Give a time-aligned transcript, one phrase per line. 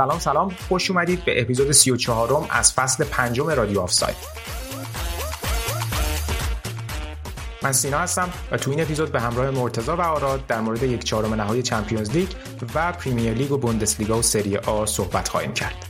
[0.00, 4.16] سلام سلام خوش اومدید به اپیزود 34 م از فصل پنجم رادیو آفساید.
[7.62, 11.04] من سینا هستم و تو این اپیزود به همراه مرتضی و آراد در مورد یک
[11.04, 12.28] چهارم نهایی چمپیونز لیگ
[12.74, 15.89] و پریمیر لیگ و بوندسلیگا و سری آ صحبت خواهیم کرد.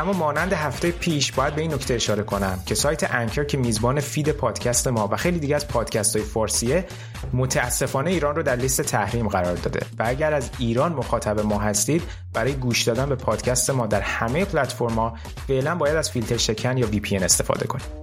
[0.00, 4.00] اما مانند هفته پیش باید به این نکته اشاره کنم که سایت Anchor که میزبان
[4.00, 6.86] feed پادکست ما و خیلی دیگه از پادکست های فارسیه
[7.32, 12.02] متاسفانه ایران رو در لیست تحریم قرار داده و اگر از ایران مخاطب ما هستید
[12.32, 15.14] برای گوش دادن به پادکست ما در همه پلتفرما
[15.48, 18.00] فعلا باید از فیلتر شکن یا وی استفاده کنید.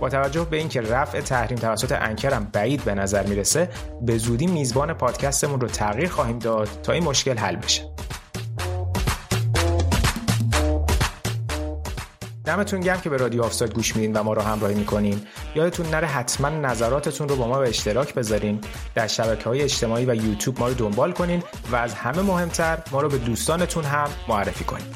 [0.00, 3.68] با توجه به اینکه رفع تحریم توسط انکرم بعید به نظر می‌رسه
[4.02, 7.91] به زودی میزبان پادکستمون رو تغییر خواهیم داد تا این مشکل حل بشه.
[12.52, 15.26] دمتون گرم که به رادیو آفساید گوش میدین و ما رو همراهی می‌کنین.
[15.54, 18.60] یادتون نره حتما نظراتتون رو با ما به اشتراک بذارین.
[18.94, 23.00] در شبکه های اجتماعی و یوتیوب ما رو دنبال کنین و از همه مهمتر ما
[23.00, 24.86] رو به دوستانتون هم معرفی کنین.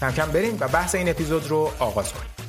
[0.00, 2.39] کم کم بریم و بحث این اپیزود رو آغاز کنیم.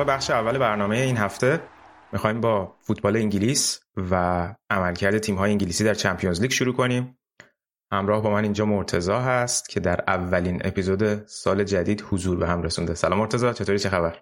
[0.00, 1.60] سراغ بخش اول برنامه این هفته.
[2.12, 3.80] می‌خوایم با فوتبال انگلیس
[4.10, 7.18] و عملکرد تیم‌های انگلیسی در چمپیونز لیگ شروع کنیم.
[7.92, 12.62] همراه با من اینجا مرتزا هست که در اولین اپیزود سال جدید حضور به هم
[12.62, 12.94] رسونده.
[12.94, 14.18] سلام مرتزا چطوری؟ چه خبر؟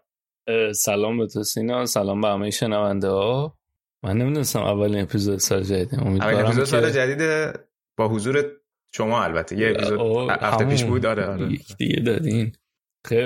[0.74, 3.58] سلام به تو سینا سلام به همه شنونده ها.
[4.02, 7.54] من نمی‌دونستم اولین اپیزود سال جدید اولین اپیزود که سال جدید
[7.96, 8.44] با حضور
[8.92, 9.58] شما البته.
[9.58, 10.84] یه اپیزود هفته پیش.
[10.84, 11.06] بود.
[11.06, 11.52] آره آره.
[11.52, 12.52] یک دیگه دادین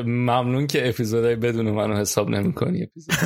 [0.07, 3.15] ممنون که اپیزودهای بدون منو حساب نمی‌کنی اپیزود.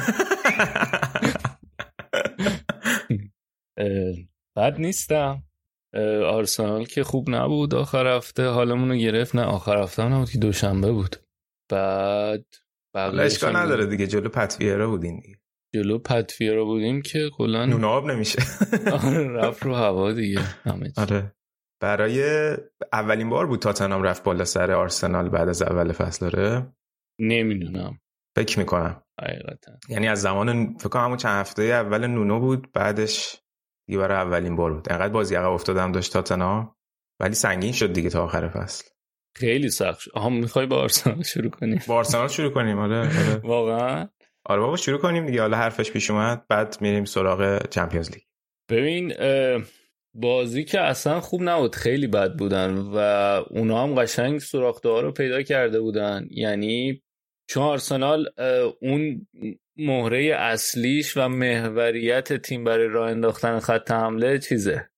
[4.57, 5.43] بد نیستم.
[6.25, 9.37] آرسنال که خوب نبود آخر هفته حالمون رو گرفت.
[9.37, 11.17] نه آخر هفته هم نبود که دوشنبه بود.
[11.71, 12.45] بعد
[12.95, 15.37] اشکال نداره دیگه جلو پتویرا بودین دیگه.
[15.75, 18.39] جلو پتفیرا بودیم که کلا نون آب نمیشه.
[19.05, 20.93] آره، رفت رو هوا دیگه همه.
[20.97, 21.36] آره.
[21.81, 22.23] برای
[22.93, 26.73] اولین بار بود تاتنهام رفت بالا سر آرسنال بعد از اول فصل داره
[27.21, 28.01] نمی‌دونم.
[28.37, 29.03] فکر می‌کنم.
[29.21, 29.73] حقیقتا.
[29.89, 33.37] یعنی از زمان فکر کنم همون چند هفته اول نونو بود بعدش
[33.89, 34.93] دیگه برای اولین بار بود.
[34.93, 36.77] انقدر بازی عقب افتادم داشت تاتنهام
[37.21, 38.85] ولی سنگین شد دیگه تا آخر فصل.
[39.37, 40.11] خیلی سخت شد.
[40.15, 43.37] آها می‌خوای با آرسنال شروع کنیم؟ با آرسنال شروع کنیم آره آره.
[43.55, 44.09] واقعا؟
[44.47, 45.41] آره بابا شروع کنیم دیگه.
[45.41, 48.23] حالا حرفش پیش اومد بعد میریم سراغ چمپیونز لیگ.
[48.71, 49.63] ببین اه،
[50.21, 52.97] بازی که اصلا خوب نبود خیلی بد بودن و
[53.51, 56.29] اونا هم قشنگ سوراخته ها رو پیدا کرده بودن.
[56.31, 57.03] یعنی
[57.51, 58.29] چون آرسنال
[58.83, 59.27] اون
[59.77, 64.91] مهره اصلیش و محوریت تیم برای راه انداختن خط حمله چیزه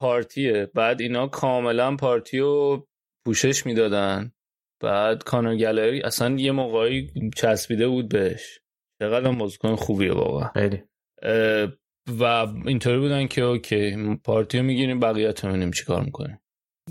[0.00, 0.70] پارتیه.
[0.74, 2.86] بعد اینا کاملا پارتی رو
[3.26, 4.32] پوشش می‌دادن.
[4.82, 8.60] بعد کانر گالری اصلا یه موقعی چسبیده بود بهش.
[9.02, 10.48] چقدر بازیکن خوبیه واقعا.
[10.48, 10.82] خیلی.
[12.18, 16.40] و اینطوری بودن که اوکی پارتی رو می‌گیریم بقیه می‌بینیم چی کار می‌کنیم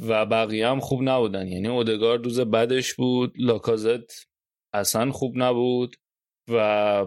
[0.08, 1.48] و بقیه هم خوب نبودن.
[1.48, 4.30] یعنی اودگار دوز بدش بود لاکازت
[4.74, 5.96] اصلا خوب نبود
[6.52, 7.06] و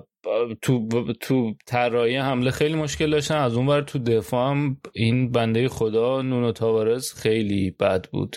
[0.62, 0.88] تو
[1.20, 3.37] تو طراحی حمله خیلی مشکل داشتن.
[3.37, 8.37] از اون ور تو دفاع هم این بنده خدا نونو تاوارز خیلی بد بود.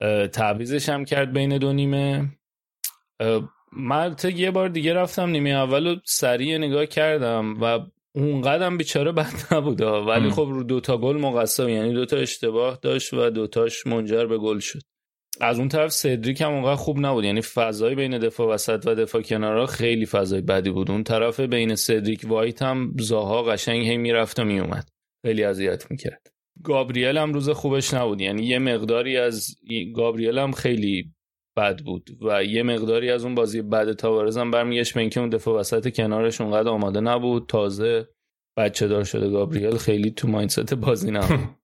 [0.00, 2.38] اه، تعویضش هم کرد بین دو نیمه.
[3.72, 7.78] من البته یه بار دیگه رفتم نیمه اول سریع نگاه کردم و
[8.14, 13.14] اونقدر هم بیچاره بد نبوده ولی خب رو دوتا گل مقصر یعنی دوتا اشتباه داشت
[13.14, 14.80] و دوتاش منجر به گل شد.
[15.40, 17.24] از اون طرف سدریک هم اونقدر خوب نبود.
[17.24, 20.90] یعنی فضای بین دفاع وسط و دفاع کنارا خیلی فضای بدی بود.
[20.90, 24.88] اون طرف بین سدریک وایت هم زاها قشنگ هی می‌رفت و میومد.
[25.26, 26.26] خیلی اذیت می‌کرد.
[26.64, 28.20] گابریل هم روز خوبش نبود.
[28.20, 29.56] یعنی یه مقداری از
[29.94, 31.12] گابریل هم خیلی
[31.56, 35.28] بد بود و یه مقداری از اون بازی بعد تاوارز هم برمیگشت به اینکه اون
[35.28, 37.46] دفاع وسط کنارش اونقدر آماده نبود.
[37.48, 38.08] تازه
[38.56, 41.56] بچه دار شده گابریل خیلی تو مایندست بازی نبود.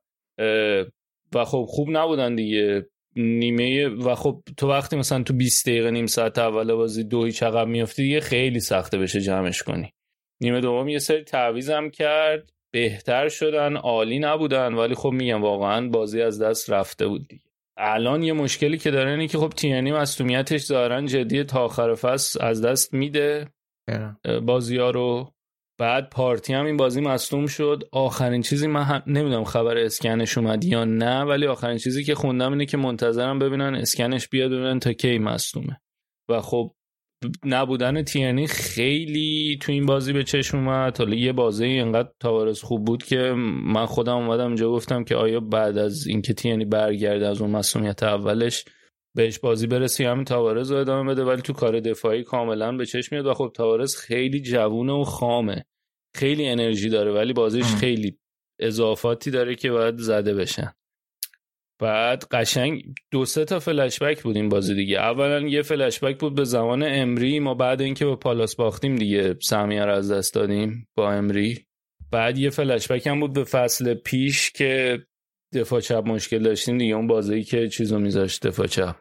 [1.35, 2.87] و خب خوب نبودن دیگه.
[3.17, 7.43] نیمه و خب تو وقتی مثلا تو 20 دقیقه نیم ساعت اول بازی دو هیچ
[7.43, 9.93] عقب میافتی دیگه خیلی سخته بشه جمعش کنی.
[10.41, 12.51] نیمه دوم یه سری تعویض هم کرد.
[12.73, 17.48] بهتر شدن عالی نبودن ولی خب میگم واقعا بازی از دست رفته بود دیگه.
[17.79, 22.45] الان یه مشکلی که داره اینه که خب تیانی مصونیتش ظاهرا جدی تا آخر فصل
[22.45, 23.49] از دست میده.
[24.43, 25.33] بازی ها رو.
[25.81, 27.89] بعد پارتی هم این بازی مصدوم شد.
[27.93, 32.53] آخرین چیزی من هم نمی‌دونم خبر اسکنش اومد یا نه ولی آخرین چیزی که خوندم
[32.53, 35.81] اینه که منتظرم ببینن اسکنش بیاد ببینن تا کی مصدومه.
[36.31, 36.75] و خب
[37.45, 40.99] نبودن تیرنی خیلی تو این بازی به چشم اومد.
[40.99, 43.35] حالا یه بازی اینقدر تاوارز خوب بود که
[43.65, 48.03] من خودم اومدم اینجا گفتم که آیا بعد از اینکه تیرنی برگرده از اون مسئولیت
[48.03, 48.65] اولش
[49.17, 53.17] بهش بازی برسی همین تاوارز رو ادامه بده ولی تو کار دفاعی کاملا به چشم
[53.17, 55.65] میاد و خب تاوارز خیلی جوونه و خامه.
[56.15, 58.19] خیلی انرژی داره ولی بازیش خیلی
[58.61, 60.73] اضافاتی داره که باید زده بشن.
[61.79, 64.99] بعد قشنگ دو سه تا فلشبک بود این بازی دیگه.
[64.99, 67.39] اولا یه فلشبک بود به زمان امری.
[67.39, 71.67] ما بعد اینکه با پالاس باختیم دیگه سهمیه رو از دست دادیم با امری.
[72.11, 74.99] بعد یه فلشبک هم بود به فصل پیش که
[75.55, 76.95] دفاع چپ مشکل داشتیم دیگه.
[76.95, 78.97] اون بازی که چیزو میذاشت دفاع چپ.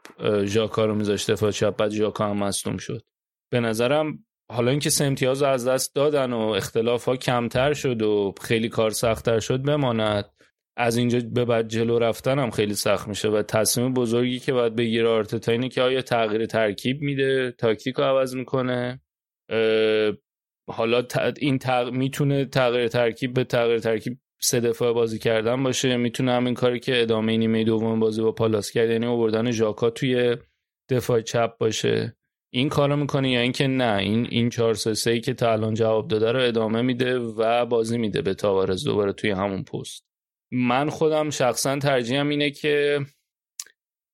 [0.46, 1.78] ژاکا رو میذاشت دفاع چپ.
[1.78, 3.04] بعد ژاکا هم مصدوم شد.
[3.52, 8.34] به نظرم حالا اینکه سه امتیاز از دست دادن و اختلاف ها کمتر شد و
[8.42, 10.26] خیلی کار سختتر شد بماند.
[10.80, 14.76] از اینجا به بعد جلو رفتن هم خیلی سخت میشه و تصمیم بزرگی که باید
[14.76, 19.02] بگیره آرتتا اینه که آیا تغییر ترکیب میده تاکتیک رو عوض می‌کنه؟
[20.70, 21.04] حالا
[21.38, 21.92] این تغ...
[21.92, 27.02] می‌تونه تغییر ترکیب به تغییر ترکیب سه دفعه بازی کردن باشه؟ می‌تونه همین کاری که
[27.02, 30.38] ادامه نیمه دوم بازی با پالاس کرد یعنی آوردن ژاکا توی
[30.90, 32.16] دفاع چپ باشه؟
[32.54, 36.32] این کارو می‌کنه یا اینکه نه این این 4 3 که تا الان جواب داده
[36.32, 40.07] رو ادامه میده و بازی میده به تاوارز دوباره توی همون پست.
[40.52, 43.00] من خودم شخصا ترجیحم اینه که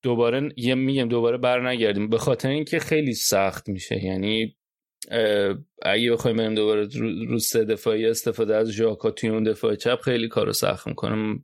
[0.02, 4.04] دوباره یه میگم دوباره بر نگردیم به خاطر اینکه خیلی سخت میشه.
[4.04, 4.56] یعنی
[5.82, 6.88] اگه بخوایم بریم دوباره
[7.28, 11.42] رو سه دفاعی استفاده از ژاکا توی اون دفاع چپ خیلی کارو سخت می‌کنه.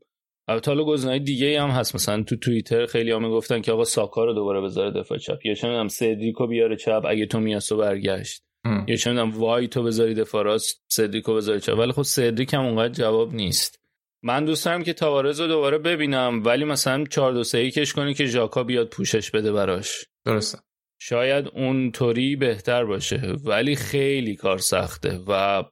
[0.49, 1.95] البته حالا گزینه‌های دیگه هم هست.
[1.95, 5.47] مثلا تو توییتر خیلی هم می‌گفتن که آقا ساکا رو دوباره بذاره دفاع چپ.
[5.47, 8.43] یا چه می‌دونم سدریکو بیاره چپ اگه تو میاسو برگشت
[8.89, 11.79] یا چه می‌دونم وای تو بذاری دفاع راست سدریکو بذاری چپ.
[11.79, 13.80] ولی خب سدریک هم اونقدر جواب نیست.
[14.23, 18.15] من دوست دارم که تاوارز رو دوباره ببینم ولی مثلا 4 2 3 کش کنی
[18.15, 20.05] که ژاکا بیاد پوشش بده براش.
[20.25, 20.59] درسته.
[21.03, 25.65] شاید اون طوری بهتر باشه ولی خیلی کار سخته و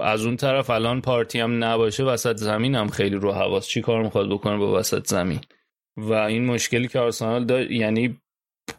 [0.00, 4.02] از اون طرف الان پارتی هم نباشه وسط زمین هم خیلی رو حواس چی کار
[4.02, 5.40] می‌خواد بکنه با وسط زمین؟
[5.96, 8.20] و این مشکلی که آرسنال داشت یعنی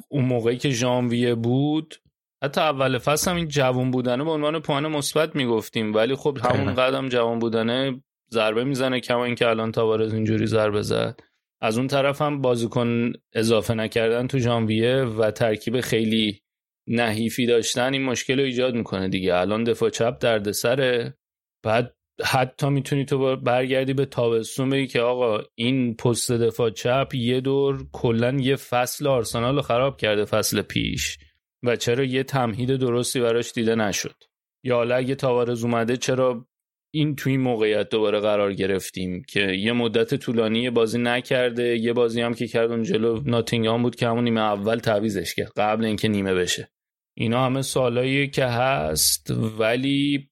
[0.10, 1.96] اون موقعی که ژانویه بود
[2.44, 6.76] حتی اول فصل هم این جوان بودنه به عنوان پوان مثبت می‌گفتیم ولی خب همون
[6.76, 11.20] قدم جوان بودنه ضربه می‌زنه کما اینکه الان تاوارز اینجوری ضربه زد.
[11.62, 16.42] از اون طرف هم بازیکن اضافه نکردن تو ژانویه و ترکیب خیلی
[16.88, 19.36] نحیفی داشتن این مشکل رو ایجاد می‌کنه دیگه.
[19.36, 21.18] الان دفاع چپ دردسره
[21.64, 27.42] بعد حتی می‌تونی تو برگردی به تابستون بگی که آقا این پست دفاع چپ یه
[27.42, 31.18] دور کلا یه فصل آرسنال رو خراب کرده فصل پیش
[31.64, 34.16] و چرا یه تمهید درستی براش دیده نشد؟
[34.64, 36.48] یا حالا اگه تاوارز اومده چرا
[36.96, 42.22] این توی این موقعیت دوباره قرار گرفتیم که یه مدت طولانی بازی نکرده یه بازی
[42.22, 46.08] هم که کرد اون جلو ناتینگهام بود که همون نیمه اول تعویزش کرد قبل اینکه
[46.08, 46.72] نیمه بشه.
[47.18, 50.30] اینا همه سوالایی که هست ولی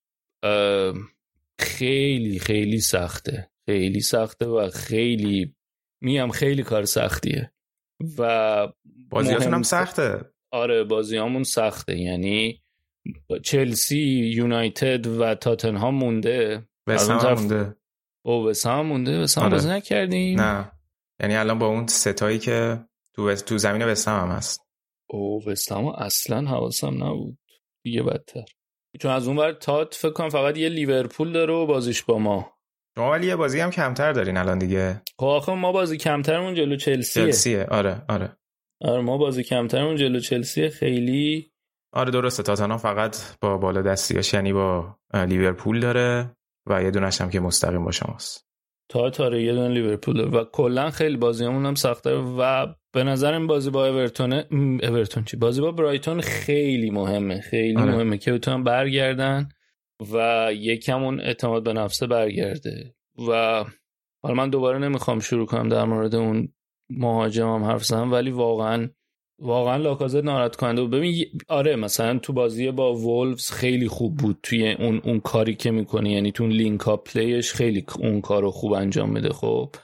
[1.59, 3.49] خیلی خیلی سخته.
[3.65, 5.55] خیلی سخته و خیلی
[6.01, 7.51] میم خیلی کار سختیه.
[8.17, 8.67] و
[9.09, 10.31] بازیاتون هم سخته.
[10.51, 11.97] آره بازیامون سخته.
[11.97, 12.60] یعنی
[13.43, 16.67] چلسی یونایتد و تاتنهام مونده.
[16.87, 17.39] وسام طرف...
[17.39, 17.75] مونده.
[18.25, 19.19] او وسام مونده.
[19.19, 19.53] وسام آره.
[19.53, 20.41] بازی نکردیم.
[20.41, 20.71] نه.
[21.21, 24.61] یعنی الان با اون ستایی که تو تو زمین وسام هم هست.
[25.09, 27.37] او وستام اصلا حواسم نبود.
[27.83, 28.45] دیگه بدتر.
[28.99, 32.53] چون از اون ور تات فکر کنم فقط یه لیورپول داره و بازیش با ما.
[32.95, 35.01] شما ولی یه بازی هم کمتر دارین الان دیگه.
[35.19, 37.25] خب آخه ما بازی کمترمون جلو چلسیه.
[37.25, 37.65] چلسیه.
[37.65, 38.37] آره آره.
[38.81, 40.69] آره ما بازی کمترمون جلو چلسیه.
[40.69, 41.50] خیلی
[41.93, 42.43] آره درسته.
[42.43, 46.35] تاتانا فقط با بالا دستیاش یعنی با لیورپول داره
[46.69, 48.47] و یه دونش هم که مستقیم با شماست.
[48.89, 53.47] تا تاره یه دونه لیورپول و کلا خیلی بازیمون هم سخته و به نظر این
[53.47, 54.33] بازی با اورتون
[54.83, 57.41] اورتون چی؟ بازی با برایتون خیلی مهمه.
[57.41, 57.91] خیلی آره.
[57.91, 59.49] مهمه که بتونن برگردن
[60.13, 62.95] و یکمون اعتماد به نفسه برگرده.
[63.29, 63.63] و
[64.23, 66.53] حالا من دوباره نمی‌خوام شروع کنم در مورد اون
[66.89, 68.89] مهاجمم حرف زدم ولی واقعا
[69.41, 70.91] واقعا لاکازت ناراحت کننده بود.
[70.91, 74.39] ببین آره مثلا تو بازی با وولفز خیلی خوب بود.
[74.43, 78.73] توی اون اون کاری که می‌کنه یعنی تو link-up play ش خیلی اون کارو خوب
[78.73, 79.75] انجام میده خب.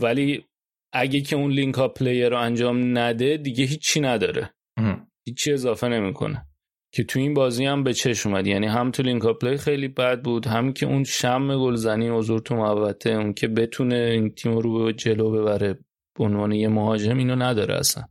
[0.00, 0.44] ولی
[0.92, 4.54] اگه که اون link-up play رو انجام نده دیگه هیچی نداره.
[5.26, 6.46] هیچی اضافه نمی‌کنه.
[6.92, 8.46] که تو این بازی هم به چش اومد.
[8.46, 12.56] یعنی هم تو link play خیلی بد بود هم که اون شم گلزنی حضور تو
[12.56, 15.78] محوطه اون که بتونه این تیم رو به جلو ببره.
[16.18, 18.04] به عنوان یه مهاجم اینو نداره اصلا.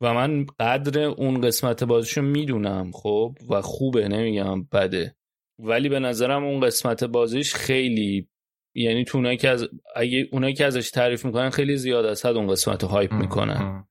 [0.00, 5.16] و من قدر اون قسمت بازیشو می‌دونم خب؟ و خوبه نمیگم بده.
[5.58, 8.28] ولی به نظرم اون قسمت بازیش خیلی
[8.74, 12.36] یعنی تو اونایی که از اگه اونایی که ازش تعریف می‌کنن خیلی زیاد از حد
[12.36, 13.84] اون قسمت رو هایپ می‌کنن.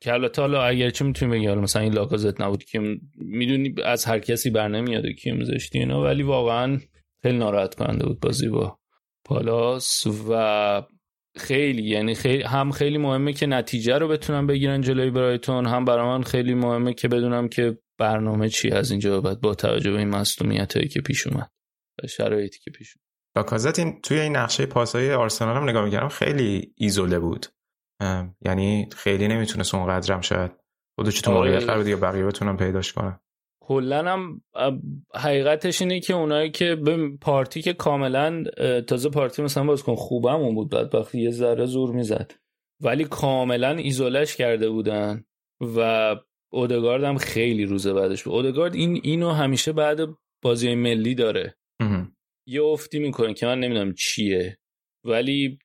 [0.00, 4.18] که البته حالا اگر چه می‌تونیم بگیم مثلا این لاکازت نبود که می‌دونی از هر
[4.18, 6.78] کسی بر نمیاد که میذاشتی اینا ولی واقعا
[7.22, 8.78] خیلی ناراحت کننده بود بازی با
[9.24, 10.82] پالاس و
[11.36, 16.06] خیلی یعنی خیلی هم خیلی مهمه که نتیجه رو بتونم بگیرن جلوی برایتون هم برای
[16.06, 20.08] من خیلی مهمه که بدونم که برنامه چی از اینجا بعد با توجه به این
[20.08, 21.50] مصونیت هایی که پیش اومد
[22.02, 23.06] و شرایطی که پیش اومد.
[23.36, 27.46] لاکازت این توی این نقشه پاسهای آرسنال هم نگاه می‌کردم خیلی ایزوله بود.
[28.40, 30.52] یعنی خیلی نمی‌تونست اونقدرم شاید
[30.98, 31.66] خودش تو موقعیت آره.
[31.66, 33.20] قرار دیگه بقیه بتونن پیداش کنن.
[33.66, 34.40] کلا هم
[35.14, 38.44] حقیقتش اینه که اونایی که به پارتی که کاملا
[38.86, 42.32] تازه پارتی مثلا باز کن خوبمون بود بعد وقتی یه ذره زور می‌زد.
[42.80, 45.24] ولی کاملا ایزولش کرده بودن
[45.76, 46.16] و
[46.52, 48.34] اودگارد هم خیلی روزه بعدش بود.
[48.34, 49.98] اودگارد این اینو همیشه بعد
[50.42, 51.56] بازی ملی داره.
[52.46, 54.58] یه افتی می‌کنه که من نمی‌دونم چیه.
[55.04, 55.58] ولی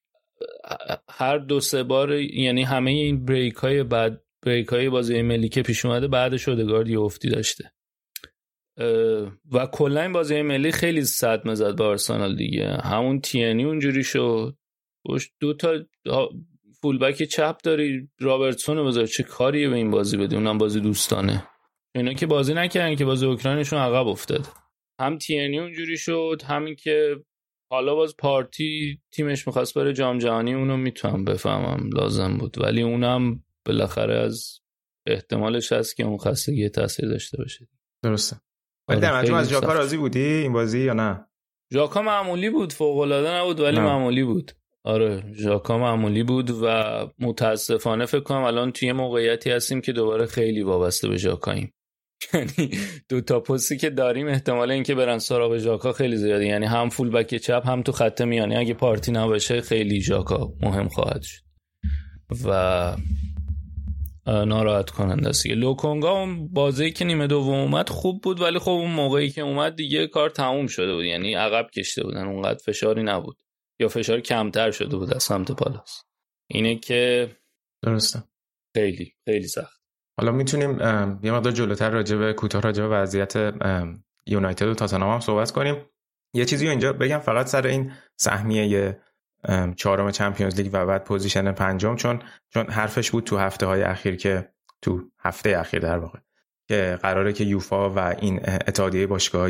[1.09, 5.61] هر دو سه بار یعنی همه این بریک های بعد بریک های بازی ملی که
[5.61, 7.71] پیش اومده بعدش اودگارد یه افتی داشته.
[9.51, 12.67] و کلا این بازی ملی خیلی صدمه زد به آرسنال دیگه.
[12.83, 14.57] همون تینی اونجوری شد.
[15.39, 15.79] دو تا
[16.81, 18.09] فولبک چپ داری.
[18.19, 19.05] رابرتسون بذار.
[19.05, 21.47] چه کاریه به این بازی بدی؟ اونم بازی دوستانه.
[21.95, 24.47] اینا که بازی نکردن که بازی اوکراینشون عقب افتاد.
[25.01, 27.15] هم تینی اونجوری شد همین که
[27.71, 31.89] حالا باز پارتی تیمش می‌خواست بره جام جهانی اونو می‌تونم بفهمم.
[31.93, 32.57] لازم بود.
[32.63, 34.59] ولی اونم بالاخره از
[35.07, 37.67] احتمالش هست که اون خستگی تاثیر داشته باشه.
[38.03, 38.37] درسته.
[38.87, 41.25] ولی در مجموع از جاکا راضی بودی این بازی یا نه؟
[41.73, 44.51] ژاکا معمولی بود فوق العاده نبود ولی معمولی بود.
[44.83, 46.83] آره ژاکا معمولی بود و
[47.19, 51.73] متاسفانه فکر کنم الان توی موقعیتی هستیم که دوباره خیلی وابسته به ژاکاییم
[52.33, 52.71] یعنی
[53.09, 56.45] دو تا پستی که داریم احتمال اینکه برن سراغ ژاکا خیلی زیاده.
[56.45, 58.55] یعنی هم فول بک چپ هم تو خط میانی.
[58.55, 61.41] اگه پارتی نباشه خیلی ژاکا مهم خواهد شد.
[62.45, 62.95] و
[64.27, 68.91] ناراحت کننده است لوکونگا اون بازی که نیمه دوم اومد خوب بود ولی خب اون
[68.91, 71.05] موقعی که اومد دیگه کار تموم شده بود.
[71.05, 73.37] یعنی عقب کشته بودن اونقدر فشاری نبود.
[73.79, 76.03] یا فشار کمتر شده بود از سمت پالاس.
[76.49, 77.31] اینه که
[77.83, 78.23] درسته.
[78.75, 79.81] خیلی خیلی سخت.
[80.19, 80.79] حالا می‌تونیم
[81.23, 83.53] یه مقدار جلوتر راجع به کوتاه راجع به وضعیت
[84.27, 85.75] یونایتد و تاتنهام هم صحبت کنیم.
[86.33, 89.01] یه چیزی اینجا بگم فقط سر این سهمیه
[89.75, 92.21] چهارم چمپیونز لیگ و بعد position پنجم چون
[92.53, 94.49] چون حرفش بود تو هفته های اخیر که
[94.81, 96.19] تو هفته اخیر در واقع
[96.69, 99.49] که قراره که یوفا و این اتحادیه باشگاه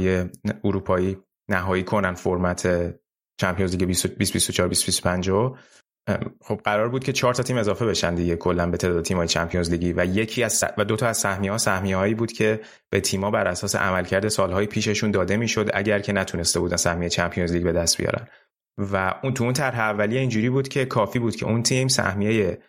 [0.63, 1.17] اروپایی
[1.49, 2.93] نهایی کنن فرمت
[3.41, 5.29] چمپیونز لیگ 2024 2025
[6.41, 9.69] خب قرار بود که چهار تا تیم اضافه بشن دیگه کلا به تعداد تیم‌های چمپیونز
[9.69, 13.47] لیگی و یکی از و دو تا از سهمیه‌ها سهمیه‌هایی بود که به تیم‌ها بر
[13.47, 17.97] اساس عملکرد سالهای پیششون داده می‌شد اگر که نتونسته بودن سهمیه چمپیونز لیگ به دست
[17.97, 18.27] بیارن.
[18.77, 22.59] و اون تو اون طرح اولیه اینجوری بود که کافی بود که اون تیم سهمیه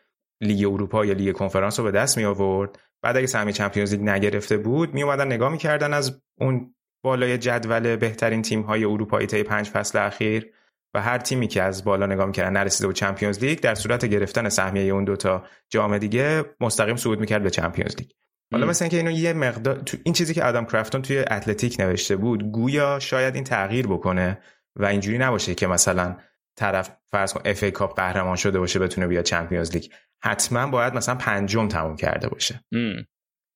[0.42, 4.02] لیگ اروپا یا لیگ کنفرانس رو به دست می آورد بعد اگه سهمیه چمپیونز لیگ
[4.08, 6.74] نگرفته بود می اومدن نگاه می‌کردن از اون
[7.04, 10.52] بالای جدول بهترین تیم های اروپایی طی پنج فصل اخیر
[10.94, 14.48] و هر تیمی که از بالا نگاه می‌کردن نرسیده بود چمپیونز لیگ در صورت گرفتن
[14.48, 18.08] سهمیه اون دوتا جام دیگه مستقیم صعود می‌کرد به چمپیونز لیگ.
[18.52, 22.16] حالا مثلا اینکه اینو یه مقدار تو این چیزی که آدام کرافتون توی اتلتیک نوشته
[22.16, 24.38] بود گویا شاید این تغییر بکنه.
[24.78, 26.16] و اینجوری نباشه که مثلا
[26.56, 29.84] طرف فرض کن FA Cup قهرمان شده باشه بتونه بیاد چمپیونز لیگ.
[30.22, 32.64] حتما باید مثلا پنجم تموم کرده باشه.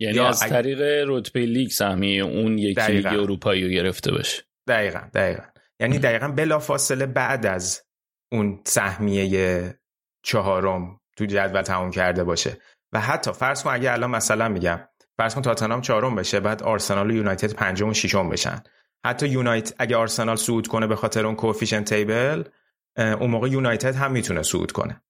[0.01, 4.43] یعنی از طریق رتبه لیگ سهمیه اون یکی لیگ اروپایی رو گرفته باشه.
[4.69, 5.43] دقیقا دقیقا.
[5.81, 7.83] یعنی دقیقا بلا فاصله بعد از
[8.33, 9.75] اون سهمیه
[10.25, 12.59] چهارم تو جدول تموم کرده باشه.
[12.93, 14.81] و حتی فرض کن اگه الان مثلا میگم
[15.17, 18.63] فرض کن تاتنهام چهارم بشه بعد آرسنال و یونایتد پنجم و ششم بشن.
[19.07, 22.43] حتی یونایت اگه آرسنال صعود کنه به خاطر اون کوفیشن تیبل
[22.99, 25.03] اون موقع یونایتد هم می‌تونه صعود کنه.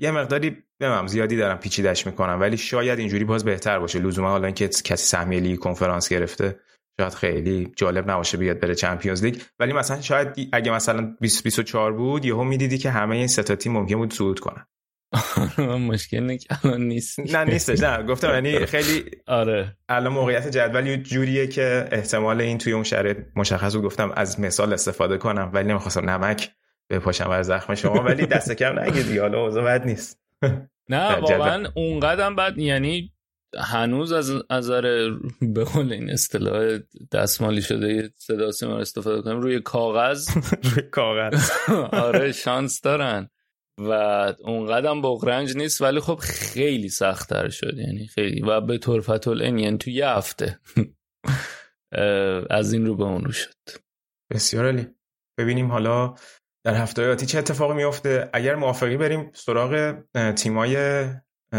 [0.00, 3.98] یه مقداری بمم زیادی دارم پیچیدش می‌کنم ولی شاید اینجوری باز بهتر باشه.
[3.98, 6.60] لزوما حالا اینکه کسی سهمیه لیگ کنفرانس گرفته
[7.00, 9.40] شاید خیلی جالب نباشه بیاد بره چمپیونز لیگ.
[9.58, 13.72] ولی مثلا شاید اگه مثلا 20 24 بود یهو می‌دیدی که همه این سه تیم
[13.72, 14.66] ممکن بود صعود کنن.
[15.58, 17.20] مشکل نه که الان نیست.
[17.20, 19.76] نه نیستش نه گفتم یعنی خیلی آره.
[19.88, 24.72] الان موقعیت جدول جوریه که احتمال این توی اون شرایط مشخص بود گفتم از مثال
[24.72, 26.50] استفاده کنم ولی نمی‌خواستم نمک
[26.90, 30.20] بپاشم بر زخم شما ولی دست کم نگیری حالا اوضاع بد نیست.
[30.88, 33.12] نه واقعا اون قدم بعد یعنی
[33.58, 36.78] هنوز از نظر به قول این اصطلاح
[37.12, 40.28] دستمالی شده صدا سیما استفاده کنیم روی کاغذ.
[40.70, 41.50] روی کاغذ.
[42.06, 43.28] آره شانس دارن.
[43.78, 43.90] و
[44.44, 47.78] اون قدم بغرنج نیست ولی خب خیلی سختتر شد.
[47.78, 48.42] یعنی خیلی.
[48.42, 50.60] و به طور فتول یعنی تو یه هفته.
[52.50, 53.54] از این رو به اون رو شد.
[54.32, 54.86] بسیار علی
[55.38, 56.14] ببینیم حالا
[56.64, 59.96] در هفته آتی چه اتفاقی میفته اگر موافقی بریم سراغ
[60.36, 61.04] تیمای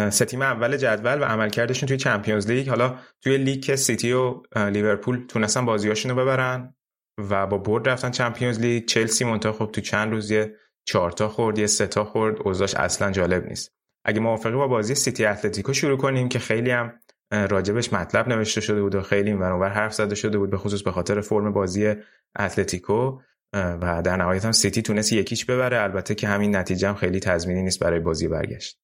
[0.10, 2.70] سه تیم اول جدول و عملکردشون توی چمپیونز لیگ.
[2.70, 6.76] حالا توی لیگ سیتی و لیورپول تونستن بازیاشونو ببرن
[7.18, 10.56] و با برد رفتن چمپیونز لیگ چلسی منتها خب تو چند روز یه
[10.88, 13.74] چهار تا خورد یه سه تا خورد اوضاعش اصلا جالب نیست.
[14.06, 16.94] اگه موافقی با بازی سیتی اتلتیکو شروع کنیم که خیلی هم
[17.32, 20.84] راجبش مطلب نوشته شده بود و خیلی این ور حرف زده شده بود به خصوص
[20.84, 21.96] به خاطر فرم بازی
[22.40, 23.20] اتلتیکو
[23.54, 25.82] و در نهایت هم سیتی تونست یکیش ببره.
[25.82, 28.80] البته که همین نتیجه هم خیلی تضمینی نیست برای بازی برگشت.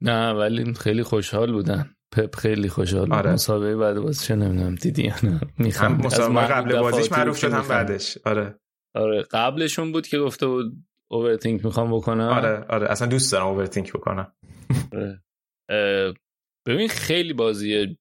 [0.00, 1.90] نه ولی خیلی خوشحال بودن.
[2.12, 3.32] پپ خیلی خوشحال آره.
[3.32, 5.40] مسابقه بعد بازی چه نمی‌دونم دیدی یا نه؟
[5.80, 8.18] هم مسابقه قبل بازیش معروف شد هم بعدش.
[8.24, 8.58] آره.
[8.94, 10.72] آره قبلشون بود که گفته بود
[11.10, 12.90] overthink می‌خوام بکنم؟ آره آره.
[12.90, 14.32] اصلا دوست دارم overthink بکنم.
[14.92, 15.22] آره.
[16.66, 17.96] ببین خیلی بازیه.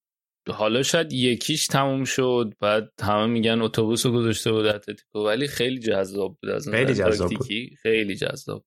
[0.50, 5.80] حالا شاید یکیش تموم شد بعد همه میگن اتوبوس رو گذاشته بود اتلتیکو ولی خیلی
[5.80, 7.48] جذاب بود از خیلی جذاب بود.
[7.82, 8.66] خیلی جذاب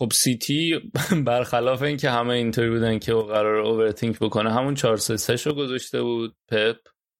[0.00, 0.80] خب سیتی
[1.26, 6.36] برخلاف اینکه همه اینطوری بودن که قرار overthink بکنه همون 4 3 رو گذاشته بود
[6.50, 6.76] پپ.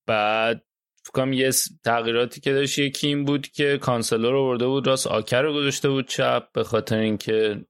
[0.08, 0.65] بعد
[1.06, 1.50] فکرم یه
[1.84, 5.88] تغییراتی که داشت یکی این بود که کانسلو رو برده بود راست آکه رو گذاشته
[5.88, 7.64] بود چپ به خاطر اینکه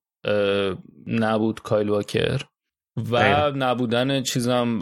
[1.07, 2.43] نبود کایل واکر
[3.11, 4.81] و نبودن چیزم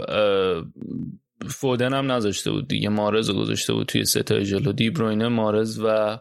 [1.49, 5.81] فودن هم نذاشته بود دیگه محرز رو گذاشته بود توی ستای جلو دی بروینه محرز
[5.81, 6.19] و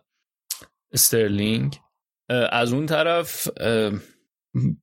[0.91, 1.79] استرلینگ.
[2.51, 3.47] از اون طرف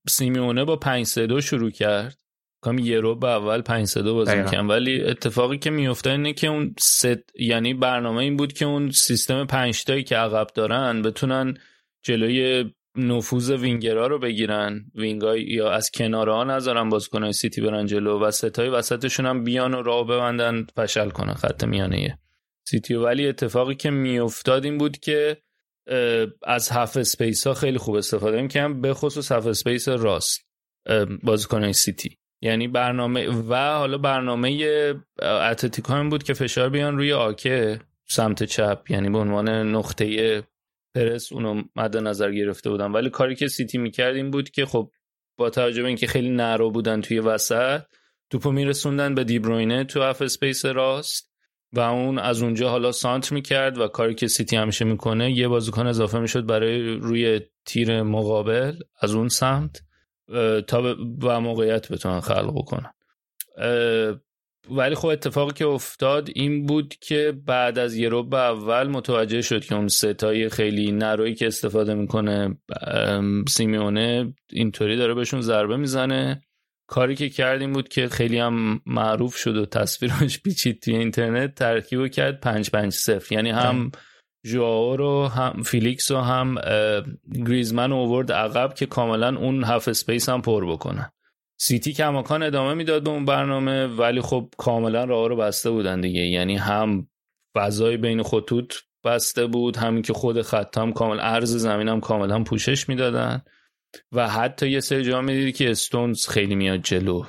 [0.08, 2.18] سیمیونه با 5 3 شروع کرد.
[2.60, 4.68] کام یه رو به اول 5 3 بازی می‌کنم.
[4.68, 9.44] ولی اتفاقی که میفته اینه که اون ست یعنی برنامه این بود که اون سیستم
[9.44, 11.58] 5 تایی که عقب دارن بتونن
[12.02, 14.84] جلوی نفوذ وینگرها رو بگیرن.
[14.94, 19.82] وینگای یا از کنارها نذارن بازیکنای سیتی برن جلو و ستای وسطشون هم بیان و
[19.82, 22.18] راه ببندن فشل کنن خط میانه
[22.64, 22.94] سیتی.
[22.94, 25.36] ولی اتفاقی که میافتاد این بود که
[26.42, 30.40] از هاف اسپیس ها خیلی خوب استفاده می‌کنم به خصوص هاف اسپیس راست
[31.22, 32.18] بازیکنای سیتی.
[32.42, 34.66] یعنی برنامه و حالا برنامه
[35.22, 38.82] اتلتیکو هم بود که فشار بیان روی آکه سمت چپ.
[38.88, 40.42] یعنی به عنوان نقطه
[40.94, 42.92] پرس اونو مد نظر گرفته بودن.
[42.92, 44.90] ولی کاری که سیتی می‌کرد این بود که خب
[45.38, 47.82] با توجه به اینکه خیلی narrow بودن توی وسط
[48.30, 51.30] توپو میرسوندن به دیبروینه تو half-space راست
[51.72, 55.86] و اون از اونجا حالا سانتر می‌کرد و کاری که سیتی همیشه می‌کنه یه بازیکن
[55.86, 59.82] اضافه می‌شد برای روی تیر مقابل از اون سمت.
[60.66, 62.92] تا و موقعیت بتونن خلق بکنن.
[64.70, 69.64] ولی خب اتفاقی که افتاد این بود که بعد از یه به اول متوجه شد
[69.64, 72.58] که اون ستای خیلی نروی که استفاده می‌کنه
[73.48, 76.42] سیمیونه اینطوری داره بهشون ضربه می‌زنه.
[76.86, 82.06] کاری که کردیم بود که خیلی هم معروف شد و تصویرش پیچید توی اینترنت ترکیب
[82.06, 83.90] کرد 5 5 0 یعنی هم
[84.46, 86.54] جواو رو هم فیلیکس و هم
[87.46, 91.12] گریزمن اوورد عقب که کاملا اون half space هم پر بکنن
[91.60, 96.20] سیتی کماکان ادامه می‌داد به اون برنامه ولی خب کاملا راه رو بسته بودن دیگه.
[96.20, 97.08] یعنی هم
[97.56, 98.74] فضای بین خطوط
[99.04, 103.42] بسته بود همین که خود خط هم کامل زمین هم کاملا پوشش می‌دادن.
[104.12, 107.24] و حتی یه سری جا می‌دیدی که استونز خیلی میاد جلو.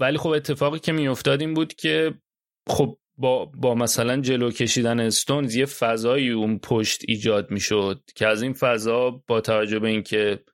[0.00, 2.14] ولی خب اتفاقی که میافتاد این بود که
[2.68, 8.42] خب با, با مثلا جلو کشیدن استونز یه فضایی اون پشت ایجاد می‌شد که از
[8.42, 10.44] این فضا با توجه به اینکه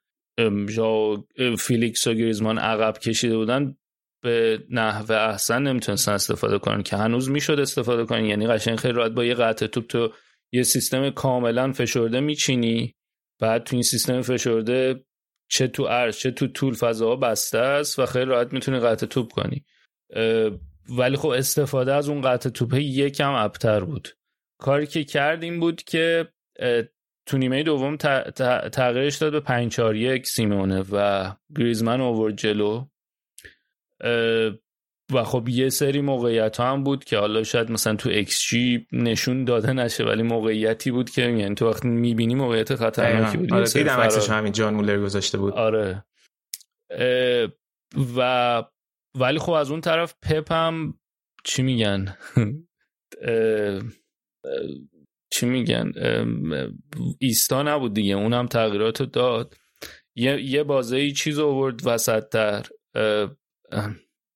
[0.77, 1.25] جا
[1.59, 3.77] فیلیکس و گریزمان عقب کشیده بودن
[4.23, 8.25] به نحو احسن نمی‌تونستن استفاده کنن که هنوز می‌شد استفاده کنن.
[8.25, 10.12] یعنی قشنگ خیلی راحت با یه قطع توپ تو
[10.53, 12.94] یه سیستم کاملا فشرده میچینی.
[13.40, 15.05] بعد تو این سیستم فشرده
[15.51, 19.33] چه تو عرض چه تو طول فضاها بسته است و خیلی راحت می‌تونی قطع توپ
[19.33, 19.64] کنی.
[20.90, 24.09] ولی خب استفاده از اون قطع توپه یکم ابتر بود.
[24.59, 26.29] کاری که کرد این بود که
[27.26, 27.96] تو نیمه دوم
[28.72, 32.85] تغییرش داد به 5 4 1 سیمونه و گریزمن اوورد جلو.
[35.12, 38.87] و خب یه سری موقعیت ها هم بود که حالا شاید مثلا تو ایکس جی
[38.92, 43.68] نشون داده نشه ولی موقعیتی بود که یعنی تو وقتی می‌بینی موقعیت خطرناکی بود آره
[43.68, 45.55] دیدم عکسش همین جان مولر گذاشته بود.
[45.55, 46.05] آره.
[48.16, 48.62] و
[49.14, 50.99] ولی خب از اون طرف پپ هم
[51.44, 52.16] چی میگن؟
[55.33, 55.92] چی میگن؟
[57.18, 58.14] ایستا نبود دیگه.
[58.14, 59.55] اونم تغییرات داد.
[60.16, 62.66] یه, یه بازه ای چیز آورد وسط تر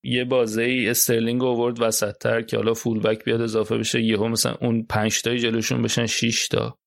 [0.04, 4.28] یه بازه ای استرلینگ آورد وسط تر که حالا فول بک بیاد اضافه بشه یهو
[4.28, 6.78] مثلا اون پنج تایی جلوشون بشن 6 تا.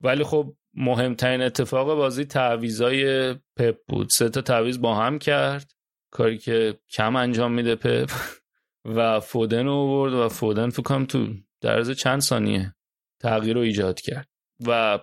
[0.00, 4.08] ولی خب مهمترین اتفاق بازی تعویزای پپ بود.
[4.08, 5.72] سه تا تعویز با هم کرد.
[6.10, 8.10] کاری که کم انجام میده پپ
[8.96, 11.26] و فودن رو آورد و فودن فکر کنم تو
[11.60, 12.74] در چند ثانیه
[13.20, 14.28] تغییر رو ایجاد کرد.
[14.66, 14.98] و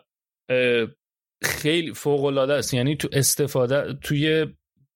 [1.44, 2.74] خیلی فوق العاده است.
[2.74, 4.48] یعنی تو استفاده توی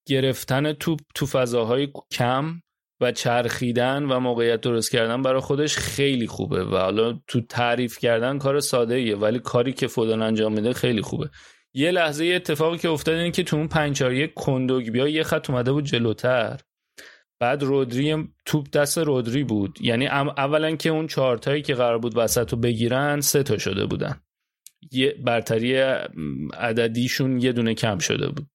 [0.08, 2.62] گرفتن توپ تو فضاهای کم
[3.02, 6.64] و چرخیدن و موقعیت درست کردن برای خودش خیلی خوبه.
[6.64, 11.02] و حالا تو تعریف کردن کار ساده ایه ولی کاری که فودن انجام میده خیلی
[11.02, 11.30] خوبه.
[11.76, 15.50] یه لحظه یه اتفاقی که افتاد اینه که تو اون پنج تایی کندوگبیا یه خط
[15.50, 16.60] اومده بود جلوتر.
[17.40, 19.78] بعد رودری توپ دست رودری بود.
[19.82, 24.22] یعنی اولا که اون چهارتایی که قرار بود وسط رو بگیرن سه تا شده بودن.
[24.92, 25.76] یه برتری
[26.54, 28.48] عددیشون یه دونه کم شده بود.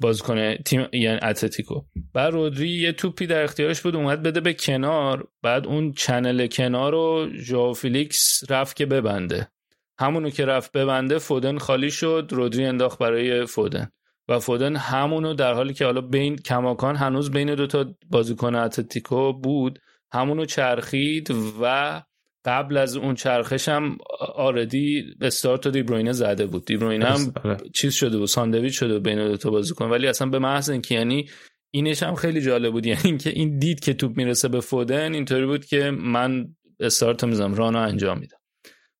[0.00, 1.80] بازیکن تیم یعنی اتلتیکو.
[2.14, 5.28] بعد رودری یه توپی در اختیارش بود اومد بده به کنار.
[5.42, 9.48] بعد اون channel کنار رو ژو فیلیکس رفت که ببنده.
[9.98, 13.90] همونو که رفت ببنده فودن خالی شد رودری انداخت برای فودن.
[14.28, 19.78] و فودن همونو در حالی که حالا بین کماکان هنوز بین دوتا بازیکن اتلتیکو بود
[20.12, 22.02] همونو چرخید و
[22.44, 23.98] قبل از اون چرخش هم
[24.34, 26.64] آردی استارت دیبروینه زده بود.
[26.64, 27.56] دیبروینه هم آره.
[27.74, 29.90] چیز شده بود ساندویچ شده بین دو تا بازیکن.
[29.90, 31.28] ولی اصلا به محض اینکه یعنی
[31.70, 32.86] اینش هم خیلی جالب بود.
[32.92, 37.54] یعنی اینکه این دید که توپ می‌رسه به فودن اینطوری بود که من استارت میزم
[37.54, 38.38] رانا انجام میدم.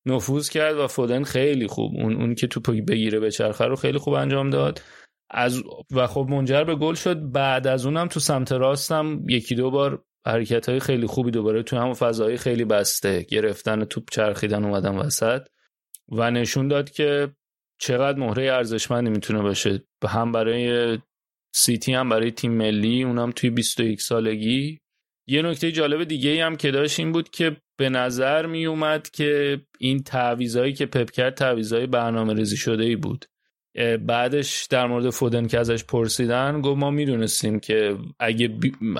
[0.05, 1.91] نفوذ کرد و فودن خیلی خوب.
[1.95, 4.81] اون اون که توپ بگیره به چرخه رو خیلی خوب انجام داد.
[5.29, 7.31] از و خب منجر به گل شد.
[7.31, 11.77] بعد از اونم تو سمت راستم یکی دو بار حرکت های خیلی خوبی دوباره تو
[11.77, 15.41] همون فضایی خیلی بسته گرفتن توپ چرخیدن اومدن وسط.
[16.11, 17.35] و نشون داد که
[17.79, 19.83] چقدر مهره ارزشمندی می‌تونه باشه.
[20.05, 20.97] هم برای
[21.55, 23.03] سیتی هم برای تیم ملی.
[23.03, 24.79] اونم توی 21 سالگی
[25.27, 29.61] یه نکته جالب دیگه هم که داشت این بود که به نظر می اومد که
[29.79, 33.25] این تعویضایی که پپ کرد تعویضای برنامه ریزی شده ای بود
[34.07, 38.49] بعدش در مورد فودن که ازش پرسیدن گفت ما می‌دونستیم که اگه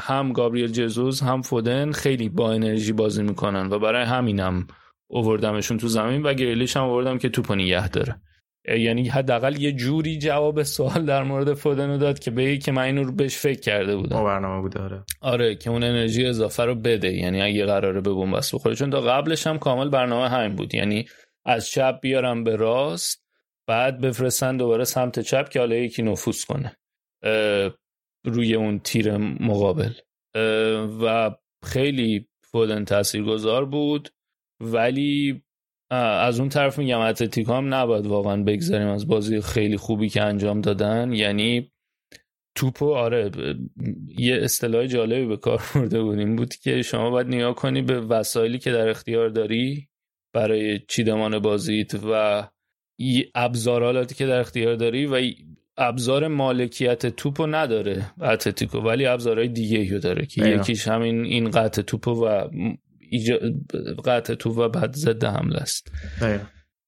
[0.02, 4.68] هم گابریل جزوز هم فودن خیلی با انرژی بازی می‌کنن و برای همینم
[5.08, 8.22] اووردمشون تو زمین و گریلیش هم اووردم که توپ نگه داره.
[8.66, 12.82] یعنی حداقل یه جوری جواب سوال در مورد فودن رو داد که بگی که من
[12.82, 14.24] اینو رو بهش فکر کرده بودم.
[14.24, 15.04] برنامه بود آره.
[15.22, 17.14] آره که اون انرژی اضافه رو بده.
[17.14, 18.76] یعنی اگه قراره به بنبست بخوره.
[18.76, 20.76] چون تا قبلش هم کامل برنامه همین بود.
[20.76, 21.06] یعنی
[21.46, 23.24] از چپ بیارم به راست
[23.68, 26.78] بعد بفرستن دوباره سمت چپ که حالا یکی نفوذ کنه.
[28.26, 29.94] روی اون تیر مقابل.
[31.02, 31.32] و
[31.64, 34.10] خیلی فودن تاثیرگذار بود.
[34.60, 35.44] ولی
[35.94, 40.62] از اون طرف میگم اتلتیکو هم نباید واقعا بگذاریم از بازی خیلی خوبی که انجام
[40.62, 41.14] دادن.
[41.14, 41.72] یعنی
[42.56, 43.32] توپو آره
[44.18, 46.36] یه اصطلاح جالبی به کار برده بودیم.
[46.36, 49.90] بود که شما باید نگاه کنی به وسایلی که در اختیار داری
[50.34, 52.44] برای چیدمان بازیت و
[53.36, 55.22] ابزارالاتی که در اختیار داری و
[55.78, 61.82] ابزار مالکیت توپو نداره اتلتیکو ولی ابزارهای دیگه رو داره که یکیش همین این قطع
[61.82, 62.48] توپو و
[63.14, 63.40] ایجا...
[64.06, 65.92] قطع توپ و بعد ضد حمله است.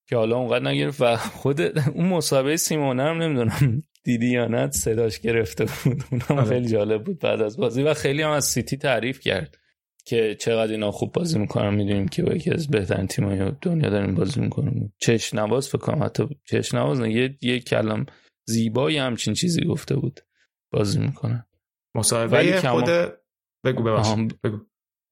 [0.08, 5.20] که حالا اونقدر نگرفت و خود اون مسابقه سیمونه هم نمی‌دونم دیدی یا نه صداش
[5.20, 6.04] گرفته بود.
[6.12, 6.50] اونم آره.
[6.50, 9.58] خیلی جالب بود بعد از بازی و خیلی هم از سیتی تعریف کرد
[10.06, 11.74] که چقدر اینا خوب بازی می‌کنن.
[11.74, 16.04] می‌دونیم که با یکی از بهترین تیم‌های دنیا داریم بازی می‌کنیم چش نواز فکر کنم
[16.04, 18.06] حتی چش نواز نه یه یه کلم
[18.48, 20.20] زیبایی همچین چیزی گفته بود.
[20.72, 21.46] بازی می‌کنن.
[21.96, 22.90] مصاحبه خود
[23.66, 23.84] بگو
[24.44, 24.60] بگو.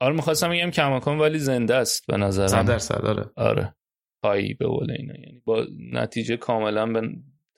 [0.03, 2.47] آره می‌خواستم بگم کماکان ولی زنده است به نظرم.
[2.47, 3.31] صد درصد آره.
[3.35, 3.75] آره.
[4.23, 5.13] پایی به قول اینا.
[5.13, 7.01] یعنی با نتیجه کاملا به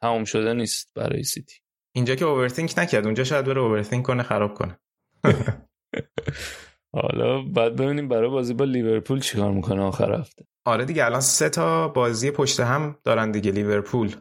[0.02, 1.56] تمام شده نیست برای سیتی.
[1.96, 4.80] اینجا که اوورثینک نکرد اونجا شاید بره اوورثینک کنه خراب کنه.
[7.02, 10.46] حالا بعد ببینیم برای بازی با لیورپول چیکار می‌کنه آخر هفته.
[10.66, 14.16] آره دیگه الان سه تا بازی پشت هم دارن دیگه لیورپول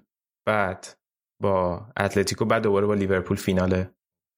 [0.46, 0.87] بعد
[1.42, 3.90] با اتلتیکو بعد دوباره با لیورپول فیناله.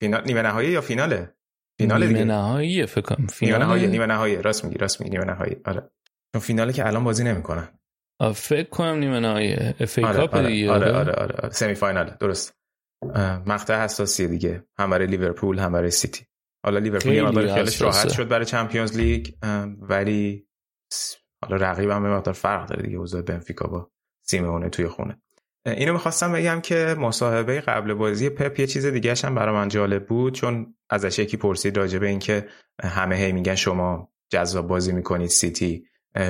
[0.02, 1.36] فینال نیمه نهایی یا فیناله؟
[1.78, 2.18] فینال دیگه.
[2.18, 3.26] نیمه نهایی فکر کنم.
[3.26, 4.42] فینال نهایی نیمه نهایی.
[4.42, 5.56] راست میگی راست میگی نیمه نهایی.
[5.64, 5.90] آره.
[6.32, 7.68] چون فیناله که الان بازی نمی‌کنن.
[8.34, 9.52] فکر کنم نیمه نهایی.
[9.80, 11.12] FA آره کاپ آره دیگه آره آره.
[11.12, 11.50] آره, آره.
[11.50, 12.56] semi final ه درست.
[13.46, 14.64] مقطع حساسیه دیگه.
[14.78, 16.26] هم برای لیورپول هم برای سیتی.
[16.64, 17.82] حالا لیورپول یه مقدار خیالش.
[17.82, 19.26] راحت شد برای Champions League
[19.80, 20.46] ولی
[21.42, 23.90] حالا رقیب هم یه مقدار فرق داره دیگه اوضاع بنفیکا با
[24.22, 25.22] سیمونه توی خونه.
[25.66, 30.06] اینو می‌خواستم بگم که مصاحبه قبل بازی پپ یه چیز دیگه هم برای من جالب
[30.06, 32.48] بود چون ازش یکی پرسید راجع به اینکه
[32.82, 35.86] همه هی میگن شما جذاب بازی می‌کنید سیتی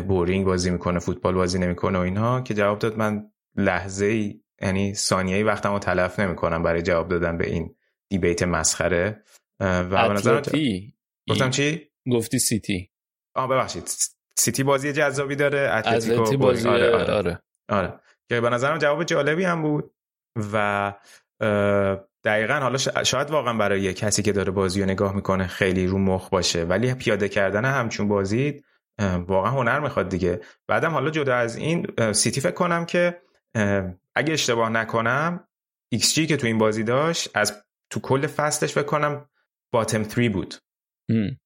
[0.08, 4.94] boring بازی می‌کنه فوتبال بازی نمی‌کنه و اینها که جواب داد من لحظه ای یعنی
[4.94, 7.74] ثانیه‌ای وقتم رو تلف نمی‌کنم برای جواب دادن به این
[8.08, 9.22] دیبیت مسخره.
[9.60, 10.94] و به اتلتی؟
[11.28, 12.90] گفتم چی؟ گفتی سیتی.
[13.34, 13.90] آه ببخشید.
[14.38, 17.42] سیتی بازی جذابی داره اتلتیکو اتلتی بازی بازی آره, آره, آره.
[17.68, 18.00] آره.
[18.28, 19.94] که به نظرم جواب جالبی هم بود
[20.52, 20.94] و
[22.24, 25.98] دقیقا حالا شاید واقعا برای یه کسی که داره بازی رو نگاه می‌کنه خیلی رو
[25.98, 28.64] مخ باشه ولی پیاده کردن همچون بازی
[29.26, 30.40] واقعا هنر می‌خواد دیگه.
[30.68, 33.22] بعدم حالا جدا از این سیتی فکر کنم که
[34.14, 35.48] اگه اشتباه نکنم
[35.92, 39.28] ایکس جی که تو این بازی داشت از تو کل فصلش فکر کنم
[39.72, 40.54] bottom 3 بود.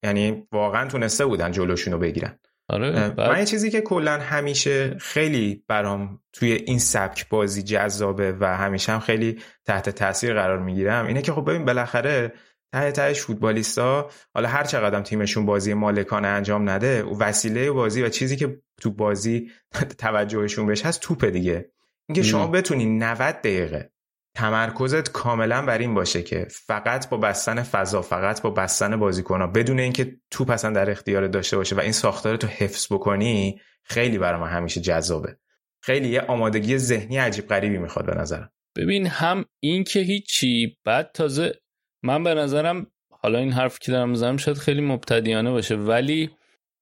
[0.05, 2.39] یعنی واقعا تونسته بودن جلوشون رو بگیرن.
[2.71, 8.57] آره من یه چیزی که کلا همیشه خیلی برام توی این سبک بازی جذابه و
[8.57, 12.33] همیشه هم خیلی تحت تاثیر قرار می‌گیرم اینه که خب ببین بالاخره
[12.73, 18.37] ته تهش فوتبالیستا حالا هر چقدر تیمشون بازی مالکانه انجام نده وسیله بازی و چیزی
[18.37, 19.51] که تو بازی
[19.99, 21.71] توجهشون بهش هست توپه دیگه
[22.09, 22.47] اینکه شما.
[22.47, 23.91] بتونی 90 دقیقه
[24.35, 29.81] تمرکزت کاملا بر این باشه که فقط با بستن فضا فقط با بستن بازیکن‌ها بدون
[29.81, 34.41] اینکه توپ اصلا در اختیار داشته باشه و این ساختار تو حفظ بکنی خیلی برای
[34.41, 35.37] من همیشه جذابه.
[35.83, 38.53] خیلی یه آمادگی ذهنی عجیب غریبی می‌خواد به نظرم.
[38.77, 41.55] ببین هم این که هیچی بعد تازه
[42.03, 46.31] من به نظرم حالا این حرف که دارم می‌زنم شاید خیلی مبتدیانه باشه ولی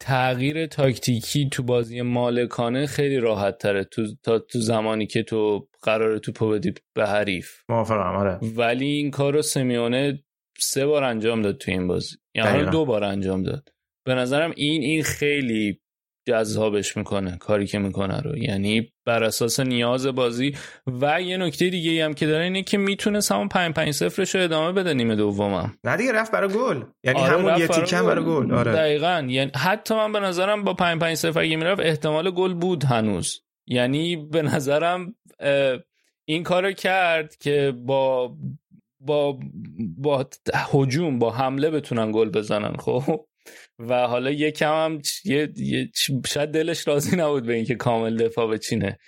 [0.01, 6.19] تغییر تاکتیکی تو بازی مالکانه خیلی راحت تره تو تا تو زمانی که تو قرار
[6.19, 7.51] تو بدی به حریف.
[7.69, 8.39] موافقم آره.
[8.57, 10.25] ولی این کار رو سمیونه
[10.59, 12.17] سه بار انجام داد تو این بازی.
[12.35, 12.71] یعنی دقیقاً.
[12.71, 13.69] دو بار انجام داد.
[14.07, 15.81] به نظرم این این خیلی
[16.29, 18.39] جذابش می‌کنه کاری که می‌کنه رو.
[18.39, 20.57] یعنی بر اساس نیاز بازی.
[20.87, 24.45] و یه نکته دیگه هم که داره اینه که می‌تونه همون 5 5 0 رو
[24.45, 25.79] ادامه بده نیمه دومم.
[25.85, 26.83] نه دیگه رفت برای گل.
[27.05, 28.53] یعنی آره، همون یه تیکم برای گل.
[28.53, 28.73] آره.
[28.73, 29.27] دقیقا.
[29.29, 33.41] یعنی حتی من به نظرم با 5 5 0 اگه می‌رفت احتمال گل بود هنوز.
[33.69, 35.15] یعنی به نظرم
[36.25, 38.37] این کارو کرد که با
[39.01, 39.39] با
[39.97, 40.29] با
[40.73, 43.27] هجوم با حمله بتونن گل بزنن خب؟
[43.79, 45.91] و حالا یکم هم یه, یه
[46.27, 48.99] شاید دلش راضی نبود به اینکه کامل دفاع بچینه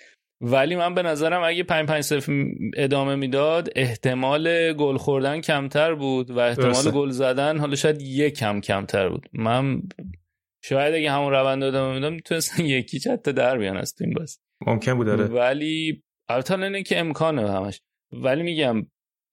[0.41, 2.33] ولی من به نظرم اگه 5 5 0
[2.77, 6.91] ادامه می‌داد احتمال گل خوردن کمتر بود و احتمال.
[6.91, 9.29] گل زدن حالا شاید یک کم کمتر بود.
[9.33, 9.81] من
[10.63, 14.13] شاید اگه همون روند رو ادامه میدم می‌تونستن یکی حتی در بیان از تو این
[14.13, 15.25] بازی ممکن بود آره.
[15.25, 17.81] ولی البته اینه که امکانه همش.
[18.11, 18.85] ولی میگم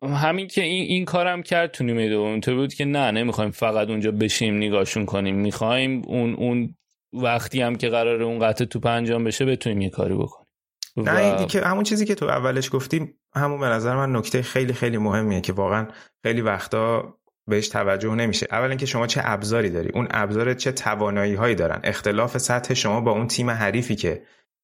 [0.02, 2.30] همین که این این کارم کرد تو نیمه دوم.
[2.30, 5.36] اینطور بود که نه نمی‌خوایم فقط اونجا بشیم نگاهشون کنیم.
[5.36, 6.74] می‌خوایم اون اون
[7.12, 10.48] وقتی هم که قراره اون قطع توپ انجام بشه بتونیم یه کاری بکنیم.
[10.96, 14.72] نه این که همون چیزی که تو اولش گفتیم همون به نظر من نکته خیلی
[14.72, 15.88] خیلی مهمیه که واقعا
[16.22, 17.14] خیلی وقتا
[17.46, 18.46] بهش توجه نمیشه.
[18.50, 23.00] اول اینکه شما چه ابزاری داری؟ اون ابزار چه توانایی هایی دارن؟ اختلاف سطح شما
[23.00, 24.22] با اون تیم حریفی که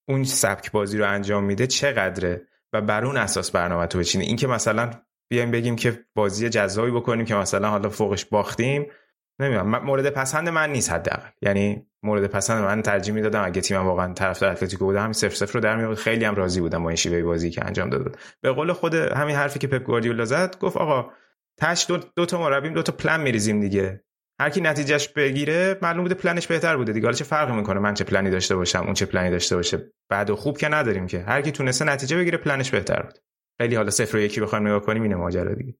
[0.09, 4.25] اون سبک بازی رو انجام میده چقدره و بر اون اساس برنامه تو بچینی.
[4.25, 4.91] اینکه مثلا
[5.31, 8.87] بیایم بگیم که بازی جذابی بکنیم که مثلا حالا فوقش باختیم
[9.39, 9.85] نمی‌دونم.
[9.85, 11.29] مورد پسند من نیست حداقل.
[11.43, 13.45] یعنی مورد پسند من ترجیح می‌دادم.
[13.45, 15.99] اگه تیمم واقعا طرفدار اتلتیکو بودم همین 0 0 رو در میآورد.
[15.99, 18.17] خیلی هم راضی بودم با این شیوه بازی که انجام بود.
[18.41, 21.11] به قول خود همین حرفی که پپ گواردیولا زد گفت آقا
[21.57, 24.05] تهش دو, دو تا مربیم دو تا پلن میریزیم دیگه.
[24.41, 27.07] هر کی نتیجهش بگیره معلوم بوده پلنش بهتر بوده دیگه.
[27.07, 30.31] حالا چه فرقی می‌کنه من چه پلنی داشته باشم اون چه پلنی داشته باشه؟ بد
[30.31, 31.21] و خوب که نداریم که.
[31.21, 33.15] هر کی تونسته نتیجه بگیره پلنش بهتر بود.
[33.59, 35.75] خیلی حالا صفر و یکی بخوایم نگاه کنیم اینه ماجرا دیگه.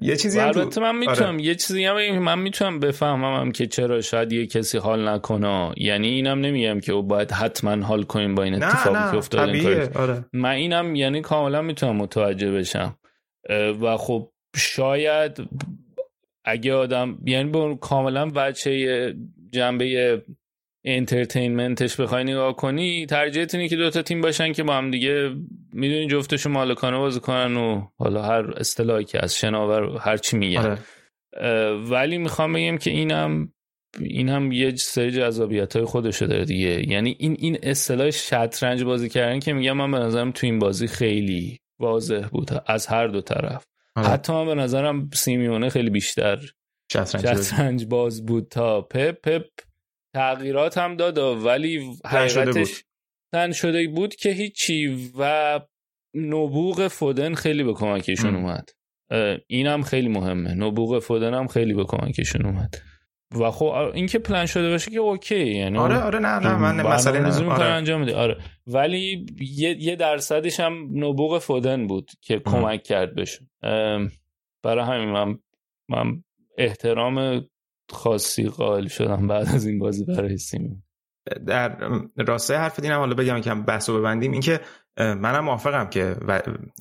[0.00, 3.66] یه چیزی هم تو- البته من می‌تونم یه چیزی هم من می‌تونم بفهمم هم که
[3.66, 5.72] چرا شاید یه کسی حال نکنه.
[5.76, 9.88] یعنی اینم نمیگم که او باید حتما حال کنیم با این اتفاقی که افتاد این
[9.94, 10.24] آره.
[10.32, 12.98] من اینم یعنی کاملا می‌تونم متوجه بشم.
[13.80, 15.48] و خب شاید
[16.46, 19.14] اگه آدم یعنی به کاملا بچه
[19.52, 20.22] جنبه
[20.84, 25.36] انترتینمنتش بخوای نگاه کنی ترجیحت اینه که دوتا تیم باشن که با هم دیگه
[25.72, 30.78] می‌دونی جفتشون مالکانه بازی کنن و حالا هر اصطلاحی که از شناور هر چی میگن.
[31.36, 31.72] آره.
[31.72, 33.52] ولی می‌خوام بگم که اینم
[34.00, 36.90] این هم یه سری جذابیت های خودشو داره دیگه.
[36.90, 40.86] یعنی این این اصطلاح شطرنج بازی کردن که میگم من به نظرم تو این بازی
[40.86, 43.64] خیلی واضح بود از هر دو طرف.
[43.96, 44.08] آره.
[44.08, 46.38] حتی من به نظرم سیمیونه خیلی بیشتر.
[46.92, 49.46] شطرنج باز بود تا پپ پپ
[50.14, 52.84] تغییرات هم داد ولی حقیقتش
[53.32, 55.60] تن شده بود که هیچی و
[56.14, 58.70] نبوغ فودن خیلی به کمکشون اومد.
[59.46, 60.54] اینم خیلی مهمه.
[60.54, 62.74] نبوغ فودن هم خیلی به کمکشون اومد.
[63.34, 67.20] و خب اینکه پلن شده باشه که اوکی یعنی آره آره نه نه من مسئله
[67.20, 67.64] نه آره.
[67.64, 68.16] انجام میده.
[68.16, 68.36] آره.
[68.66, 73.48] ولی یه, یه درصدش هم نبوغ فودن بود که کمک کرد بهشون.
[74.62, 75.38] برای همین من
[75.88, 76.22] من
[76.58, 77.46] احترام
[77.90, 80.82] خاصی قائل شدم بعد از این بازی برای سیمون.
[81.46, 81.78] در
[82.16, 84.32] راستای حرف دینم حالا بگم که بحث رو ببندیم.
[84.32, 84.60] اینکه
[84.98, 86.16] منم موافقم که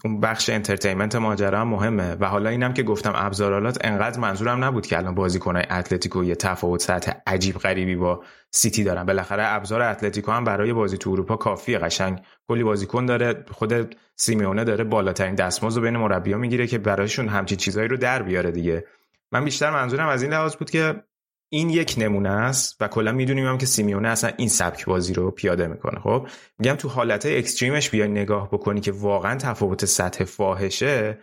[0.05, 2.15] اون بخش entertainment ماجرا هم مهمه.
[2.19, 6.81] و حالا اینم که گفتم ابزارالات انقدر منظورم نبود که الان بازیکنای اتلتیکو یه تفاوت
[6.81, 9.03] سطح عجیب غریبی با سیتی دارن.
[9.03, 12.19] بالاخره ابزار اتلتیکو هم برای بازی تو اروپا کافیه قشنگ.
[12.47, 17.87] کلی بازیکن داره خود سیمیونه داره بالاترین دستمزد بین مربیا می‌گیره که برایشون همچین چیزایی
[17.87, 18.85] رو در بیاره دیگه.
[19.31, 21.03] من بیشتر منظورم از این لحاظ بود که
[21.49, 25.31] این یک نمونه است و کلا می‌دونیم هم که سیمیونه اصلا این سبک بازی رو
[25.31, 25.99] پیاده می‌کنه.
[25.99, 26.27] خب
[26.59, 31.19] میگم تو حالت اکستریمش بیای نگاه بکنی که واقعا تفاوت سطح فاحشه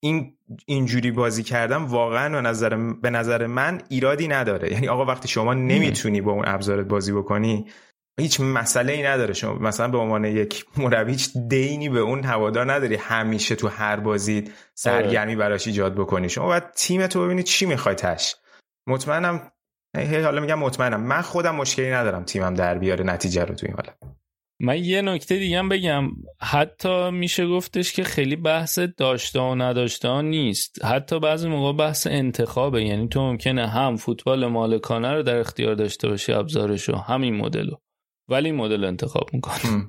[0.00, 4.72] این اینجوری بازی کردم واقعا به نظر به نظر من ایرادی نداره.
[4.72, 7.66] یعنی آقا وقتی شما نمی‌تونی با اون ابزارت بازی بکنی
[8.20, 9.34] هیچ مسئله ای نداره.
[9.34, 12.94] شما مثلا به عنوان یک مربی هیچ دینی به اون هوادار نداری.
[12.94, 16.28] همیشه تو هر بازی سرگرمی براش ایجاد بکنی.
[16.28, 18.36] شما باید تیم تو ببینید چی می‌خوای تش.
[18.86, 19.52] مطمئنم.
[19.96, 21.00] حالا میگم مطمئنم.
[21.00, 23.96] من خودم مشکلی ندارم تیمم در بیاره نتیجه رو تو این حالت
[24.60, 26.08] من یه نکته دیگه هم بگم.
[26.40, 30.84] حتی میشه گفتش که خیلی بحث داشته و نداشته نیست.
[30.84, 32.84] حتی بعضی موقع بحث انتخابه.
[32.84, 37.76] یعنی تو ممکنه هم فوتبال مالکانه رو در اختیار داشته باشی ابزارشو همین مدلو
[38.28, 39.82] ولی مدل انتخاب می‌کنی.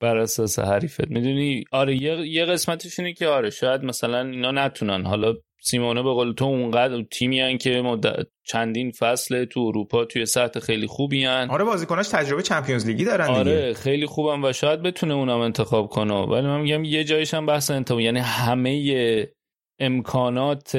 [0.00, 1.08] بر اساس حریفت.
[1.08, 5.06] می‌دونی؟ آره یه, یه قسمتش اینه که آره شاید مثلا اینا نتونن.
[5.06, 10.60] حالا سیمونه به قول تو اونقدر تیمی که مدت چندین فصل تو اروپا توی سطح
[10.60, 11.50] خیلی خوبی هن.
[11.50, 13.74] آره بازیکناش تجربه چمپیونز لیگی دارن آره دیگه.
[13.74, 16.14] خیلی خوبن و شاید بتونه اونم انتخاب کنه.
[16.14, 19.28] ولی من میگم یه جایش هم بحث انتخاب یعنی همه
[19.78, 20.76] امکانات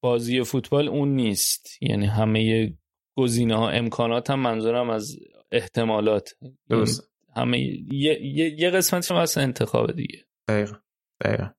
[0.00, 1.82] بازی فوتبال اون نیست.
[1.82, 2.72] یعنی همه
[3.16, 5.16] گزینه ها امکانات هم منظورم از
[5.52, 6.34] احتمالات.
[6.68, 10.24] درست همه یه, یه،, یه قسمتش هم انتخاب دیگه.
[10.48, 10.76] دقیقا
[11.24, 11.57] دقیقا.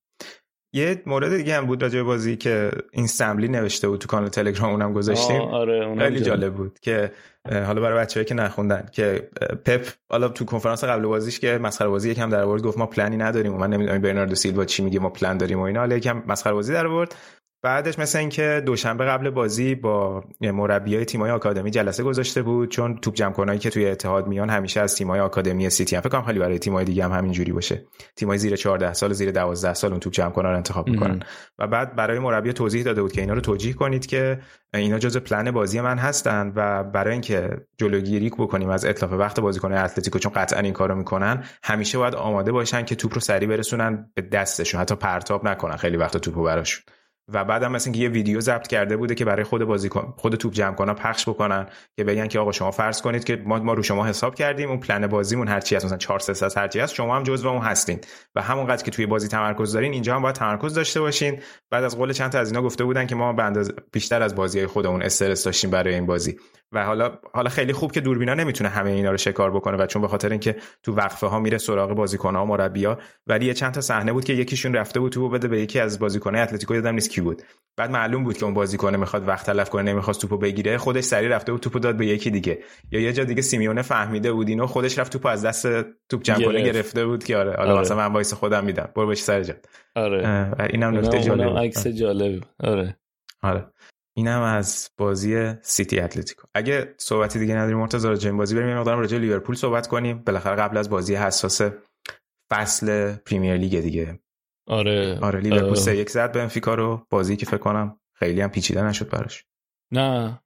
[0.74, 4.72] یه مورد دیگه هم بود راجع بازی که این سمبلی نوشته بود تو کانال تلگرام
[4.72, 5.42] اونم گذاشتیم.
[5.42, 6.54] آره خیلی جالب.
[6.54, 7.12] بود که
[7.46, 9.30] حالا برای بچه‌ای که نخوندن که
[9.66, 13.18] پپ حالا تو کنفرانس قبل بازیش که مسخره بازی یکم در آورد گفت ما پلنی
[13.18, 15.80] نداریم و من نمی‌دونم برناردو سیلوا چی میگه ما پلن داریم و اینا.
[15.80, 17.16] حالا یکم مسخره بازی در آورد.
[17.62, 23.14] بعدش مثل اینکه دوشنبه قبل بازی با مربیای تیمای آکادمی جلسه گذاشته بود چون توپ
[23.14, 26.40] جمع کنایی که توی اتحاد میان همیشه از تیمای آکادمی سیتی هم فکر کنم خیلی
[26.40, 27.86] برای تیمای دیگه هم همینجوری باشه.
[28.16, 31.20] تیمای زیر 14 سال زیر 12 سال اون توپ جمع کنار رو انتخاب می‌کنن.
[31.60, 34.40] و بعد برای مربی توضیح داده بود که اینا رو توجیه کنید که
[34.74, 39.74] اینا جزء پلن بازی من هستن و برای اینکه جلوگیری بکنیم از اتلاف وقت بازیکن
[39.74, 44.12] اتلتیکو چون قطعا این کارو می‌کنن همیشه باید آماده باشن که توپ رو سریع برسونن
[44.16, 46.84] به دستشون حتی پرتاب نکنن خیلی وقت توپو براشون
[47.34, 50.54] و بعدم مثلا که یه ویدیو ضبط کرده بوده که برای خود بازیکن خود توپ
[50.54, 53.84] جمع کنا پخش بکنن که بگن که آقا شما فرض کنید که ما ما رو
[53.84, 56.94] شما حساب کردیم اون پلن بازیمون هر چی هست مثلا 4 3 هر چی هست
[56.94, 58.00] شما هم جزو اون هستین.
[58.36, 61.40] و همونقدر که توی بازی تمرکز دارین اینجا هم باید تمرکز داشته باشین.
[61.70, 64.60] بعد از قول چند تا از اینا گفته بودن که ما به بیشتر از بازی
[64.60, 66.38] های خودمون استرس داشتیم برای این بازی.
[66.72, 70.02] و حالا حالا خیلی خوب که دوربینا نمی‌تونه همه اینا رو شکار بکنه و چون
[70.02, 73.82] به خاطر اینکه تو وقفه ها میره سراغ بازیکن ها مربیا ولی یه چند تا
[73.82, 77.10] صحنه بود که یکیشون رفته بود تو بده به یکی از بازیکن‌های اتلتیکو یادم نیست
[77.10, 77.42] کی بود.
[77.78, 81.28] بعد معلوم بود که اون بازیکن می‌خواد وقت تلف کنه نمی‌خواست توپو بگیره خودش سری
[81.28, 82.60] رفته بود توپو داد به یکی دیگه.
[82.92, 85.68] یا یه جا دیگه سیمیونه فهمیده بود اینو خودش رفت توپو از دست
[86.10, 87.82] توپ جمع کنه گرفته بود که آره حالا آره.
[87.82, 88.90] مثلا من وایسا خودم میدم.
[88.96, 89.66] برو بهش سر جات.
[89.96, 90.52] آره.
[90.70, 92.98] اینم نکته جالب عکس جالب آره.
[93.44, 93.66] آره.
[94.18, 96.48] اینم از بازی سیتی اتلتیکو.
[96.54, 100.24] اگه صحبتی دیگه نداریم مرتضی راجع بازی بریم یه مقدار راجع لیورپول صحبت کنیم.
[100.24, 101.62] بالاخره قبل از بازی حساس
[102.52, 104.20] فصل Premier League دیگه.
[104.68, 105.20] آره.
[105.22, 107.06] آره لیورپول سه یک زد بنفیکا رو.
[107.10, 109.46] بازی که فکر کنم خیلی هم پیچیده نشد براش.
[109.92, 110.42] نه.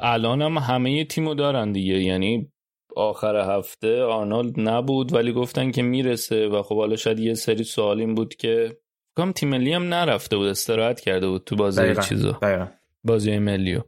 [0.00, 1.94] الان هم همه تیمو دارن دیگه.
[1.94, 2.52] یعنی
[2.96, 8.00] آخر هفته آرنولد نبود ولی گفتن که می‌رسه و خب حالا شاید یه سری سوال
[8.00, 8.78] این بود که
[9.14, 12.02] کام تیم ملی هم نرفته بود استراحت کرده بود تو بازی دقیقا.
[12.02, 12.32] چیزا.
[12.42, 12.66] دقیقا.
[13.04, 13.80] بازی ملیو.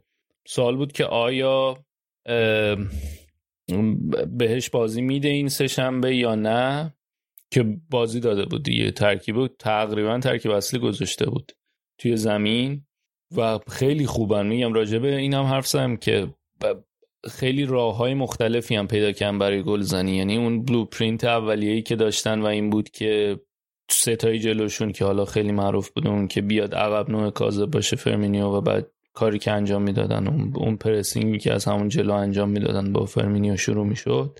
[0.47, 1.77] سوال بود که آیا
[4.27, 6.93] بهش بازی میده این سه شنبه یا نه؟
[7.51, 8.91] که بازی داده بود دیگه.
[8.91, 11.51] ترکیب تقریبا ترکیب اصلی گذاشته بود
[11.97, 12.85] توی زمین
[13.37, 14.47] و خیلی خوبن.
[14.47, 16.33] میگم راجبه این هم حرف زدم که
[17.31, 21.95] خیلی راه های مختلفی هم پیدا کردن برای گل زنی یعنی اون blueprint اولیه‌ای که
[21.95, 23.39] داشتن و این بود که
[23.93, 27.95] سه تای جلوشون که حالا خیلی معروف بود اون که بیاد عقب نوک کاذب باشه
[27.95, 32.13] فرمینیو و بعد کاری که انجام می‌دادن اون اون pressing ی که از همون جلو
[32.13, 34.39] انجام می‌دادن با فرمینیو شروع می‌شد.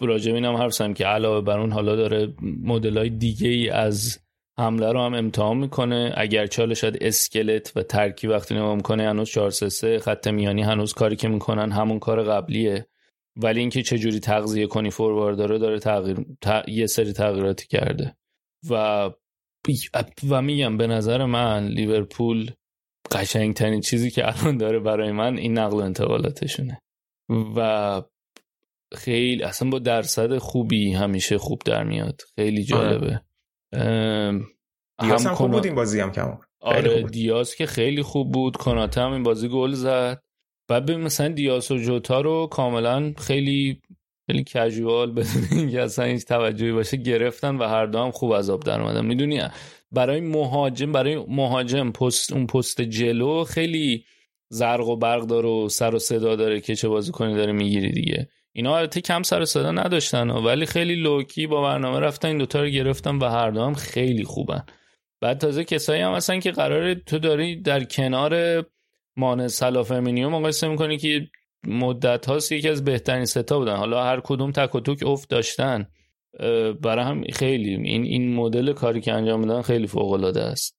[0.00, 4.18] راجع اینم حرف که علاوه بر اون حالا داره مدل های دیگه ای از
[4.58, 6.12] حمله رو هم امتحان می‌کنه.
[6.16, 10.94] اگر چاله شاید اسکلت و ترکی وقتی نگاه می‌کنه هنوز 4 3 خط میانی هنوز
[10.94, 12.86] کاری که می‌کنن همون کار قبلیه.
[13.36, 16.16] ولی اینکه چه جوری تغذیه کنی فوروارد داره تغییر
[16.68, 18.16] یه سری تغییراتی کرده.
[18.70, 19.10] و
[20.28, 22.50] و میگم به نظر من لیورپول
[23.12, 26.80] قشنگترین چیزی که الان داره برای من این نقل و انتقالاتشونه.
[27.56, 28.02] و
[28.94, 32.20] خیلی اصلا با درصد خوبی همیشه خوب در میاد.
[32.36, 32.64] خیلی آره.
[32.64, 33.20] جالبه.
[35.00, 38.56] دیاز هم خوب بود این بازی هم کم آره دیاز که خیلی خوب بود.
[38.56, 40.22] کناته هم این بازی گل زد.
[40.68, 43.80] بعد ببین مثلا دیاز و جوتا رو کاملا خیلی
[44.30, 48.50] خیلی کژوال بدون اینکه اصلا هیچ توجهی باشه گرفتن و هر دو هم خوب از
[48.50, 49.06] آب در اومدن.
[49.06, 49.42] می‌دونی
[49.92, 54.04] برای مهاجم برای مهاجم پست اون پست جلو خیلی
[54.48, 57.92] زرق و برق داره و سر و صدا داره که چه بازی کنی داره می‌گیری
[57.92, 58.28] دیگه.
[58.52, 62.68] اینا البته کم سر صدا نداشتن ولی خیلی لوکی با برنامه رفتن این دوتا رو
[62.68, 64.62] گرفتن و هر دو هم خیلی خوبن.
[65.20, 68.64] بعد تازه کسایی هم هستن که قراره تو داری در کنار
[69.16, 71.28] مان سلافرمینیو مقایسه می‌کنی که
[71.66, 73.76] مدت هاست یکی از بهترین ستا بودن.
[73.76, 75.86] حالا هر کدوم تک و توک افت داشتن.
[76.82, 80.76] برای هم خیلی این این مدل کاری که انجام میدن خیلی فوق العاده است.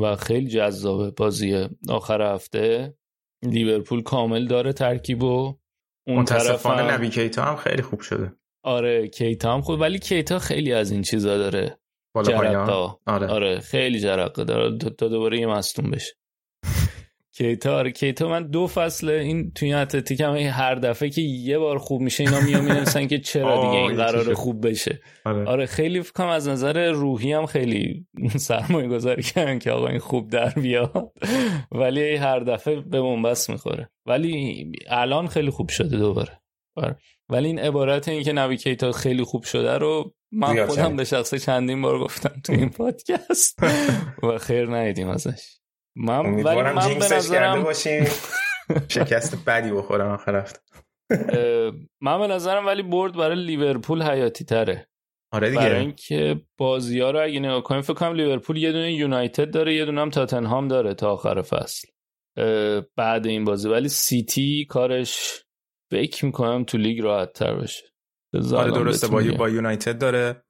[0.00, 2.94] و خیلی جذابه بازی آخر هفته.
[3.42, 5.58] لیورپول کامل داره ترکیب و
[6.06, 6.90] اون متاسفانه هم...
[6.90, 8.32] نبی کیتا هم خیلی خوب شده.
[8.64, 11.78] آره کیتا هم خوب ولی کیتا خیلی از این چیزا داره.
[12.14, 13.26] بالا آره.
[13.26, 14.78] آره خیلی جرقه داره.
[14.78, 16.12] تا دوباره یه مستون بشه.
[17.40, 21.78] کیتا آره کیتا من دو فصل این توی اتلتیک هم هر دفعه که یه بار
[21.78, 25.00] خوب میشه اینا میان می‌نویسن که چرا دیگه این قرار خوب بشه.
[25.24, 28.06] آره, آره خیلی فکرم از نظر روحی هم خیلی
[28.48, 31.12] سرمایه گذاری کردن که آقا این خوب در بیاد.
[31.72, 33.90] ولی هر دفعه به بنبست می‌خوره.
[34.06, 36.40] ولی الان خیلی خوب شده دوباره.
[36.76, 36.96] آره.
[37.28, 41.38] ولی این عبارت این که نوی کیتا خیلی خوب شده رو من خودم به شخصه
[41.38, 43.62] چندین بار گفتم تو این پادکست
[44.22, 45.59] و خیر ندیدیم ازش.
[45.96, 48.04] من ولی من به نظرم باشیم.
[48.88, 50.60] شکست بدی بخورم آخر هفته
[52.00, 54.88] من به نظرم ولی برد برای لیورپول حیاتی تره.
[55.32, 55.60] آره دیگه.
[55.60, 59.74] برای اینکه بازی ها رو اگه نگاه کنیم فکر کنم لیورپول یه دونه یونایتد داره
[59.74, 61.88] یه دونه هم تاتنهام داره تا آخر فصل.
[62.96, 63.68] بعد این بازی.
[63.68, 65.44] ولی سیتی کارش
[65.90, 67.84] فکر می‌کنم تو لیگ راحت تر بشه
[68.34, 70.42] آره درسته با, با یونایتد داره.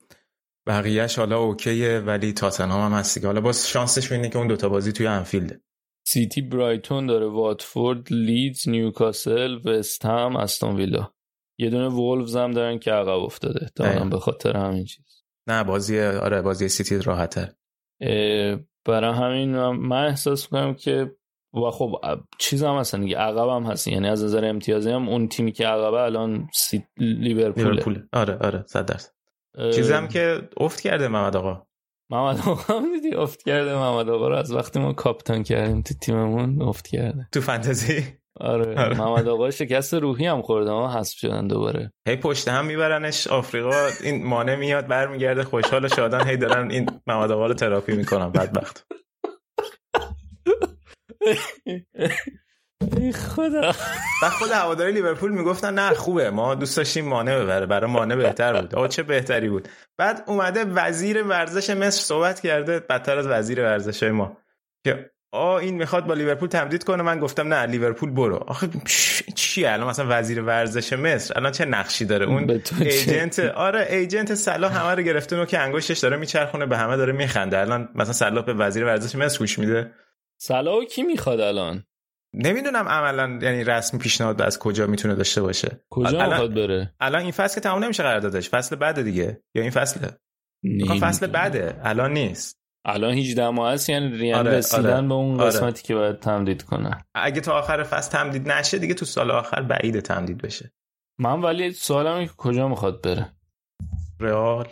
[0.67, 4.47] بقیهش حالا OK ه ولی تاتنهام هم هست دیگه حالا باز شانسش اینه که اون
[4.47, 5.61] دوتا بازی توی انفیلده.
[6.07, 11.13] سیتی برایتون داره واتفورد لیدز نیوکاسل وست هم استون ویلا.
[11.59, 13.71] یه دونه وولفز هم دارن که عقب افتاده.
[13.77, 15.25] تا به خاطر همین چیز.
[15.47, 17.57] نه بازی آره بازی سیتی راحته
[18.85, 21.17] برای همین من احساس می‌کنم که
[21.55, 22.01] و خب
[22.39, 25.67] چیز هم هستن دیگه عقب هم هست یعنی از نظر امتیازی هم اون تیمی که
[25.67, 26.85] عقبه الان سی...
[26.99, 29.11] لیورپول آره آره صد درصد.
[29.75, 31.67] چیزی هم که افت کرده محمد آقا.
[32.11, 34.37] محمد آقا هم دیدی؟ افت کرده محمد آقا رو.
[34.37, 37.29] از وقتی ما کاپیتان کردیم تو تیممون افت کرده.
[37.33, 38.05] تو فانتزی.
[38.41, 38.99] آره, آره.
[38.99, 40.71] محمد آقا شکست روحی هم خورده.
[40.71, 41.93] ما حذف شدن دوباره.
[42.09, 43.27] هی پشت هم میبرنش.
[43.27, 45.45] آفریقا این مانع میاد برمیگرده.
[45.45, 46.29] خوشحال و شادان.
[46.29, 48.33] هی دارن این محمد آقا رو تراپی می‌کنن.
[48.33, 48.87] بدبخت.
[53.15, 53.73] خدا.
[54.23, 58.61] و خود هواداری لیورپول می‌گفتن نه خوبه ما دوست داشتیم مانع ببره برای مانع بهتر
[58.61, 58.75] بود.
[58.75, 59.69] آقا چه بهتری بود.
[59.99, 64.37] بعد اومده وزیر ورزش مصر صحبت کرده بدتر از وزیر ورزش ما
[64.85, 67.03] که آ این می‌خواد با لیورپول تمدید کنه.
[67.03, 68.37] من گفتم نه لیورپول برو.
[68.37, 68.69] آخه
[69.35, 74.81] چی الان مثلا وزیر ورزش مصر الان چه نقشی داره؟ اون ایجنت آره ایجنت صلاح
[74.81, 77.59] همه رو گرفته نو که انگشتش داره میچرخونه به همه داره میخنده.
[77.59, 79.93] الان مثلا صلاح به وزیر ورزش مصر گوش میده.
[80.39, 81.85] صلاح کی می‌خواد الان؟
[82.35, 85.81] نمی‌دونم عملا یعنی رسمی پیشنهاد از کجا می‌تونه داشته باشه.
[85.91, 88.51] کجا می‌خواد بره؟ الان این فصل که تمام نمیشه قراردادش.
[88.51, 89.43] فصل بعد دیگه.
[89.55, 90.19] یا این فصله؟
[91.01, 91.81] فصل بعده.
[91.85, 92.61] الان نیست.
[92.85, 95.47] الان 18 ماه هست یعنی ریان آره، رسیدن آره، به اون آره.
[95.47, 99.63] قسمتی که باید تمدید کنه اگه تا آخر فصل تمدید نشه دیگه تو سال آخر
[99.63, 100.73] بعید تمدید بشه.
[101.19, 103.33] من ولی سوالم که کجا می‌خواد بره؟
[104.21, 104.69] رئال.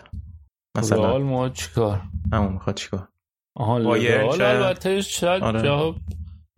[0.78, 2.02] مثلا رئال ما چیکار؟
[2.32, 3.08] همون می‌خواد چیکار؟
[3.56, 5.62] آها رئال البته شاید آره.
[5.62, 5.96] جواب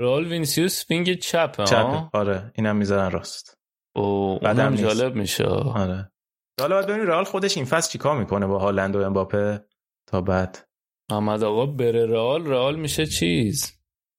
[0.01, 3.59] رئال وینسیوس wing چپ چپ آره اینم می‌ذارن راست.
[3.97, 5.45] او اونم جالب میشه.
[5.45, 6.13] آره.
[6.61, 9.65] حالا باید ببینیم رئال خودش این فصل چیکار می‌کنه با هالند و امباپه
[10.09, 10.69] تا بعد.
[11.11, 12.47] محمد آقا بره رئال.
[12.47, 13.73] رئال میشه چیز؟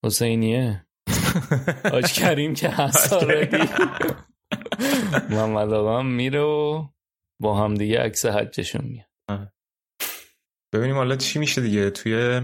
[0.05, 0.87] حسینیه.
[1.93, 3.13] آج کریم که هست
[5.29, 6.87] محمد آقا میره و
[7.41, 9.51] با هم دیگه عکس حجشون میاد.
[10.73, 11.89] ببینیم حالا چی میشه دیگه.
[11.89, 12.41] توی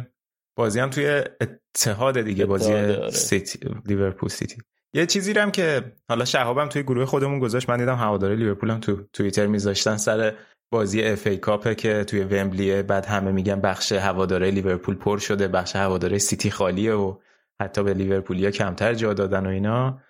[0.57, 3.09] بازی هم توی اتحاد دیگه بازی آره.
[3.09, 4.57] سیتی لیورپول سیتی.
[4.93, 8.79] یه چیزی هم که حالا شهابم توی گروه خودمون گذاشت من دیدم هواداره لیورپول هم
[8.79, 10.33] تو توییتر میذاشتن سر
[10.71, 15.47] بازی FA Cup ه که توی ومبلیه بعد همه میگن بخش هواداره لیورپول پر شده
[15.47, 17.17] بخش هواداره سیتی خالیه و
[17.61, 20.01] حتی به لیورپولیا کمتر جا دادن و اینا.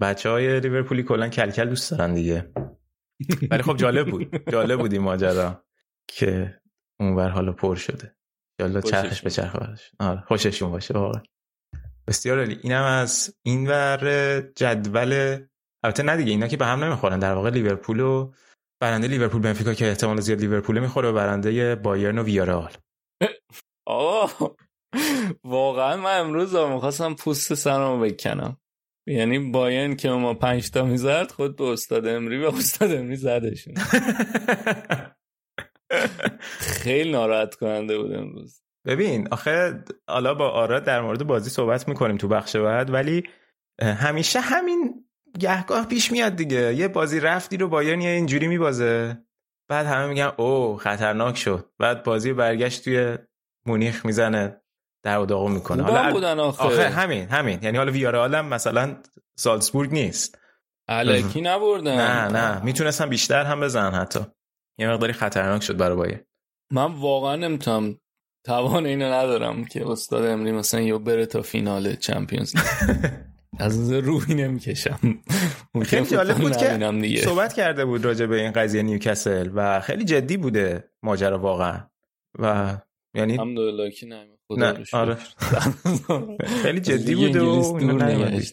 [0.00, 2.52] بچه های لیورپولی کلا کلکل دوست دارن دیگه.
[3.50, 4.50] ولی خب جالب بود.
[4.50, 5.64] جالب بود این ماجرا
[6.08, 6.54] که
[7.00, 8.14] اونور حالا پر شده.
[8.60, 9.56] یالا چرخش به چرخ
[10.00, 11.22] آره خوششون باشه واقعا.
[12.08, 12.58] بسیار عالی.
[12.62, 15.38] اینم از این ور جدول
[15.84, 17.18] البته نه دیگه اینا که به هم نمی‌خورن.
[17.18, 18.32] در واقع لیورپول و
[18.80, 22.72] برنده لیورپول بنفیکا که احتمال زیاد لیورپول می‌خوره و برنده بایرن و ویارال
[23.86, 24.56] آه
[25.44, 28.56] واقعا من امروز می‌خواستم پوست سرمو بکنم.
[29.08, 33.74] یعنی بایرن که ما پنج تا می‌زد خود به استاد امری و استاد امری زدشون.
[36.58, 38.62] خیلی ناراحت کننده بود امروز.
[38.86, 43.22] ببین آخه حالا با آرا در مورد بازی صحبت می‌کنیم تو بخش بعد ولی
[43.82, 45.04] همیشه همین
[45.38, 46.74] گهگاه پیش میاد دیگه.
[46.74, 49.18] یه بازی رفتی رو بایرن یه اینجوری میبازه.
[49.68, 51.68] بعد همه میگن او خطرناک شد.
[51.78, 53.18] بعد بازی برگشت توی
[53.66, 54.60] مونیخ می‌زنه
[55.02, 55.82] در و می‌کنه.
[55.82, 56.64] حالا بودن آخه.
[56.64, 57.58] آخه همین همین.
[57.62, 58.96] یعنی حالا ویارال هم مثلا
[59.36, 60.38] سالزبورگ نیست.
[60.88, 61.96] الکی نبردن.
[61.96, 62.64] نه نه.
[62.64, 64.20] می‌تونستم بیشتر هم بزنن حتی.
[64.78, 66.24] یه مقداری خطرناک شد برای بایر
[66.72, 67.98] من واقعا نمی‌تونم
[68.46, 72.54] توان اینو ندارم که استاد امری مثلا یو بره تا فینال چمپیونز
[73.58, 74.98] از روحی نمی‌کشم.
[75.82, 80.36] خیلی جالب بود که صحبت کرده بود راجع به این قضیه نیوکسل و خیلی جدی
[80.36, 81.80] بوده ماجرا واقعا.
[82.38, 82.76] و
[83.14, 84.26] یعنی الحمدلله که نه
[84.92, 85.16] آره.
[86.62, 87.78] خیلی جدی بوده و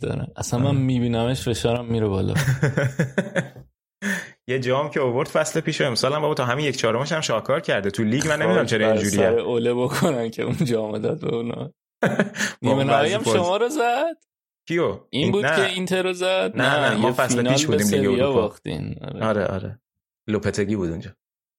[0.01, 0.27] داره.
[0.35, 2.33] اصلا من میبینمش فشارم میره بالا.
[4.49, 7.59] یه جام که اوورد فصل پیش امسال هم بابا تا همین یک چهارمش هم شاکار
[7.59, 9.17] کرده تو لیگ من نمی‌دونم چرا اینجوریه.
[9.17, 11.73] سر اوله بکنن که اون جام داد به اونا.
[12.61, 14.17] نیمه نهایی هم شما رو زد؟
[14.67, 18.55] کیو؟ این بود که اینتر رو زد؟ نه نه ما فصل پیش بودیم دیگه اروپا.
[19.01, 19.25] آره.
[19.25, 19.79] آره آره.
[20.27, 21.11] لوپتگی بود اونجا.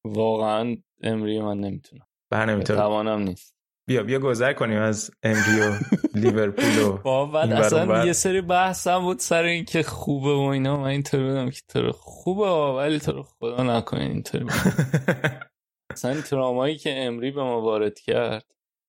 [0.05, 2.07] واقعا امری من نمی‌تونم.
[2.31, 3.60] بر نمی‌تونم توانم نیست.
[3.89, 5.73] بیا بیا گذر کنیم از امری و
[6.15, 10.77] لیورپول و بعد اصلا یه سری بحث هم بود سر اینکه خوبه و اینا.
[10.77, 14.43] من اینطور بودم که تو خوبه ولی تو خدا نکنین اینطور
[15.93, 18.45] اصلا ترامایی که امری به ما وارد کرد.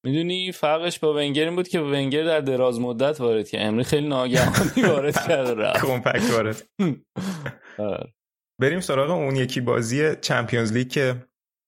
[0.05, 3.61] می‌دونی فرقش با ونگر این بود که ونگر در دراز مدت وارد کرد.
[3.61, 5.85] امری خیلی ناگهانی وارد کرد رفت.
[5.85, 6.63] کمپکت وارد.
[7.77, 8.13] آره.
[8.61, 11.15] بریم سراغ اون یکی بازی چمپیونز لیگ که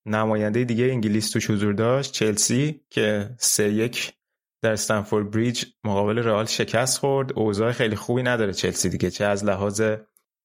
[0.05, 4.13] نماینده دیگه انگلیس توش حضور داشت چلسی که سه یک
[4.61, 7.39] در استنفورد بریج مقابل رئال شکست خورد.
[7.39, 9.81] اوضاع خیلی خوبی نداره چلسی دیگه چه از لحاظ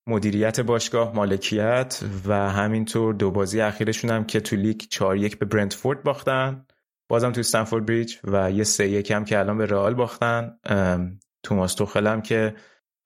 [0.06, 5.46] مدیریت باشگاه مالکیت و همینطور دو بازی اخیرشون هم که تو لیگ 4 یک به
[5.46, 6.66] برنتفورد باختن.
[7.08, 10.58] بازم تو استنفورد بریج و یه سه یک هم که الان به رئال باختن.
[11.42, 12.54] توماس توخل هم که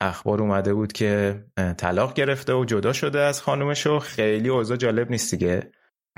[0.00, 1.44] اخبار اومده بود که
[1.78, 5.72] طلاق گرفته و جدا شده از خانومش و خیلی اوضاع جالب نیست دیگه.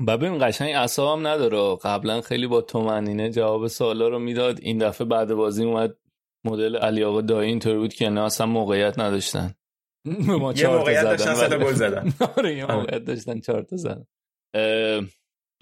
[0.09, 1.77] ببین قشنگ اصابم نداره.
[1.77, 4.59] قبلا خیلی با تومنینه جواب سوالا رو می‌داد.
[4.63, 5.97] این دفعه بعد بازی اومد
[6.47, 9.55] مدل علی آقا دایی اینطور بود که نه اصلا موقعیت نداشتن.
[10.29, 12.13] ما یه موقعیت داشتن سه گل زدن.
[12.39, 14.07] آره یه موقعیت داشتن چهار تا زدن.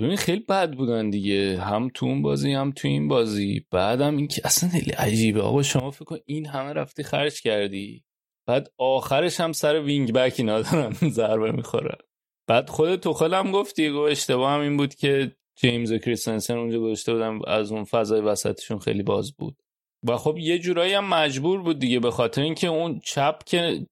[0.01, 1.61] ببین خیلی بد بودن دیگه.
[1.61, 3.66] هم تو اون بازی هم تو این بازی.
[3.70, 5.43] بعدم این که اصلا خیلی عجیبه.
[5.43, 8.05] آقا شما فکر کن این همه رفتی خرج کردی.
[8.49, 11.99] بعد آخرش هم سر wing back اینا دارن ضربه می‌خورن.
[12.53, 16.81] بعد خود توخل هم گفتی گو اشتباه هم این بود که جیمز و کریستنسن اونجا
[16.81, 19.57] گذاشته بودن از اون فضای وسطشون خیلی باز بود.
[20.09, 23.87] و خب یه جورایی هم مجبور بود دیگه به خاطر اینکه اون چپ که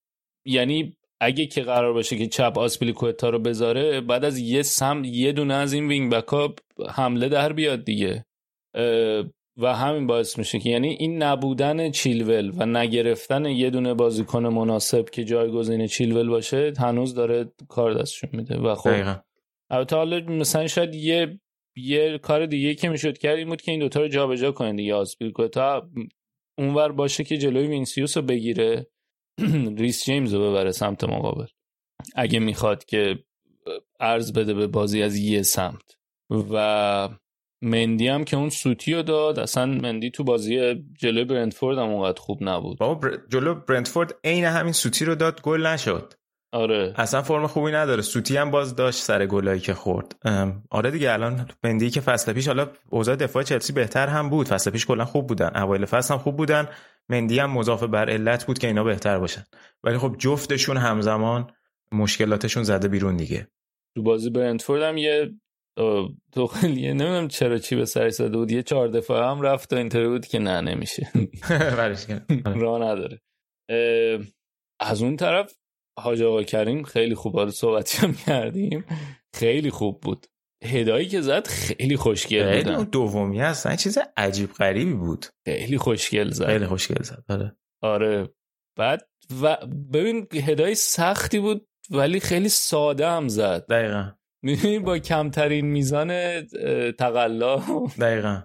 [0.44, 5.32] یعنی اگه که قرار باشه که چپ آسپلیکوتا رو بذاره بعد از یه سم یه
[5.32, 6.58] دونه از این wing back ها
[6.88, 8.24] حمله در بیاد دیگه.
[9.56, 15.10] و همین باعث میشه که یعنی این نبودن چیلول و نگرفتن یه دونه بازیکن مناسب
[15.10, 18.58] که جایگزین چیلول باشه هنوز داره کار دستشون میده.
[18.58, 19.18] و خب
[19.70, 21.40] البته حالا مثلا شاید یه
[21.76, 24.94] یه کار دیگه که می‌شد کرد این بود که این دوتا رو جابجا کنید دیگه.
[24.94, 25.90] آسپلیکوتا
[26.58, 28.86] اونور باشه که جلوی وینسیوس رو بگیره
[29.78, 31.46] ریس جیمز رو ببره سمت مقابل.
[32.14, 33.18] اگه می‌خواد که
[34.00, 35.96] ارز بده به بازی از یه سمت.
[36.30, 37.08] و
[37.62, 39.38] مندی هم که اون سوتی رو داد.
[39.38, 42.78] اصلا مندی تو بازی جلوی برنتفورد هم اونقدر خوب نبود.
[42.78, 43.18] بابا بر...
[43.28, 46.14] جلو برنتفورد عین همین سوتی رو داد گل نشد.
[46.52, 46.94] آره.
[46.96, 48.02] اصلا فرم خوبی نداره.
[48.02, 50.16] سوتی هم باز داشت سر گلایی که خورد.
[50.70, 54.48] آره دیگه الان مندی که فصل پیش حالا اوضاع دفاع چلسی بهتر هم بود.
[54.48, 55.50] فصل پیش کلا خوب بودن.
[55.56, 56.68] اوایل فصل هم خوب بودن.
[57.08, 59.44] مندی هم مضاف بر علت بود که اینا بهتر باشن.
[59.84, 61.50] ولی خب جفتشون همزمان
[61.92, 63.48] مشکلاتشون زده بیرون دیگه.
[63.96, 65.30] تو بازی برنتفورد هم یه
[66.32, 68.50] تو خیلی نمی‌دونم چرا چی به سر زده بود.
[68.50, 71.12] یه چهار دفعه هم رفت و اینطوری بود که نه نمیشه.
[72.60, 73.20] راه نداره.
[74.80, 75.54] از اون طرف
[75.98, 78.84] حاج آقا کریم خیلی خوب حالا صحبتی هم کردیم.
[79.34, 80.26] خیلی خوب بود.
[80.64, 85.26] هدایی که زد خیلی خوشگل بود اون دومی هستن چیز عجیب غریبی بود.
[85.46, 86.46] خیلی خوشگل زد.
[86.46, 87.24] خیلی خوشگل زد.
[87.28, 87.56] آره.
[87.82, 88.28] آره.
[88.78, 89.08] بعد
[89.42, 89.56] و
[89.92, 93.66] ببین هدای سختی بود ولی خیلی ساده هم زد.
[93.66, 94.12] دقیقا.
[94.42, 96.40] می‌دونی با کمترین میزان
[96.98, 97.56] تقلا
[98.00, 98.42] دقیقا.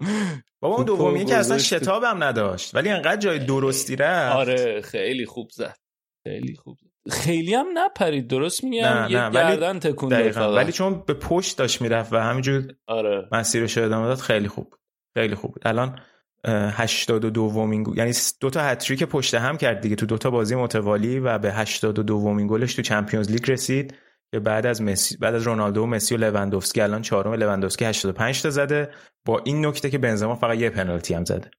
[0.59, 2.75] بابا اون دومی که اصلا شتاب هم نداشت.
[2.75, 4.35] ولی انقدر جای درستی رفت.
[4.35, 5.75] آره خیلی خوب زد.
[6.23, 7.11] خیلی خوب زد.
[7.11, 8.27] خیلی هم نپرید.
[8.27, 9.31] درست میگم؟ نه یه نه.
[9.31, 13.27] گردن تکون ولی چون به پشت داشت می‌رفت و همینجور آره.
[13.31, 14.73] مسیرش ادامه داد خیلی خوب.
[15.13, 15.55] خیلی خوب.
[15.65, 15.99] الان
[16.47, 19.95] 82 دومین یعنی دو تا هتریک پشت هم کرد دیگه.
[19.95, 23.95] تو دو تا بازی متوالی و به 82 دومین گلش تو چمپیونز لیگ رسید.
[24.33, 28.41] که بعد از مسی بعد از رونالدو و مسی و لوندوفسکی الان چهارم لوندوفسکی 85
[28.41, 28.91] تا زده.
[29.27, 31.51] با این نکته که بنزما فقط یه پنالتی هم زده.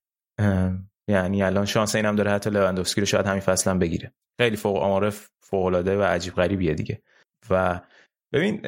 [1.10, 4.12] یعنی الان شانس اینم داره حتی لوندوفسکی رو شاید همین فصل هم بگیره.
[4.40, 5.10] خیلی فوق آمار
[5.42, 7.02] فوق العاده و عجیب غریبیه دیگه.
[7.50, 7.80] و
[8.34, 8.60] ببین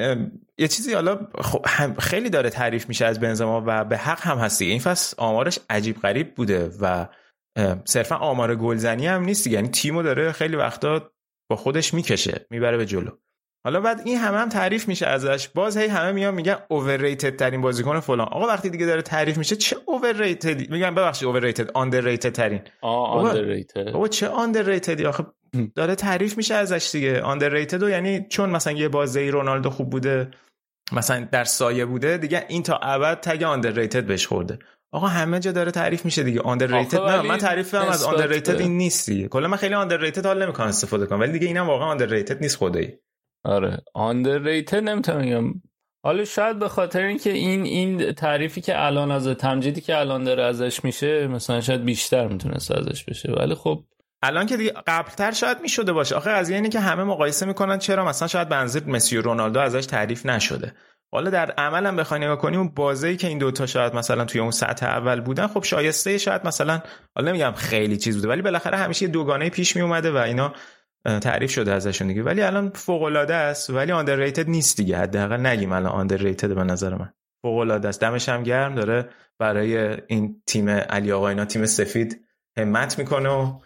[0.59, 1.29] یه چیزی حالا
[1.99, 4.65] خیلی داره تعریف میشه از بنزما و به حق هم هستی.
[4.65, 7.07] این فصل آمارش عجیب غریب بوده و
[7.85, 11.13] صرفا آمار گلزنی هم نیست یعنی تیمو داره خیلی وقتا
[11.51, 13.11] با خودش می‌کشه می‌بره به جلو.
[13.65, 15.49] حالا بعد این همه هم تعریف میشه ازش.
[15.49, 18.27] باز هی همه میان میگن اوورریتد ترین بازیکن فلان.
[18.27, 22.61] آقا وقتی دیگه داره تعریف میشه چه اوورریتدی میگن ببخشید اوورریتد آندرریتد ترین.
[22.83, 23.35] آه
[23.93, 25.27] بابا چه آندرریتدی آخه
[25.75, 27.21] داره تعریف میشه ازش دیگه.
[27.21, 30.31] آندرریتد و یعنی چون مثلا یه بازی رونالدو خوب بوده
[30.93, 34.59] مثلا در سایه بوده دیگه این تا ابد تگ آندرریتد بهش خورده.
[34.93, 36.41] آقا همه جا داره تعریف میشه دیگه.
[36.41, 41.07] آندرریتد نه من تعریفم از آندرریتد این نیستی کلا من خیلی آندرریتد حال نمی‌کنم استفاده
[41.07, 41.21] کنم.
[41.21, 42.99] ولی دیگه اینم واقعا آندرریتد نیست خدایی.
[43.49, 43.79] آره.
[43.95, 45.63] آندرریتد نمی‌تونم بگم.
[46.03, 50.43] حالا شاید به خاطر اینکه این این تعریفی که الان از تمجیدی که الان داره
[50.43, 53.33] ازش میشه مثلا شاید بیشتر می‌تونست ازش بشه.
[53.33, 53.85] ولی خب
[54.23, 56.17] الان که دیگه قبلتر شاید می‌شده باشه.
[56.17, 59.87] آخه قضیه اینه که همه مقایسه می‌کنن چرا مثلا شاید بنظیر مسی و رونالدو ازش
[59.87, 60.75] تعریف نشده.
[61.13, 64.41] حالا در عمل هم بخوای نگاه کنی اون بازی که این دوتا شاید مثلا توی
[64.41, 66.83] اون سطح اول بودن خب شایسته شاید مثلا
[67.17, 70.53] حالا نمیگم خیلی چیز بوده ولی بالاخره همیشه دوگانه پیش می اومده و اینا
[71.05, 72.23] تعریف شده ازشون دیگه.
[72.23, 74.99] ولی الان فوق العاده است ولی آندرریتد نیست دیگه.
[74.99, 77.13] حداقل نگیم الان آندرریتد به نظر من.
[77.43, 78.01] فوق العاده است.
[78.01, 78.75] دمش هم گرم.
[78.75, 82.25] داره برای این تیم علی آقا اینا تیم سفید
[82.59, 83.59] همت می‌کنه و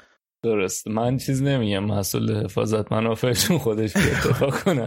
[0.45, 0.89] درست.
[0.89, 1.85] من چیز نمیگم.
[1.85, 4.87] مسئول حفاظت منافعشون خودش اتفاق کنه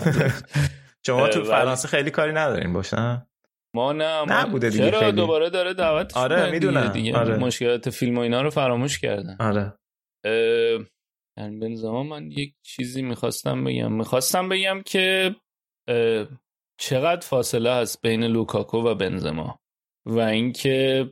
[1.05, 3.27] شما تو فرانسه خیلی کاری ندارین باشن
[3.75, 5.11] ما نه ما بوده دیگه چرا خیلی.
[5.11, 7.37] دوباره داره دعوت آره می‌دونم دیگه؟ آره.
[7.37, 9.37] مشکلات فیلم و اینا رو فراموش کردن.
[9.39, 9.73] آره.
[11.37, 13.93] یعنی به زمان من یک چیزی می‌خواستم بگم.
[13.93, 15.35] می‌خواستم بگم که
[16.77, 19.59] چقدر فاصله هست بین لوکاکو و بنزما.
[20.05, 21.09] و اینکه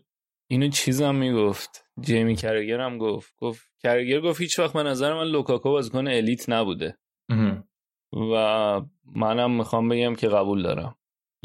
[0.50, 1.86] اینو چیزم می‌گفت.
[2.02, 3.34] جیمی کرگر هم گفت.
[3.38, 6.98] گفت کرگر گفت هیچ وقت به نظر من لوکاکو بازیکن elite نبوده.
[8.14, 10.96] و منم می‌خوام بگم که قبول دارم.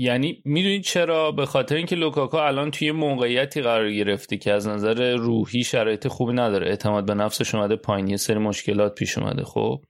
[0.00, 5.16] یعنی می‌دونید چرا؟ به خاطر اینکه لوکاکو الان توی موقعیتی قرار گرفته که از نظر
[5.16, 6.66] روحی شرایط خوبی نداره.
[6.66, 8.08] اعتماد به نفسش اومده پایین.
[8.08, 9.84] یه سری مشکلات پیش اومده خب.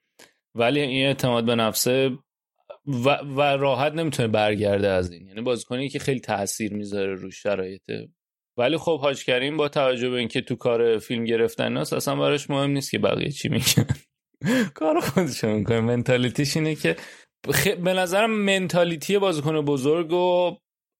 [0.54, 2.10] ولی این اعتماد به نفسه
[2.86, 5.26] و, و راحت نمی‌تونه برگرده از این.
[5.26, 7.82] یعنی بازیکنی که خیلی تاثیر می‌ذاره رو شرایط.
[8.56, 12.50] ولی خب حاج کریم با توجه به اینکه تو کار فیلم گرفتن ناس اصلا براش
[12.50, 13.86] مهم نیست که بقیه چی میگن.
[14.74, 15.80] کار خودشون می‌کنه.
[15.80, 16.96] منتالیتیش اینه که
[17.50, 17.68] خ...
[17.68, 20.56] به نظرم منتالیتی بازیکن بزرگ و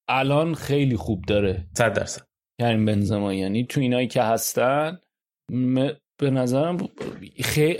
[0.09, 1.67] الان خیلی خوب داره.
[1.77, 2.21] صد درصد.
[2.61, 4.99] کریم بنزما یعنی تو اینایی که هستن
[5.51, 5.89] م...
[6.17, 6.89] به نظرم
[7.43, 7.77] خی...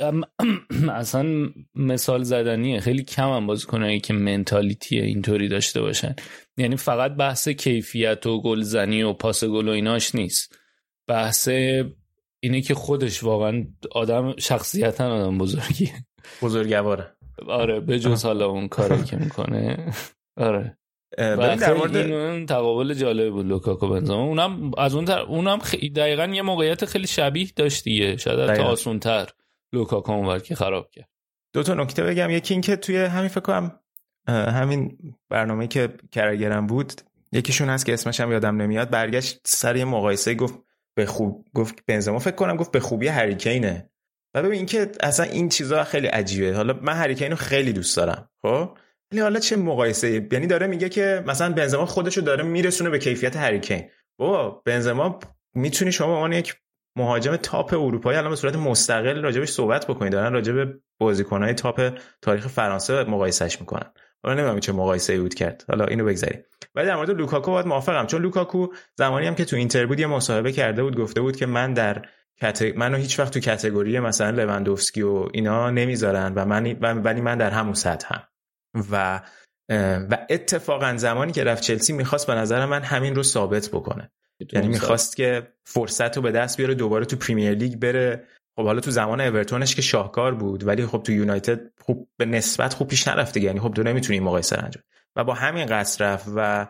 [0.89, 2.79] اصلا مثال زدنیه.
[2.79, 6.15] خیلی کم هم بازیکنایی که منتالیتی اینطوری داشته باشن.
[6.57, 10.59] یعنی فقط بحث کیفیت و گلزنی و پاس گل و ایناش نیست.
[11.07, 11.47] بحث
[12.39, 15.93] اینه که خودش واقعا آدم شخصیتا آدم بزرگیه.
[16.41, 17.18] بزرگواره.
[17.47, 19.93] آره به جز حالا اون کاری که می‌کنه.
[20.37, 20.77] آره.
[21.17, 25.75] و در مورد این تقابل جالب بود لوکاکو بنزما اونم از اون تر اونم خ...
[25.75, 28.17] دقیقا یه موقعیت خیلی شبیه داشت دیگه.
[28.17, 29.29] شاید تا آسون تر
[29.73, 31.09] لوکاکو اونور که خراب کرد.
[31.53, 32.29] دو تا نکته بگم.
[32.29, 33.79] یکی این که توی همین فکر کنم
[34.27, 34.97] همین
[35.29, 36.93] برنامه که کرگرم بود
[37.31, 38.89] یکیشون هست که اسمش هم یادم نمیاد.
[38.89, 40.59] برگشت سر یه مقایسه گفت
[40.95, 43.88] به خوب گفت بنزما فکر کنم گفت به خوبی هریکینه.
[44.33, 46.55] و ببین اینکه اصلا این چیزا خیلی عجیبه.
[46.55, 48.77] حالا من هریکین رو خیلی دوست دارم خب؟
[49.11, 53.37] ولی حالا چه مقایسه؟ یعنی داره میگه که مثلا بنزما خودشو داره میرسونه به کیفیت
[53.37, 53.89] هریکین.
[54.19, 55.19] بابا بنزما
[55.55, 56.55] می‌تونی شما عنوان یک
[56.97, 62.47] مهاجم top اروپایی الان به صورت مستقل راجبش صحبت بکنید دارن راجب بازیکنهای top تاریخ
[62.47, 63.91] فرانسه مقایسهش می‌کنن.
[64.23, 65.65] حالا نمی‌دونم چه مقایسه بود کرد.
[65.67, 66.43] حالا اینو بگذاریم.
[66.75, 68.05] ولی در مورد لوکاکو باید موافقم.
[68.05, 68.67] چون لوکاکو
[68.97, 72.05] زمانی هم که تو اینتر بود یه مصاحبه کرده بود گفته بود که من در
[72.75, 77.51] منو هیچ وقت تو category مثلا لوندوفسکی و اینا نمی‌ذارن و من ولی من در
[77.51, 78.27] همون سطحم
[78.91, 79.21] و
[80.09, 84.11] و اتفاقا زمانی که رفت چلسی می‌خواست به نظر من همین رو ثابت بکنه.
[84.53, 88.27] یعنی می‌خواست که فرصت رو به دست بیاره دوباره تو پریمیر لیگ بره.
[88.55, 92.73] خب حالا تو زمان اورتونش که شاهکار بود ولی خب تو یونایتد خوب به نسبت
[92.73, 93.39] خوب پیش نرفته.
[93.41, 94.83] یعنی خب تو نمی‌تونی مقایسه انجام
[95.15, 96.67] و با همین قصد رفت و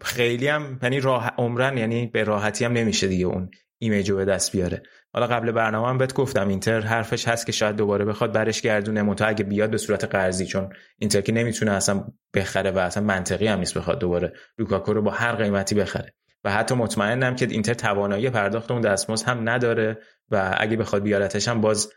[0.00, 3.50] خیلی هم یعنی راه عمرن یعنی به راحتی هم نمیشه دیگه اون
[3.82, 4.82] image رو به دست بیاره.
[5.12, 9.02] حالا قبل برنامه هم بهت گفتم اینتر حرفش هست که شاید دوباره بخواد برش گردونه.
[9.02, 12.04] منتها اگه بیاد به صورت قرضی چون اینتر که نمی‌تونه اصلا
[12.34, 16.14] بخره و اصلا منطقی هم نیست بخواد دوباره لوکاکو رو با هر قیمتی بخره.
[16.44, 19.98] و حتی مطمئنم که اینتر توانایی پرداخت اون دستمزد هم نداره
[20.30, 21.92] و اگه بخواد بیارتش هم باز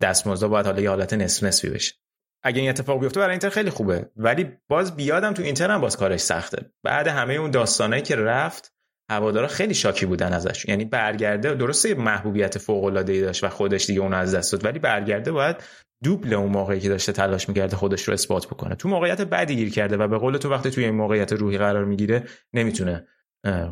[0.00, 1.94] دستمزد باید حالا یه حالت نصف نصفی بشه.
[2.42, 4.10] اگه این اتفاق بیفته برای اینتر خیلی خوبه.
[4.16, 6.70] ولی باز بیادم تو اینتر هم باز کارش سخته.
[6.82, 8.75] بعد همه اون داستانایی که رفت
[9.10, 10.64] هوادارا خیلی شاکی بودن ازش.
[10.64, 14.64] یعنی برگرده درسته محبوبیت فوق العاده ای داشت و خودش دیگه اون از دست داد
[14.64, 15.56] ولی برگرده باید
[16.04, 18.74] دوبل اون موقعی که داشته تلاش می‌کرده خودش رو اثبات بکنه.
[18.74, 21.84] تو موقعیت بدی گیر کرده و به قول تو وقتی توی این موقعیت روحی قرار
[21.84, 23.06] می‌گیره نمی‌تونه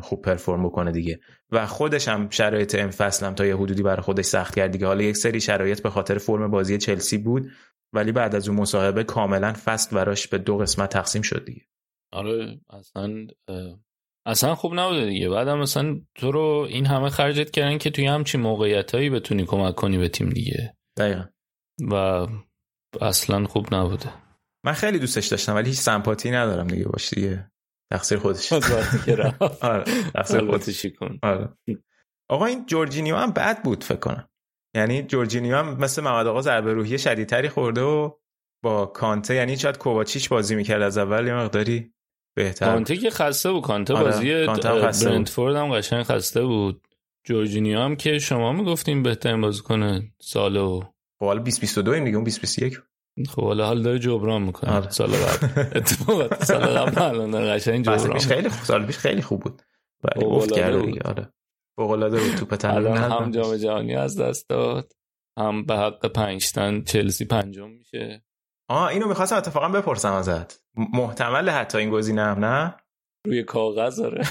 [0.01, 1.19] خوب پرفورم بکنه دیگه.
[1.51, 4.87] و خودش هم شرایط این فصل هم تا یه حدودی برای خودش سخت کرد دیگه.
[4.87, 7.51] حالا یک سری شرایط به خاطر فرم بازی چلسی بود
[7.93, 11.61] ولی بعد از اون مصاحبه کاملا فصل براش به دو قسمت تقسیم شد دیگه.
[12.11, 13.27] آره اصلا
[14.27, 15.29] اصلا خوب نبوده دیگه.
[15.29, 19.75] بعدم مثلا تو رو این همه خرجت کردن که توی همچین موقعیت هایی بتونی کمک
[19.75, 20.75] کنی به تیم دیگه.
[20.97, 21.25] دقیقا.
[21.91, 22.27] و
[23.01, 24.09] اصلا خوب نبوده.
[24.65, 26.85] من خیلی دوستش داشتم ولی هیچ سمپاتی ندارم دیگه.
[26.85, 27.51] باش دیگه.
[27.93, 28.53] تقصیر خودش.
[29.61, 30.85] آره تقصیر خودش.
[30.85, 31.19] کن.
[31.23, 31.49] آره.
[32.29, 34.29] آقا این جورجینیو هم بد بود فکر کنم.
[34.75, 38.11] یعنی جورجینیو هم مثل محمد آقا ضربه روحی شدیدتری خورده و
[38.63, 41.93] با کانته یعنی شاید کوواچیچ بازی می‌کرد از اول یه مقداری
[42.35, 44.03] بهتر کانته که خسته بود کانته آره.
[44.03, 44.45] بازی
[45.05, 46.87] برنتفورد هم قشنگ خسته بود.
[47.23, 50.79] جورجینیو هم که شما می‌گفتیم بهترین بازیکن سال و
[51.19, 52.79] خب حالا 2022 این دیگه اون 2021
[53.29, 54.71] خب حالا حال داره جبران می‌کنه.
[54.71, 54.89] آره.
[54.89, 55.59] سال بعد.
[55.77, 59.61] اتفاقات سال قبل الان قشنگ جبران خیلی خوب سال پیش خیلی خوب بود.
[60.03, 61.29] ولی افت کرده دیگه آره.
[61.75, 64.93] فوق العاده بود توپ الان هم جام جهانی از دست داد.
[65.37, 68.24] هم به حق پنجتن چلسی پنجم میشه.
[68.69, 70.63] آه اینو می‌خواستم اتفاقا بپرسم ازت.
[70.93, 72.75] محتمل حتی این گزینه هم نه؟
[73.27, 74.23] روی کاغذ داره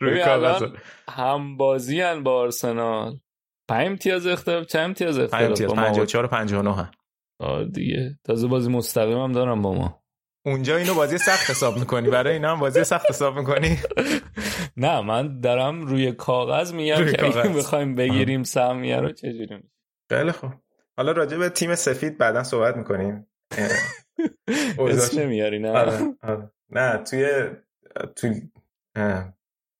[0.00, 0.62] روی کاغذ.
[1.10, 3.18] هم بازی هن با آرسنال.
[3.68, 6.90] پنج امتیاز اختلاف چند امتیاز اختلاف امتیاز 54 و 59 هم
[7.40, 8.18] آه دیگه.
[8.24, 10.02] تازه بازی مستقیم هم دارم با ما.
[10.46, 12.10] اونجا اینو بازی سخت حساب می‌کنی.
[12.10, 13.78] برای اینا هم بازی سخت حساب می‌کنی؟
[14.76, 19.62] نه من دارم روی کاغذ میگم که بخوایم بگیریم سهمیه رو چجوری
[20.08, 20.50] خیلی خوب.
[20.96, 23.26] حالا راجع به تیم سفید بعدا صحبت می‌کنیم.
[24.78, 26.50] اسم نمیاری نه؟ آره، آره.
[26.70, 27.26] نه توی
[28.16, 28.34] تو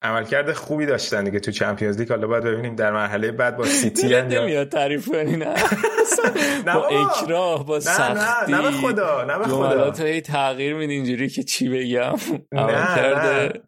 [0.01, 2.09] عملکرد خوبی داشتن دیگه تو چمپیونز لیگ.
[2.09, 5.55] حالا باید ببینیم در مرحله بعد با سیتی نمیاد تعریف کنی نه.
[6.75, 11.69] با اکراه با سختی نه نه خدا نه جملات هی تغییر میدی اینجوری که چی
[11.69, 12.15] بگم.
[12.51, 13.61] عملکرد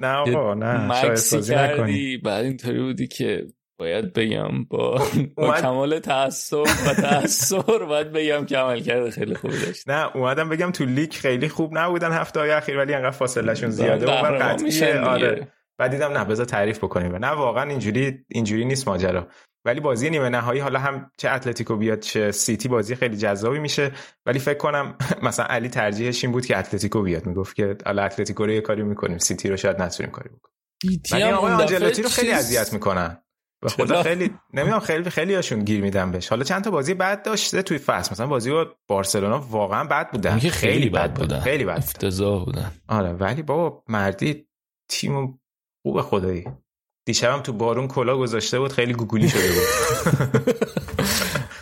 [0.00, 3.46] نه آقا نه شاید کردی بعد اینطوری بودی که
[3.78, 5.02] باید بگم با,
[5.36, 9.88] با کمال تأثر و تأثر باید بگم که عملکرد خیلی خوبی داشت.
[9.90, 13.70] نه اومدم بگم تو لیک خیلی خوب نبودن هفته های اخیر ولی انقدر فاصله شون
[13.70, 15.48] زیاده و قطعیه آره.
[15.78, 17.16] بعد دیدم نه بذار تعریف بکنیم.
[17.16, 19.28] نه واقعا اینجوری اینجوری نیست ماجرا.
[19.64, 23.92] ولی بازی نیمه نهایی حالا هم چه اتلتیکو بیاد چه سیتی بازی خیلی جذابی میشه.
[24.26, 27.26] ولی فکر کنم مثلا علی ترجیحش این بود که اتلتیکو بیاد.
[27.26, 31.02] می‌گفت که حالا اتلتیکو رو یه کاری می‌کنیم سیتی رو شاید نتونیم کاری بکنیم.
[31.12, 33.22] ولی آقای آنجلوتی رو خیلی اذیت می‌کنن.
[33.62, 36.28] به خدا خیلی نمی‌دونم خیلی خیلی هاشون گیر میدم بهش.
[36.28, 38.12] حالا چند تا بازی بد داشته توی فصل.
[38.12, 42.72] مثلا بازی با بارسلونا واقعا بد بودن خیلی, خیلی بد بودن خیلی بد افتضاح بودن.
[42.88, 44.46] آره ولی بابا مردی
[44.88, 45.40] تیم
[45.82, 46.44] خوب خدایی.
[47.06, 50.54] دیشبم تو بارون کلا گذاشته بود خیلی گوگولی شده بود.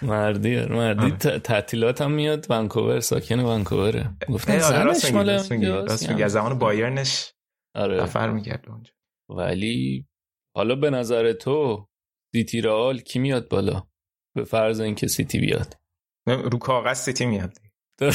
[0.11, 2.47] مردی مردی تعطیلات هم میاد.
[2.51, 4.17] ونکوور ساکن ونکووره.
[4.29, 7.33] گفتن زنش مال راست میگه زمان بایرنش
[7.75, 8.07] آره.
[8.07, 8.93] سفر می‌کرد اونجا.
[9.29, 10.07] ولی
[10.57, 11.87] حالا به نظر تو
[12.35, 13.87] سیتی رئال کی میاد بالا؟
[14.37, 15.77] به فرض اینکه سیتی بیاد.
[16.27, 17.57] رو کاغذ سیتی میاد.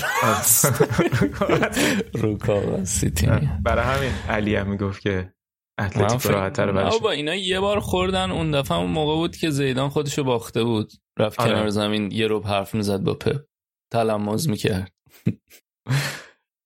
[2.21, 3.63] رو کاغذ سیتی میاد.
[3.63, 5.33] برای همین علی هم می‌گفت که
[5.79, 9.89] اتلتیکو راحت‌تر برش با اینا یه بار خوردن اون دفعه اون موقع بود که زیدان
[9.89, 10.91] خودشو باخته بود.
[11.19, 11.51] رفت آره.
[11.51, 13.45] کنار زمین یه رو حرف می‌زد با پپ.
[13.93, 14.93] تلمذ می‌کرد.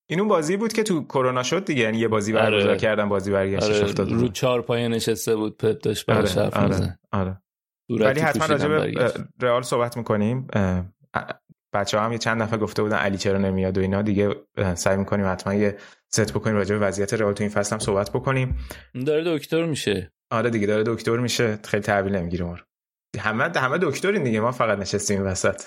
[0.10, 2.78] این اون بازی بود که تو کرونا شد دیگه یعنی یه بازی برگزار آره.
[2.78, 3.84] کردن بازی برگشتش آره.
[3.84, 6.58] افتاد رو چهار پای نشسته بود پپ داشت براش آره.
[6.58, 7.00] آره.
[7.12, 7.42] آره.
[7.90, 10.48] ولی حتما راجع به رئال صحبت می‌کنیم
[11.74, 14.36] بچه ها هم یه چند دفعه گفته بودن علی چرا نمیاد و اینا دیگه
[14.76, 15.78] سعی می‌کنیم حتما یه
[16.14, 18.58] ست بکنیم راجع به وضعیت رئال تو این فصل هم صحبت بکنیم
[19.06, 22.58] داره دکتر میشه آره دیگه داره دکتر میشه خیلی تحویل نمی‌گیره ما
[23.20, 25.62] همه همه دکترین دیگه ما فقط نشستیم وسط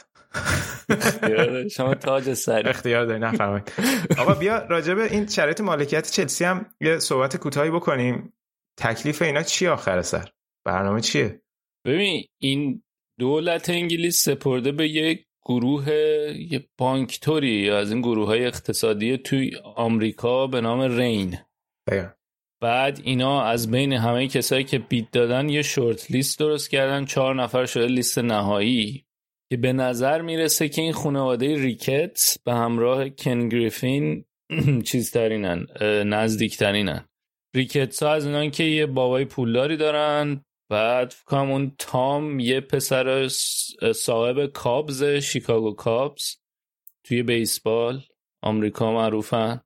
[1.70, 3.72] شما تاج سر اختیار داری نفرمایید
[4.18, 8.32] آقا بیا راجع به این شرایط مالکیت چلسی هم یه صحبت کوتاهی بکنیم.
[8.78, 10.28] تکلیف اینا چی آخر سر؟
[10.64, 11.42] برنامه چیه؟
[11.86, 12.82] ببین این
[13.18, 15.88] دولت انگلیس سپرده به یک گروه
[16.50, 21.38] یه بانکتوری از این گروه های اقتصادی توی آمریکا به نام رین.
[21.90, 22.14] بیا.
[22.60, 27.34] بعد اینا از بین همه کسایی که بیت دادن یه شورت لیست درست کردن چهار
[27.34, 29.07] نفر شده لیست نهایی.
[29.50, 34.24] که به نظر می‌رسه که این خانواده ریکت به همراه کن گریفین
[34.88, 35.66] چیز ترینن
[36.06, 37.08] نزدیک ترینن
[37.56, 43.28] ریکتس ها از اینان که یه بابای پولداری دارن بعد فکرم اون تام یه پسر
[43.94, 46.36] صاحب کابز شیکاگو کابز
[47.04, 48.02] توی بیسبال
[48.42, 49.60] آمریکا معروفن.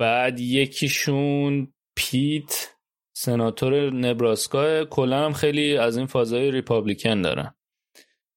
[0.00, 2.76] بعد یکیشون پیت
[3.16, 7.55] سناتور نبراسکا کلا هم خیلی از این فازای ریپابلیکن دارن.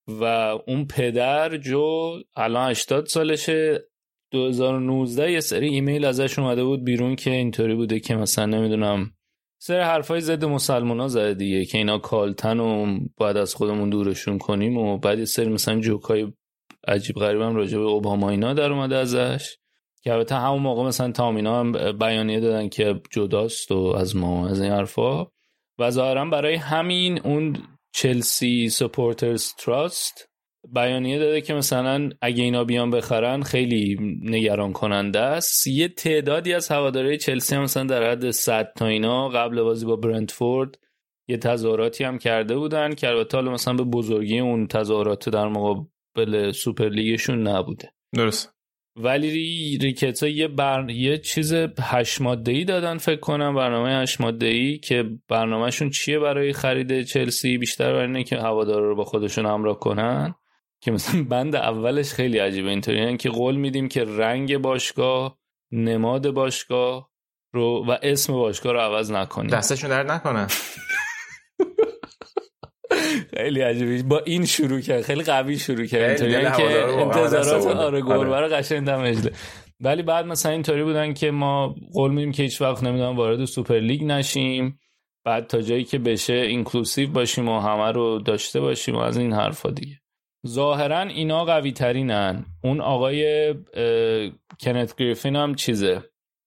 [0.10, 0.24] و
[0.68, 3.80] اون پدر جو الان 80 سالشه.
[4.32, 9.12] 2019 یه سری ایمیل ازش اومده بود بیرون که اینطوری بوده که مثلا نمی‌دونم
[9.62, 14.38] سر حرفای ضد مسلمان ها زده دیگه که اینا کالتن و باید از خودمون دورشون
[14.38, 16.34] کنیم و بعد یه سری مثلا جوکای
[16.88, 19.58] عجیب غریب هم راجع به اوباما اینا در اومده ازش.
[20.04, 24.62] که البته همون موقع مثلا تامینا هم بیانیه دادن که جداست و از ما از
[24.62, 25.28] این حرفا.
[25.80, 27.58] و ظاهرا برای همین اون
[27.92, 30.30] Chelsea Supporters' Trust.
[30.74, 35.68] بیانیه داده که مثلا اگه اینا بیان بخرن خیلی نگران کننده است.
[35.68, 39.96] یه تعدادی از هواداره چلسی هم مثلا در حد 100 تا اینا قبل بازی با
[39.96, 40.80] برنتفورد
[41.30, 46.52] یه تظاهراتی هم کرده بودن که البته حالا مثلا به بزرگی اون تظاهرات در مقابل
[46.52, 47.94] سوپرلیگشون نبوده.
[48.16, 48.59] درست.
[49.02, 50.90] ولی ریکتس یه بر...
[50.90, 57.04] یه چیز هشت ای دادن فکر کنم برنامه هشت ای که برنامهشون چیه برای خرید
[57.04, 60.36] چلسی؟ بیشتر برای اینه که هوادارا رو با خودشون همراه کنن
[60.82, 65.40] که مثلا بند اولش خیلی عجیبه اینطوری که قول میدیم که رنگ باشگاه
[65.72, 67.10] نماد باشگاه
[67.54, 69.52] رو و اسم باشگاه رو عوض نکنیم.
[69.52, 70.48] دستشون درد نکنن
[73.38, 74.04] خیلی عجیبه.
[74.04, 75.02] با این شروع کرد.
[75.02, 76.02] خیلی قوی شروع کرد.
[76.22, 79.32] اینطوری که انتظارات آره گربه رو قشنگ دمجله
[79.80, 83.80] ولی بعد مثلا اینطوری بودن که ما قول میدیم که هیچ وقت نمی‌دونم وارد سوپر
[83.80, 84.80] لیگ نشیم.
[85.26, 89.34] بعد تا جایی که بشه inclusive باشیم و همه رو داشته باشیم و از این
[89.34, 89.96] حرفا دیگه.
[90.48, 93.54] ظاهرا اینا قوی ترینن اون آقای
[94.62, 96.04] کنت گریفین هم چیزه.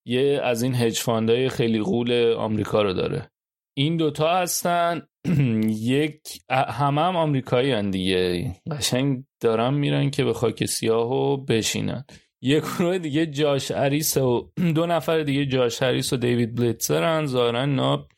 [0.07, 3.31] یه از این hedge fund ای خیلی غول آمریکا رو داره.
[3.77, 5.03] این دوتا هستن.
[5.97, 6.21] یک
[6.51, 8.53] همه هم آمریکایی هن دیگه.
[8.71, 12.05] قشنگ دارن میرن که به خاک سیاه بشینن.
[12.43, 17.67] یک گروه دیگه جاش هریس و دو نفر دیگه جاش هریس و دیوید بلیتزر ظاهرا
[17.67, 18.09] نا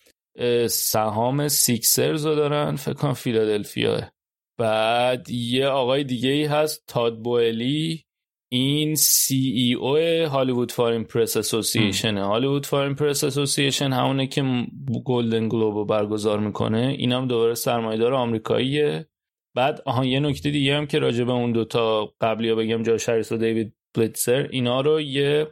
[0.70, 2.76] سهام سیکسرز رو دارن.
[2.76, 4.10] فکر کنم فیلادلفیاه.
[4.58, 8.04] بعد یه آقای دیگه ای هست تاد بوئلی.
[8.52, 14.66] این CEO Hollywood Foreign Press Association Hollywood Foreign Press Association همونه که
[15.04, 16.96] Golden Globe رو برگزار می‌کنه.
[16.98, 19.06] این هم دوباره سرمایه‌دار آمریکاییه.
[19.54, 23.08] بعد آها یه نکته دیگه هم که راجع به اون دوتا قبلی ها بگم جاش
[23.08, 25.46] هریس و دیوید بلیتزر اینا رو یه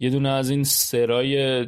[0.00, 1.66] یه دونه از این سرای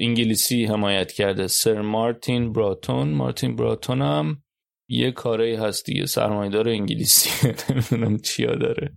[0.00, 1.46] انگلیسی حمایت کرده.
[1.46, 3.08] سر مارتین براتون.
[3.08, 4.42] مارتین براتون هم
[4.88, 7.30] یه کاری هست دیگه سرمایدار انگلیسی.
[7.70, 8.96] نمی‌دونم چیا داره.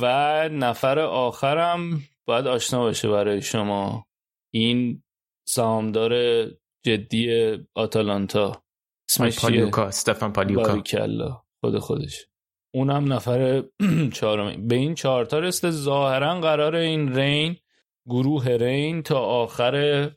[0.00, 0.04] و
[0.48, 4.06] نفر آخرم باید آشنا باشه برای شما.
[4.54, 5.02] این
[5.48, 6.44] سهامدار
[6.86, 8.62] جدی آتالانتا.
[9.10, 10.82] اسمش پالیوکا استفان پالیوکا.
[11.60, 12.26] خود خودش.
[12.74, 13.64] اونم نفر
[14.14, 17.56] چهارم به این چهارتا رسته ظاهرا قرار این رین
[18.06, 20.10] گروه رین تا آخر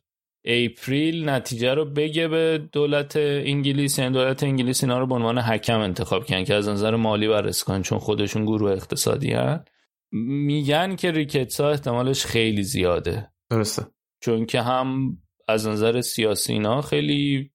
[0.46, 5.80] اپریل نتیجه رو بگه به دولت انگلیس یعنی دولت انگلیس اینا رو به عنوان حکم
[5.80, 9.66] انتخاب کردن که از نظر مالی بررسی کنن چون خودشون گروه اقتصادی هن.
[10.12, 13.32] میگن که ریکتسا احتمالش خیلی زیاده.
[13.50, 13.86] درسته.
[14.22, 15.18] چون که هم
[15.48, 17.52] از نظر سیاسی اینا خیلی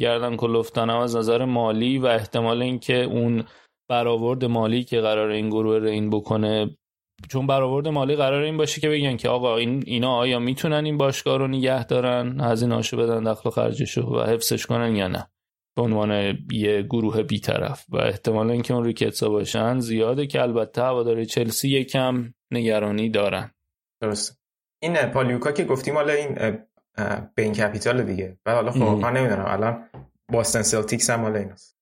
[0.00, 3.44] گردن کلفتن هم از نظر مالی و احتمال اینکه اون
[3.88, 6.76] برآورد مالی که قرار این گروه رین بکنه
[7.28, 10.98] چون برآورد مالی قرار این باشه که بگن که آقا این اینا آیا می‌تونن این
[10.98, 15.30] باشگاه رو نگه دارن؟ هزینه‌اشو بدن دخل و خرجشو و حفظش کنن یا نه؟
[15.76, 17.86] به عنوان یه گروه بیطرف.
[17.88, 23.50] و احتمال اینکه اون ریکتسا باشن زیاده که البته هواداری چلسی یکم نگرانی دارن.
[24.02, 24.40] درست
[24.82, 26.58] این پالیوکا که گفتیم حالا این
[27.34, 28.38] Bain Capital دیگه.
[28.46, 29.88] و حالا خب نمی‌دونم الان
[30.32, 31.75] بوستون سلتیکس هم حالا ایناست.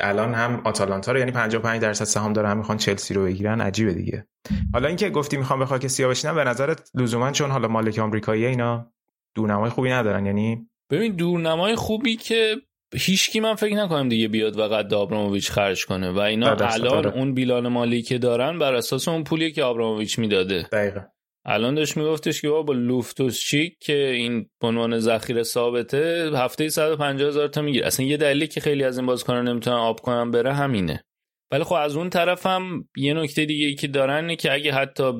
[0.00, 3.94] الان هم آتالانتا رو یعنی 55 درصد سهام داره هم می‌خوان چلسی رو بگیرن عجیبه
[3.94, 4.26] دیگه.
[4.72, 8.46] حالا اینکه گفتی می‌خوام به خاک سیاه بشینم به نظرت لزوما چون حالا مالک آمریکایی
[8.46, 8.92] اینا
[9.34, 12.56] دورنمای خوبی ندارن یعنی؟ ببین دورنمای خوبی که
[12.94, 16.10] هیچکی من فکر نکنم دیگه بیاد و قد آبراموویچ خرج کنه.
[16.10, 20.62] و اینا الان اون بیلان مالی که دارن بر اساس اون پولی که آبراموویچ می‌داده.
[20.72, 21.00] دقیقا.
[21.48, 27.28] الان داشت میگفتش که با لوفتوس چیک که این به عنوان ذخیره ثابته هفته 150
[27.28, 27.86] هزار تا می‌گیره.
[27.86, 31.04] اصلا یه دلیلی که خیلی از این بازیکنان نمی‌تونن آب کنن بره همینه.
[31.52, 34.72] ولی خب از اون طرف هم یه نکته دیگه ای که دارن اینه که اگه
[34.72, 35.12] حتی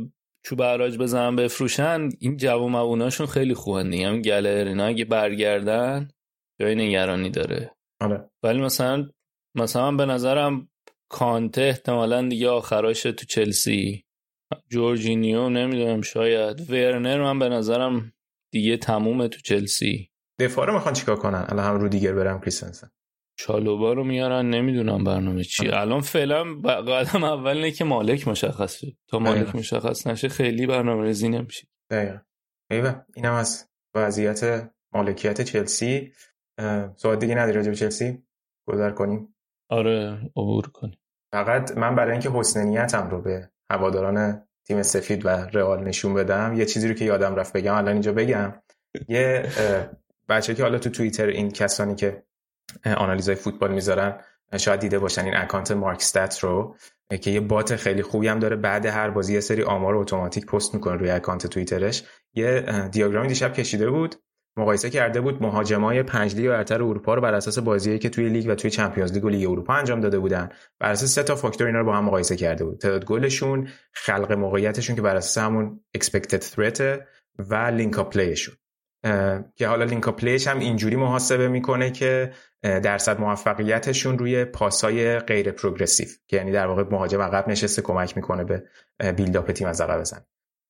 [0.44, 4.08] چوب عراج بزنن بفروشن این جواب مووناشون خیلی خوبن دیگه.
[4.08, 6.08] هم گلرینا اگه برگردن
[6.60, 7.76] جای نگرانی داره.
[8.00, 8.30] آره.
[8.42, 9.08] ولی مثلا
[9.54, 10.68] مثلا به نظرم
[11.08, 14.05] کانته احتمالا دیگه آخراش تو چلسی.
[14.68, 16.70] جورجینیو نمی‌دونم شاید.
[16.70, 18.12] ورنر من به نظرم
[18.52, 20.10] دیگه تمومه تو چلسی.
[20.40, 22.90] دفاع رو می‌خوان چیکار کنن؟ الان هم رو دیگر برم کریستنسن.
[23.38, 25.68] چالوبا رو میارن نمی‌دونم برنامه چی.
[25.68, 31.02] الان فعلا قدم اول نه که مالک مشخص شد تا مالک مشخص نشه خیلی برنامه
[31.02, 31.68] ریزی نمیشه.
[31.90, 32.18] دقیقا.
[32.70, 36.12] ایوه اینم از وضعیت مالکیت چلسی.
[36.96, 38.22] سوال دیگه نداری راجع به چلسی؟
[38.68, 39.34] گذر کنیم.
[39.70, 40.98] آره عبور کنیم.
[41.32, 46.54] فقط من برای اینکه حسن نیتم رو به هواداران تیم سفید و رئال نشون بدم.
[46.56, 48.54] یه چیزی رو که یادم رفت بگم الان اینجا بگم.
[49.08, 49.46] یه
[50.28, 52.22] بچه که حالا تو توییتر این کسانی که
[52.96, 54.20] آنالیزای فوتبال می‌ذارن
[54.56, 56.76] شاید دیده باشن این account مارک‌ستتس رو
[57.20, 58.56] که یه bot خیلی خوبی هم داره.
[58.56, 62.04] بعد هر بازی یه سری آمار اتوماتیک پست می‌کنه روی account توییترش.
[62.34, 64.14] یه دیاگرامی دیشب کشیده بود.
[64.56, 68.50] مقایسه کرده بود مهاجمای پنج لیگ برتر اروپا رو بر اساس بازیایی که توی لیگ
[68.50, 70.48] و توی Champions League و لیگ اروپا انجام داده بودن.
[70.80, 72.78] بر اساس سه تا فاکتور اینا رو با هم مقایسه کرده بود.
[72.78, 76.80] تعداد گلشون خلق موقعیتشون که بر اساس همون expected threat
[77.38, 78.54] و link-up play شون
[79.54, 82.32] که حالا link-up play ش هم اینجوری محاسبه می‌کنه که
[82.62, 88.44] درصد موفقیتشون روی پاسای غیر progressive که یعنی در واقع مهاجم عقب نشسته کمک می‌کنه
[88.44, 88.62] به
[89.12, 90.20] build-up تیم از عقب بزن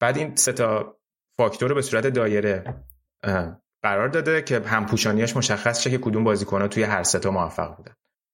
[0.01, 0.97] بعد این سه تا
[1.37, 2.65] فاکتور رو به صورت دایره
[3.87, 7.93] قرار داده که همپوشانیاش مشخص شه که کدوم بازیکن‌ها توی هر سه تا موفق بودن.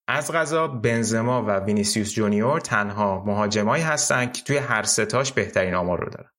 [0.09, 6.01] از قضا بنزما و وینیسیوس جونیور تنها مهاجمایی هستن که توی هر ستاش بهترین آمار
[6.01, 6.31] رو دارن.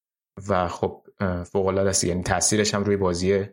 [0.50, 1.04] و خب
[1.52, 3.46] فوق العاده است یعنی تاثیرش هم روی بازی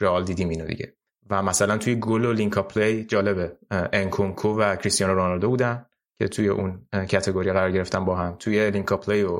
[0.00, 0.94] رئال دیدیم اینو دیگه.
[1.30, 3.56] و مثلا توی گل و link-up play جالبه.
[3.70, 5.86] انکونکو و کریستیانو رونالدو بودن
[6.18, 8.36] که توی اون category قرار گرفتن با هم.
[8.38, 9.38] توی link-up play و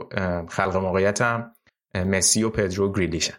[0.49, 1.53] خلق موقعیت هم
[1.95, 3.35] مسی و پدرو گریلیشن.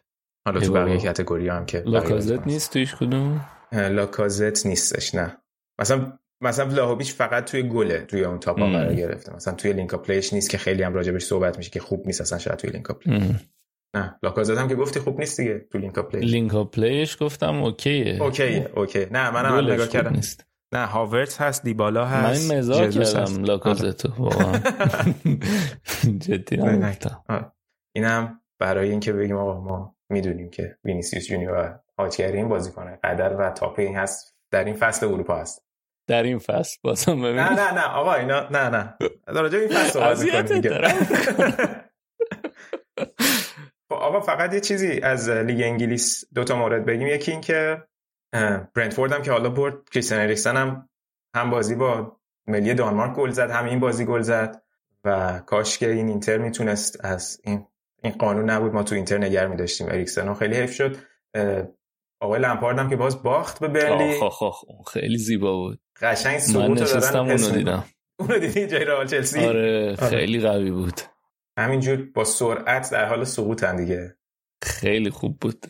[0.46, 5.38] حالا تو بقیه category هم که لاکازت نیست تویش کدوم؟ لاکازت نیستش نه.
[5.80, 9.36] مثلا مثلا ولاهوویچ فقط توی گله توی اون top قرار گرفته.
[9.36, 12.22] مثلا توی link-up play ش نیست که خیلی هم راجبش صحبت میشه که خوب نیست
[12.22, 13.36] اصلا شاید توی link-up play
[13.96, 17.64] نه لاکازت هم که گفتی خوب نیست دیگه تو link-up play link-up play ش گفتم
[17.64, 18.24] okay ه.
[18.24, 20.14] okay ه okay نه منم هم نگاه کردم.
[20.14, 20.46] نیست.
[20.74, 24.60] نه هاورتس هست دیبالا هست من مزاح کردم لاکازت واقعا.
[26.26, 26.58] جدی
[27.96, 33.50] اینم برای اینکه بگیم آقا ما می‌دونیم که وینیسیوس جونیور حاجگری بازی کنه قدر و
[33.50, 35.66] top این هست در این فصل اروپا هست.
[36.08, 38.98] در این فصل؟ بازم ببین نه نه نه آقا اینا نه نه.
[39.28, 40.24] در این فصل صحبت
[43.90, 47.08] خب آقا فقط یه چیزی از لیگ انگلیس دو تا مورد بگیم.
[47.08, 47.84] یکی این که
[48.76, 50.90] برنتفورد هم که حالا برد کریستین اریکسن هم
[51.36, 54.62] هم بازی با ملی دانمارک گل زد هم این بازی گل زد
[55.04, 57.68] و کاش که این اینتر می‌تونست از این
[58.04, 60.98] این قانون نبود ما تو اینتر نگر می داشتیم اریکسن خیلی حیف شد.
[62.22, 64.20] آقای لمپارد هم که باز باخت به برلی.
[64.20, 65.80] آخ آخ خیلی زیبا بود.
[66.02, 67.86] قشنگ سقوط دادن اونو دیدم.
[68.20, 71.02] اونو دیدی جای رئال چلسی؟ آره خیلی قوی بود.
[71.60, 74.18] همینجور با سرعت در حال سقوطن دیگه.
[74.64, 75.66] خیلی خوب بود.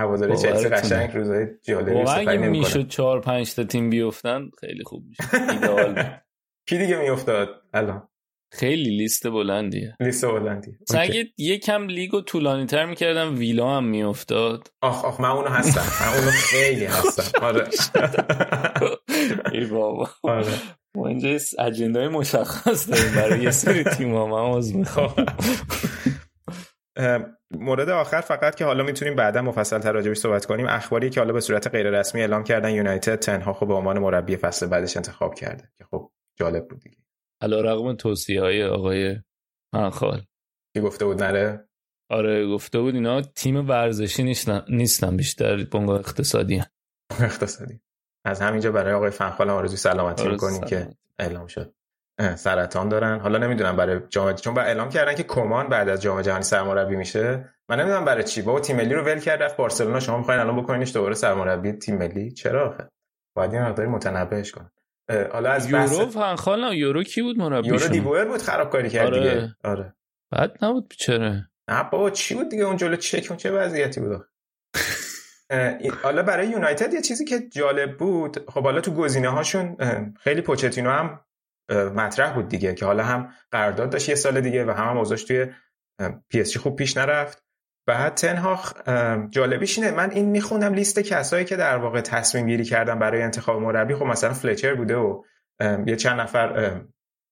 [0.00, 5.04] هواداری چلسی قشنگ روزای جالبی واقعا اگه می‌شد 4 5 تا تیم بیافتن خیلی خوب
[5.08, 5.50] می‌شد.
[5.50, 6.04] ایدئال
[6.68, 8.08] کی دیگه میافتاد؟ الان.
[8.54, 9.96] خیلی لیست بلندیه.
[10.00, 14.68] لیست بلندی اگه یکم لیگو طولانی تر می‌کردم ویلا هم میافتاد.
[14.82, 16.06] آخ آخ من اونو هستم.
[16.06, 17.40] من اونو خیلی هستم.
[17.46, 17.68] آره.
[19.52, 20.08] ای بابا.
[20.22, 20.52] آره.
[20.96, 25.14] ما اینجا اجندای مشخص داریم برای یه سری تیم ها من عوض می‌خوام.
[27.50, 30.66] مورد آخر فقط که حالا می‌تونیم بعدا مفصل تر راجبش صحبت کنیم.
[30.68, 34.36] اخباری که حالا به صورت غیر رسمی اعلام کردن یونایتد تنها خب به عنوان مربی
[34.36, 35.64] فصل بعدش انتخاب کرده.
[35.78, 36.96] که خب جالب بود دیگه.
[37.42, 39.16] علا رقم توصیه های آقای
[39.74, 40.22] منخال.
[40.74, 41.68] که گفته بود نره؟
[42.10, 46.66] آره گفته بود اینا تیم ورزشی نیستن, نیستن بیشتر بنگاه اقتصادی هم.
[47.20, 47.80] اقتصادی.
[48.24, 50.88] از همینجا برای آقای فنخال هم آرزوی سلامتی آره می‌کنیم که
[51.18, 51.74] اعلام شد.
[52.36, 53.20] سرطان دارن.
[53.20, 56.96] حالا نمی‌دونم برای جام چون بعد اعلام کردن که کمان بعد از جام جهانی سرمربی
[56.96, 57.48] میشه.
[57.68, 58.42] من نمی‌دونم برای چی.
[58.42, 60.00] بابا تیم ملی رو ول کرد رفت بارسلونا.
[60.00, 62.88] شما می‌خواین الان بکنینش دوباره سرمربی تیم ملی؟ چرا آخه؟
[63.36, 64.70] باید یه مقداری متنبهش کن
[65.32, 69.18] حالا از یورو فنخال نه یورو کی بود مربی یورو دیبوئر بود خرابکاری کرد آره.
[69.18, 69.56] دیگه.
[69.64, 69.94] آره.
[70.30, 71.48] بعد نبود بیچاره.
[71.68, 74.28] نه بابا چی بود دیگه؟ اون جلو چک اون چه وضعیتی بود؟
[76.02, 79.76] حالا برای یونایتد یه چیزی که جالب بود خب حالا تو گزینه هاشون
[80.20, 81.20] خیلی پوچتینو هم
[81.70, 85.24] مطرح بود دیگه که حالا هم قرارداد داشت یه سال دیگه و هم, هم اوضاعش
[85.24, 85.46] توی
[86.28, 87.44] پی‌اس‌جی خوب پیش نرفت.
[87.86, 88.72] بعد تن‌هاخ
[89.30, 93.62] جالبیش اینه من این می‌خونم لیست کسایی که در واقع تصمیم گیری کردن برای انتخاب
[93.62, 93.94] مربی.
[93.94, 95.22] خب مثلا فلچر بوده و
[95.86, 96.80] یه چند نفر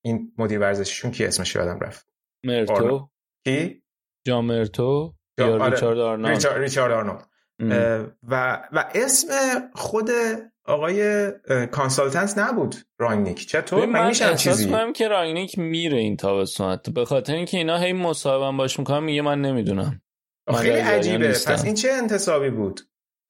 [0.05, 2.07] این مدیر ورزشیشون کی اسمش یادم رفت؟
[2.45, 3.11] مرتو.
[3.45, 3.83] کی؟
[4.27, 5.15] جان مرتو.
[5.39, 5.75] یا آره.
[5.75, 6.35] ریچارد آرنولد.
[6.35, 7.27] ریچارد, ریچارد آرنولد.
[8.23, 9.29] و و اسم
[9.75, 10.11] خود
[10.65, 11.31] آقای
[11.71, 13.49] consultant نبود رانگنیک.
[13.49, 18.57] چطور؟ من احساس کنم که رانگنیک میره این تابستون به خاطر اینکه اینا هی مصاحبه
[18.57, 20.03] باش می‌کنن میگه من نمی‌دونم.
[20.53, 21.29] خیلی عجیبه.
[21.29, 22.81] پس این چه انتصابی بود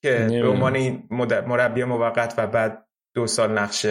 [0.02, 1.08] که به عنوان این
[1.46, 3.86] مربی موقت و بعد دو سال نقش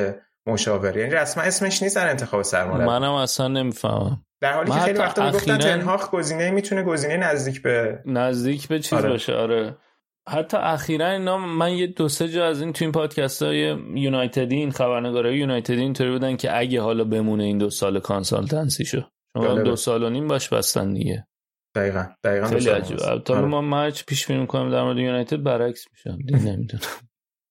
[0.48, 2.86] مشاور یعنی رسما اسمش نیست در انتخاب سرمربی.
[2.86, 4.26] منم اصلا نمی‌فهمم.
[4.42, 8.94] در حالی که خیلی وقتا می‌گفتن تنهاخ گزینه می‌تونه گزینه نزدیک به نزدیک به چیز
[8.94, 9.10] آره.
[9.10, 9.78] باشه آره.
[10.30, 14.56] حتی اخیرا اینا من یه دو سه جا از این تو این پادکست های یونایتدی
[14.56, 19.02] این خبرنگارای یونایتدی اینطوری بودن که اگه حالا بمونه این دو سال کانسالتنسی شو
[19.34, 21.28] شما دو سال و نیم باش بستن دیگه.
[21.76, 23.22] دقیقا دقیقا خیلی عجیبه.
[23.26, 23.46] تا آره.
[23.46, 26.84] ما مچ پیش بینی کنم در مورد یونایتد برعکس میشم نمی‌دونم.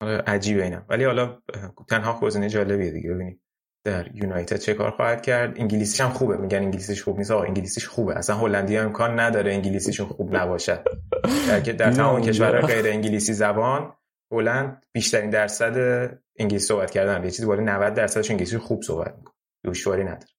[0.01, 0.85] آره، عجیبه اینم.
[0.89, 1.41] ولی حالا
[1.89, 3.13] تنها گزینه جالبیه دیگه.
[3.13, 3.41] ببینیم
[3.85, 5.59] در یونایتد چه کار خواهد کرد.
[5.59, 6.37] انگلیسیش هم خوبه.
[6.37, 7.31] میگن انگلیسیش خوب نیست.
[7.31, 8.17] آقا انگلیسیش خوبه.
[8.17, 10.83] اصلا هلندی هم امکان نداره انگلیسیشون خوب نباشد
[11.47, 13.93] در که در تمام کشور غیر انگلیسی زبان
[14.31, 15.77] هلند بیشترین درصد
[16.39, 17.23] انگلیسی صحبت کردن.
[17.23, 19.35] یه چیزی بالای 90 درصدش انگلیسی خوب صحبت می‌کنه.
[19.65, 20.33] دشواری نداره.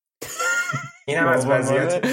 [1.11, 2.07] این هم از وضعیت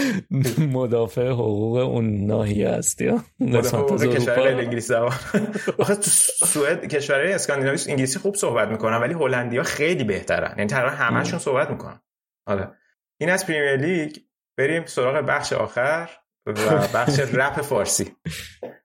[0.59, 5.13] مدافع حقوق اون ناحیه است یا؟ مدافع حقوق کشور انگلیسی زبان.
[5.79, 6.09] آخه تو
[6.45, 10.53] سوئد کشورهای اسکاندیناوی انگلیسی خوب صحبت می‌کنن ولی هلندیا خیلی بهترن.
[10.57, 12.01] یعنی تقریبا همشون صحبت می‌کنن.
[12.47, 12.73] حالا
[13.21, 14.17] این از Premier League.
[14.59, 16.09] بریم سراغ بخش آخر
[16.45, 16.53] و
[16.93, 18.15] بخش رپ فارسی.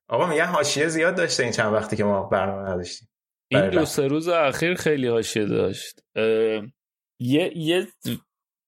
[0.08, 3.08] آقا میگن حاشیه زیاد داشته این چند وقتی که ما برنامه نداشتیم.
[3.50, 6.00] این دو سه روز اخیر خیلی حاشیه داشت.
[7.20, 7.86] یه یه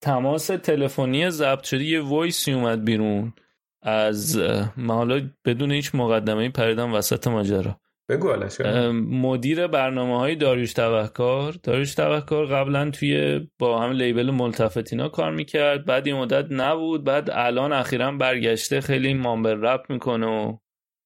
[0.05, 3.33] تماس تلفنی ضبط شده یه voice ی اومد بیرون
[3.83, 4.39] از
[4.89, 7.81] حالا بدون هیچ مقدمه پریدم وسط ماجرا.
[8.09, 8.37] بگو
[8.93, 15.85] مدیر برنامه های داریوش توهکار داریوش توهکار قبلا توی با هم لیبل ملتفتینا کار می‌کرد.
[15.85, 17.05] بعد یه مدت نبود.
[17.05, 20.57] بعد الان اخیرا برگشته خیلی مامبر رپ می‌کنه و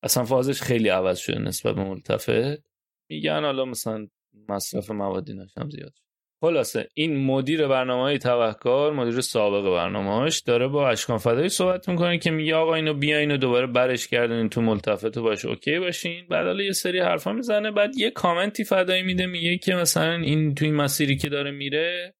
[0.03, 2.69] اصلا فازش خیلی عوض شده نسبت به ملتفت.
[3.11, 4.07] میگن حالا مثلا
[4.49, 5.93] مصرف موادی نشم زیاد
[6.41, 12.19] خلاصه این مدیر برنامه های توهکار مدیر سابق برنامه‌هاش داره با اشکان فدایی صحبت می‌کنه
[12.19, 16.27] که میگه آقا اینو بیاین و دوباره برش کردن تو ملتفت و باش اوکی باشین.
[16.31, 20.55] بعد حالا یه سری حرفا می‌زنه بعد یه کامنتی فدایی میده میگه که مثلا این
[20.55, 22.15] تو این مسیری که داره میره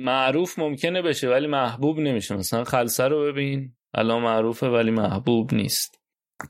[0.00, 2.36] معروف ممکنه بشه ولی محبوب نمیشه.
[2.36, 5.98] مثلا خلصه رو ببین الان معروفه ولی محبوب نیست.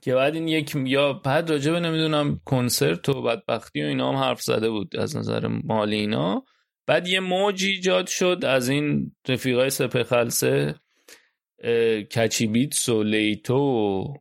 [0.03, 4.43] که بعد این یک یا بعد راجبه نمی‌دونم کنسرت و بدبختی و اینا هم حرف
[4.43, 6.45] زده بود از نظر مالی اینا.
[6.89, 10.74] بعد یه موج ایجاد شد از این رفیقای سپه خلصه
[12.16, 14.14] کچی بیتس و لیتو و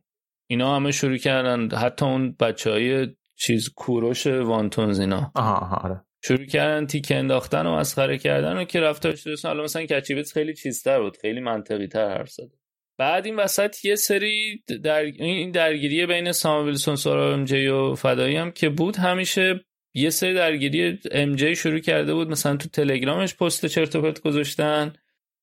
[0.46, 1.70] اینا همه شروع کردن.
[1.70, 5.32] حتی اون بچه های چیز کوروش وانتونز اینا.
[5.34, 6.00] آها آره.
[6.24, 10.32] شروع کردن تیک انداختن و مسخره کردن و که رفته شده حالا مثلا کچی بیتس
[10.32, 12.58] خیلی چیزتر بود خیلی منطقی تر حرف زده
[12.98, 15.02] بعد این وسط یه سری در...
[15.02, 20.10] این درگیری بین سام ویلسون سورا ام جی و فدایی هم که بود همیشه یه
[20.10, 24.92] سری درگیری ام جی شروع کرده بود مثلا تو تلگرامش پست چرت و پرت گذاشتن.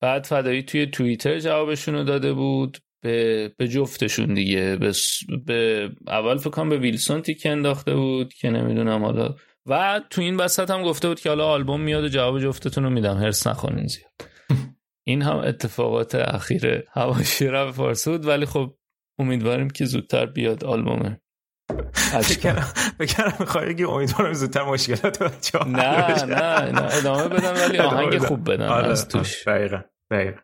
[0.02, 2.78] بعد فدایی توی توییتر جوابشون رو داده بود.
[3.06, 4.76] به, به جفتشون دیگه.
[4.76, 4.92] به,
[5.46, 9.36] به اول فکر کنم به ویلسون تیک انداخته بود که نمی‌دونم حالا.
[9.66, 12.90] و تو این وسط هم گفته بود که حالا آلبوم میاد و جواب جفتتون رو
[12.90, 13.18] میدم.
[13.18, 14.12] هرس نخونین زیاد.
[15.08, 18.26] این هم اتفاقات اخیر هواشی رو فارسی بود.
[18.26, 18.76] ولی خب
[19.20, 21.22] امیدواریم که زودتر بیاد آلبومه.
[23.00, 28.52] بکنم میخوایی که امیدوارم زودتر مشکلات بچه نه نه نه ادامه بدم ولی آهنگ خوب
[28.52, 29.48] بدم آره از توش.
[29.48, 29.82] دقیقا
[30.12, 30.40] دقیقا.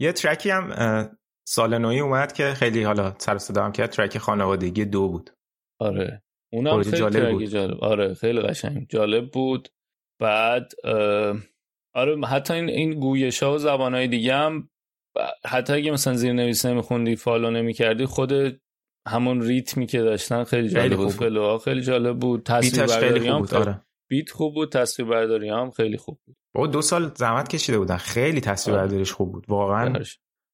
[0.00, 1.16] یه ترکی هم
[1.48, 3.90] سال نوی اومد که خیلی حالا سر صدا هم کرد.
[3.90, 5.30] ترک خانوادگی دو بود.
[5.80, 6.22] آره.
[6.52, 7.44] اونم خیلی جالب بود.
[7.44, 7.84] جالب.
[7.84, 8.86] آره خیلی قشنگ.
[8.88, 9.68] جالب بود.
[10.20, 10.72] بعد
[11.94, 14.68] آره حتی این این گویش ها و زبان های دیگه هم
[15.46, 18.60] حتی اگه مثلا زیر نویس نمیخوندی فالو نمی‌کردی خود
[19.08, 21.10] همون ریتمی که داشتن خیلی جالب بود.
[21.10, 22.42] فلوها خیلی جالب بود.
[22.42, 23.54] تصویر برداری هم بود.
[23.54, 23.80] آره.
[24.10, 26.36] بیت خوب بود تصویر برداری هم خیلی خوب بود.
[26.54, 27.96] با دو سال زحمت کشیده بودن.
[27.96, 28.86] خیلی تصویر آره.
[28.86, 29.44] برداریش خوب بود.
[29.48, 30.02] واقعا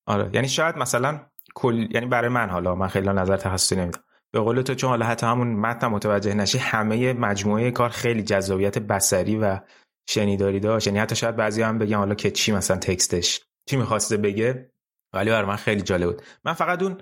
[0.06, 0.30] آره.
[0.32, 4.00] یعنی شاید مثلا کل یعنی برای من حالا من خیلی نظر تخصصی نمیدم.
[4.32, 8.78] به قول تو چون حالا حتی همون متن متوجه نشی همه مجموعه کار خیلی جذابیت
[8.78, 9.60] بصری و
[10.08, 10.86] شنیداری داشت.
[10.86, 13.40] یعنی حتی شاید بعضی هم بگن حالا که چی مثلا تکستش
[13.70, 14.72] چی می‌خواسته بگه
[15.12, 16.22] ولی برای من خیلی جالب بود.
[16.44, 16.98] من فقط اون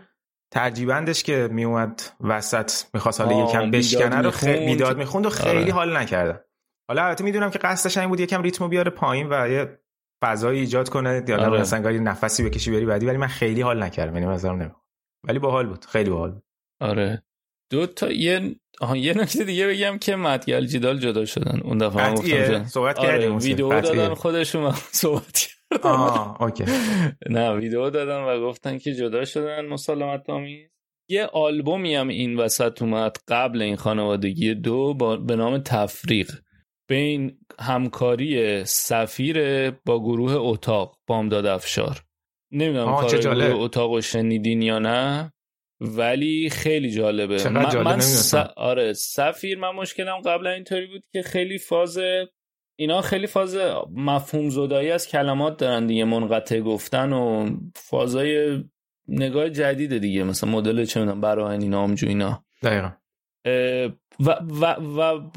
[0.51, 5.73] ترجیبندش که میومد وسط می‌خواست حالا یکم بشکنه رو خیلی می‌داد می‌خوند و خیلی آره.
[5.73, 6.41] حال نکردم
[6.89, 9.79] حالا البته می‌دونم که قصدش این بود یکم ریتمو بیاره پایین و یه
[10.23, 11.25] فضایی ایجاد کنه.
[11.29, 11.61] یا آره.
[11.61, 14.15] مثلا نفسی بکشی بری بعدی ولی من خیلی حال نکردم.
[14.17, 14.77] یعنی نظرم
[15.29, 15.85] ولی باحال بود.
[15.85, 16.43] خیلی باحال بود.
[16.81, 17.23] آره.
[17.71, 21.61] دو تا یه آها یه نکته دیگه بگم که مدگل جدال جدا شدن.
[21.65, 26.65] اون دفعه هم گفتم صحبت آره کردیم ویدیو دادن خودشون صحبت آه اوکی.
[27.31, 30.71] نه ویدیو دادن و گفتن که جدا شدن مسالمت آمیز.
[31.09, 36.31] یه آلبومی هم این وسط اومد قبل این خانوادگی دو با به نام تفریق.
[36.89, 42.05] بین همکاری سفیر با گروه اتاق بامداد افشار.
[42.53, 45.33] نمی‌دونم کار اتاق و شنیدین یا نه
[45.81, 47.49] ولی خیلی جالبه.
[47.49, 48.35] من, من س...
[48.57, 51.99] آره سفیر من مشکلم قبل اینطوری بود که خیلی فاز
[52.81, 53.57] اینا خیلی فاز
[53.91, 58.65] مفهوم زدایی از کلمات دارن دیگه منقطع گفتن و فازای
[59.09, 62.45] نگاه جدید دیگه مثلا مدل چه می‌دونم براهنی نامجو اینا.
[62.63, 62.91] دقیقا.
[64.21, 64.31] و,
[64.61, 64.65] و,
[65.01, 65.31] و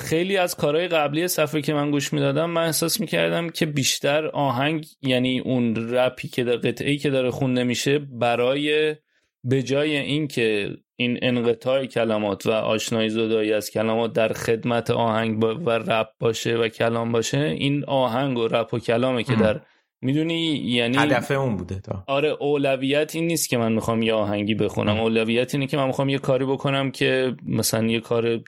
[0.00, 4.86] خیلی از کارهای قبلی صفحه که من گوش می‌دادم من احساس می‌کردم که بیشتر آهنگ
[5.02, 8.96] یعنی اون رپی که قطعی که داره خونده میشه برای
[9.44, 15.70] به جای اینکه این انقطاع کلمات و آشنایی زدایی از کلمات در خدمت آهنگ و
[15.70, 19.60] رپ باشه و کلام باشه این آهنگ و رپ و کلامه که در
[20.00, 22.04] می‌دونی؟ یعنی هدف اون بوده تا.
[22.06, 25.00] آره اولویت این نیست که من می‌خوام یه آهنگی بخونم.
[25.00, 28.40] اولویت اینه که من می‌خوام یه کاری بکنم که مثلا یه کار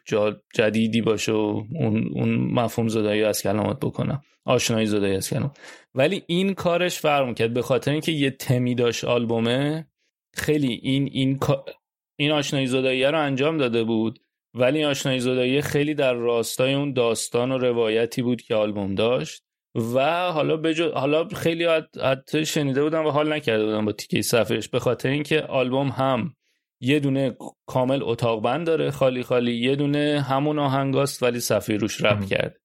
[0.54, 4.22] جدیدی باشه و اون, اون مفهوم زدایی از کلمات بکنم.
[4.44, 5.58] آشنایی زدایی از کلمات.
[5.94, 9.86] ولی این کارش فرق کرد به خاطر اینکه یه تمی داشت آلبومه
[10.40, 11.38] خیلی این این
[12.18, 14.18] این آشنایی زدایی رو انجام داده بود
[14.54, 19.44] ولی آشنایی زدایی خیلی در راستای اون داستان و روایتی بود که آلبوم داشت
[19.94, 20.90] و حالا بجو...
[20.90, 21.64] حالا خیلی
[22.02, 26.34] حتی شنیده بودم و حال نکرده بودم با تیکه صفحش به خاطر اینکه آلبوم هم
[26.80, 27.36] یه دونه
[27.66, 32.60] کامل اتاق بند داره خالی خالی یه دونه همون آهنگاست ولی صفحه روش رپ کرد.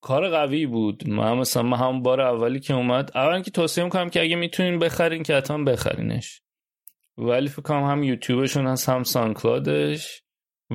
[0.00, 1.08] کار قوی بود.
[1.08, 4.78] من مثلا من هم بار اولی که اومد اولا که توصیه می‌کنم که اگه می‌تونین
[4.78, 6.42] بخرین که حتما بخرینش.
[7.18, 10.22] ولی فکر کنم هم یوتیوبشون هست هم سانکلادش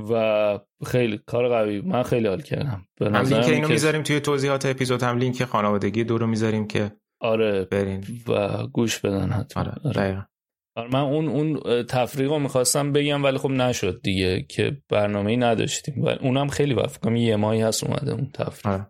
[0.09, 1.81] و خیلی کار قوی.
[1.81, 2.87] من خیلی حال کردم.
[3.01, 6.91] هم لینک اینو می‌ذاریم توی توضیحات اپیزود هم لینک خانوادگی دو رو می‌ذاریم که
[7.21, 7.65] آره.
[7.65, 8.05] برین.
[8.27, 9.63] و گوش بدن حتما.
[9.63, 10.27] آره, آره.
[10.75, 15.37] آره من اون اون تفریق رو می‌خواستم بگم ولی خب نشد دیگه که برنامه ای
[15.37, 16.03] نداشتیم.
[16.03, 18.73] و اونم خیلی وقت یه ماهی هست اومده اون تفریق.
[18.73, 18.87] آره.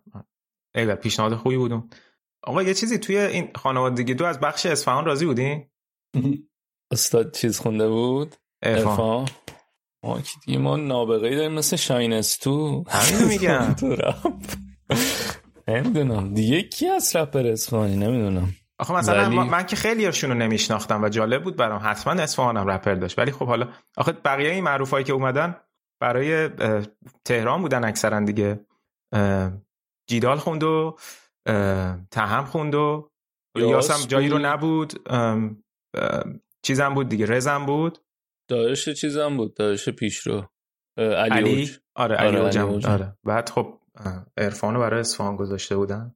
[0.74, 0.94] آره.
[0.94, 1.88] پیشنهاد خوبی بودم
[2.42, 5.70] آقا یه چیزی توی این خانوادگی دو از بخش اصفهان راضی بودین
[6.92, 9.28] استاد چیز خونده بود؟ ارفان
[10.04, 13.76] ما که دیگه ما نابغه داریم مثل شاینستو همین میگم.
[15.68, 16.34] نمی‌دونم.
[16.34, 18.54] دیگه کی از رپر اصفهانی؟ نمی‌دونم.
[18.78, 19.38] آخه مثلا ولی...
[19.38, 21.80] من که خیلی هاشون رو نمیشناختم و جالب بود برام.
[21.84, 23.18] حتما اصفهانم رپر داشت.
[23.18, 25.56] ولی خب حالا آخه بقیه این معروف هایی که اومدن
[26.00, 26.48] برای
[27.24, 28.66] تهران بودن اکثرا دیگه.
[30.10, 30.96] جیدال خوند و
[32.10, 33.10] تهم خوند و
[33.56, 35.08] یاسم جایی رو نبود.
[36.62, 37.26] چیزم بود دیگه.
[37.26, 37.98] رزم بود.
[38.50, 39.54] داعش چیزم بود.
[39.54, 40.48] داعش پیش رو
[40.98, 43.16] علی, علی؟ آره علی, آره, علی آره.
[43.24, 43.78] بعد خب
[44.36, 46.14] عرفانو برای اصفهان گذاشته بودن.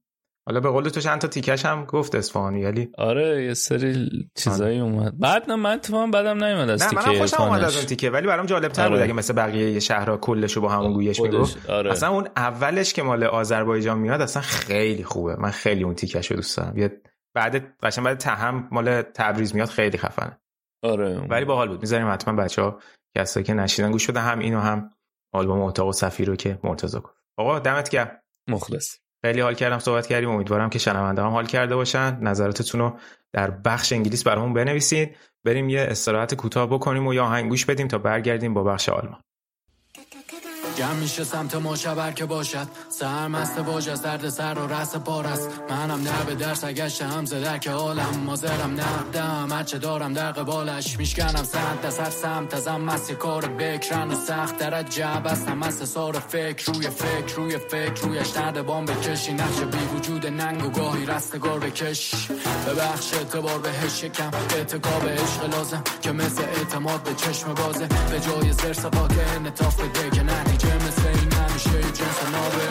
[0.49, 4.79] حالا به قول تو چند تا تیکش هم گفت اصفهانی ولی آره یه سری چیزایی
[4.79, 4.91] آره.
[4.91, 5.19] اومد.
[5.19, 7.85] بعد نه من تو من بعدم نمیاد از تیکه نه من خوشم اومد از اون
[7.85, 8.91] تیکه ولی برام جالب تر آره.
[8.91, 11.91] بود اگه مثل بقیه شهرها کلشو با همون گویش می‌گفت آره.
[11.91, 15.35] اصلا اون اولش که مال آذربایجان میاد اصلا خیلی خوبه.
[15.35, 16.91] من خیلی اون تیکشو دوست دارم.
[17.35, 20.39] بعد قشنگ بعد تهم مال تبریز میاد خیلی خفنه.
[20.83, 21.19] آره.
[21.29, 21.81] ولی باحال بود.
[21.81, 22.79] می‌ذاریم حتما بچه ها
[23.17, 24.89] کسایی که نشیدن گوش بدن هم اینو هم
[25.33, 27.15] آلبوم اتاق و سفیر رو که مرتضی گفت.
[27.37, 28.11] آقا دمت گرم.
[28.47, 28.95] مخلص.
[29.21, 30.29] خیلی حال کردم صحبت کردیم.
[30.29, 32.19] امیدوارم که شنونده هم حال کرده باشن.
[32.21, 32.99] نظراتتون رو
[33.33, 35.15] در بخش انگلیس برامون بنویسید.
[35.43, 39.21] بریم یه استراحت کوتاه بکنیم و یا آهنگ گوش بدیم تا برگردیم با بخش آلمان.
[40.79, 42.67] گم میشه سمت ما شبر که باشد.
[42.89, 45.49] سر مست باج از درد سر و رس بار است.
[45.69, 50.31] منم نه به درس اگشت هم زدر که حالم مازرم نه دم هرچه دارم در
[50.31, 50.97] قبالش.
[50.97, 56.13] میشکنم سمت از سمت ازم مست کار بکرن و سخت در جب هستم مست سار
[56.19, 56.71] فکر.
[56.71, 58.01] روی فکر روی فکر.
[58.01, 59.33] رویش نرد بام بکشی.
[59.33, 62.27] نقش بی وجود ننگ و گاهی رستگار بکش.
[62.67, 67.87] ببخش اعتبار بهش شکم اعتقاب عشق لازم که مثل اعتماد به چشم بازه.
[67.87, 70.68] به جای زرس قاطع نتاف بده که نتیجه
[72.31, 72.63] نابه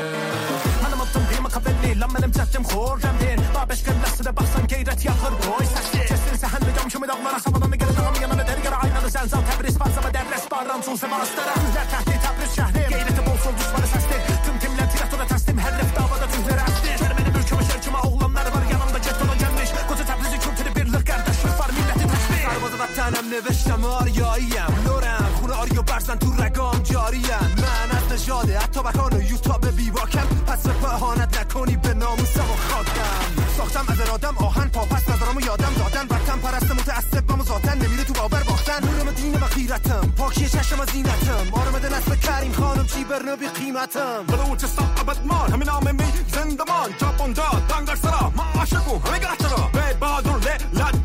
[0.87, 5.67] انا مطم قيمة قبلني لما المترجم خور جنبين طابش قبل لحظة بحصن كيرت ياخر بوي
[5.67, 9.09] سحشي جسن سحن بجوم شو مدام مرة صبضا نقل نغم يما ندهر قرع عين انا
[9.09, 14.17] زنزل تبريس فانسا بدرس بارم صوصي باسترا لا تحتي تبريس شهري غيرت bolsun düşmanı sesli
[14.45, 18.99] Tüm timler tiyatroda teslim her ref davada tüzleri açtı Çermenim ülkeme şerçime oğlanlar var yanımda
[18.99, 19.71] getona gelmiş.
[19.89, 24.88] Koca Təbrizi kültürü birlik kardeşlik var milleti təşbih Sarvada vətənəmli vəştəmar yayəm
[25.69, 27.23] آریو برزن تو رگام جاریم
[27.57, 30.27] من از نژاده حتی بکان و یوتا به بیواکم.
[30.47, 33.43] پس به پهانت نکنی به ناموسم و خاکم.
[33.57, 36.05] ساختم از ارادم آهن پاپس ندارم و یادم دادن.
[36.05, 37.78] وطن پرست متعصب و ذاتن.
[37.78, 38.85] نمیره تو باور باختن.
[38.85, 43.36] نورم دین و غیرتم پاکی چشم از زینتم آرام دل به کریم خانم چی برنه
[43.36, 45.16] بی قیمتم بلوچستان ابد
[45.53, 46.90] همین نام می زندمان.
[47.01, 48.32] جاپون داد دنگر سرا.
[48.36, 50.39] ما عاشقو همه گرچرا به بهادر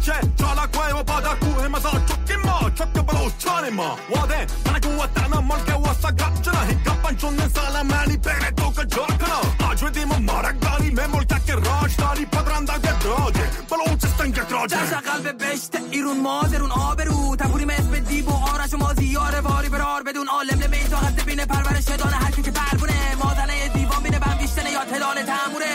[0.08, 5.42] له لچه چالاک و بادر کوه مزار چکی ما چک بلوچان ما واده من قوتنا
[5.42, 10.62] ملک واسا گچنا هیکاپن چون سالم معنی بین تو که جا کنا آج بدیم مارک
[10.62, 12.74] داری من ملکک راش داری پدرنده
[13.04, 18.74] راجه بلوچستان یک راجه در قلب بشت ایرون مازرون آبرو تپوری مثل دیب و آرش
[18.74, 23.68] و مازیار واری برار بدون عالم نمی طاقت بینه پرورش دانه هر که پربونه مازنه
[23.68, 25.72] دیوان بینه بم بیشتنه یا تلال تموره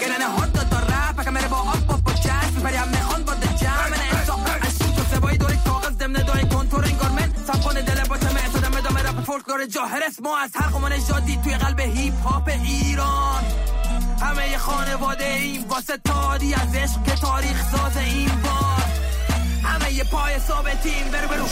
[0.00, 2.12] گلنه هات داد رپ اکا مره با آب با با
[2.66, 2.95] میپری
[9.36, 13.44] فولکلور جاهرس ما از هر خمان جادی توی قلب هیپ هاپ ایران.
[14.20, 18.84] همه خانواده این واسه تادی از عشق که تاریخ ساز این بار.
[19.62, 21.46] همه ی پای ثابتیم برو برو.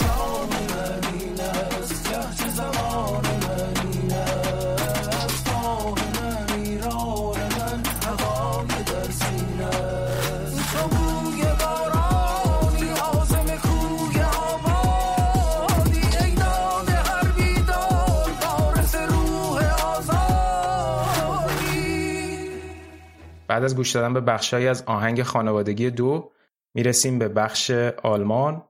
[23.55, 26.32] بعد از گوش دادن به بخشهایی از آهنگ خانوادگی دو
[26.74, 27.70] می‌رسیم به بخش
[28.02, 28.62] آلمان.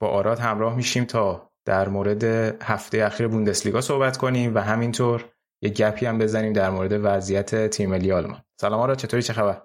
[0.00, 2.24] با آراد همراه میشیم تا در مورد
[2.62, 5.24] هفته اخیر بوندسلیگا صحبت کنیم و همینطور
[5.62, 8.42] یه گپی هم بزنیم در مورد وضعیت تیم ملی آلمان.
[8.60, 9.62] سلام آراد چطوری؟ چه خبر؟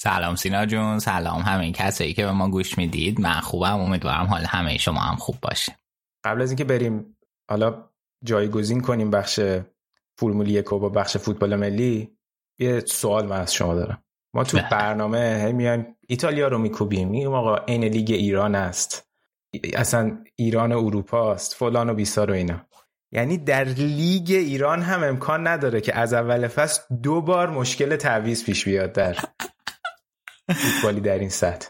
[0.00, 3.20] سلام سینا جون سلام همه کسایی که به ما گوش می‌دید.
[3.20, 5.78] من خوبم امیدوارم حال همه شما هم خوب باشه.
[6.24, 7.16] قبل از اینکه بریم
[7.48, 7.84] حالا
[8.24, 9.40] جایگزین کنیم بخش
[10.18, 12.16] فرمول یک با بخش فوتبال ملی
[12.58, 14.04] یه سوال من از شما دارم.
[14.34, 17.08] ما تو برنامه هی میایم ایتالیا رو میکوبیم.
[17.08, 19.08] میگیم آقا عین لیگ ایران است.
[19.74, 21.54] اصلا ایران اروپا است.
[21.54, 22.66] فلان و بیسار و اینا.
[23.12, 28.44] یعنی در لیگ ایران هم امکان نداره که از اول فصل دو بار مشکل تعویض
[28.44, 29.16] پیش بیاد در
[30.48, 31.68] فوتبالی در این سطح.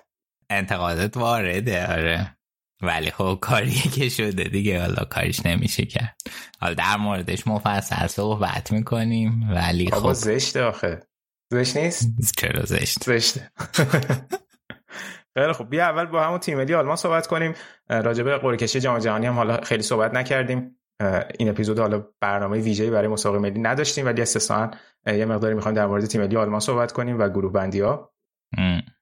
[0.50, 2.36] انتقادات وارده آره.
[2.82, 4.80] ولی خب کاری که شده دیگه.
[4.80, 6.16] حالا کاریش نمیشه کرد.
[6.60, 9.50] حالا در موردش مفصل صحبت می‌کنیم.
[9.50, 11.09] ولی خب زشته آخه.
[11.52, 12.08] زشت نیست؟
[12.38, 13.50] چرا زشت؟ زشته
[15.34, 17.54] خیلی خب بیا اول با همون تیم ملی آلمان صحبت کنیم.
[17.88, 20.76] راجع به قرعه کشی جام جهانی هم حالا خیلی صحبت نکردیم.
[21.38, 24.70] این اپیزود حالا برنامه ویژه‌ای برای مسابقه ملی نداشتیم ولی استثنا
[25.06, 28.12] یه مقداری می‌خوایم در مورد تیم ملی آلمان صحبت کنیم و گروه بندی ها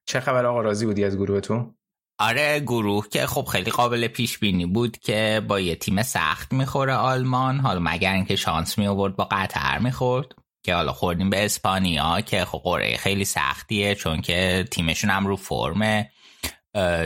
[0.06, 1.74] چه خبر آقا؟ راضی بودی از گروهتون؟
[2.20, 6.94] آره گروه که خب خیلی قابل پیش بینی بود که با یه تیم سخت می‌خوره
[6.94, 7.58] آلمان.
[7.58, 10.34] حالا مگر اینکه شانس می آورد با قطر می‌خورد؟
[10.68, 15.36] که حالا خوردیم به اسپانیا که خب قرعه خیلی سختیه چون که تیمشون هم رو
[15.36, 16.10] فرمه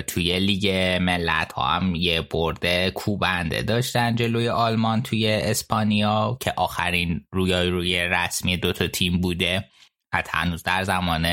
[0.06, 0.68] توی لیگ
[1.02, 7.98] ملت ها هم یه برده کوبنده داشتن جلوی آلمان توی اسپانیا که آخرین رویای روی
[7.98, 9.68] رسمی دوتا تیم بوده.
[10.14, 11.26] حتی هنوز در زمان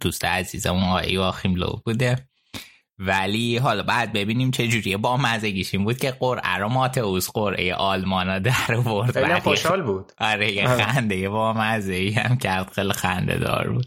[0.00, 2.27] دوست عزیزمون آقای یواخیم لو بوده.
[2.98, 4.96] ولی حالا بعد ببینیم چه جوریه.
[4.96, 10.12] با مزگیش این بود که قرعه رو ماتئوس قرعه آلمانا در ورد خیلی خوشحال بود.
[10.18, 13.86] آره یه خنده با مزه هم کرد خیلی خنده دار بود.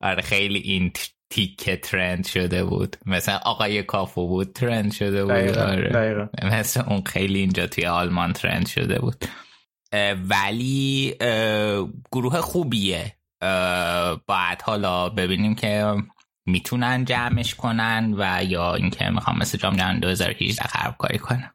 [0.00, 0.92] آره خیلی این
[1.30, 2.96] تیکه ترند شده بود.
[3.06, 5.32] مثلا آقای کافو بود ترند شده بود.
[5.32, 5.62] دقیقا.
[5.62, 5.88] آره.
[5.88, 6.26] دقیقا.
[6.42, 9.24] مثل اون خیلی اینجا توی آلمان ترند شده بود.
[10.28, 11.14] ولی
[12.12, 13.16] گروه خوبیه.
[14.26, 15.94] باید حالا ببینیم که
[16.46, 21.50] می‌تونن جمعش کنن و یا اینکه می‌خوام مثل جام جهانی 2018 خرابکاری کنن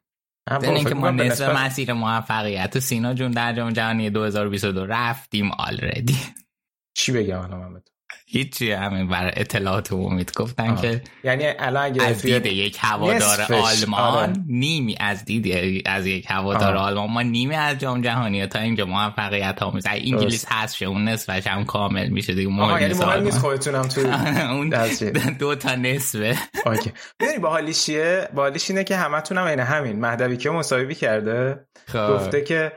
[0.48, 6.18] زن اینکه ما نصف مسیر موفقیت و سینا جون در جام جهانی 2022 رفتیم آلردی
[6.96, 7.82] چی بگم الان من
[8.30, 10.82] هیچی همین برای اطلاعات امید گفتن آه.
[10.82, 14.32] که یعنی الان اگه از دید یک هوادار آلمان آره.
[14.46, 16.84] نیمی از دید از یک هوادار آه.
[16.84, 21.08] آلمان ما نیمی از جام جهانی تا اینجا موفقیت ها میشه انگلیس هست شه اون
[21.08, 23.22] نصفش هم کامل میشه دیگه مهم یعنی نیست مهم.
[23.22, 24.00] نیست خودتونم تو
[24.54, 24.74] اون؟
[25.38, 26.36] دو تا نصفه
[26.66, 31.66] اوکی می‌دونی باحالیش چیه باحالیش اینه که همتون هم عین همین مهدوی که مصاحبه کرده
[31.86, 32.14] خب.
[32.14, 32.72] گفته که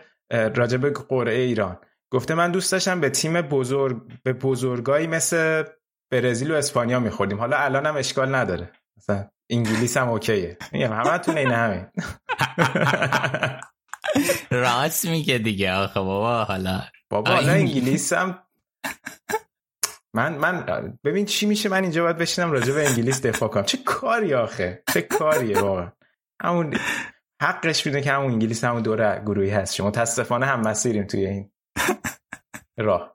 [0.77, 1.77] به قرعه ایران
[2.11, 5.63] گفته من دوست داشتم به تیم بزرگ به بزرگایی مثل
[6.11, 7.39] برزیل و اسپانیا میخوردیم.
[7.39, 8.71] حالا الان هم اشکال نداره.
[8.97, 10.57] مثلا انگلیس هم اوکیه.
[10.71, 11.85] میگم همتون این همین.
[14.51, 16.81] راست میگه دیگه آخه بابا حالا.
[17.09, 18.39] بابا حالا انگلیس هم
[20.13, 20.65] من من
[21.03, 23.63] ببین چی میشه؟ من اینجا باید بشینم راجع به انگلیس دفاع کنم.
[23.63, 25.91] چه کاری آخه؟ چه کاریه واقعا؟
[26.41, 26.77] همون
[27.41, 29.75] حقش میده که همون انگلیس همون دور گروهی هست.
[29.75, 31.50] شما متاسفانه هم مسیریم توی این
[32.77, 33.11] راه.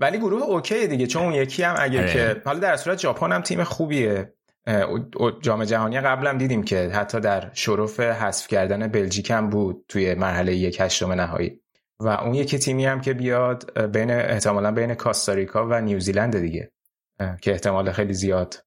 [0.00, 2.12] ولی گروه اوکی دیگه چون اون یکی هم اگر آره.
[2.12, 4.34] که حالا در صورت ژاپن هم تیم خوبیه.
[5.40, 10.56] جام جهانی قبلم دیدیم که حتی در شرف حذف کردن بلژیک هم بود توی مرحله
[10.56, 11.60] یک هشتم نهایی.
[12.00, 16.72] و اون یکی تیمی هم که بیاد بین احتمالا بین کاستاریکا و نیوزیلند دیگه.
[17.40, 18.64] که احتمال خیلی زیاد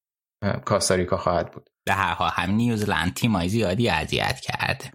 [0.65, 1.69] کاستاریکا خواهد بود.
[1.85, 4.91] به هر حال هم نیوزلند تیمای زیادی اذیت کرده.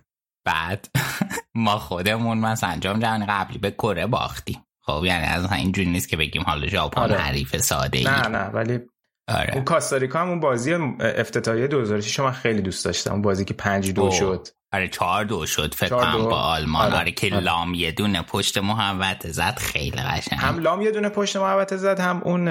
[0.46, 0.88] بعد
[1.54, 6.16] ما خودمون مثلا جام جهانی قبلی به کره باختیم خب یعنی از اینجوری نیست که
[6.16, 7.16] بگیم حالا ژاپن آره.
[7.16, 8.80] حریف ساده ای نه نه ولی
[9.28, 9.54] آره.
[9.54, 13.92] اون کاستاریکا هم اون بازی افتتاحیه 2006 من خیلی دوست داشتم اون بازی که 5
[13.92, 14.10] دو.
[14.10, 16.22] شد آره چهار دو شد فکر کنم.
[16.22, 16.96] با آلمان آره.
[16.96, 17.40] آره, که آره.
[17.40, 22.00] لام یه دونه پشت محوت زد خیلی قشنگ هم لام یه دونه پشت محوطه زد
[22.00, 22.48] هم اون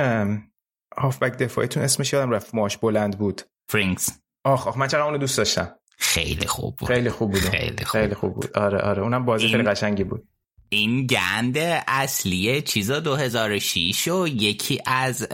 [0.98, 3.42] هافبک دفاعیتون اسمش یادم رفت موهاش بلند بود
[3.72, 6.88] فرینکس آخ آخ من چقدر اونو دوست داشتم خیلی خوب بود.
[6.88, 7.42] خیلی خوب بود.
[7.42, 8.02] خیلی خوب.
[8.02, 8.58] خیلی خوب بود.
[8.58, 9.02] آره آره.
[9.02, 10.28] اونم بازی خیلی قشنگی بود.
[10.70, 11.58] این گند
[11.88, 15.28] اصلی چیزا 2006 و یکی از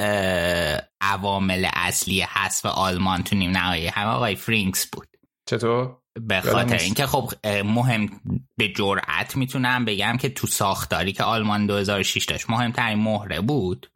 [1.01, 3.87] عوامل اصلی حذف آلمان تو نیم نهایی.
[3.87, 5.07] هم آقای فرینکس بود.
[5.45, 5.97] چطور؟
[6.27, 6.77] به خاطر.
[6.77, 7.31] اینکه خب
[7.65, 8.09] مهم
[8.57, 13.91] به جرأت می‌تونم بگم که تو ساختاری که آلمان 2006 داشت مهمترین مهره بود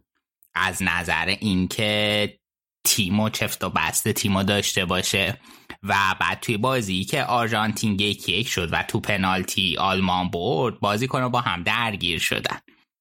[0.56, 2.40] از نظر اینکه
[2.86, 5.38] تیمو چفت و بسته تیمو داشته باشه.
[5.84, 11.30] و بعد توی بازی که آرژانتین یک یک شد و تو پنالتی آلمان برد بازیکنا
[11.30, 12.58] با هم درگیر شدن.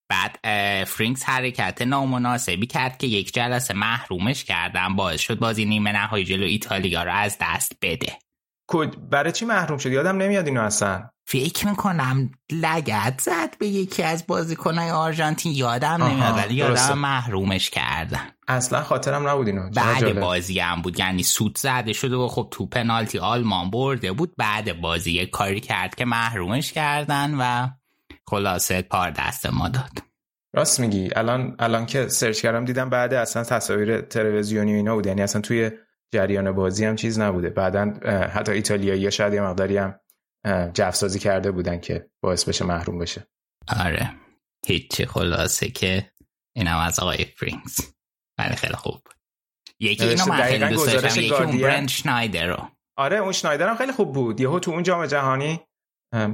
[0.09, 0.39] بعد
[0.85, 6.45] فرینکس حرکت نامناسبی کرد که یک جلسه محرومش کردن باعث شد بازی نیمه نهایی جلو
[6.45, 8.19] ایتالیا رو از دست بده.
[8.71, 11.11] کد برای چی محروم شد؟ یادم نمیاد اینو اصلا.
[11.27, 15.53] فکر می‌کنم لگت زد به یکی از بازیکنهای آرژانتین.
[15.53, 16.55] یادم نمیاد ولی.
[16.55, 18.21] یادم محرومش کردن.
[18.49, 19.71] اصلا خاطرم نبود اینو.
[19.71, 20.21] بعد.
[20.21, 24.35] بازی هم بود یعنی سوت زده شده و خب تو پنالتی آلمان برده بود.
[24.39, 27.69] بعد بازی یه کاری کرد که محرومش کردن و
[28.27, 30.03] خلاصه پار دست ما داد.
[30.55, 31.11] راست میگی.
[31.17, 35.07] الان الان که سرچ کردم دیدم بعد اصلا تصاویر تلویزیونی اینا بود.
[35.07, 35.71] یعنی اصلا توی
[36.13, 37.51] جریان بازی هم چیز نبوده.
[37.51, 37.93] بعدا
[38.35, 39.95] حتی ایتالیایی شاید یه مقداری هم
[40.75, 43.27] جوسازی کرده بودن که باعث بشه محروم بشه.
[43.79, 44.11] آره.
[44.67, 46.13] هیچی خلاصه که
[46.57, 47.81] اینم از آقای فرینکس.
[48.39, 49.03] ولی خیلی خوب.
[49.81, 51.59] یکی اینو من خیلی دوست داشتم یکی اون.
[51.59, 52.69] برند شنایدر رو.
[52.97, 54.41] آره اون شنایدر هم خیلی خوب بود.
[54.41, 55.61] یهو تو اون جام جهانی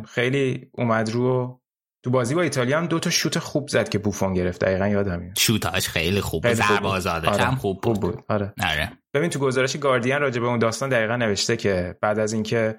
[0.05, 1.61] خیلی اومد رو
[2.05, 4.65] تو بازی با ایتالیا هم دو تا شوت خوب زد که بوفون گرفت.
[4.65, 6.53] دقیقا یادم میاد شوتاش خیلی خوب بود.
[6.53, 6.89] ضربه.
[6.89, 8.25] آزادش آره، هم خوب بود, بود.
[8.29, 8.55] آره.
[8.63, 8.93] آره.
[9.15, 12.79] ببین تو گزارش گاردین راجع به اون داستان دقیقا نوشته که بعد از اینکه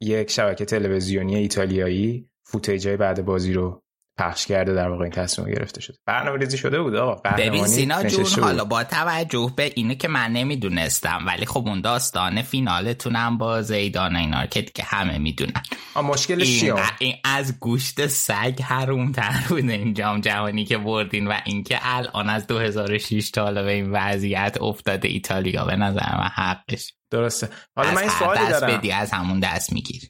[0.00, 3.82] یک شبکه تلویزیونی ایتالیایی فوتیجای بعد بازی رو
[4.18, 5.96] پخش کرده در واقع این تصمیم گرفته شده.
[6.06, 7.30] برنامه ریزی شده بود آقا.
[7.30, 8.38] ببین سینا جون بود.
[8.38, 14.16] حالا با توجه به اینه که من نمی‌دونستم ولی خب اون داستان فینالتونم با زیدان
[14.16, 15.62] اینا رو که دیگه همه می‌دونن.
[15.96, 21.34] مشکلش این, چیه این از گوشت سگ حرومتر بوده این جام جهانی که بردین و
[21.44, 26.92] اینکه الان از 2006 تا حالا به این وضعیت افتاده ایتالیا به نظر من حقش.
[27.10, 30.08] درسته حالا من این سوالی دست دارم بدی از همون دست می‌گیری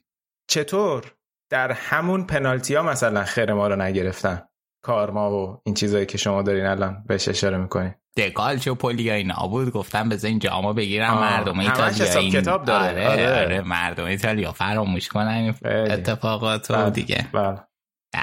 [0.49, 1.15] چطور
[1.51, 4.43] در همون پنالتی ها مثلا خیر ما رو نگرفتن
[4.85, 9.71] کارما و این چیزایی که شما دارین الان بهش اشاره می‌کنین دکالچو پولیا اینا بود
[9.71, 13.09] گفتم بذار این جامو بگیرم مردم ایتالیا این- کتاب داره.
[13.09, 13.45] آره, آره.
[13.45, 13.61] آره.
[13.61, 15.55] مردم ایتالیا فراموش کنن.
[15.65, 17.61] اتفاقات رو بله، دیگه بله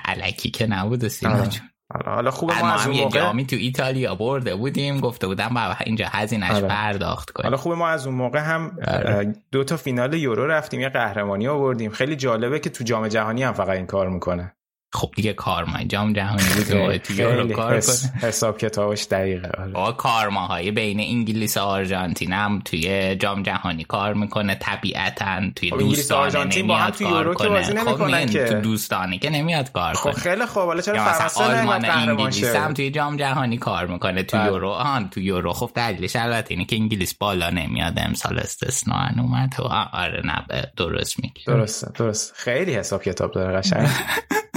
[0.05, 1.47] علکی که نبود سینا آره.
[1.47, 5.27] جون حالا خوبه بعد ما ما از اون موقع جامی تو ایتالیا برده بودیم گفته
[5.27, 6.67] بودم بابا اینجا هزینهش آره.
[6.67, 9.33] پرداخت کنیم حالا خوبه ما از اون موقع هم آره.
[9.51, 13.53] دو تا فینال یورو رفتیم یه قهرمانی آوردیم خیلی جالبه که تو جام جهانی هم
[13.53, 14.55] فقط این کار می‌کنه
[14.95, 17.53] خب دیگه کارمای جام جهانی بود و تو یورو خیلی.
[17.53, 17.95] کار کنه.
[18.21, 19.71] حساب کتابش دقیقه آره.
[19.71, 24.55] با کارماهای بین انگلیس و آرژانتین هم توی جام جهانی کار می‌کنه.
[24.55, 28.23] طبیعتا توی خب دوستانه آرژانتین با هم نمیاد تو کار کنه.
[28.23, 28.45] خب که.
[28.45, 30.13] تو دوستانه که نمیاد کار خب کنه.
[30.13, 30.63] خیلی خوب.
[30.63, 34.23] حالا چرا فرانسه نمیاد انگلیس هم توی جام جهانی کار می‌کنه.
[34.23, 34.45] تو بله.
[34.47, 35.53] یورو آن تو یورو.
[35.53, 39.55] خب دلیلش البته اینه که انگلیس بالا نمیاد امسال استثنا اومد.
[39.59, 39.63] و
[39.93, 41.43] آره نه درست میگی.
[41.47, 43.87] درسته درست خیلی حساب کتاب داره قشنگ.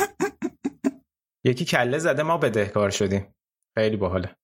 [1.48, 3.34] یکی کله زده ما بدهکار شدیم.
[3.78, 4.36] خیلی باحاله.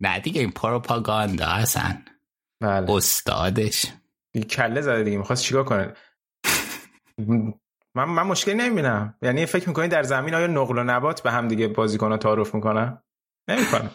[0.00, 2.04] نه دیگه این پروپاگاندا هستن
[2.60, 2.90] بله.
[2.90, 3.86] استادش.
[4.50, 5.94] کله زده دیگه می‌خواست چیکار کنه؟
[7.94, 9.18] من من مشکلی نمی‌بینم.
[9.22, 13.02] یعنی فکر می‌کنی در زمین آیا نقل و نبات به هم دیگه بازیکن تعارف می‌کنن؟
[13.48, 13.90] نمی‌کنه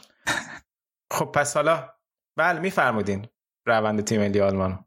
[1.14, 1.90] خب پس حالا
[2.38, 3.28] بله میفرمودین
[3.68, 4.86] روند تیم ملی آلمان.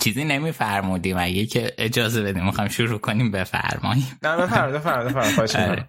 [0.00, 3.30] چیزی نمیفرمودیم اگه که اجازه بدیم می‌خوام شروع کنیم.
[3.30, 4.82] بفرماییم نه بفرمایید
[5.14, 5.86] بفرمایید آره.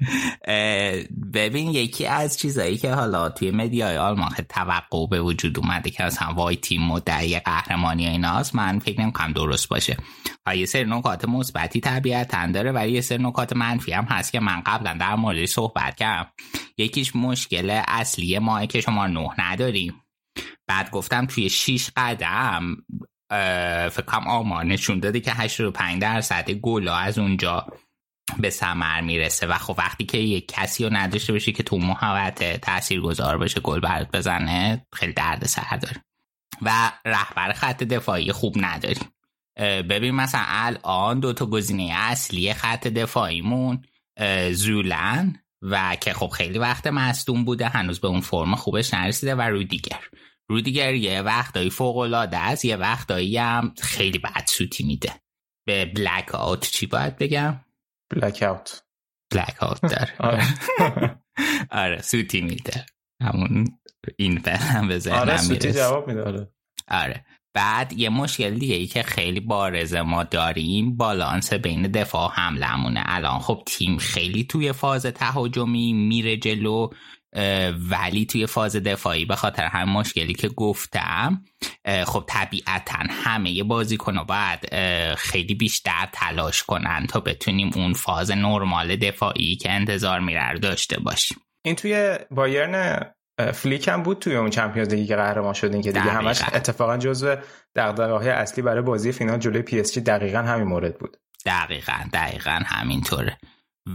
[1.33, 6.33] ببین یکی از چیزایی که حالا توی مدیای آلمان توقع به وجود اومده که مثلا
[6.33, 9.97] وای تیم مدعی قهرمانی ایناست من فکر نمی‌کنم درست باشه.
[10.55, 14.61] یه سری نکات مثبتی طبیعتا داره ولی یه سری نکات منفی هم هست که من
[14.61, 16.31] قبلا در مورد صحبت کردم.
[16.77, 19.93] یکیش مشکل اصلی ما که شما نه نداریم.
[20.67, 22.77] بعد گفتم توی 6 قدم
[23.89, 27.67] فکر کنم آمار نشون داده که 85 درصد گلا از اونجا
[28.39, 29.47] به ثمر می‌رسه.
[29.47, 33.59] و خب وقتی که یک کسی رو نداشته باشی که تو محوت تأثیر گذار بشه
[33.59, 36.03] گل برات بزنه خیلی درد سر داره.
[36.61, 39.11] و رهبر خط دفاعی خوب نداریم
[39.89, 43.83] ببین مثلا الان دو تا گزینه اصلی خط دفاعیمون
[44.51, 49.41] زولن و که خب خیلی وقت مصدوم بوده هنوز به اون فرم خوبش نرسیده و
[49.41, 49.99] رودیگر
[50.49, 55.13] رودیگر یه وقتایی فوق العاده است یه وقتایی هم خیلی بد سوتی میده.
[55.67, 57.65] به بلک آوت چی باید بگم؟
[58.09, 58.83] بلک آوت
[59.33, 60.43] بلک آوت داره.
[61.71, 62.01] آره.
[62.01, 62.85] سوتی میده.
[63.21, 63.65] همون
[64.17, 66.23] این فعلا به آره سوتی جواب میده.
[66.23, 66.51] آره.
[66.87, 67.25] آره.
[67.57, 73.03] بعد یه مشکل دیگه ای که خیلی بارز ما داریم بالانس بین دفاع و حملمونه
[73.05, 76.89] الان خب تیم خیلی توی فاز تهاجمی میره جلو.
[77.89, 81.43] ولی توی فاز دفاعی به خاطر هم مشکلی که گفتم
[82.05, 84.59] خب طبیعتا همه بازیکنها باید
[85.15, 91.37] خیلی بیشتر تلاش کنن تا بتونیم اون فاز نرمال دفاعی که انتظار میره داشته باشیم.
[91.65, 93.05] این توی بایرن
[93.53, 97.35] فلیک هم بود توی اون چمپیونز لیگی که قهرمان شدین که دیگه همش اتفاقا جزو
[97.75, 101.17] دغدغه‌های اصلی برای بازی فینال جلوی پی اس جی دقیقا همین مورد بود.
[101.45, 103.37] دقیقا دقیقا همینطوره.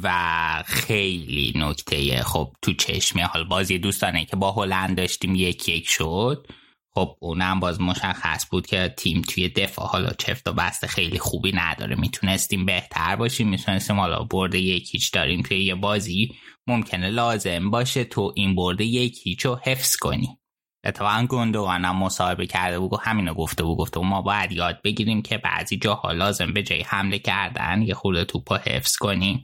[0.02, 2.22] و خیلی نکته.
[2.22, 6.46] خب تو چیز حالا بازی دوستانه که با هلند داشتیم یک یک شد.
[6.94, 11.52] خب اونم باز مشخص بود که تیم توی دفاع حالا چفت و بسته خیلی خوبی
[11.52, 11.96] نداره.
[11.96, 16.34] می‌تونستیم بهتر باشیم می‌تونستیم حالا برد یک هیچ داریم توی یه بازی.
[16.66, 20.38] ممکنه لازم باشه تو این برده یک هیچ رو حفظ کنی.
[20.84, 25.22] اتفاقا گندوان هم مصاحبه کرده بود و همینو گفته بود گفته ما باید یاد بگیریم
[25.22, 29.42] که بعضی جاها لازم به جای حمله کردن یه خورده توپا حفظ کنیم.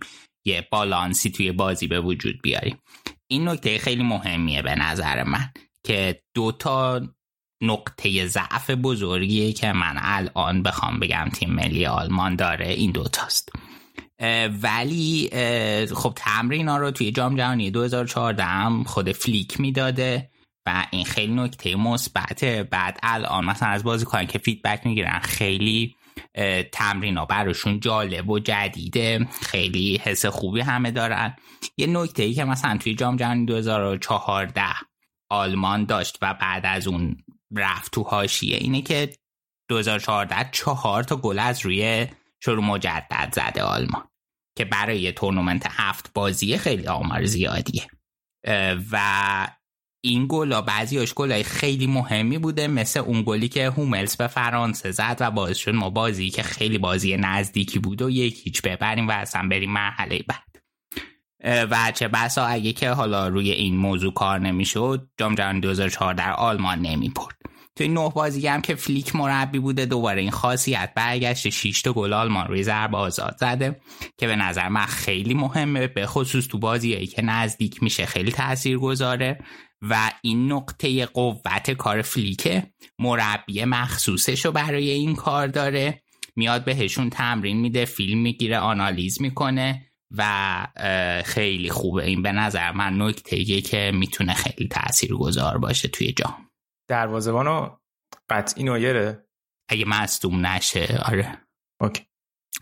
[0.48, 2.78] یه بالانسی توی بازی به وجود بیاریم
[3.26, 5.52] این نکته خیلی مهمیه به نظر من
[5.84, 7.00] که دوتا
[7.62, 13.48] نقطه ضعف بزرگیه که من الان بخوام بگم تیم ملی آلمان داره این دوتاست
[14.62, 15.30] ولی
[15.94, 20.30] خب تمرین ها رو توی جام جهانی 2014 هم خود فلیک می‌داده
[20.66, 22.62] و این خیلی نکته مثبته.
[22.62, 25.96] بعد الان مثلا از بازیکن که فیدبک می‌گیرن خیلی
[26.72, 29.28] تمرین ها براشون جالب و جدیده.
[29.42, 31.36] خیلی حس خوبی همه دارن.
[31.76, 34.62] یه نکته ای که مثلا توی جام جهانی 2014
[35.30, 37.16] آلمان داشت و بعد از اون
[37.56, 39.10] رفت تو هاشیه اینه که
[39.68, 42.06] 2014 چهار تا گل از روی
[42.40, 44.08] شروع مجدد زده آلمان
[44.56, 47.86] که برای تورنمنت هفت بازیه خیلی آمار زیادیه.
[48.92, 49.48] و
[50.00, 55.16] این گلا بعضیاش گلای خیلی مهمی بوده مثل اون گلی که هوملز به فرانسه زد
[55.20, 59.10] و باعث شد ما بازی که خیلی بازی نزدیکی بود و یک هیچ ببریم و
[59.10, 60.48] اصلا بریم مرحله بعد.
[61.70, 66.32] و چه بسا اگه که حالا روی این موضوع کار نمی‌شد جام جهانی 2004 در
[66.32, 67.38] آلمان نمیپرد.
[67.76, 72.12] توی نه بازی هم که فلیک مربی بوده دوباره این خاصیت برگشت 6 تا گل
[72.12, 73.80] آلمان روی ضربه آزاد زده
[74.16, 78.78] که به نظر من خیلی مهمه به خصوص تو بازیایی که نزدیک میشه خیلی تاثیر
[78.78, 79.38] گذاره
[79.82, 86.02] و این نقطه قوت کار فلیکه مربی مخصوصش رو برای این کار داره.
[86.36, 89.86] میاد بهشون تمرین میده فیلم می‌گیره آنالیز می‌کنه
[90.16, 90.66] و
[91.24, 92.04] خیلی خوبه.
[92.04, 96.50] این به نظر من نکته که می‌تونه خیلی تأثیر گذار باشه توی جام.
[96.88, 97.76] دروازه‌بانو
[98.28, 99.24] قطعی نویره؟
[99.68, 101.38] اگه مصدوم نشه آره.
[101.80, 102.02] اوکی.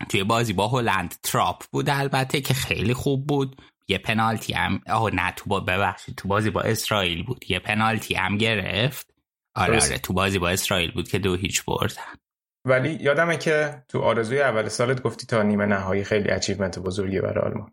[0.09, 3.61] توی بازی با هلند تراپ بود البته که خیلی خوب بود.
[3.87, 7.51] یه پنالتی هم آه نه تو با ببخشید تو بازی با اسرائیل بود.
[7.51, 9.13] یه پنالتی هم گرفت.
[9.55, 12.15] آره آره تو بازی با اسرائیل بود که دو هیچ بردن.
[12.65, 17.45] ولی یادمه که تو آرزوی اول سالت گفتی تا نیمه نهایی خیلی achievement بزرگی برای
[17.45, 17.71] آلمان.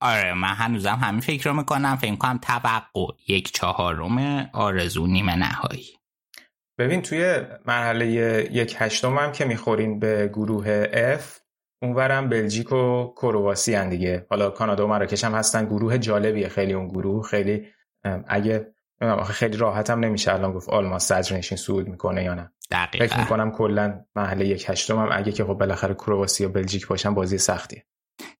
[0.00, 1.96] آره من هنوزم همین فکر رو می‌کنم.
[1.96, 5.86] فکر کنم توقع یک چهارم آرزو نیمه نهایی.
[6.78, 8.06] ببین توی مرحله
[8.52, 10.86] یک هشتم هم که می‌خورین به گروه
[11.16, 11.43] F
[11.84, 14.26] اونورم بلژیک و کرواسی هن دیگه.
[14.30, 15.64] حالا کانادا و مراکش هم هستن.
[15.64, 17.22] گروه جالبیه خیلی اون گروه.
[17.22, 17.66] خیلی
[18.28, 18.74] اگه
[19.26, 22.52] خیلی راحت هم نمیشه الان گفت آلمان صدرنشین صعود می‌کنه یا نه.
[22.70, 23.06] دقیقا.
[23.06, 27.14] فکر می‌کنم کلا محله یک هشتم هم اگه که خب بالاخره کرواسی و بلژیک باشن
[27.14, 27.84] بازی سختیه.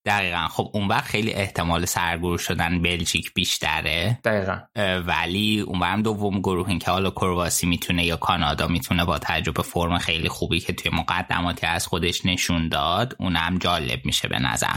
[0.06, 0.48] دقیقا.
[0.48, 4.20] خب اون وقت خیلی احتمال سرگروه شدن بلژیک بیشتره.
[4.24, 4.58] دقیقا.
[5.06, 9.62] ولی اون هم دوم گروه این که حالا کرواسی می‌تونه یا کانادا می‌تونه با تجربه
[9.62, 14.76] فرم خیلی خوبی که توی مقدماتی از خودش نشون داد اونم جالب میشه به نظر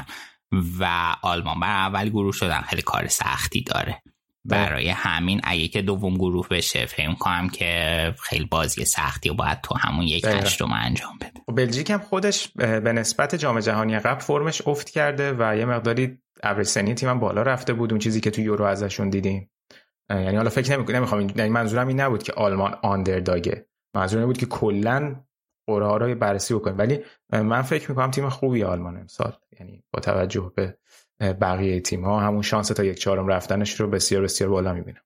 [0.79, 2.61] و آلمان بر اول گروه شدن.
[2.61, 4.01] خیلی کار سختی داره.
[4.47, 9.61] برای همین اگه که دوم گروه بشه فکر کنم که خیلی بازی سختی و باید
[9.61, 14.19] تو همون یک هشتم انجام بده خب بلژیک هم خودش به نسبت جام جهانی قبل
[14.19, 18.31] فرمش افت کرده و یه مقداری ابرج سنی تیم بالا رفته بود اون چیزی که
[18.31, 19.51] تو یورو ازشون دیدیم.
[20.09, 24.45] یعنی حالا فکر نمی نمی‌خوام یعنی منظورم این نبود که آلمان آندرداگه منظورم بود که
[24.45, 25.15] کلا
[25.67, 26.77] قرعه رو بررسی بکنیم.
[26.77, 26.99] ولی
[27.33, 29.33] من فکر می‌کنم تیم خوبی آلمان امسال.
[29.59, 30.77] یعنی با توجه به
[31.19, 35.01] بقیه تیم ها همون شانس تا یک چهارم رفتنش رو بسیار بسیار بالا می‌بینم.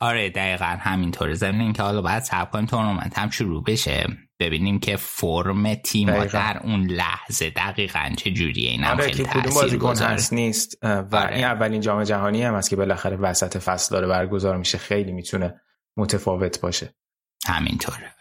[0.00, 1.34] آره دقیقا همینطوره.
[1.34, 4.06] ضمن اینکه حالا باید صبر کنیم تورنمنت هم شروع بشه.
[4.40, 8.70] ببینیم که فرم تیم در اون لحظه دقیقا چه جوریه.
[8.70, 10.78] این آره که کدوم بازیکن هست نیست.
[10.82, 11.34] و آره.
[11.34, 14.78] این اولین جام جهانی هم هست که بالاخره وسط فصل داره برگزار میشه.
[14.78, 15.60] خیلی می‌تونه
[15.96, 16.94] متفاوت باشه.
[17.46, 18.12] همینطوره.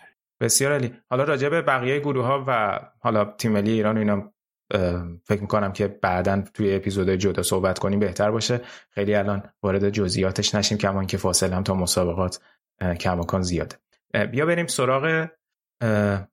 [0.42, 4.34] بسیار علی حالا راجع به بقیه گروه ها و حالا تیم ملی ایران و اینا
[5.24, 8.62] فکر می‌کنم که بعدا توی اپیزود جدا صحبت کنیم بهتر باشه.
[8.92, 12.40] خیلی الان وارد جزئیاتش نشیم کمان که فاصله هم تا مسابقات
[13.00, 13.76] کماکان زیاده.
[14.32, 15.28] بیا بریم سراغ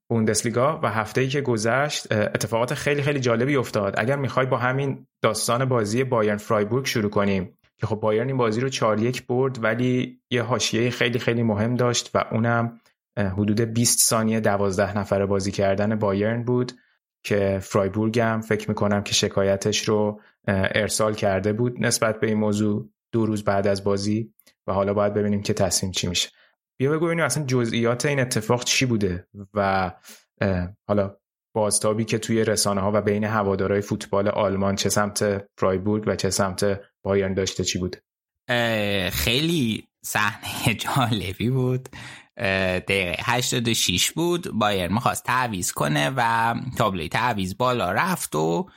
[0.09, 2.13] بوندسلیگا و هفته ای که گذشت.
[2.13, 3.95] اتفاقات خیلی خیلی جالبی افتاد.
[3.99, 8.61] اگر می‌خوای با همین داستان بازی بایرن فرایبورگ شروع کنیم که خب بایرن این بازی
[8.61, 12.81] رو 4 یک برد ولی یه حاشیه خیلی خیلی مهم داشت و اونم
[13.19, 16.73] حدود 20 ثانیه 12 نفره بازی کردن بایرن بود.
[17.25, 22.89] که فرایبورگ هم فکر می‌کنم که شکایتش رو ارسال کرده بود نسبت به این موضوع
[23.13, 24.35] دو روز بعد از بازی
[24.67, 26.29] و حالا باید ببینیم که تصمیم چی میشه.
[26.79, 29.93] بیا بگو ببینیم اصلا جزئیات این اتفاق چی بوده و
[30.89, 31.17] حالا
[31.55, 36.31] بازتابی که توی رسانه ها و بین هوادارهای فوتبال آلمان چه سمت فرایبورگ و چه
[36.31, 37.97] سمت بایرن داشته چی بود؟
[39.11, 41.89] خیلی صحنه جالبی بود.
[42.39, 44.51] دقیقه 86 بود.
[44.53, 48.69] بایر می‌خواست تعویز کنه و تابلوی تعویز بالا رفت و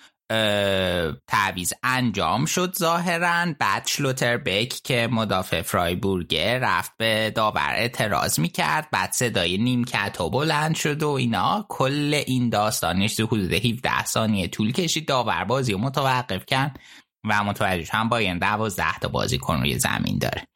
[1.28, 3.54] تعویز انجام شد ظاهرا.
[3.60, 8.88] بعد شلوتر بک که مدافع فرایبورگه رفت به داور اعتراض می‌کرد.
[8.92, 11.66] بعد صدای نیمکت و بلند شد و اینا.
[11.70, 15.08] کل این داستانش تو حدود 17 ثانیه طول کشید.
[15.08, 16.80] داور بازی رو متوقف کرد
[17.30, 20.48] و متوجه هم باین 12 تا بازیکن روی زمین داره.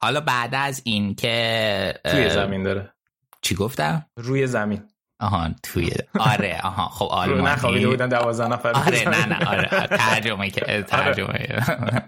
[0.00, 2.94] حالا بعد از این که توی زمین داره.
[3.42, 4.82] چی گفتم؟ روی زمین.
[5.20, 5.90] آها توی
[6.20, 10.82] آره آها خب آلمانی نخوابیده بودن دوازده نفر آره نه نه آره ترجمه که آره.
[10.82, 11.48] ترجمه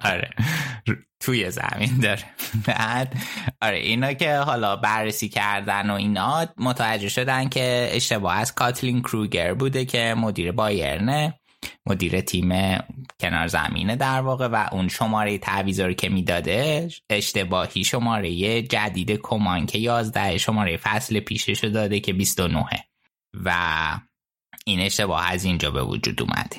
[0.05, 0.31] آره.
[1.21, 2.25] توی زمین داره.
[2.67, 3.15] بعد
[3.63, 9.55] آره اینا که حالا بررسی کردن و اینا متوجه شدن که اشتباه از کاتلین کروگر
[9.55, 11.41] بوده که مدیر بایرنه.
[11.87, 12.79] مدیر تیم
[13.21, 19.67] کنار زمینه در واقع و اون شماره تعویضا رو که می‌داده اشتباهی شماره جدید کمان
[19.67, 22.67] که 11 شماره فصل پیشش داده که 29
[23.45, 23.55] و
[24.67, 26.57] این اشتباه از اینجا به وجود اومده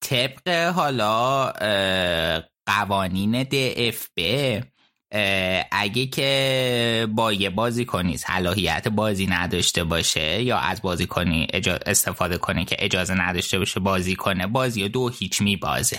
[0.00, 1.52] طبق حالا
[2.66, 4.20] قوانین DFB
[5.72, 11.46] اگه که با یه بازی کنی صلاحیت بازی نداشته باشه یا از بازی کنی
[11.86, 15.98] استفاده کنه که اجازه نداشته باشه بازی کنه بازی دو هیچ میبازه.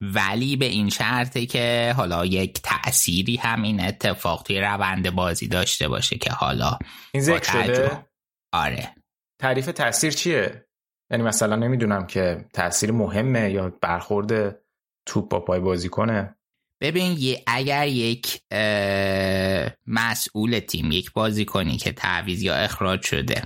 [0.00, 5.88] ولی به این شرطه که حالا یک تأثیری هم این اتفاق توی روند بازی داشته
[5.88, 6.78] باشه که حالا
[7.12, 8.06] این ذکر شده؟
[8.52, 8.94] آره.
[9.40, 10.66] تعریف تاثیر چیه؟
[11.10, 14.58] یعنی مثلا نمی‌دونم که تاثیر مهمه یا برخورد
[15.06, 16.36] توپ با پای بازی کنه.
[16.82, 18.40] ببین اگر یک
[19.86, 23.42] مسئول تیم یک بازی کنی که تعویز یا اخراج شده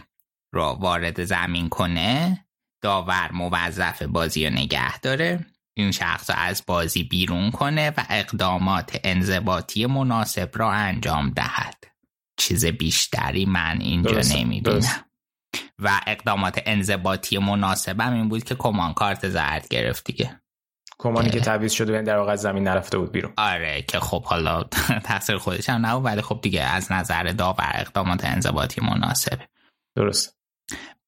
[0.55, 2.47] را وارد زمین کنه
[2.83, 5.47] داور موظف بازی رو نگه داره.
[5.77, 11.85] این شخص رو از بازی بیرون کنه و اقدامات انضباطی مناسب را انجام دهد.
[12.39, 15.05] چیز بیشتری من اینجا نمی‌بینم.
[15.79, 20.41] و اقدامات انضباطی مناسبم این بود که کمان کارت زرد گرفت دیگه.
[20.99, 23.33] کمانی که تعویض شده و در واقع زمین نرفته بود بیرون.
[23.37, 24.63] آره که خب حالا
[25.05, 29.49] تقصیر خودش هم نبود ولی خب دیگه از نظر داور اقدامات انضباطی مناسبه
[29.97, 30.37] درست.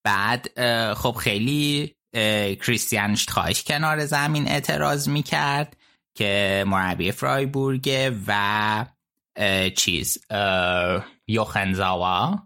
[0.04, 0.48] بعد
[0.94, 1.94] خب خیلی
[2.60, 5.76] کریستیان شتخایش کنار زمین اعتراض می‌کرد
[6.14, 8.84] که مربی فرایبورگ و
[9.76, 10.18] چیز
[11.26, 12.38] یوخنزاوا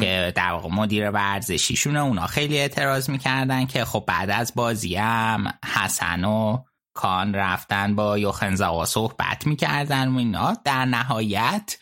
[0.00, 5.58] که در واقع مدیر ورزشیشونه اونا خیلی اعتراض می‌کردن که خب بعد از بازی هم
[5.74, 6.58] حسن و
[6.94, 10.52] کان رفتن با یوخنزاوا صحبت می‌کردن و اینا.
[10.64, 11.76] در نهایت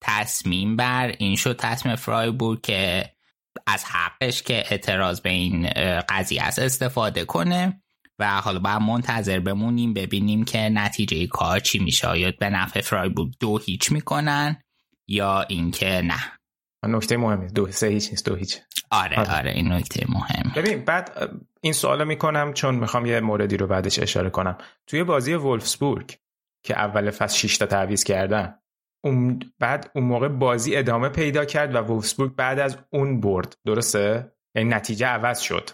[0.00, 3.12] تصمیم بر این شد تصمیم فرایبورگ که
[3.66, 5.68] از حقش که اعتراض به این
[6.08, 7.82] قضیه است استفاده کنه
[8.18, 12.08] و حالا باید منتظر بمونیم ببینیم که نتیجه کار چی میشه.
[12.08, 14.62] آیا به نفع فرایبورگ دو هیچ می‌کنن
[15.08, 16.35] یا اینکه نه.
[16.82, 18.60] نکته مهمی دو سه هیچ نیست دو هیچ.
[18.90, 20.52] آره آره, آره این نکته مهم.
[20.56, 21.30] ببین بعد
[21.60, 24.58] این سوالو می‌کنم چون می‌خوام یه موردی رو بعدش اشاره کنم.
[24.86, 26.18] توی بازی ولفسبورگ
[26.62, 28.54] که اول فصل 6 تا تعویض کردن
[29.04, 33.56] اون بعد اون موقع بازی ادامه پیدا کرد و وولفسبورگ بعد از اون برد.
[33.66, 35.70] درسته؟ یعنی نتیجه عوض شد.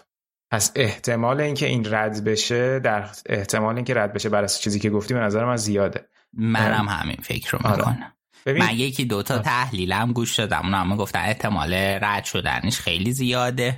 [0.51, 4.89] پس احتمال اینکه این رد بشه در احتمال اینکه رد بشه بر اساس چیزی که
[4.89, 6.09] گفتی به نظر من زیاده.
[6.33, 8.13] منم همین فکر رو آره.
[8.45, 10.61] می‌کنم من یکی دوتا تحلیلم گوش دادم.
[10.63, 13.77] اونا همه گفتن احتمال رد شدنش خیلی زیاده.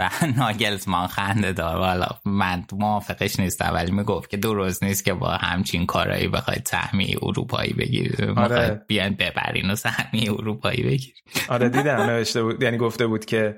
[0.00, 1.76] و ناگلزمان خنده دار.
[1.76, 7.16] والا من موافقش نیستم ولی می‌گفت که درست نیست که با همچین کارایی بخواید سهمی
[7.22, 8.20] اروپایی بگیرید.
[8.38, 8.82] آره.
[8.88, 11.14] بیان ببرین و سهمی اروپایی بگیر
[11.48, 13.56] آره دیدم نوشته بود یعنی گفته بود که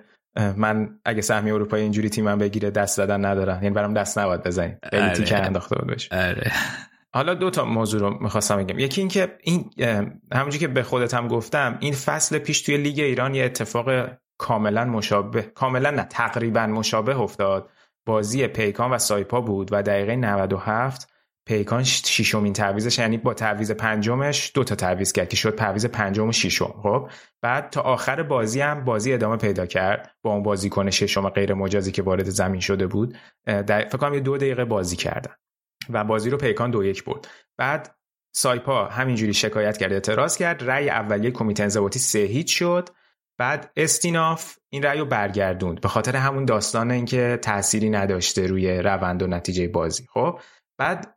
[0.56, 4.78] من اگه سهمی اروپایی اینجوری تیمم بگیره دست دادن ندارم یعنی برام دست نباید بزنیم
[4.90, 5.14] خیلی آره.
[5.14, 6.52] تیکه انداخته بود بشه آره.
[7.14, 8.78] حالا دو تا موضوع رو می‌خواستم بگم.
[8.78, 9.70] یکی اینکه این
[10.32, 14.08] همونجوری که به خودت هم گفتم این فصل پیش توی لیگ ایران یه اتفاق
[14.38, 17.70] کاملا مشابه کاملا نه تقریبا مشابه افتاد.
[18.06, 21.12] بازی پیکان و سایپا بود و دقیقه 97
[21.46, 26.28] پیکان ششمین تعویزش یعنی با تعویز پنجمش دو تا تعویز کرد که شد تعویز پنجم
[26.28, 26.74] و ششم.
[26.82, 27.08] خب؟
[27.42, 31.92] بعد تا آخر بازی هم بازی ادامه پیدا کرد با اون بازیکن ششم غیر مجازی
[31.92, 33.16] که وارد زمین شده بود.
[33.46, 35.34] فکر کنم یه دو دقیقه بازی کردن.
[35.90, 37.28] و بازی رو پیکان دو یک برد.
[37.56, 37.96] بعد
[38.34, 42.88] سایپا همینجوری شکایت کرد اعتراض کرد رأی اولیه کمیته انضباطی سه شد.
[43.38, 45.80] بعد استیناف این رأی رو برگردوند.
[45.80, 50.06] به خاطر همون داستان اینکه تأثیری نداشته روی روند و نتیجه بازی.
[50.12, 50.40] خب
[50.78, 51.16] بعد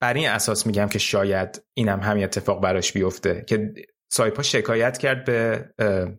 [0.00, 3.74] بر این اساس میگم که شاید اینم همین اتفاق براش بیفته که
[4.12, 5.68] سایپا شکایت کرد به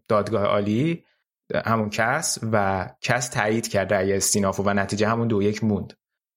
[0.07, 1.05] دادگاه عالی
[1.65, 5.93] همون کس و کس تایید کرد رأی استیناف و نتیجه همون دو یک موند.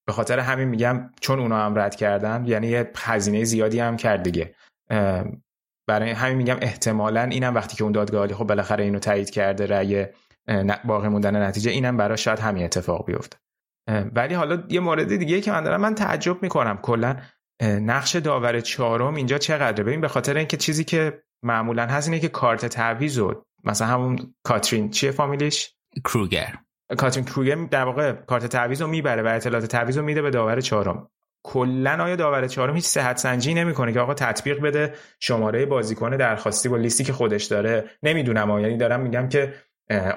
[0.06, 4.22] به خاطر همین میگم چون اونا هم رد کردن یعنی یه هزینه زیادی هم کرد
[4.22, 4.55] دیگه.
[5.86, 10.06] برای همین میگم احتمالا اینم وقتی که اون دادگاه خب بالاخره اینو تایید کرده رأی
[10.85, 13.36] باقی موندن نتیجه اینم برای شاید همین اتفاق بیفته.
[14.14, 17.16] ولی حالا یه مورد دیگه که من دارم من تعجب می‌کنم کلا
[17.62, 22.28] نقش داور چهارم اینجا چقدره؟ ببین به خاطر اینکه چیزی که معمولا هست اینه که
[22.28, 23.20] کارت تعویض
[23.64, 25.74] مثلا همون کاترین چیه فامیلیش
[26.05, 26.55] کروگر.
[26.98, 30.61] کاترین کروگر در واقع کارت تعویض رو می‌بره و اطلاعات تعویض رو میده به داور
[30.61, 31.11] چهارم.
[31.47, 36.69] کلا آیا داور چهارم هیچ صحت سنجی نمی‌کنه که آقا تطبیق بده شماره بازیکن درخواستی
[36.69, 39.55] با لیستی که خودش داره؟ نمی‌دونم یعنی دارم میگم که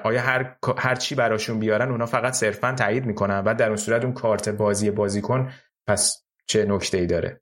[0.04, 4.04] آیا هر هر چی براشون بیارن اونا فقط صرفا تایید می‌کنن و در اون صورت
[4.04, 5.52] اون کارت بازی بازیکن
[5.86, 7.40] پس چه نکته ای داره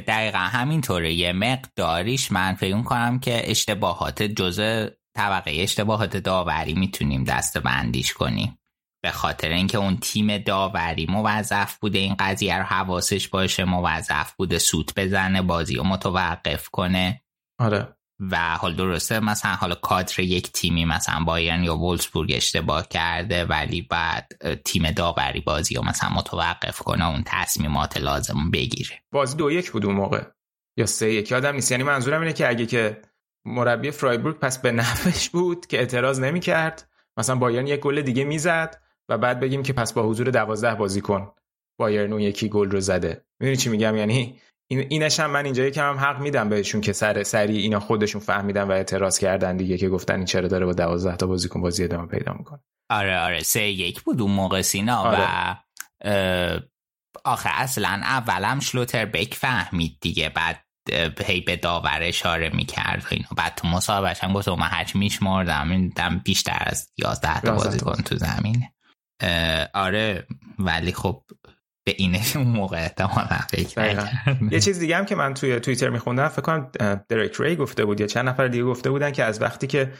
[0.00, 1.12] دقیقا همینطوره.
[1.12, 4.88] یه مقداریش من فکر کنم که اشتباهات جزء
[5.18, 8.58] طبقه اشتباهات داوری می‌تونیم دست بندیش کنیم.
[9.02, 14.58] به خاطر اینکه اون تیم داوری موظف بوده این قضیه رو حواسش باشه موظف بوده
[14.58, 17.22] سوت بزنه بازی رو متوقف کنه.
[17.58, 17.96] آره.
[18.20, 23.82] و حال درسته مثلا حالا کادر یک تیمی مثلا بایرن یا وولسبورگ اشتباه کرده ولی
[23.82, 24.28] بعد
[24.64, 29.02] تیم داوری بازی رو مثلا متوقف کنه اون تصمیمات لازم بگیره.
[29.12, 30.24] بازی دو یک بود اون موقع.
[30.78, 31.70] یا سه یک یادم نیست.
[31.70, 33.02] یعنی منظورم اینه که اگه که
[33.48, 36.88] مربی فرایبورگ پس به نفعش بود که اعتراض نمی‌کرد.
[37.16, 41.32] مثلا بایرن یک گل دیگه می‌زد و بعد بگیم که پس با حضور دوازده بازیکن
[41.78, 43.24] بایرن اون یکی گل رو زده.
[43.40, 46.92] می‌دونی چی میگم؟ یعنی این اینش هم من اینجا یکم هم حق میدم بهشون که
[46.92, 50.72] سر سری اینا خودشون فهمیدن و اعتراض کردن دیگه که گفتن این چرا داره با
[50.72, 52.60] 12 تا بازیکن بازی ادامه پیدا می‌کنه.
[52.90, 53.40] آره آره.
[53.40, 55.18] سه یک بود اون موقع سینا آره.
[55.20, 56.60] و
[57.24, 60.28] آخه اصلا اولم شلوتر بک فهمید دیگه.
[60.28, 60.64] بعد
[61.24, 63.26] هی به داور اشاره می‌کرد و اینو.
[63.36, 65.88] بعد تو مصاحبهش هم گفت من هرچی میشمردم
[66.24, 68.72] بیشتر از 11 تا بازیکن تو زمینه.
[69.74, 70.26] آره
[70.58, 71.22] ولی خب
[71.86, 74.08] به اینش اون موقع احتمالا فکر
[74.50, 76.70] یه چیز دیگه هم که من توی توییتر میخوندم فکر کنم
[77.08, 79.92] دریک ری گفته بود یا چند نفر دیگه گفته بودن که از وقتی که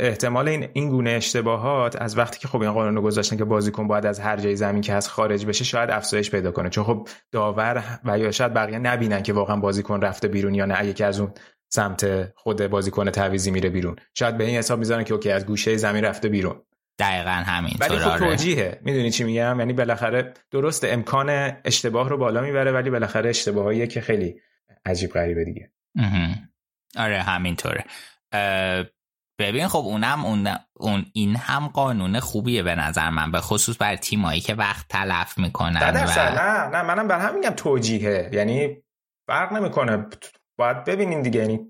[0.00, 3.88] احتمال این این گونه اشتباهات از وقتی که خب این قانون رو گذاشتن که بازیکن
[3.88, 6.70] باید از هر جای زمین که از خارج بشه شاید افزایش پیدا کنه.
[6.70, 10.74] چون خب داور و یا شاید بقیه نبینن که واقعا بازیکن رفته بیرون یا نه.
[10.78, 11.32] اگه که از اون
[11.68, 13.96] سمت خود بازیکن تعویزی میره بیرون.
[14.14, 16.62] شاید به این حساب می‌ذارن که اوکی از گوشه زمین رفته بیرون.
[16.98, 18.18] دقیقا همین ولی خب آره.
[18.18, 18.80] توجیهه.
[18.82, 24.00] می‌دونی چی میگم؟ یعنی بالاخره درست امکان اشتباه رو بالا می‌بره ولی بالاخره اشتباهاییه که
[24.00, 24.40] خیلی
[24.84, 25.70] عجیب غریبه دیگه.
[26.96, 27.84] آره همینطوره
[29.40, 33.96] ببین خب اونم اون, اون این هم قانون خوبیه به نظر من به خصوص بر
[33.96, 35.92] تیمایی که وقت تلف می‌کنن و...
[35.92, 38.30] نه نه منم بر هم میگم توجیهه.
[38.32, 38.76] یعنی
[39.28, 40.06] فرق نمی‌کنه.
[40.58, 41.60] باید ببینین دیگه یعنی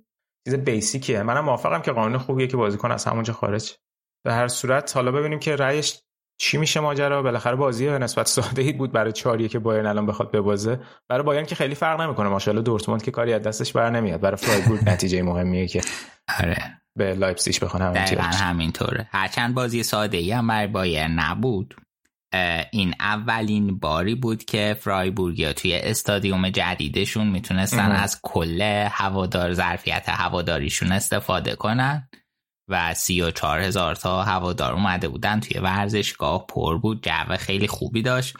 [0.46, 1.22] چیز بیسیکیه.
[1.22, 3.76] منم موافقم که قانون خوبیه که بازیکن از همونجا خارج.
[4.24, 5.98] به هر صورت حالا ببینیم که رأیش
[6.40, 7.22] چی میشه ماجرا.
[7.22, 10.80] بالاخره بازی به نسبت ساده ای بود برای چاریه که بایرن الان بخواد ببازه.
[11.08, 12.28] برای بایرن که خیلی فرق نمی‌کنه.
[12.28, 14.20] ماشاءالله دورتموند که کاری از دستش بر نمیاد.
[14.20, 15.80] برای فرایبورگ نتیجه مهمیه که.
[16.38, 16.79] آره.
[17.00, 19.08] به لایپزیگ بخونه همین دقیقا همینطوره.
[19.12, 21.74] هرچند بازی ساده ای هم برای بایرن نبود.
[22.72, 28.60] این اولین باری بود که فرایبورگیا توی استادیوم جدیدشون می‌تونستن از کل
[28.90, 32.08] هوادار ظرفیت هواداریشون استفاده کنن
[32.68, 36.46] و سی و چهار هزار تا هوادار اومده بودن توی ورزشگاه.
[36.46, 38.36] پر بود جو خیلی خوبی داشت.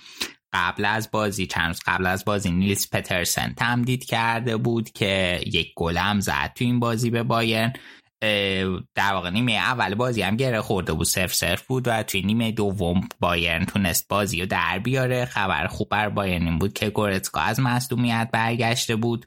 [0.52, 5.72] قبل از بازی چند روز قبل از بازی نیلس پترسن تمدید کرده بود که یک
[5.76, 7.72] گلم زد تو این بازی به بایرن.
[8.94, 12.52] در واقع نیمه اول بازی هم گره خورده بود صرف صرف بود و توی نیمه
[12.52, 15.24] دوم بایرن تونست بازی رو در بیاره.
[15.24, 19.26] خبر خوب بر بایرن این بود که گورتسکا از مصدومیت برگشته بود.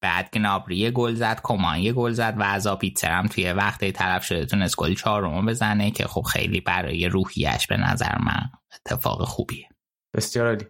[0.00, 2.66] بعد گنابری یه گل زد کمان یه گل زد و از
[3.04, 7.76] هم توی وقتی طرف شده تونست گل چهارم بزنه که خب خیلی برای روحیش به
[7.76, 9.68] نظر من اتفاق خوبیه.
[10.14, 10.66] بسیار عالی.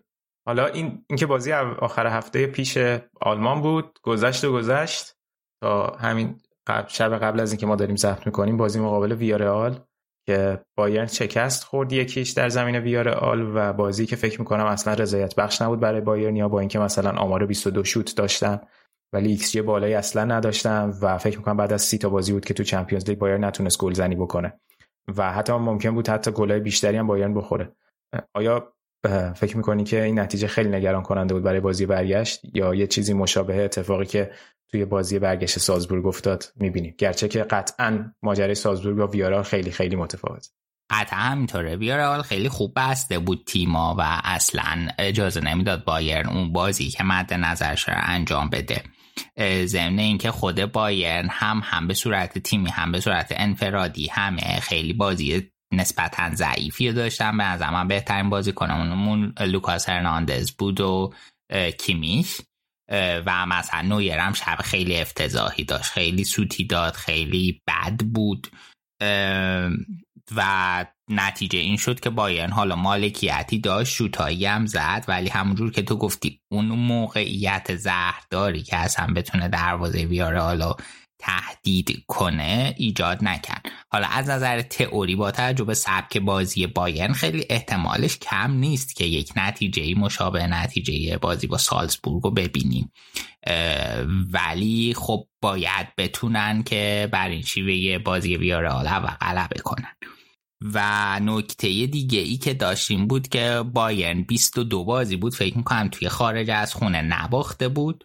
[0.47, 2.79] حالا این اینکه بازی آخر هفته پیش
[3.21, 5.15] آلمان بود گذشت و گذشت
[5.63, 9.81] تا همین قبل شب قبل از اینکه ما داریم ضبط می‌کنیم بازی مقابل ویارئال
[10.27, 14.95] که بایرن شکست خورد یک هیچ در زمین ویارئال و بازی که فکر می‌کنم اصلا
[14.95, 18.61] رضایت بخش نبود برای بایرن یا با اینکه مثلا آمار 22 شوت داشتن
[19.13, 22.45] ولی ایکس جی بالایی اصلا نداشتم و فکر می‌کنم بعد از سی تا بازی بود
[22.45, 24.61] که تو چمپیونز لیگ بایرن نتونست گل زنی بکنه.
[25.17, 27.73] و حتی ممکن بود حتی گلای بیشتری هم بایرن بخوره.
[28.35, 28.73] آیا
[29.35, 33.13] فکر می‌کنی که این نتیجه خیلی نگران کننده بود برای بازی برگشت یا یه چیزی
[33.13, 34.31] مشابه اتفاقی که
[34.73, 36.95] توی بازی برگشت سازبورگ افتاد می‌بینیم.
[36.99, 40.49] گرچه که قطعا ماجرای سازبورگ و ویارال خیلی خیلی متفاوت.
[40.91, 41.77] قطعا همینطوره.
[41.77, 47.35] ویارال خیلی خوب بسته بود تیما و اصلا اجازه نمی‌داد بایرن اون بازی که مد
[47.35, 48.83] نظرش رو انجام بده.
[49.65, 54.93] ضمن اینکه خود بایرن هم هم به صورت تیمی هم به صورت انفرادی همه خیلی
[54.93, 57.37] بازی نسبتا ضعیفی داشتن.
[57.37, 61.13] به نظر من بهترین بازی کنمون لوکاس هرناندز بود و
[61.79, 62.41] کیمیش.
[63.27, 65.91] و مثلا نویرم شب خیلی افتضاحی داشت.
[65.91, 68.49] خیلی سوتی داد خیلی بد بود.
[70.37, 75.83] و نتیجه این شد که بایرن حالا مالکیتی داشت شوتایی هم زد ولی همونجور که
[75.83, 80.75] تو گفتی اون موقعیت زهرداری که اصلا بتونه دروازه بیاره حالا
[81.23, 83.63] تهدید کنه ایجاد نکرد.
[83.89, 89.05] حالا از نظر تئوری با توجه به سبک بازی بایرن خیلی احتمالش کم نیست که
[89.05, 92.93] یک نتیجه مشابه نتیجه بازی با سالزبورگ رو ببینیم
[94.33, 99.97] ولی خب باید بتونن که بر این شیوه بازی ویارال و غلبه کنن.
[100.75, 106.09] و نکته دیگه ای که داشتیم بود که بایرن 22 بازی بود فکر می‌کنم توی
[106.09, 108.05] خارج از خونه نباخته بود.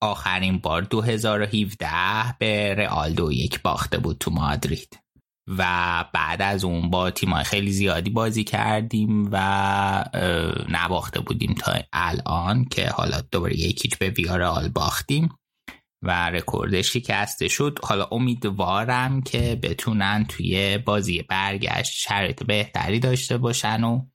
[0.00, 1.88] آخرین بار 2017
[2.38, 4.98] به رئال دو یک باخته بود تو مادرید.
[5.48, 5.64] و
[6.14, 10.04] بعد از اون با تیمای خیلی زیادی بازی کردیم و
[10.68, 15.28] نباخته بودیم تا الان که حالا دوباره یکیچ به ویارال باختیم.
[16.04, 23.84] و رکوردش شکسته شد حالا امیدوارم که بتونن توی بازی برگشت شرایط بهتری داشته باشن
[23.84, 24.06] و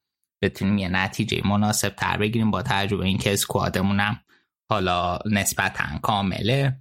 [0.43, 4.21] بتونیم یه نتیجه مناسب تر بگیریم با تجربه اینکه اسکوادمونم
[4.69, 6.79] حالا نسبتا کامله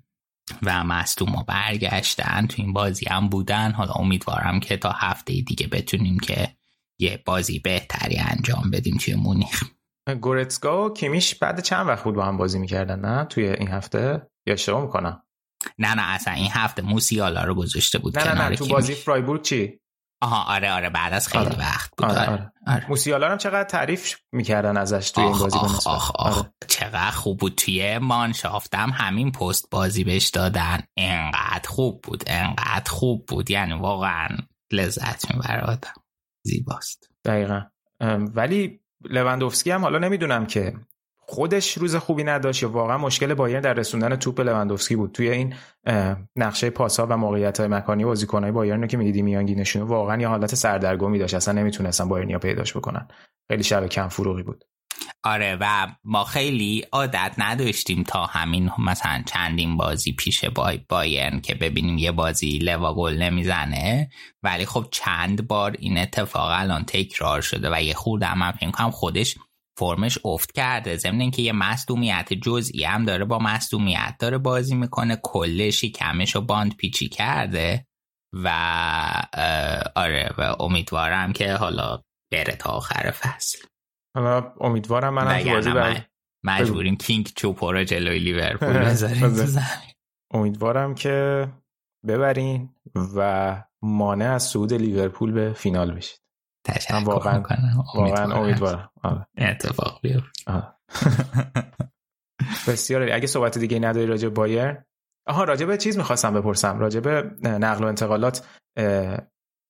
[0.62, 3.72] و مصدوم برگشتن تو این بازی هم بودن.
[3.72, 6.48] حالا امیدوارم که تا هفته دیگه بتونیم که
[6.98, 9.64] یه بازی بهتری انجام بدیم توی مونیخ.
[10.20, 14.30] گورتسکا و کیمیش بعد چند وقت بود با هم بازی می‌کردن نه؟ توی این هفته؟
[14.46, 15.22] یا اشتباه می‌کنم؟
[15.78, 19.42] نه نه اصلا این هفته موسیالا رو گذاشته بود نه نه نه تو بازی فرایبورگ
[19.42, 19.80] چی؟
[20.20, 21.58] آها آره آره بعد از خیلی آره.
[21.58, 22.52] وقت بود آره, آره.
[22.66, 22.88] آره.
[22.88, 26.36] موسیالا هم چقدر تعریف می‌کردن ازش توی این بازی آخ آخ آخ.
[26.36, 26.52] آره.
[26.68, 33.26] چقدر خوب بود توی مانشافتم همین پست بازی بهش دادن انقدر خوب بود انقدر خوب
[33.26, 34.28] بود یعنی واقعا
[34.72, 35.92] لذت می‌بره آدم
[36.42, 37.62] زیباست دقیقا
[38.34, 40.74] ولی لوندوفسکی هم حالا نمی‌دونم که
[41.30, 45.12] خودش روز خوبی نداشت یا واقعا مشکل بایرن در رسوندن توپ لوندوفسکی بود.
[45.12, 45.54] توی این
[46.36, 51.18] نقشه پاسا و موقعیت مکانی بازیکنهای بایرن رو که می‌دیدی میانگینشون واقعا یه حالت سردرگمی
[51.18, 51.34] داشت.
[51.34, 53.08] اصلا نمی‌تونستن بایرنیا پیداش بکنن.
[53.50, 54.64] خیلی شب کم فروغی بود.
[55.24, 61.54] آره و ما خیلی عادت نداشتیم تا همین مثلا چندین بازی پیش بای بایرن که
[61.54, 64.10] ببینیم یه بازی لوا گل نمی‌زنه.
[64.42, 68.90] ولی خب چند بار این اتفاق الان تکرار شده و یه خورده من فکر کنم
[68.90, 69.36] خودش
[69.78, 70.96] فرمش افت کرده.
[70.96, 75.20] ضمن اینکه یه مصدومیت جزئی هم داره با مصدومیت داره بازی می‌کنه.
[75.22, 77.86] کلشی کمش و باند پیچی کرده
[78.32, 78.48] و
[79.96, 82.02] آره و امیدوارم که حالا
[82.32, 83.58] بره تا آخر فصل.
[84.16, 86.04] حالا امیدوارم من تو بازی بر...
[86.44, 89.36] مجبوریم کینگ چوپو رو جلوی لیورپول بذاریم
[90.34, 91.48] امیدوارم که
[92.06, 92.74] ببرین
[93.16, 96.20] و مانع از صعود لیورپول به فینال بشید.
[96.64, 97.42] تشکر واقعا
[97.94, 98.90] واقعا امیدوارم.
[99.02, 99.26] آره.
[99.38, 100.28] اتفاق بیفته.
[102.68, 104.76] بسیار اگه صحبت دیگه نداری راجع بایر؟
[105.26, 106.78] آها راجع به چیز می‌خواستم بپرسم.
[106.78, 108.46] راجع به نقل و انتقالات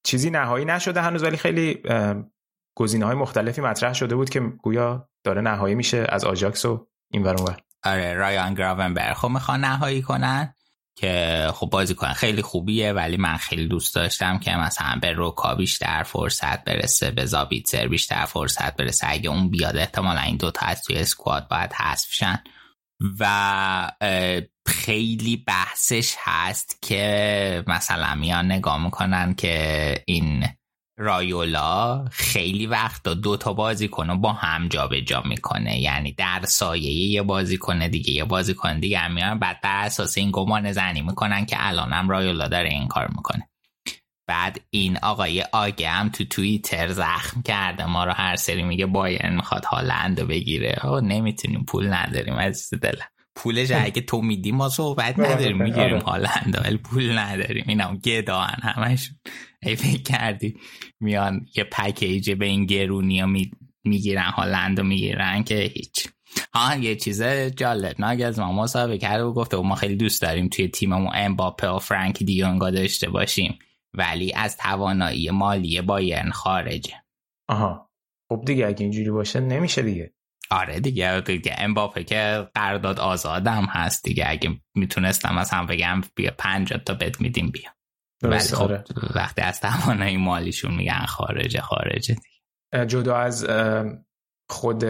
[0.06, 1.82] چیزی نهایی نشده هنوز ولی خیلی
[2.76, 7.22] گزینه های مختلفی مطرح شده بود که گویا داره نهایی میشه از آجاکس و این
[7.22, 9.14] ور آره رایان گراونبرگ.
[9.14, 10.54] خب می‌خوان نهایی کنن؟
[11.00, 15.54] که خب بازی کنن خیلی خوبیه ولی من خیلی دوست داشتم که مثلا به روکا
[15.54, 19.06] بیشتر فرصت برسه به زابیتزر بیشتر فرصت برسه.
[19.10, 22.42] اگه اون بیاد احتمالا این دوتا از توی اسکواد باید حذف شن.
[23.20, 23.90] و
[24.66, 30.44] خیلی بحثش هست که مثلا میان نگاه می‌کنن که این
[30.98, 35.80] رایولا خیلی وقت دو تا بازی کنه با هم جابجا جا می‌کنه.
[35.80, 40.18] یعنی در سایه یه بازی کنه دیگه یه بازی کنه دیگه میان بعد بر اساس
[40.18, 43.48] این گمان زنی می‌کنن که الانم رایولا داره این کار می‌کنه.
[44.26, 47.86] بعد این آقای آگه هم تو توییتر زخم کرده.
[47.86, 50.86] ما رو هر سری میگه بایر می‌خواد هالند بگیره.
[50.86, 51.64] او نمی‌تونیم.
[51.64, 53.06] پول نداریم از دلم.
[53.34, 55.62] پولش اگه تو میدی ما صحبت نداریم.
[55.62, 56.02] می‌گیریم آره.
[56.02, 57.64] هالند ولی پول نداریم.
[57.68, 59.10] اینا گدان همش
[59.62, 60.56] ای فکر کردی
[61.00, 63.26] میان یه پکیج به این گرونی ها
[63.84, 66.08] می‌گیرن هالند می‌گیرن که هیچ.
[66.52, 67.22] ها یه چیز
[67.56, 68.04] جالب.
[68.04, 71.78] از ما مصاحبه کرده و گفته و ما خیلی دوست داریم توی تیممون امباپه و
[71.78, 73.58] فرانک دیونگا داشته باشیم
[73.94, 76.94] ولی از توانایی مالی بایرن خارجه.
[77.48, 77.90] آها.
[78.32, 80.14] خب دیگه اگه اینجوری باشه نمیشه دیگه.
[80.50, 84.24] آره دیگه دیگه امباپه که قرارداد آزادم هست دیگه.
[84.28, 87.77] اگه می‌تونستم از هم بگم بیا پنج تا بد میدیم بیا.
[88.22, 88.84] ولی خب آره.
[89.14, 92.86] وقتی از توانایی مالیشون میگن خارجه خارجه دیگه.
[92.86, 93.46] جدا از
[94.50, 94.84] خود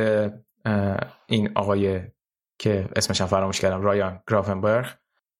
[1.26, 2.00] این آقای
[2.60, 4.86] که اسمش فراموش کردم رایان گرافنبرگ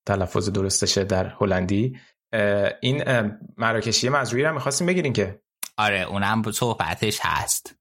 [0.07, 1.99] تلفظ درستشه در هلندی.
[2.81, 3.03] این
[3.57, 5.43] مراکشی مزروعی رو می‌خواستیم بگیرین که.
[5.79, 7.75] آره اونم صحبتش هست.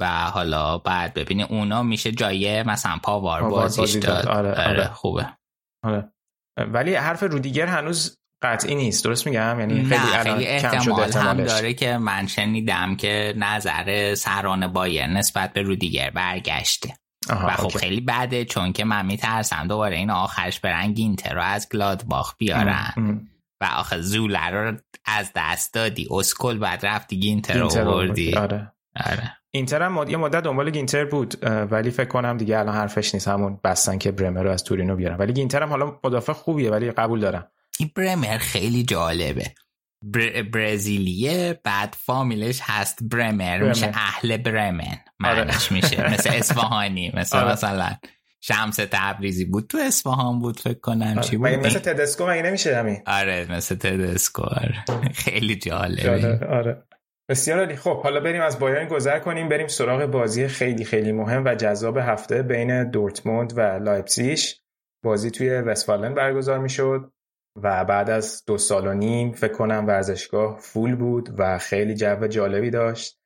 [0.00, 4.26] و حالا بعد ببینیم اونا میشه جای مثلا پاوار بازیش داد.
[4.26, 4.88] آره, آره, آره.
[4.88, 5.36] خوبه.
[5.84, 6.12] آره.
[6.58, 9.04] ولی حرف رودیگر هنوز قطعی نیست.
[9.04, 15.06] درست میگم؟ یعنی خیلی خیلی احتمال هم داره که من شنیدم که نظر سران بایر
[15.06, 16.94] نسبت به رودیگر برگشته.
[17.28, 21.68] و خب خیلی بده چون که من میترسم دوباره این آخرش برن گینتر رو از
[21.68, 23.20] گلادباخ بیارن.
[23.60, 26.08] و آخه زوله رو از دست دادی.
[26.10, 28.72] اسکل بعد رفتی گینتر رو بردی آره.
[29.06, 29.32] آره.
[29.50, 33.28] اینتر هم یه مدت دنبال گینتر بود ولی فکر کنم دیگه الان حرفش نیست.
[33.28, 35.16] همون بستن که برمر رو از تورینو بیارن.
[35.16, 37.50] ولی گینتر هم حالا مدافع خوبیه ولی قبول دارم.
[37.78, 39.54] این برمر خیلی جالبه.
[40.02, 40.42] بر...
[40.42, 44.98] برزیلیه بعد فامیلش هست برمر, میشه اهل برمن.
[45.20, 45.72] معنیش آره.
[45.72, 46.12] میشه.
[46.12, 47.52] مثل اصفهانی مثل آره.
[47.52, 47.96] مثلا
[48.40, 49.66] شمس تبریزی بود.
[49.66, 51.20] تو اصفهان بود فکر کنم.
[51.20, 54.84] چی بود؟ مثل تدسکو مگه نمیشه همین؟ آره مثل تدسکو آره.
[55.14, 56.46] خیلی جالبه.
[56.46, 56.82] آره.
[57.28, 57.76] بسیار عالی.
[57.76, 59.48] خب حالا بریم از بایرن گذر کنیم.
[59.48, 64.60] بریم سراغ بازی خیلی خیلی مهم و جذاب هفته بین دورتموند و لایپزیش
[65.04, 67.12] بازی توی وستفالن برگزار می‌شد.
[67.62, 72.26] و بعد از دو سال و نیم فکر کنم ورزشگاه فول بود و خیلی جو
[72.26, 73.18] جالبی داشت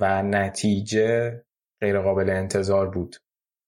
[0.00, 1.42] و نتیجه
[1.80, 3.16] غیر قابل انتظار بود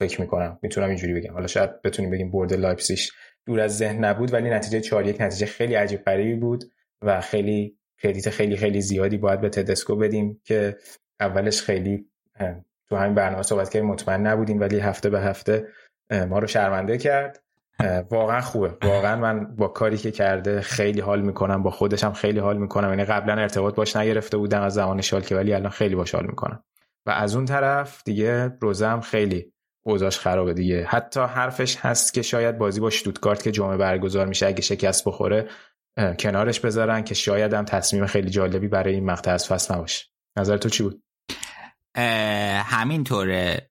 [0.00, 0.58] فکر می‌کنم.
[0.62, 1.32] می‌تونم اینجوری بگم.
[1.32, 3.12] حالا شاید بتونیم بگیم برد لایپسیش
[3.46, 6.64] دور از ذهن نبود ولی نتیجه 4 یک نتیجه خیلی عجیب غریبی بود
[7.02, 10.76] و خیلی کردیت خیلی خیلی زیادی باید به تدسکو بدیم که
[11.20, 12.06] اولش خیلی
[12.88, 15.68] تو همین برنامه صحبت که مطمئن نبودیم ولی هفته به هفته
[16.28, 17.42] ما رو شرمنده کرد.
[18.10, 18.76] واقعا خوبه.
[18.82, 22.88] واقعا من با کاری که کرده خیلی حال می‌کنم با خودشم خیلی حال می‌کنم.
[22.88, 26.64] یعنی قبلا ارتباط باش نگرفته بودم از زمان شالکه ولی الان خیلی باش حال می‌کنم.
[27.06, 29.52] و از اون طرف دیگه روزم خیلی
[29.82, 30.84] اوضاعش خرابه دیگه.
[30.84, 35.48] حتی حرفش هست که شاید بازی با شتوتگارت که جمعه برگزار میشه اگه شکست بخوره
[36.18, 40.06] کنارش بذارن که شاید هم تصمیم خیلی جالبی برای این مقطع از فصل نباشه.
[40.38, 41.02] نظر تو چی بود؟
[42.64, 43.70] همینطوره.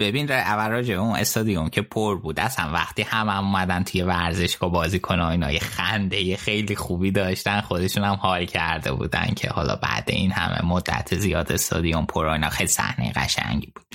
[0.00, 2.40] ببین اوراج اون استادیوم که پر بود.
[2.40, 7.60] اصلا وقتی هم, هم اومدن توی ورزشگاه بازی کنه اینا یه خنده خیلی خوبی داشتن
[7.60, 12.50] خودشون هم حال کرده بودن که حالا بعد این همه مدت زیاد استادیوم پر اینا
[12.50, 13.86] خیلی صحنه قشنگی بود.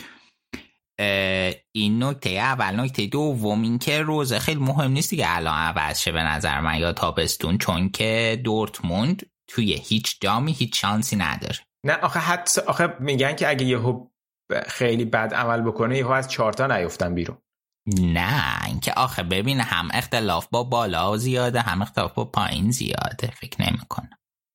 [1.72, 2.80] این نکته اول.
[2.80, 6.80] نکته دوم این که روزه خیلی مهم نیست دیگه الان عوض شه به نظر من
[6.80, 11.60] یا تابستون چون که دورتموند توی هیچ جامی هیچ شانسی نداره.
[11.86, 14.08] نه آخه حتی آخه میگن که اگه یهو
[14.68, 17.38] خیلی بد عمل بکنه یهو از چهارتا نیفتن بیرون.
[18.02, 23.32] نه اینکه آخه ببین هم اختلاف با بالا زیاده هم اختلاف با پایین زیاده.
[23.36, 24.10] فکر نمی‌کنم.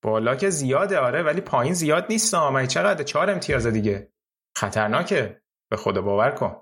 [0.05, 4.13] بالا که زیاده آره ولی پایین زیاد نیست آمه چقدر؟ چهار امتیاز دیگه.
[4.57, 5.41] خطرناکه.
[5.71, 6.57] به خدا باور کن.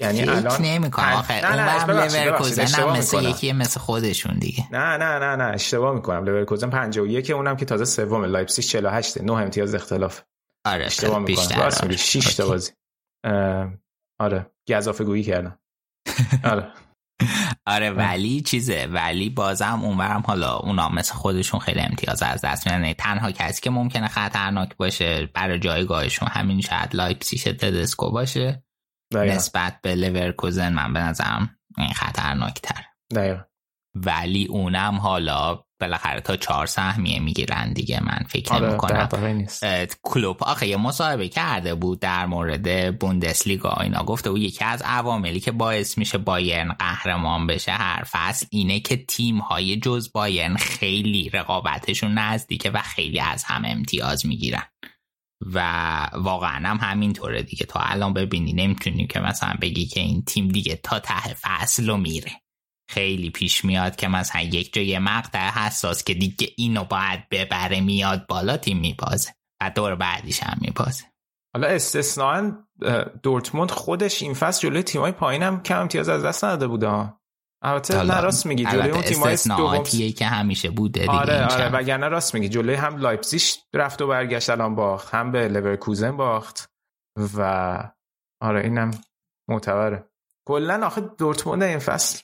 [0.00, 1.12] یعنی الان نمی‌کنم.
[1.12, 4.66] آخه اون لورکوزن هم مثل یکی مثل خودشون دیگه.
[4.72, 6.24] نه نه نه نه اشتباه می‌کنم.
[6.24, 10.22] لورکوزن 51 اونم که تازه سوم لایپزیگ 48 نه امتیاز اختلاف.
[10.64, 11.60] آره اشتباه می‌کنم.
[11.60, 11.96] راست میگی.
[11.96, 12.72] 6 تا بازی.
[14.20, 14.50] آره.
[14.68, 15.58] گزافه گویی کردم.
[16.44, 16.72] آره.
[17.66, 22.92] آره ولی چیزه ولی بازم اونورم حالا اونا مثل خودشون خیلی امتیاز از دست میدن.
[22.92, 28.64] تنها کسی که ممکنه خطرناک باشه برای جایگاهشون همین شاید لایپسیش تدسکو باشه.
[29.12, 29.34] دقیقا.
[29.34, 32.86] نسبت به لورکوزن من به نظرم این خطرناک تر
[33.94, 38.66] ولی اونم حالا بالاخره تا چهار سهمیه می‌گیرن دیگه من فکر آره
[39.32, 39.46] نمی
[40.02, 44.02] کلوب آخه یه مصاحبه کرده بود در مورد بوندسلیگا اینا.
[44.02, 48.96] گفته بود یکی از عواملی که باعث میشه بایرن قهرمان بشه هر فصل اینه که
[48.96, 54.62] تیم های جز بایرن خیلی رقابتشون نزدیکه و خیلی از هم امتیاز می‌گیرن.
[55.46, 55.60] و
[56.14, 57.66] واقعا هم همینطوره دیگه.
[57.66, 61.96] تا الان ببینی نمی‌تونیم که مثلا بگی که این تیم دیگه تا ته فصل رو
[61.96, 62.30] میره.
[62.90, 68.26] خیلی پیش میاد که مثلا یک جای مقطع حساس که دیگه اینو باید ببره میاد
[68.26, 69.30] بالا تیم میبازه
[69.62, 71.04] و دور بعدیش هم میبازه.
[71.54, 72.52] حالا استثناا
[73.22, 77.12] دورتموند خودش این فصل جلوی تیمای پایینم کم امتیاز از دست نداده بوده
[77.62, 79.82] البته نه راست میگی جلوی اون تیمای دوم
[80.18, 83.42] که همیشه بوده دیگه آره آره وگرنه راست میگی جلوی هم لایپزیگ
[83.74, 86.70] رفت و برگشت الان باخت هم به لورکوزن باخت
[87.36, 87.78] و
[88.40, 88.90] آره اینم
[89.48, 90.10] معتبره.
[90.48, 92.22] کلا آخه دورتموند این فصل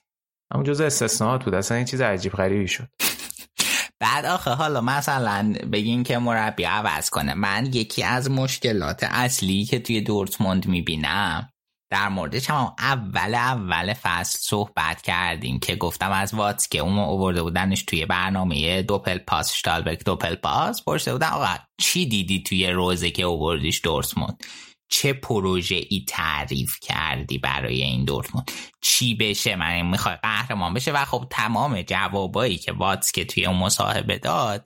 [0.53, 1.55] همون جز استثناءات بود.
[1.55, 2.89] اصلا این چیز عجیب غریبی شد.
[4.01, 7.35] بعد آخه حالا مثلا بگین که مربی عوض کنه.
[7.35, 11.49] من یکی از مشکلات اصلی که توی دورتموند می‌بینم
[11.91, 17.83] در موردش هم اول اول فصل صحبت کردیم که گفتم از واتسکه اون اوورده بودنش
[17.83, 23.23] توی برنامه دوپل پاس شتالبرگ دوپل پاس پرسیده بودن آقا چی دیدی توی روزه که
[23.23, 24.45] اووردیش دورتموند؟
[24.89, 28.51] چه پروژه ای تعریف کردی برای این دورتموند؟
[28.81, 33.57] چی بشه؟ من می‌خوای قهرمان بشه؟ و خب تمام جوابایی که واتس که توی اون
[33.57, 34.65] مصاحبه داد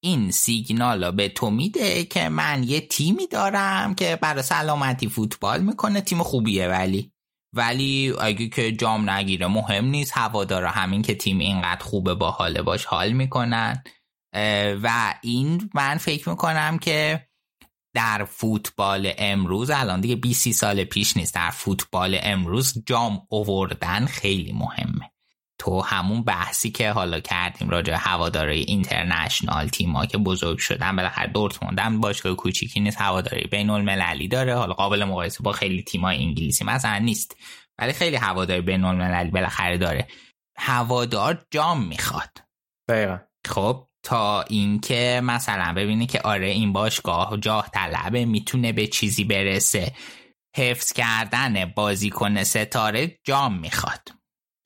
[0.00, 6.00] این سیگنال به تو میده که من یه تیمی دارم که برای سلامتی فوتبال می‌کنه
[6.00, 7.12] تیم خوبیه ولی.
[7.56, 12.62] ولی اگه که جام نگیره مهم نیست هوادارا همین که تیم اینقدر خوبه با حاله
[12.62, 13.82] باش حال می‌کنن.
[14.82, 17.26] و این من فکر می‌کنم که
[17.94, 24.52] در فوتبال امروز الان دیگه 20 سال پیش نیست در فوتبال امروز جام اووردن خیلی
[24.52, 25.10] مهمه.
[25.58, 31.78] تو همون بحثی که حالا کردیم راجع هواداری اینترنشنال تیما که بزرگ شدن بالاخره دورتموند
[31.78, 34.54] هم باشگاه کوچیکی نیست هواداری بین المللی داره.
[34.54, 37.36] حالا قابل مقایسه با خیلی تیمای انگلیسی مثلا نیست
[37.78, 40.08] ولی خیلی هواداری بین المللی بالاخره داره.
[40.56, 42.38] هوادار جام می‌خواد.
[42.88, 43.18] دقیقا.
[43.46, 49.92] خب تا اینکه مثلا ببینی که آره این باشگاه جاه طلبه می‌تونه به چیزی برسه.
[50.56, 54.08] حفظ کردن بازیکن ستاره جام می‌خواد.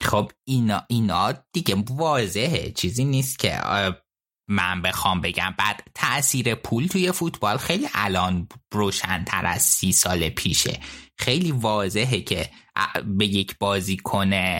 [0.03, 2.71] خب اینا اینا دیگه واضحه.
[2.71, 3.61] چیزی نیست که
[4.49, 5.55] من بخوام بگم.
[5.57, 10.79] بعد تاثیر پول توی فوتبال خیلی الان روشنتر از سی سال پیشه.
[11.19, 12.49] خیلی واضحه که
[13.05, 14.59] به یک بازیکن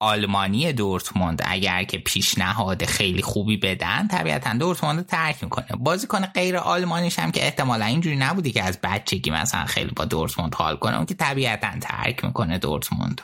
[0.00, 5.66] آلمانی دورتموند اگر که پیشنهاد خیلی خوبی بدن طبیعتا دورتموند ترک می‌کنه.
[5.78, 10.54] بازیکن غیر آلمانیش هم که احتمالا اینجوری نبودی که از بچگی مثلا خیلی با دورتموند
[10.54, 13.20] حال کنه اون که طبیعتا ترک می‌کنه دورتموند.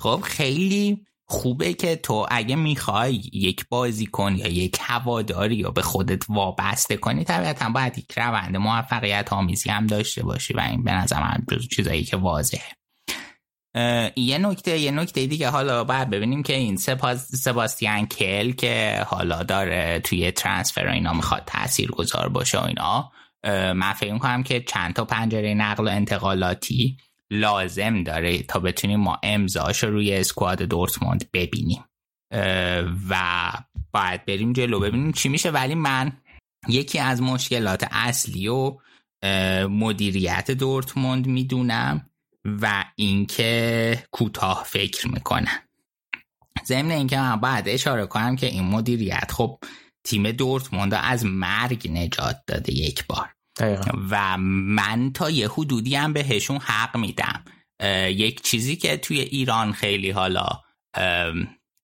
[0.00, 6.22] خب خیلی خوبه که تو اگه می‌خوای یک بازیکن یا یک هواداری یا به خودت
[6.28, 11.20] وابسته کنی طبیعتا باید یک روند موفقیت آمیزی هم داشته باشی و این به نظر
[11.20, 11.46] من
[11.76, 12.83] چیزایی که واضحه.
[14.16, 16.76] یه نکته یه نکته دیگه حالا باید ببینیم که این
[17.16, 23.12] سباستیان کل که حالا داره توی ترانسفر اینا می‌خواد تأثیر گذار باشه و اینا
[23.72, 26.96] من فکر می‌کنم که چند تا پنجره نقل و انتقالاتی
[27.30, 31.84] لازم داره تا بتونیم ما امضاش رو روی اسکواد دورتموند ببینیم.
[33.10, 33.52] و
[33.92, 35.50] باید بریم جلو ببینیم چی میشه.
[35.50, 36.12] ولی من
[36.68, 38.76] یکی از مشکلات اصلی و
[39.68, 42.10] مدیریت دورتموند می‌دونم
[42.44, 45.58] و اینکه کوتاه فکر می‌کنن.
[46.66, 49.58] ضمن اینکه من باید اشاره کنم که این مدیریت خب
[50.04, 53.34] تیم دورتموند از مرگ نجات داده یک بار.
[54.10, 57.44] و من تا یه حدودی هم بهشون حق میدم.
[58.08, 60.48] یک چیزی که توی ایران خیلی حالا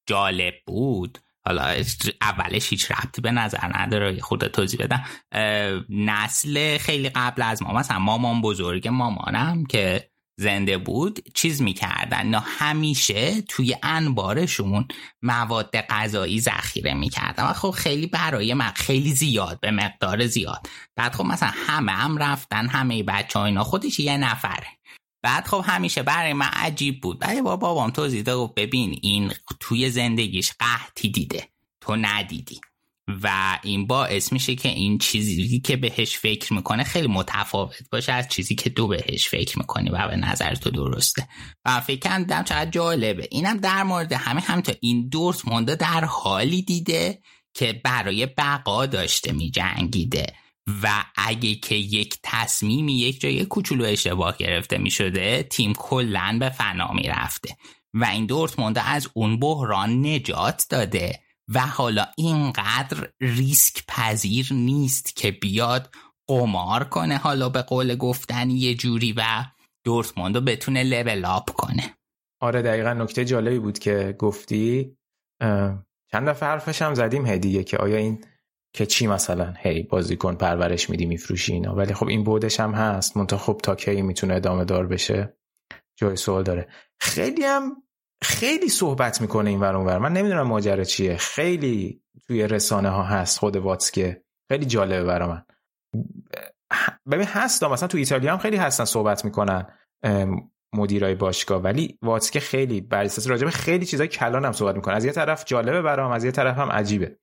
[0.06, 1.82] جالب بود حالا
[2.20, 5.04] اولش هیچ ربطی به نظر نداره خود توضیح بدم.
[5.88, 10.09] نسل خیلی قبل از ما مثلا مامان بزرگ مامانم که
[10.40, 12.26] زنده بود چیز می‌کردن.
[12.26, 14.88] نه همیشه توی انبارشون
[15.22, 17.44] مواد غذایی ذخیره می‌کردن.
[17.44, 20.66] و خب خیلی برای من خیلی زیاد به مقدار زیاد.
[20.96, 24.66] بعد خب مثلا همه هم رفتن همه بچه ها اینا خودش یه نفره.
[25.22, 27.18] بعد خب همیشه برای من عجیب بود.
[27.18, 31.48] برای با بابام توضیح داد ببین این توی زندگیش قحطی دیده.
[31.80, 32.60] تو ندیدی.
[33.22, 38.28] و این باعث میشه که این چیزی که بهش فکر می‌کنه خیلی متفاوت باشه از
[38.28, 41.28] چیزی که تو بهش فکر می‌کنی و به نظر تو درسته.
[41.64, 43.28] و فکر کردم چقدر جالبه.
[43.30, 47.18] اینم در مورد همه هم تا این دورت مونده در حالی دیده
[47.54, 50.26] که برای بقا داشته میجنگیده.
[50.82, 56.50] و اگه که یک تصمیمی یک جای کوچولو اشتباه گرفته می شده تیم کلا به
[56.50, 57.56] فنا می رفته
[57.94, 61.20] و این دورتموند از اون بحران نجات داده.
[61.55, 65.94] و حالا اینقدر ریسک پذیر نیست که بیاد
[66.28, 69.22] قمار کنه حالا به قول گفتن یه جوری و
[69.85, 71.94] دورتموند رو بتونه لول آپ کنه.
[72.40, 74.97] آره دقیقا نکته جالبی بود که گفتی.
[76.12, 78.24] چند دفعه حرفش هم زدیم هدیه که آیا این
[78.74, 81.74] که چی مثلا؟ هی بازیکن پرورش میدی میفروشی اینا.
[81.74, 83.16] ولی خب این بودش هم هست.
[83.16, 85.36] منتها خب تا کی می‌تونه ادامه دار بشه؟
[85.97, 86.68] جای سوال داره.
[87.01, 87.82] خیلی هم
[88.22, 91.16] خیلی صحبت می‌کنه این ور من نمی‌دونم ماجرا چیه.
[91.16, 95.42] خیلی توی رسانه ها هست خود واتسکه خیلی جالبه برا من.
[97.10, 99.66] ببین هست مثلا تو ایتالیا هم خیلی هستن صحبت می‌کنن
[100.72, 101.62] مدیرای باشگاه.
[101.62, 104.94] ولی واتسکه خیلی بر اساس راجب خیلی چیزای کلان هم صحبت می‌کنه.
[104.94, 107.18] از یه طرف جالبه برام از یه طرف هم عجیبه.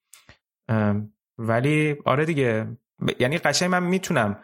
[1.37, 2.77] ولی آره دیگه.
[3.19, 4.39] یعنی قشنگ من می‌تونم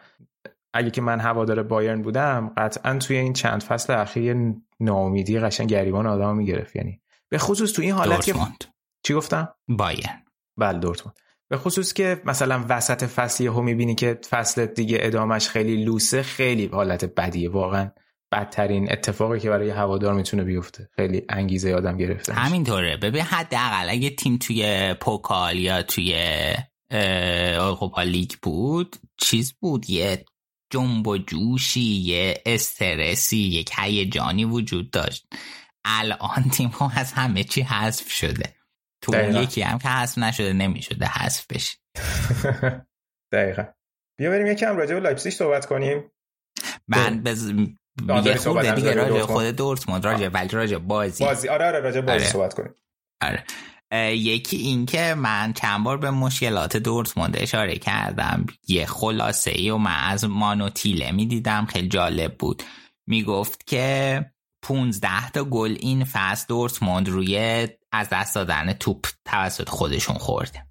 [0.74, 4.36] اگه که من هوادار بایرن بودم قطعا توی این چند فصل اخیر
[4.80, 6.76] ناامیدی قشنگ گریبان آدم می‌گرفت.
[6.76, 8.34] یعنی به خصوص تو این حالت که
[9.02, 10.22] چی گفتم؟ بایرن.
[10.56, 11.16] بله دورتموند.
[11.48, 16.66] به خصوص که مثلا وسط فصل یهو می‌بینی که فصل دیگه ادامش خیلی لوسه خیلی
[16.66, 17.50] حالت بدیه.
[17.50, 17.90] واقعا
[18.32, 20.88] بدترین اتفاقی که برای هوادار می‌تونه بیفته.
[20.96, 22.96] خیلی انگیزه آدم گرفته همینطوره.
[22.96, 26.14] ببین حداقل اگه تیم توی پوکال یا توی
[26.90, 29.90] Europa League بود چیز بود.
[29.90, 30.24] یه
[30.70, 35.26] جنب و جوشی یه استرسی یک هیجانی وجود داشت.
[35.84, 38.54] الان تیم هم از همه چی حذف شده.
[39.02, 41.78] تو اون یکی هم که حذف نشده نمی‌شده حذف بشه.
[43.32, 43.64] دقیقا.
[44.18, 46.10] بیا بریم یکم راجع به لایپزیگ صحبت کنیم.
[46.88, 47.50] من بز...
[48.24, 50.04] یه خود دیگه راجع خود دورتموند.
[50.04, 51.24] راجع ولی راجع بازی.
[51.24, 51.48] بازی.
[51.48, 52.32] آره آره راجع بازی آره.
[52.32, 52.74] صحبت کنیم.
[53.22, 53.44] آره.
[53.92, 58.46] یکی اینکه من چند بار به مشکلات دورتموند اشاره کردم.
[58.68, 61.66] یه خلاصه ای و من از مانو تیله می‌دیدم.
[61.66, 62.62] خیلی جالب بود.
[63.06, 64.24] می‌گفت که
[64.62, 70.66] 15 تا گل این فصل دورتموند روی از دست دادن توپ توسط خودشون خورده.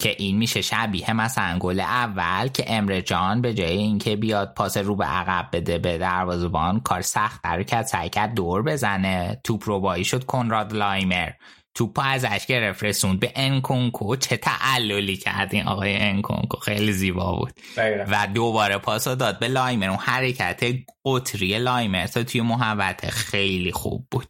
[0.00, 4.76] که این میشه شبیه مثلا گل اول که امر جان به جای اینکه بیاد پاس
[4.76, 9.40] رو به عقب بده به دروازه‌بان کار سخت در کرد سعی کرد دور بزنه.
[9.44, 11.30] توپ رو بایی شد کنراد لایمر.
[11.78, 16.58] توپ ازش گرفت رسوند به انکونکو چه تعللی کردین آقای انکونکو.
[16.58, 17.52] خیلی زیبا بود.
[18.10, 19.88] و دوباره پاس داد به لایمر.
[19.88, 20.64] اون حرکت
[21.04, 24.26] قطری لایمر تا توی محوت خیلی خوب بود.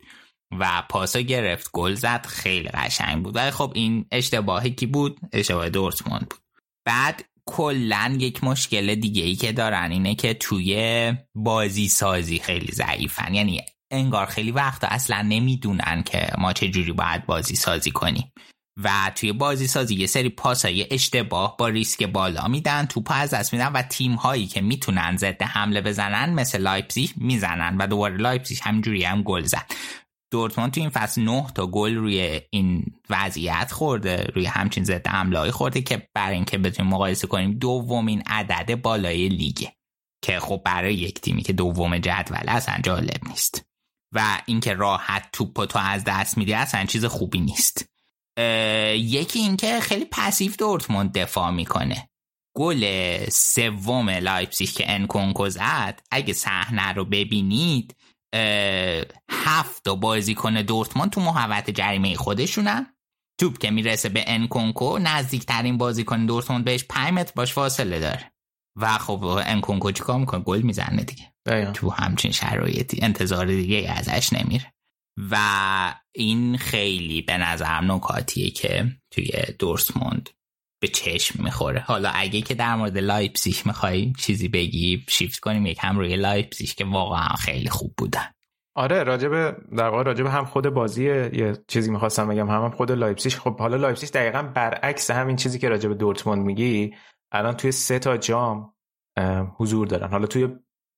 [0.58, 1.70] و پاسا گرفت.
[1.72, 2.26] گل زد.
[2.26, 3.36] خیلی قشنگ بود.
[3.36, 6.40] ولی خب این اشتباهی کی بود؟ اشتباه دورتموند بود.
[6.84, 13.34] بعد کلا یک مشکل دیگه ای که دارن اینه که توی بازی سازی خیلی ضعیفن.
[13.34, 18.32] یعنی انگار خیلی وقت اصلا نمی‌دونن که ما چه جوری باید بازی سازی کنیم.
[18.84, 23.52] و توی بازی سازی یه سری پاسای اشتباه با ریسک بالا میدن توپ از دست
[23.52, 28.58] میدن و تیم هایی که می‌تونن ضد حمله بزنن مثل لایپزیگ می‌زنن و دوباره لایپزیگ
[28.62, 29.72] همینجوری هم گل زد.
[30.32, 35.50] دورتموند تو این فصل 9 تا گل روی این وضعیت خورده روی همچین ضد حمله
[35.50, 39.72] خورده که برای اینکه بتونیم مقایسه کنیم دومین عدد بالای لیگه
[40.24, 43.67] که خب برای یک تیمی که دوم جدول اصلا جالب نیست.
[44.12, 47.88] و اینکه راحت توپ تو از دست میدی اصلا چیز خوبی نیست.
[48.94, 52.08] یکی اینکه خیلی passive دورتموند دفاع می‌کنه.
[52.56, 52.84] گل
[53.28, 57.96] سوم لایپزیگ که انکونکو زد اگه صحنه رو ببینید
[59.30, 62.86] هفت بازیکن دورتموند تو محوطه جریمه خودشونن
[63.40, 68.32] توپ که می‌رسه به انکونکو نزدیکترین بازیکن دورتموند بهش 5 متر باهاش فاصله داره.
[68.80, 71.32] و خب انکونکو چیکار می‌کنه؟ گل می‌زنه دیگه.
[71.74, 72.98] تو همچین شرایطی.
[73.02, 74.72] انتظار دیگه ازش نمیره.
[75.30, 75.36] و
[76.14, 80.30] این خیلی به نظرم نکاتیه که توی دورتموند
[80.82, 81.80] به چشم می‌خوره.
[81.80, 86.84] حالا اگه که در مورد لایپسیش می‌خوای چیزی بگی شیفت کنیم یکم روی لایپسیش که
[86.84, 88.26] واقعا خیلی خوب بودن.
[88.76, 92.50] آره راجب در واقع راجب هم خود بازی یه چیزی می‌خواستم بگم.
[92.50, 96.94] هم, هم خود لایپسیش خب حالا لایپسیش دقیقا برعکس همین چیزی که راجب دورتموند میگی.
[97.32, 98.72] الان توی سه تا جام
[99.56, 100.10] حضور دارن.
[100.10, 100.48] حالا توی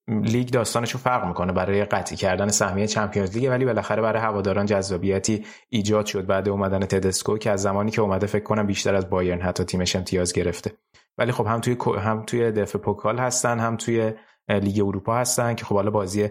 [0.09, 5.44] لیگ داستانشو فرق می‌کنه برای قطعی کردن سهمیه Champions League ولی بالاخره برای هواداران جذابیتی
[5.69, 9.40] ایجاد شد بعد اومدن تدسکو که از زمانی که اومده فکر کنم بیشتر از بایرن
[9.40, 10.73] حتی تیمش امتیاز گرفته.
[11.19, 14.12] ولی خب هم توی هم توی DFB پوکال هستن هم توی
[14.48, 16.28] لیگ اروپا هستن که خب حالا بازی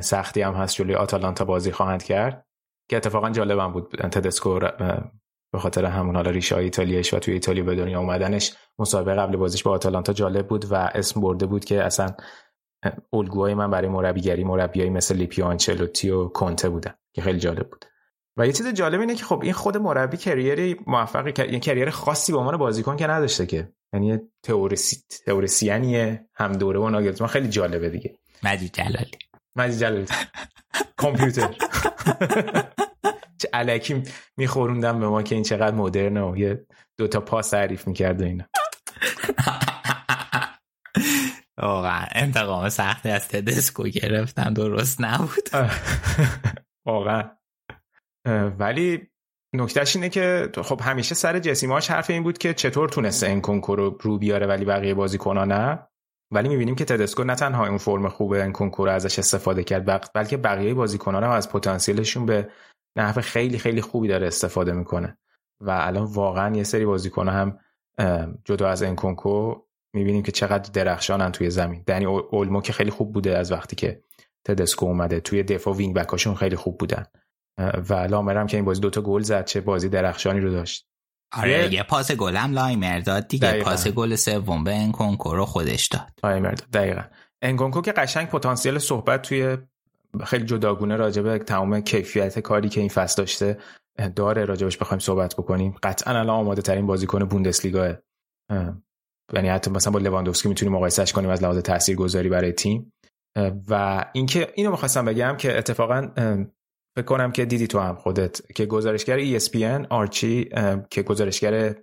[0.00, 2.46] سختی هم هست جلوی آتالانتا بازی خواهند کرد
[2.90, 3.96] که اتفاقا جالبم بود.
[3.96, 4.60] تدسکو
[5.52, 9.62] به خاطر همون حالا ریشه ایتالیاش و توی ایتالیا به دنیا اومدنش مسابقه قبل بازیش
[9.62, 12.14] با آتالانتا جالب بود و اسم برده بود که اصلا
[13.12, 17.84] الگوهای من برای مربیگری مربیایی مثل لیپیو آنچلوتی و کنته بودن که خیلی جالب بود.
[18.36, 22.32] و یه چیز جالب اینه که خب این خود مربی کریری موفقی یعنی کریر خاصی
[22.32, 23.72] به عنوان بازیکن که نداشته که.
[23.92, 24.96] یعنی تئوریسی
[25.26, 28.18] تئوریسینی هم دوره و ناگلزمان خیلی جالبه دیگه.
[28.42, 29.18] مجید جلالی.
[29.56, 30.06] مجید جلالی.
[30.96, 31.54] کامپیوتر.
[33.52, 34.02] علکی
[34.36, 36.66] میخوروندم به ما که این چقدر مدرنه و یه
[36.98, 38.44] دوتا پاس تعریف می‌کرد و اینا.
[41.62, 45.48] واقعا انتقام سختی از تدسکو گرفتن درست نبود.
[46.86, 47.30] واقعا.
[48.58, 49.08] ولی
[49.54, 53.78] نکتهش اینه که خب همیشه سر جسیماش حرف این بود که چطور تونسته این کنکور
[53.78, 55.88] رو رو بیاره ولی بقیه بازیکن‌ها نه.
[56.32, 60.36] ولی می‌بینیم که تدسکو نه تنها این فرم خوبه این کنکور ازش استفاده کرد بلکه
[60.36, 62.48] بقیه بازیکن‌ها هم از پتانسیلشون به
[62.96, 65.18] نحو خیلی خیلی خوبی داره استفاده می‌کنه.
[65.60, 67.58] و الان واقعا یه سری بازیکن هم
[68.44, 69.54] جدا از این کنکو
[69.94, 71.82] می‌بینیم که چقدر درخشانن توی زمین.
[71.86, 74.02] دنی اولمو که خیلی خوب بوده از وقتی که
[74.44, 75.20] تدسکو اومده.
[75.20, 77.04] توی دفاع وینگ بکاشون خیلی خوب بودن.
[77.88, 80.86] و لامرم که این بازی دوتا گل زد چه بازی درخشانی رو داشت.
[81.36, 83.48] آره یه پاس گل هم لایمر داد دیگه.
[83.48, 83.70] دقیقا.
[83.70, 86.12] پاس گل سوم به انکونکو رو خودش داد.
[86.24, 87.02] لایمر داد دقیقا.
[87.42, 89.58] انکونکو که قشنگ پتانسیل صحبت توی
[90.24, 93.58] خیلی جداگونه راجبه تمام کیفیت کاری که این فصل داشته
[94.16, 95.74] داره راجبش بخوایم صحبت بکنیم.
[95.82, 97.94] قطعا الان آماده ترین بازیکن بوندسلیگا
[99.32, 102.92] یعنی حتی مثلا با لواندوفسکی می‌تونیم مقایسهش کنیم از لحاظ تاثیرگذاری برای تیم.
[103.68, 106.08] و اینکه اینو می‌خواستم بگم که اتفاقا
[106.96, 110.50] فکر کنم که دیدی تو هم خودت که گزارشگر ESPN آرچی
[110.90, 111.76] که گزارشگر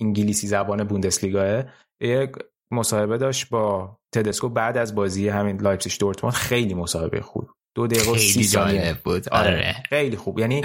[0.00, 1.64] انگلیسی زبان بوندسلیگا
[2.00, 2.30] یک
[2.72, 7.50] مصاحبه داشت با تدسکو بعد از بازی همین لایپزیگ دورتموند خیلی مصاحبه خوب.
[7.74, 8.96] دو دقیقه و سی ثانیه.
[9.04, 9.28] بود.
[9.28, 9.50] آره.
[9.50, 9.76] آره.
[9.88, 10.38] خیلی خوب.
[10.38, 10.62] یعنی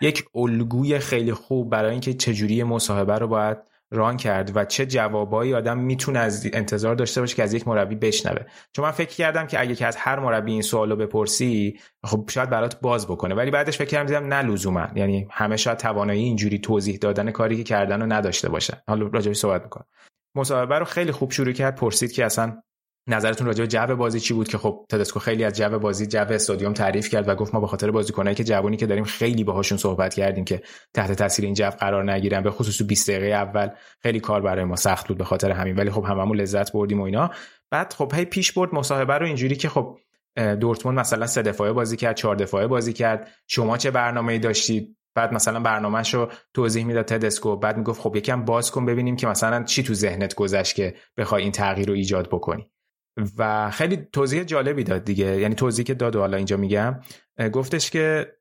[0.00, 3.58] یک الگوی خیلی خوب برای اینکه چجوری مصاحبه رو باید
[3.90, 7.94] run کرد و چه جوابایی آدم می‌تونه از انتظار داشته باشه که از یک مربی
[7.94, 8.42] بشنوه.
[8.72, 12.50] چون من فکر کردم که اگه که از هر مربی این سوالو بپرسی خب شاید
[12.50, 13.34] برات باز بکنه.
[13.34, 14.86] ولی بعدش فکر کردم دیدم نه لزوما.
[14.94, 18.76] یعنی همه شاید توانایی اینجوری توضیح دادن کاری که کردن رو نداشته باشن.
[18.88, 19.84] حالا راجعش صحبت می‌کنم.
[20.34, 22.62] مصاحبه رو خیلی خوب شروع کرد پرسید که اصلا
[23.08, 26.18] نظرتون راجع به جو بازی چی بود که خب تدسکو خیلی از جو بازی جو
[26.18, 29.78] استادیوم تعریف کرد و گفت ما به خاطر بازیکنایی که جوانی که داریم خیلی باهاشون
[29.78, 30.62] صحبت کردیم که
[30.94, 33.68] تحت تاثیر این جو قرار نگیرن به خصوص 20 دقیقه اول
[34.02, 37.04] خیلی کار برای ما سخت بود به خاطر همین ولی خب هممون لذت بردیم و
[37.04, 37.30] اینا.
[37.70, 39.98] بعد خب هی پیش برد مصاحبه رو اینجوری که خب
[40.60, 43.28] دورتموند مثلا سه دفاعه بازی کرد چهار دفاعه بازی کرد.
[43.46, 48.44] شما چه برنامه‌ای داشتید؟ بعد مثلا برنامهش رو توضیح می‌داد تدسکو بعد می‌گفت خب یکم
[48.44, 52.28] باز کن ببینیم که مثلا چی تو ذهنت گذشت که بخوای این تغییر رو ایجاد
[52.28, 52.70] بکنی.
[53.38, 57.00] و خیلی توضیح جالبی داد دیگه یعنی توضیحی که داد و حالا اینجا میگم.
[57.52, 58.32] گفتش که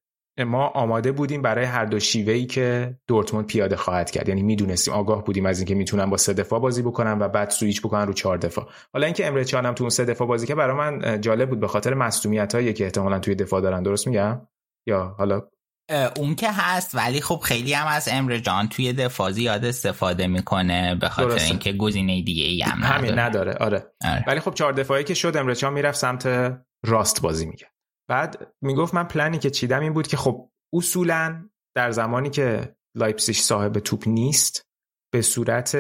[0.46, 4.30] ما آماده بودیم برای هر دو شیوهی که دورتموند پیاده خواهد کرد.
[4.30, 7.82] یعنی می‌دونستیم آگاه بودیم از اینکه می‌تونن با سه دفاع بازی بکنن و بعد سویچ
[7.82, 8.70] بکنن رو چهار دفاع.
[8.94, 11.68] حالا اینکه امره چانم تو اون سه دفاع بازی که برای من جالب بود به
[11.68, 13.84] خاطر مصونیتایی که احتمالا توی دفاع دارن.
[13.84, 14.48] درست میگم؟
[14.88, 15.42] یا حالا
[16.16, 20.96] اون که هست ولی خب خیلی هم از امر جان توی دفاع زیاد استفاده می‌کنه
[20.96, 22.94] به خاطر اینکه گزینه دیگه ای هم نداره.
[22.98, 23.92] همین نداره آره.
[24.06, 24.24] آره.
[24.28, 26.28] ولی خب چهار دفاعی که شد امر جان می‌رفت سمت
[26.86, 27.74] راست بازی می‌کرد
[28.10, 33.42] بعد می‌گفت من پلنی که چیدم این بود که خب اصولا در زمانی که لایپسیش
[33.42, 34.62] صاحب توپ نیست
[35.14, 35.76] به صورت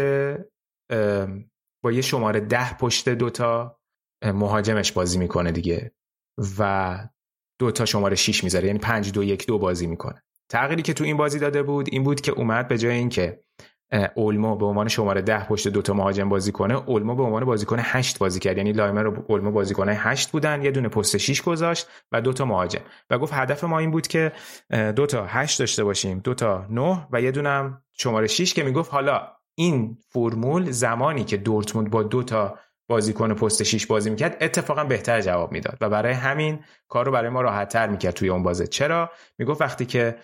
[1.83, 3.79] با یه شماره ده پشت دوتا
[4.25, 5.95] مهاجمش بازی می‌کنه دیگه
[6.59, 6.97] و
[7.59, 8.67] دو تا شماره 6 می‌ذاره.
[8.67, 10.23] یعنی 5 2 1 2 بازی می‌کنه.
[10.49, 13.39] تغییری که تو این بازی داده بود این بود که اومد به جای اینکه
[14.15, 17.77] اولمو به عنوان شماره 10 پشت دو تا مهاجم بازی کنه اولمو به عنوان بازیکن
[17.79, 18.57] 8 بازی کرد.
[18.57, 22.45] یعنی لایمر و اولمو بازیکن 8 بودن یه دونه پست 6 گذاشت و دو تا
[22.45, 22.81] مهاجم.
[23.09, 24.31] و گفت هدف ما این بود که
[24.95, 28.93] دو تا 8 داشته باشیم دو تا 9 و یه دونه شماره 6 که می‌گفت
[28.93, 34.83] حالا این فرمول زمانی که دورتموند با دو تا بازیکن پست 6 بازی می‌کرد اتفاقا
[34.83, 35.77] بهتر جواب می‌داد.
[35.81, 38.67] و برای همین کار رو برای ما راحت تر می‌کرد توی اون بازه.
[38.67, 40.15] چرا؟ می‌گفت وقتی که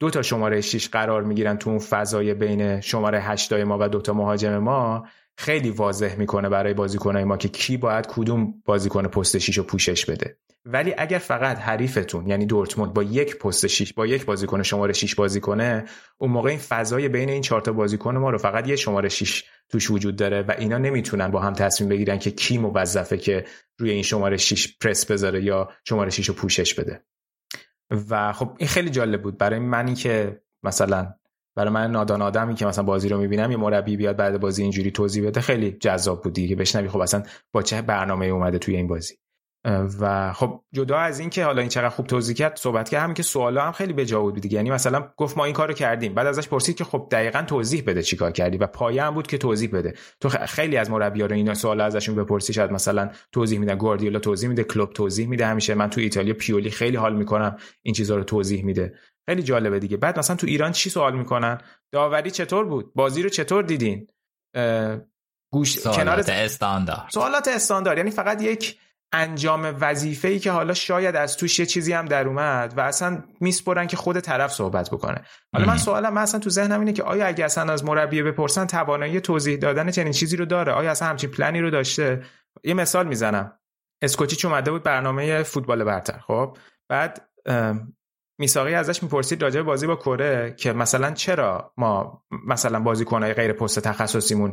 [0.00, 4.00] دو تا شماره 6 قرار می‌گیرن تو اون فضای بین شماره 8 ما و دو
[4.00, 9.38] تا مهاجم ما خیلی واضح می‌کنه برای بازیکنای ما که کی باید کدوم بازیکن پست
[9.38, 10.38] 6 رو پوشش بده.
[10.64, 15.14] ولی اگر فقط حریفتون یعنی دورتموند با یک پست 6 با یک بازیکن شماره 6
[15.14, 15.84] بازی کنه
[16.18, 19.44] اون موقع این فضای بین این چهار تا بازیکن ما رو فقط یه شماره 6
[19.68, 23.44] توش وجود داره و اینا نمی‌تونن با هم تصمیم بگیرن که کی موظفه که
[23.78, 27.02] روی این شماره 6 پرس بذاره یا شماره 6 رو پوشش بده.
[28.10, 29.38] و خب این خیلی جالب بود.
[29.38, 31.14] برای منی که مثلا
[31.54, 34.90] برای من نادان آدمی که مثلا بازی رو می‌بینم یه مربی بیاد بعد بازی اینجوری
[34.90, 36.56] توضیح بده خیلی جذاب بود دیگه.
[36.56, 37.22] بشنوی خب اصلا
[37.52, 39.14] با چه برنامه اومده توی این بازی.
[40.00, 43.14] و خب جدا از این که حالا این چقدر خوب توضیح کرد صحبت کرد همین
[43.14, 44.56] که سوالا هم خیلی بجا بود دیگه.
[44.56, 46.14] یعنی مثلا گفت ما این کارو کردیم.
[46.14, 49.38] بعد ازش پرسید که خب دقیقا توضیح بده چیکار کردی و پایه هم بود که
[49.38, 49.94] توضیح بده.
[50.20, 54.48] تو خیلی از مربی‌ها رو اینا سوالا ازشون بپرسی شاید مثلا توضیح میدن گواردیولا توضیح
[54.48, 55.46] میده کلوب توضیح میده.
[55.46, 58.94] همیشه من تو ایتالیا پیولی خیلی حال می‌کنم این چیزا رو توضیح میده.
[59.28, 59.96] خیلی جالبه دیگه.
[59.96, 61.60] بعد مثلا تو ایران چی سوال می‌کنن؟
[61.92, 64.06] داوری چطور بود؟ بازی رو چطور دیدین؟
[65.52, 67.10] گوش سوالات کنار استاندارد.
[67.12, 67.98] سوالات استاندارد.
[67.98, 68.78] یعنی فقط یک
[69.14, 73.24] انجام وظیفه ای که حالا شاید از توش یه چیزی هم در اومد و اصلا
[73.40, 75.24] میسپرن که خود طرف صحبت بکنه.
[75.52, 78.66] حالا من سوالم من اصلا تو ذهنم اینه که آیا اگه اصلا از مربی بپرسن
[78.66, 82.22] توانایی توضیح دادن چنین چیزی رو داره؟ آیا اصلا همچین پلنی رو داشته؟
[82.64, 83.58] یه مثال می‌زنم.
[84.02, 86.56] اسکوچیچ اومده بود برنامه فوتبال برتر خب؟
[86.88, 87.28] بعد
[88.42, 93.78] میساقی ازش می‌پرسید راجع بازی با کره که مثلا چرا ما مثلا بازیکنای غیر پست
[93.78, 94.52] تخصصیمون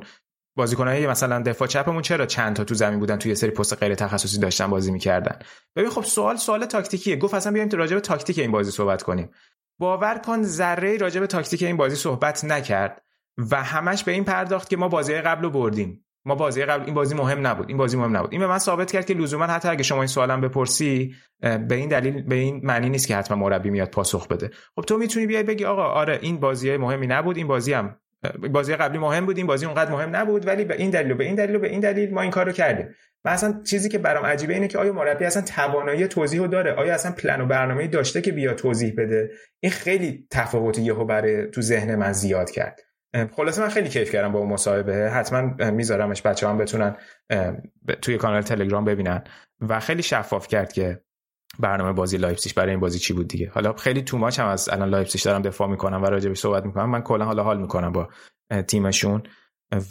[0.56, 4.40] بازیکنای مثلا دفاع چپمون چرا چند تا تو زمین بودن توی سری پست غیر تخصصی
[4.40, 5.40] داشتن بازی می‌کردن؟
[5.76, 7.16] ببین خب سوال سوال تاکتیکیه.
[7.16, 9.30] گفت اصلا بیایم راجع به تاکتیک این بازی صحبت کنیم.
[9.80, 13.02] باور کن ذره راجع به تاکتیک این بازی صحبت نکرد
[13.38, 16.06] و همش به این پرداخت که ما بازی قبل رو بردیم.
[16.30, 17.69] ما بازی قبل این بازی مهم نبود.
[17.69, 18.31] این بازی مهم نبود.
[18.31, 21.89] این به من ثابت کرد که لزوما حتی اگه شما این سوالم بپرسی به این
[21.89, 24.49] دلیل به این معنی نیست که حتما مربی میاد پاسخ بده.
[24.76, 27.95] خب تو می‌تونی بیای بگی آقا آره این بازی مهمی نبود این بازی هم
[28.51, 31.23] بازی قبلی مهم بود این بازی اونقدر مهم نبود ولی به این دلیل و به
[31.23, 32.88] این دلیل و به این دلیل ما این کارو کردیم.
[33.26, 36.93] و اصلا چیزی که برام عجیبه اینه که آیا مربی اصلا توانایی توضیحو داره؟ آیا
[36.93, 41.61] اصلا پلن و برنامه داشته که بیا توضیح بده؟ این خیلی تفاوت یهو برای تو
[41.61, 42.80] ذهن من زیاد کرد.
[43.36, 45.11] خلاصه من خیلی کیف کردم با اون مصاحبه.
[45.11, 46.95] حتما میذارمش بچه‌ها هم بتونن
[48.02, 49.23] توی کانال تلگرام ببینن.
[49.61, 51.02] و خیلی شفاف کرد که
[51.60, 53.49] برنامه بازی لایپزیگ برای این بازی چی بود دیگه.
[53.49, 56.90] حالا خیلی too much هم از الان لایپزیگ دارم دفاع می‌کنم و راجبش صحبت می‌کنم.
[56.90, 58.10] من کلا حالا حال می‌کنم با
[58.68, 59.23] تیمشون.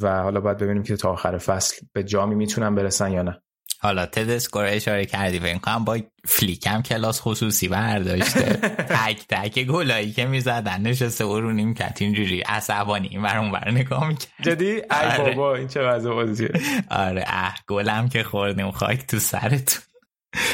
[0.00, 3.42] و حالا باید ببینیم که تا آخر فصل به جامی می‌تونن برسن یا نه.
[3.80, 8.40] حالا تدسکور اشاره کردی فکر کنم با فلیکم کلاس خصوصی برداشته.
[9.06, 13.70] تک تک گلایی که می‌زدن نشسته و رو نیم کت اینجوری عصبانی این برون بر
[13.70, 14.32] نگاه می‌کرد.
[14.42, 15.34] جدی؟ ای آره.
[15.34, 16.52] بابا این چه وضع بازیه.
[16.90, 19.82] آره اه گلم که خوردیم خاک تو سرتون.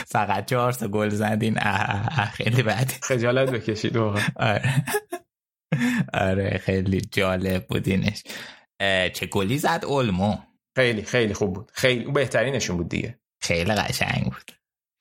[0.06, 2.90] فقط چهار تا گل زدین اه, خیلی بد.
[3.02, 4.84] خجالت بکشید آره.
[6.14, 8.22] آره خیلی جالب بودینش
[9.14, 10.36] چه گلی زد؟ اولمو.
[10.76, 11.70] خیلی خیلی خوب بود.
[11.74, 13.18] خیلی بهترینشون بود دیگه.
[13.40, 14.52] خیلی قشنگ بود.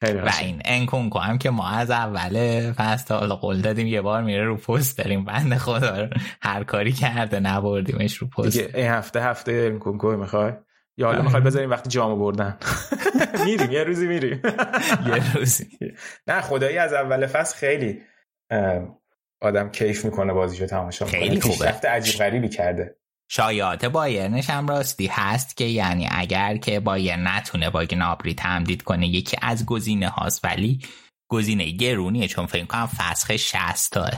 [0.04, 4.24] خیلی و این انکونکو هم که ما از اول فصل حالا قول دادیم یه بار
[4.24, 6.10] میره رو پست داریم بند خدا
[6.41, 8.76] هر کاری کرده نبردیمش رو پست.
[8.76, 10.54] این هفته هفته انکونکو می‌خوای؟
[10.98, 12.58] یا حالا می‌خوای بذاریم وقتی جامو بردن؟
[13.45, 14.41] میریم یه روزی میریم.
[15.08, 15.78] یه روزی.
[16.28, 18.02] نه خدایی از اول فصل خیلی
[19.41, 21.66] آدم کیف می‌کنه بازیشو تماشا خیلی خوبه.
[21.90, 22.95] عجیب غریبی کرده.
[23.35, 29.07] شایعات بایرنش هم راستی هست که یعنی اگر که بایر نتونه با گنابری تمدید کنه
[29.07, 30.80] یکی از گزینه هاست ولی
[31.31, 34.11] گزینه گرونیه چون فکر کنم فسخ 60 تاه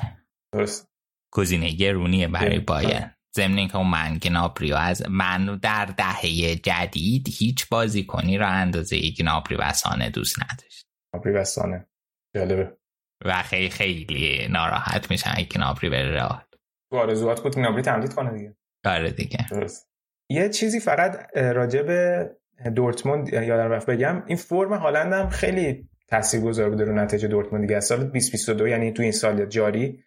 [0.54, 0.88] درست.
[1.34, 3.02] گزینه گرونیه برای بایر
[3.36, 9.12] ضمن که اون من گنابری از من در دهه جدید هیچ بازی کنی را اندازه
[9.12, 10.86] گنابری و سانه دوست نداشت.
[11.14, 11.88] گنابری و سانه.
[12.36, 12.78] جالبه.
[13.26, 16.42] و خیلی خیلی ناراحت میشن گنابری بره رئال.
[16.92, 18.56] تو آرزوات بود گنابری تمدید کنه دیگه.
[18.86, 19.46] آره دیگه.
[19.52, 19.88] درست.
[20.30, 22.30] یه چیزی فقط راجع به
[22.76, 24.24] دورتموند یادم رفت بگم.
[24.28, 27.78] این فرم هالند هم خیلی تاثیرگذار بوده رو نتیجه دورتموند دیگه.
[27.78, 30.00] از سال 2022 یعنی تو این سال جاری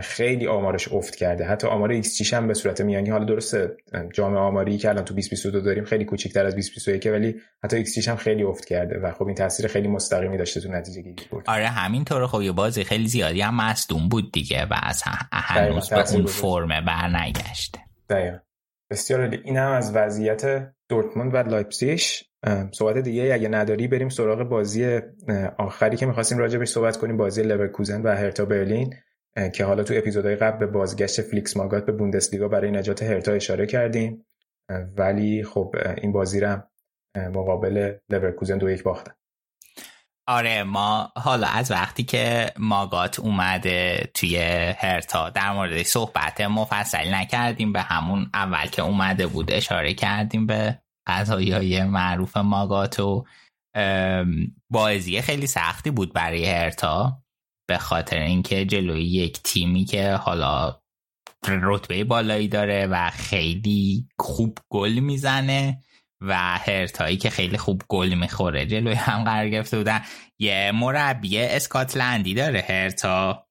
[0.00, 1.44] خیلی آمارش افت کرده.
[1.44, 3.76] حتی آمار xG هم به صورت میانگین حالا درسته
[4.12, 8.16] جامعه آماری که الان تو 2022 داریم خیلی کوچیک‌تر از 2021 ولی حتی ایکس هم
[8.16, 12.26] خیلی افت کرده و خب این تاثیر خیلی مستقیمی داشته تو نتیجه گیری آره همینطور
[12.26, 15.02] خب یه بازی خیلی زیادی هم مصدوم بود دیگه و از
[15.32, 17.89] هنوز به اون فرم برنگشته.
[18.10, 18.38] دقیقا.
[18.90, 22.24] بسیار این هم از وضعیت دورتموند و لایپزیگ
[22.72, 25.00] صحبت دیگه اگه نداری بریم سراغ بازی
[25.58, 28.94] آخری که می‌خواستیم راجع صحبت کنیم بازی لورکوزن و هرتا برلین
[29.54, 33.66] که حالا تو اپیزودهای قبل به بازگشت فلیکس ماگات به بوندسلیگا برای نجات هرتا اشاره
[33.66, 34.26] کردیم.
[34.96, 36.56] ولی خب این بازی رو
[37.16, 39.12] مقابل لورکوزن دو یک باختن.
[40.30, 44.36] آره ما حالا از وقتی که ماگات اومده توی
[44.78, 50.78] هرتا در مورد صحبت مفصل نکردیم به همون اول که اومده بود اشاره کردیم به
[51.06, 53.24] قضایی های معروف ماگات و
[54.70, 57.22] بازی خیلی سختی بود برای هرتا
[57.68, 60.80] به خاطر اینکه جلوی یک تیمی که حالا
[61.48, 65.82] رتبه بالایی داره و خیلی خوب گل می‌زنه.
[66.20, 68.66] و هرتایی که خیلی خوب گل می‌خوره.
[68.66, 70.02] جلوی هم قرار گرفته بودن
[70.38, 73.46] یه مربی اسکاتلندی داره هرتا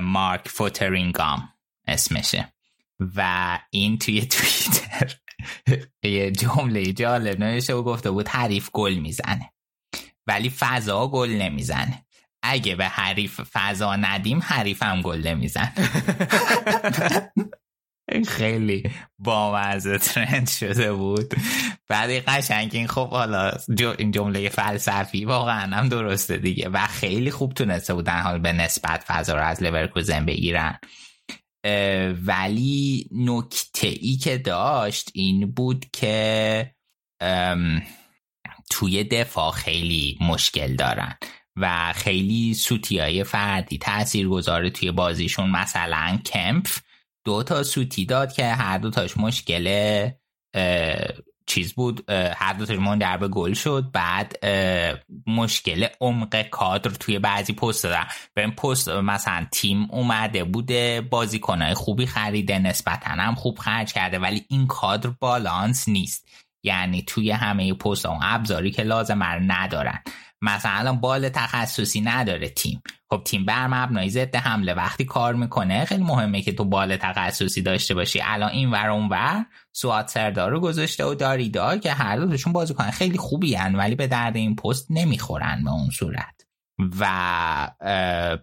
[0.00, 1.48] مارک فوترینگام
[1.86, 2.52] اسمشه.
[3.16, 5.16] و این توی توییتر
[6.02, 9.52] یه جمله جالب نوشته و گفته بود حریف گل می‌زنه.
[10.26, 12.04] ولی فضا گل نمی‌زنه.
[12.42, 15.72] اگه به حریف فضا ندیم حریفم گل نمیزن
[18.28, 21.34] خیلی بامزه ترند شده بود.
[21.88, 23.52] بعد قشنگ این خب حالا
[23.98, 26.68] این جمله فلسفی واقعا هم درسته دیگه.
[26.68, 30.78] و خیلی خوب تونسته بودن حال به نسبت فضا رو از لورکوزن بگیرن.
[32.26, 36.74] ولی نکته ای که داشت این بود که
[38.70, 41.16] توی دفاع خیلی مشکل دارن
[41.56, 45.50] و خیلی سوتی های فردی تأثیر گذاره توی بازیشون.
[45.50, 46.66] مثلا کمپ
[47.24, 50.10] دو تا سوتی داد که هر دو تاش مشکل
[51.46, 52.10] چیز بود.
[52.10, 53.90] هر دو در به گل شد.
[53.92, 54.46] بعد
[55.26, 58.06] مشکل عمق کادر توی بعضی پست دادن.
[58.34, 64.18] به این پست مثلا تیم اومده بوده بازیکنهای خوبی خریده نسبتا هم خوب خرج کرده
[64.18, 66.28] ولی این کادر بالانس نیست.
[66.64, 70.02] یعنی توی همه پست اون ابزاری که لازم ندارن.
[70.42, 72.82] مثلا الان بال تخصصی نداره تیم.
[73.12, 77.62] خب تیم بر مبنای ضد حمله وقتی کار می‌کنه خیلی مهمه که تو بال تخصصی
[77.62, 78.20] داشته باشی.
[78.24, 79.46] الان این ور اون ور.
[79.72, 84.06] سوات سردار رو گذاشته و داریدا که هر دوشون بازیکن خیلی خوبی هن ولی به
[84.06, 86.46] درد این پست نمی‌خورن به اون صورت.
[87.00, 87.06] و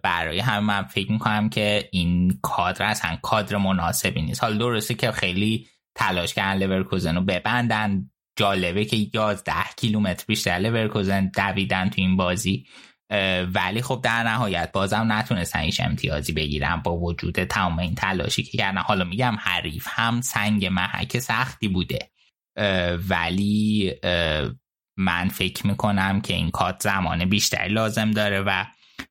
[0.02, 4.44] برای همه من فکر می‌کنم که این کادر اصلا کادر مناسبی نیست.
[4.44, 8.10] حال درسته که خیلی تلاش کردن لورکوزن رو ببندن.
[8.36, 12.66] جالبه که 11 کیلومتر بیشتر لورکوزن دویدن تو این بازی.
[13.54, 18.58] ولی خب در نهایت بازم نتونستن هیچ امتیازی بگیرن با وجود تمام این تلاشی که
[18.58, 18.80] کردن.
[18.80, 22.10] حالا میگم حریف هم سنگ محک سختی بوده.
[23.08, 23.92] ولی
[24.96, 28.64] من فکر می‌کنم که این کات زمان بیشتری لازم داره و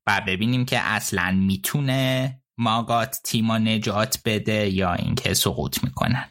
[0.07, 6.25] و ببینیم که اصلا می‌تونه ماگات تیما نجات بده یا اینکه سقوط می‌کنن.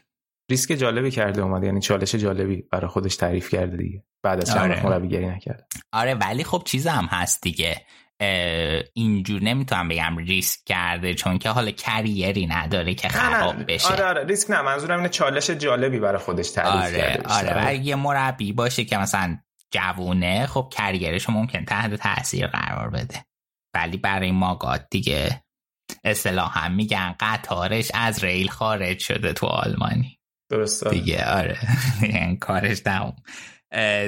[0.51, 4.03] ریسک جالبی کرده اومد یعنی چالش جالبی برای خودش تعریف کرده دیگه.
[4.23, 4.85] بعد از چند آره.
[4.85, 5.67] مربیگری نکرد.
[5.91, 7.85] آره ولی خب چیز هم هست دیگه.
[8.93, 13.93] اینجور نمی‌تونم بگم ریسک کرده چون که حالا کریری نداره که خراب بشه.
[13.93, 14.23] آره آره.
[14.23, 17.65] ریسک نه منظورم اینه چالش جالبی برای خودش تعریف آره کرده آره.
[17.65, 19.37] آره یه مربی باشه که مثلا
[19.71, 23.25] جوونه خب کریرش ممکن تحت تاثیر قرار بده.
[23.73, 25.43] ولی برای ماگات دیگه
[26.03, 30.19] اصطلاحا میگن قطارش از ریل خارج شده تو آلمانی.
[30.51, 30.89] درسته.
[30.89, 31.57] دیگه آره.
[32.01, 33.15] این کارش تموم.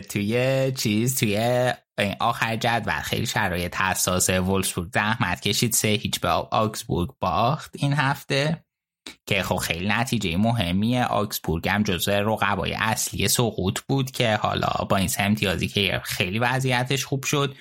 [0.09, 1.73] توی چیز توی
[2.19, 8.65] آخر جدول خیلی شرایط حساس وولسبورگ زحمت کشید سه هیچ به آکسبورگ باخت این هفته
[9.25, 11.05] که خب خیلی نتیجه مهمیه.
[11.05, 16.39] آکسبورگ هم جزو رقبای اصلی سقوط بود که حالا با این سه امتیازی که خیلی
[16.39, 17.55] وضعیتش خوب شد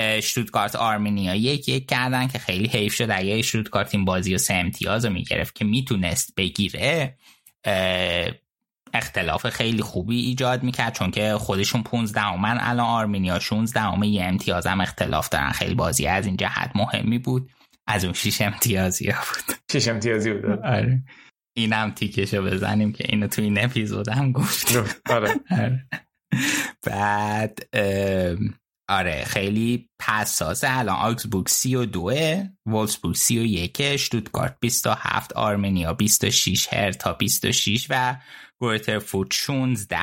[0.00, 3.08] شتوتگارت آرمینیا یک یک کردن که خیلی حیف شد.
[3.10, 7.18] اگه شتوتگارت این بازی و سه امتیاز رو می‌گرفت که می‌تونست بگیره
[8.98, 14.66] اختلاف خیلی خوبی ایجاد می‌کرد چون که خودشون 15 من الان آرمینیا 16 یه امتیاز
[14.66, 15.50] هم اختلاف دارن.
[15.50, 17.50] خیلی بازی از این جهت مهمی بود.
[17.86, 19.56] از اون 6 امتیازی بود.
[19.72, 20.60] 6 امتیازی بود.
[20.60, 21.02] آره.
[21.56, 24.76] اینم تیکشو بزنیم که اینو تو این اپیزود هم گفت.
[25.10, 25.34] آره.
[25.50, 25.86] آره.
[26.86, 27.58] بعد
[28.90, 30.78] آره خیلی حساسه.
[30.78, 32.12] الان آکسبورگ 32
[32.66, 38.16] وولسبورگ 31 شتوتگارت 27 آرمنیا 26 هرتا 26 و
[38.60, 39.98] گورترفورد 16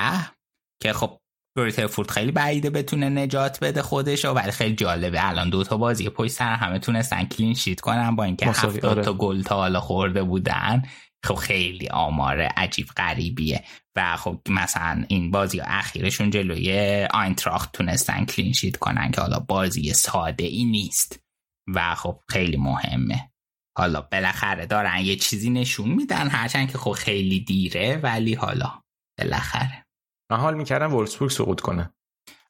[0.81, 1.19] که خب
[1.57, 5.29] گورترفورد خیلی بعیده بتونه نجات بده خودش ولی خیلی جالبه.
[5.29, 9.03] الان دو تا بازی پشت سر همه تونستن کلین شیت کنن با اینکه 70 آره.
[9.03, 10.83] تا گل تا حالا خورده بودن.
[11.25, 13.63] خب خیلی آمار عجیب غریبیه.
[13.95, 20.43] و خب مثلا این بازی اخیرشون جلوی آینتراخت تونستن کلینشیت کنن که حالا بازی ساده
[20.43, 21.19] ای نیست.
[21.67, 23.31] و خب خیلی مهمه.
[23.77, 28.81] حالا بالاخره دارن یه چیزی نشون میدن هرچند که خب خیلی دیره ولی حالا
[29.19, 29.85] بالاخره.
[30.31, 31.93] من حال می‌کردم وولسبورگ سقوط کنه.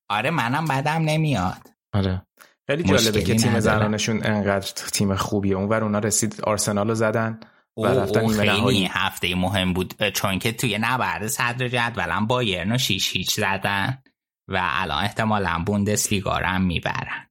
[0.09, 1.69] آره منم بدم نمیاد.
[1.93, 2.25] آره.
[2.67, 5.55] خیلی جالبه که تیم زنانشون انقدر تیم خوبیه.
[5.55, 7.39] اونور اونا رسید آرسنال رو زدن
[7.77, 13.15] و رفتن خیلی هفته مهم بود چون که توی نبرد صدر جدولم بایرن و شیش
[13.15, 14.03] هیچ زدن
[14.49, 17.24] و الان احتمالا بوندسلیگا رو هم می‌برن.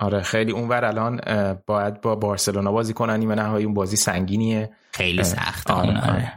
[0.00, 1.20] آره خیلی اونور الان
[1.66, 6.10] باید با بارسلونا بازی کنن نیمه نهایی اون بازی سنگینیه خیلی سخت آره.
[6.10, 6.32] آره.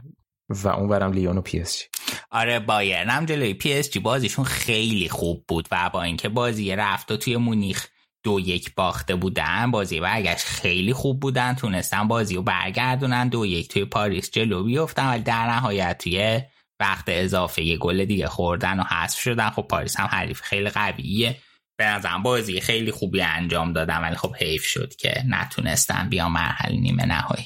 [0.50, 1.86] و اونورم لیون و PSG
[2.32, 7.18] آره بایرن هم جلوی PSG بازیشون خیلی خوب بود و با اینکه بازی رفت و
[7.18, 7.88] توی مونیخ
[8.24, 13.68] دو یک باخته بودن بازی برگشت خیلی خوب بودن تونستن بازی رو برگردونن دو یک
[13.68, 16.42] توی پاریس جلو بیفتن ولی در نهایت توی
[16.80, 21.36] وقت اضافه یه گل دیگه خوردن و حذف شدن خب پاریس هم حریف خیلی قویه
[21.84, 26.80] به نظرم بازی خیلی خوبی انجام دادن ولی خب حیف شد که نتونستن بیا مرحله
[26.80, 27.46] نیمه نهایی.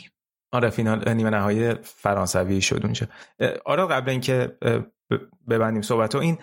[0.51, 3.07] آره فینال نیمه نهایی فرانسوی شد اونجا.
[3.65, 4.57] آره قبل اینکه
[5.49, 6.37] ببندیم صحبت این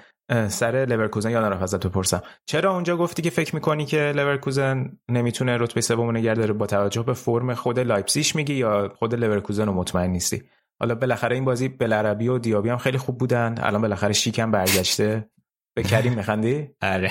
[0.48, 5.56] سر لورکوزن یادم نرفته ازت بپرسم چرا اونجا گفتی که فکر می‌کنی که لورکوزن نمی‌تونه
[5.58, 9.72] رتبه سوم نگه داره؟ با توجه به فرم خود لایپزیگ میگی یا خود لورکوزن رو
[9.72, 10.42] مطمئن نیستی؟
[10.80, 13.54] حالا بالاخره این بازی بلارابی و دیابی هم خیلی خوب بودن.
[13.58, 15.28] الان بالاخره شیک هم برگشته.
[15.74, 17.10] به کریم میخندی؟ آره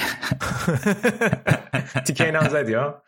[2.05, 3.03] تیکه اینم زدی ها؟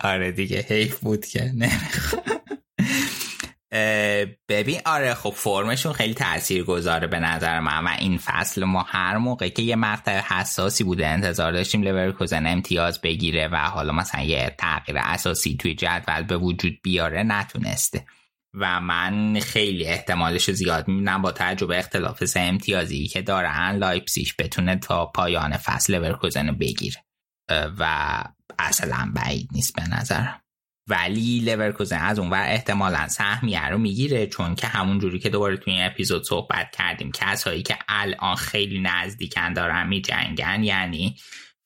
[0.00, 1.70] آره دیگه حیف بود که نه
[4.48, 9.16] ببین آره خب فرمشون خیلی تأثیر گذاره به نظر من و این فصل ما هر
[9.16, 14.54] موقع که یه مقطع حساسی بوده انتظار داشتیم لورکوزن امتیاز بگیره و حالا مثلا یه
[14.58, 18.04] تغییر اساسی توی جدول به وجود بیاره نتونسته
[18.54, 24.76] و من خیلی احتمالش زیاد می‌بینم با تجربه اختلاف سه امتیازی که دارن لایپزیگ بتونه
[24.76, 27.04] تا پایان فصل لورکوزن رو بگیره.
[27.78, 28.24] و
[28.58, 30.40] اصلا بعید نیست به نظرم
[30.88, 35.56] ولی لورکوزن از اون ور احتمالا سهمیه رو می‌گیره چون که همون جوری که دوباره
[35.56, 41.16] توی این اپیزود صحبت کردیم کسایی که الان خیلی نزدیکن دارن میجنگن یعنی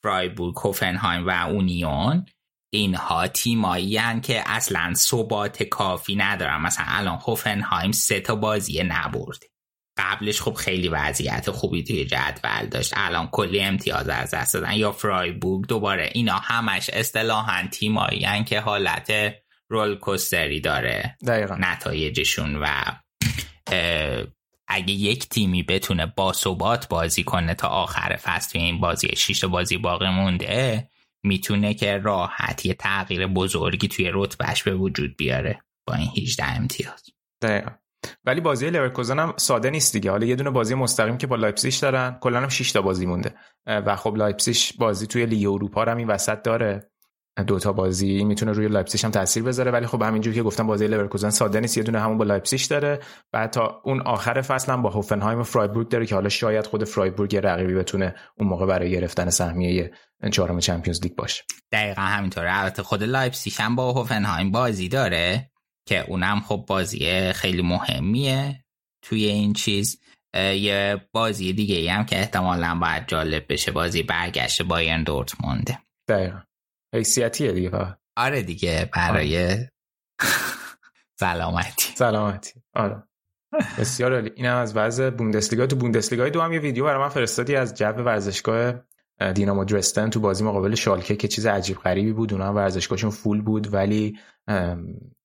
[0.02, 2.26] فرایبورگ کوفنهایم و اونیون.
[2.76, 6.60] اینها تیمایی هن که اصلا ثبات کافی ندارن.
[6.62, 9.46] مثلا الان هوفنهایم سه تا بازی نبرده
[9.96, 12.92] قبلش خب خیلی وضعیت خوبی توی جدول داشت.
[12.96, 14.72] الان کلی امتیاز از دست دادن.
[14.72, 19.12] یا فرایبورگ دوباره اینا همش اصطلاحا تیمایی که حالت
[19.68, 21.16] roller coaster ی داره.
[21.26, 21.56] دقیقا.
[21.60, 22.66] نتایجشون و
[24.68, 29.44] اگه یک تیمی بتونه با ثبات بازی کنه تا آخر فصل توی این بازی شیش
[29.44, 30.88] بازی باقی مونده
[31.24, 37.02] می‌تونه که راحت یه تغییر بزرگی توی رتبهش به وجود بیاره با این 18 امتیاز.
[37.42, 37.70] دقیقا.
[38.24, 40.10] ولی بازی لورکوزن هم ساده نیست دیگه.
[40.10, 43.34] حالا یه دونه بازی مستقیم که با لایپزیگ دارن کلا هم 6 تا بازی مونده.
[43.66, 46.90] و خب لایپزیگ بازی توی لیگ اروپا هم این وسط داره.
[47.46, 49.70] دوتا بازی می‌تونه روی لایپزیگ هم تاثیر بذاره.
[49.70, 53.00] ولی خب همینجوری که گفتم بازی لورکوزن ساده نیست یه دونه همون با لایپزیگ داره.
[53.32, 56.84] بعد تا اون آخر فصل هم با هوفنهایم و فرایبورگ داره که حالا شاید خود
[56.84, 59.90] فرایبورگ رقیبی بتونه اون موقع برای گرفتن سهمیه
[60.30, 61.44] چهارم Champions League باشه.
[61.72, 62.58] دقیقا همینطوره.
[62.58, 65.50] البته خود لایپزیگ هم با هوفنهایم بازی داره
[65.88, 68.64] که اونم خب بازی خیلی مهمیه.
[69.02, 70.00] توی این چیز
[70.36, 75.78] یه بازی دیگه ای هم که احتمالا باید جالب بشه بازی برگشت بایرن دورتمونده.
[76.08, 76.40] دقیقا.
[76.94, 77.98] حیثیتیه دیگه فقط.
[78.16, 79.58] آره دیگه برای
[81.20, 81.92] سلامتی.
[81.94, 82.62] سلامتی.
[82.74, 83.02] آره.
[83.78, 84.30] بسیار عالی.
[84.36, 85.66] اینم از وضع بوندسلیگا.
[85.66, 88.72] تو بوندسلیگا دو هم یه ویدیو برای من فرستادی از جو ورزشگاه
[89.34, 92.32] دینامو درستن تو بازی مقابل شالکه که چیز عجیب غریبی بود.
[92.32, 94.18] اونها ورزشگاهشون فول بود ولی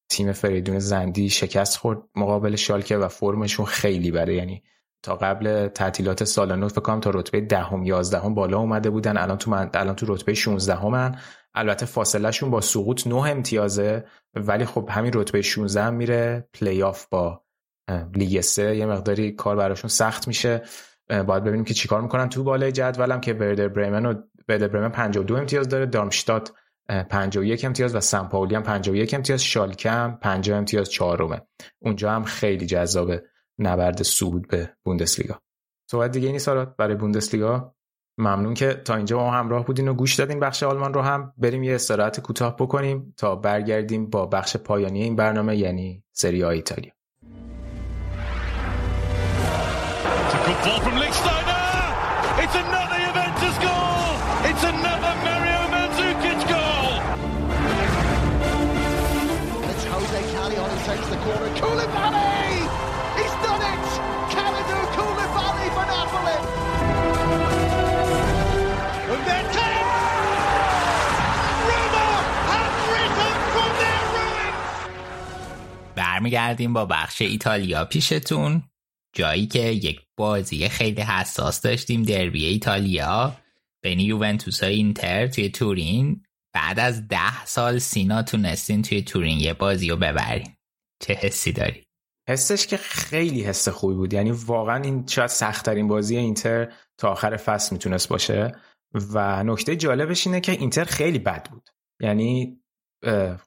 [0.09, 4.63] تیم فریدون زندی شکست خورد مقابل شالکه و فرمشون خیلی بره یعنی
[5.03, 9.17] تا قبل تعطیلات سال نو فکر کنم تا رتبه دهم یازدهم بالا اومده بودن.
[9.17, 9.69] الان تو من...
[9.73, 11.15] الان تو رتبه 16 همن
[11.53, 14.05] البته فاصله شون با سقوط 9 امتیازه
[14.35, 17.41] ولی خب همین رتبه 16 هم میره پلی آف با
[18.15, 20.61] لیگ 3 یه مقداری کار براشون سخت میشه.
[21.09, 24.13] باید ببینیم که چیکار می‌کنن تو بالای جدولم که وردر بریمن و
[24.49, 26.51] وردر بریمن 52 امتیاز داره دارمشتات
[27.09, 31.41] 51 امتیاز و سن پاولی هم 51 امتیاز شالکه هم 50 امتیاز چهارمه.
[31.79, 33.23] اونجا هم خیلی جذابه
[33.59, 35.41] نبرد صعود به بوندسلیگا.
[35.91, 37.75] صحبت دیگه نیست برای بوندسلیگا؟
[38.17, 41.33] ممنون که تا اینجا ما همراه بودین و گوش دادین بخش آلمان رو هم.
[41.37, 46.91] بریم یه استراحت کوتاه بکنیم تا برگردیم با بخش پایانی این برنامه یعنی سری ایتالیا.
[75.95, 78.63] برمیگردیم با بخش ایتالیا پیشتون
[79.15, 82.03] جایی که یک بازی خیلی حساس داشتیم.
[82.03, 83.35] دربی ایتالیا
[83.81, 86.23] بین یوونتوس و اینتر توی تورین.
[86.53, 90.47] بعد از ده سال سینا تونستین توی تورین یه بازی رو ببرین
[90.99, 91.83] چه حسی داری؟
[92.29, 94.13] حسش که خیلی حس خوبی بود.
[94.13, 98.55] یعنی واقعا این شاید سختترین بازی اینتر تا آخر فصل می‌تونست باشه.
[99.13, 101.69] و نکته جالبش اینه که اینتر خیلی بد بود.
[101.99, 102.59] یعنی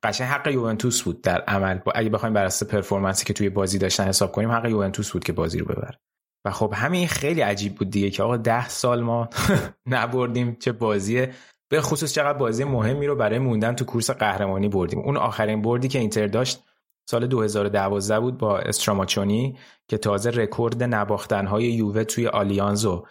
[0.03, 1.79] قشنگ حق یوونتوس بود در عمل.
[1.95, 5.25] اگه بخوایم بر اساس performance ی که توی بازی داشتن حساب کنیم حق یوونتوس بود
[5.25, 5.99] که بازی رو ببره.
[6.45, 9.29] و خب همین خیلی عجیب بود دیگه که آقا ده سال ما
[9.87, 11.27] نبردیم چه بازی
[11.71, 14.99] به خصوص چقدر بازی مهمی رو برای موندن تو کورس قهرمانی بردیم.
[14.99, 16.63] اون آخرین بردی که اینتر داشت
[17.11, 23.07] سال 2012 بود با استراماچونی که تازه رکورد نباختن های یووه توی آلیانزو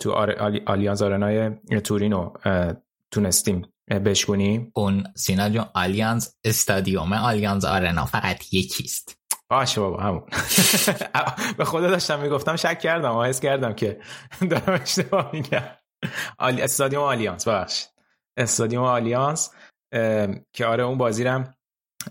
[0.00, 0.10] تو
[0.66, 1.50] آلیانز آرنای
[1.84, 2.32] تورینو
[3.10, 3.66] تونستیم
[4.04, 9.18] بشکنیم اون سینا جون آلیانز استادیوم آلیانز آرنا فقط یکیست.
[9.50, 10.22] باشه بابا همون.
[11.58, 14.00] به خدا داشتم می‌گفتم شک کردم احساس کردم که
[14.50, 15.62] دارم اشتباه میگم.
[16.38, 17.88] استادیوم آلیانس ببخشید.
[18.36, 19.50] استادیوم آلیانس
[20.52, 21.54] که آره اون بازی رم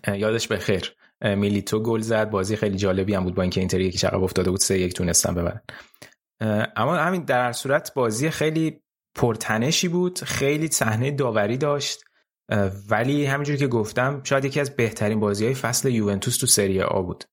[0.07, 4.07] یادش بخیر میلیتو گل زد بازی خیلی جالبی هم بود با اینکه اینتر یک هیچ
[4.07, 5.61] عقب افتاده بود سه یک تونستن ببرن.
[6.75, 8.81] اما همین در صورت بازی خیلی
[9.15, 12.03] پرتنشی بود خیلی صحنه داوری داشت.
[12.89, 17.01] ولی همینجوری که گفتم شاید یکی از بهترین بازی های فصل یوونتوس تو سری آ
[17.01, 17.23] بود.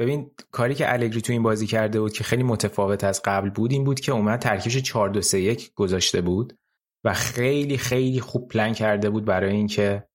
[0.00, 3.72] ببین کاری که الگری تو این بازی کرده بود که خیلی متفاوت از قبل بود
[3.72, 6.58] این بود که اومد ترکیبش 4 2 3 1 گذاشته بود
[7.04, 10.08] و خیلی خیلی خوب پلن کرده بود برای اینکه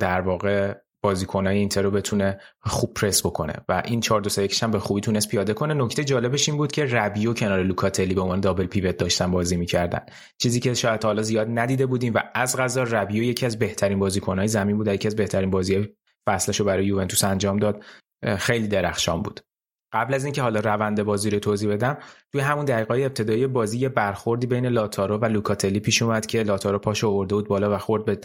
[0.00, 3.52] در واقع بازیکنای اینتر رو بتونه خوب پرس بکنه.
[3.68, 5.74] و این 4 2 3 هم به خوبی تونست پیاده کنه.
[5.74, 10.00] نکته جالبش این بود که ربیو کنار لوکاتلی به عنوان دابل پیوت داشتن بازی می‌کردن.
[10.38, 14.48] چیزی که شاید حالا زیاد ندیده بودیم و از غذا ربیو یکی از بهترین بازیکنهای
[14.48, 15.88] زمین بود یکی از بهترین بازی
[16.28, 17.84] فصلش رو برای یوونتوس انجام داد.
[18.38, 19.40] خیلی درخشان بود.
[19.94, 21.98] قبل از اینکه حالا روند بازی رو توضیح بدم
[22.32, 26.78] توی همون دقیقه ابتدایی بازی یه برخوردی بین لاتارو و لوکاتلی پیش اومد که لاتارو
[26.78, 28.18] پاشو آورده بود بالا و خورد به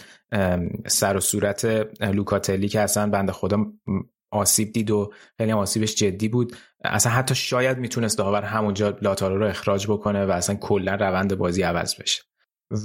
[0.87, 1.65] سر و صورت
[2.01, 3.65] لوکاتلی که اصلا بنده خدا
[4.31, 6.55] آسیب دید و خیلی آسیبش جدی بود.
[6.83, 11.61] اصلا حتی شاید می‌تونست داور همونجا لاتارو رو اخراج بکنه و اصلا کلا روند بازی
[11.61, 12.21] عوض بشه.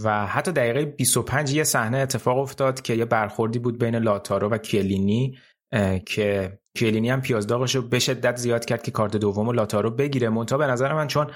[0.05, 4.59] و حتی دقیقه 25 یه صحنه اتفاق افتاد که یه برخوردی بود بین لاتارو و
[4.59, 5.39] کلینی
[6.07, 10.28] که کلینی هم پیازداغش رو به شدت زیاد کرد که کارت دوم لاتارو بگیره.
[10.28, 11.31] مونتا به نظر من چون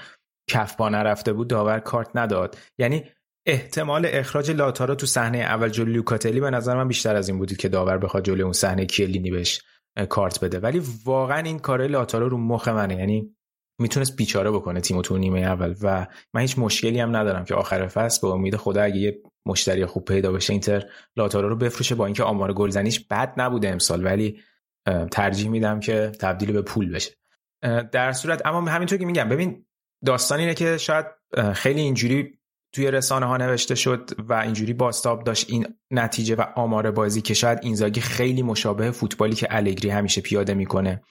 [0.49, 2.57] کف با نرفته بود داور کارت نداد.
[2.77, 3.03] یعنی
[3.45, 7.55] احتمال اخراج لاتارو تو صحنه اول جلوی لوکاتلی به نظر من بیشتر از این بودی
[7.55, 9.61] که داور بخواد جلوی اون صحنه کلینی بهش
[10.09, 10.59] کارت بده.
[10.59, 12.95] ولی واقعا این کار لاتارو رو مخ منه.
[12.95, 13.35] یعنی
[13.81, 17.87] می‌تونست بیچاره بکنه تیمو تو نیمه اول و من هیچ مشکلی هم ندارم که آخر
[17.87, 20.85] فصل به امید خدا اگه یه مشتری خوب پیدا بشه اینتر
[21.15, 24.39] لاتارو رو بفروشه با اینکه آمار گلزنیش بد نبوده امسال ولی
[25.11, 27.11] ترجیح میدم که تبدیل به پول بشه.
[27.91, 29.65] در صورت اما همینطور که میگم ببین
[30.05, 31.05] داستان اینه که شاید
[31.53, 32.39] خیلی اینجوری
[32.73, 37.33] توی رسانه ها نوشته شد و اینجوری باستاب داشت این نتیجه و آمار بازی که
[37.33, 41.01] شاید اینزاگی خیلی مشابه فوتبالی که الگری همیشه پیاده می‌کنه.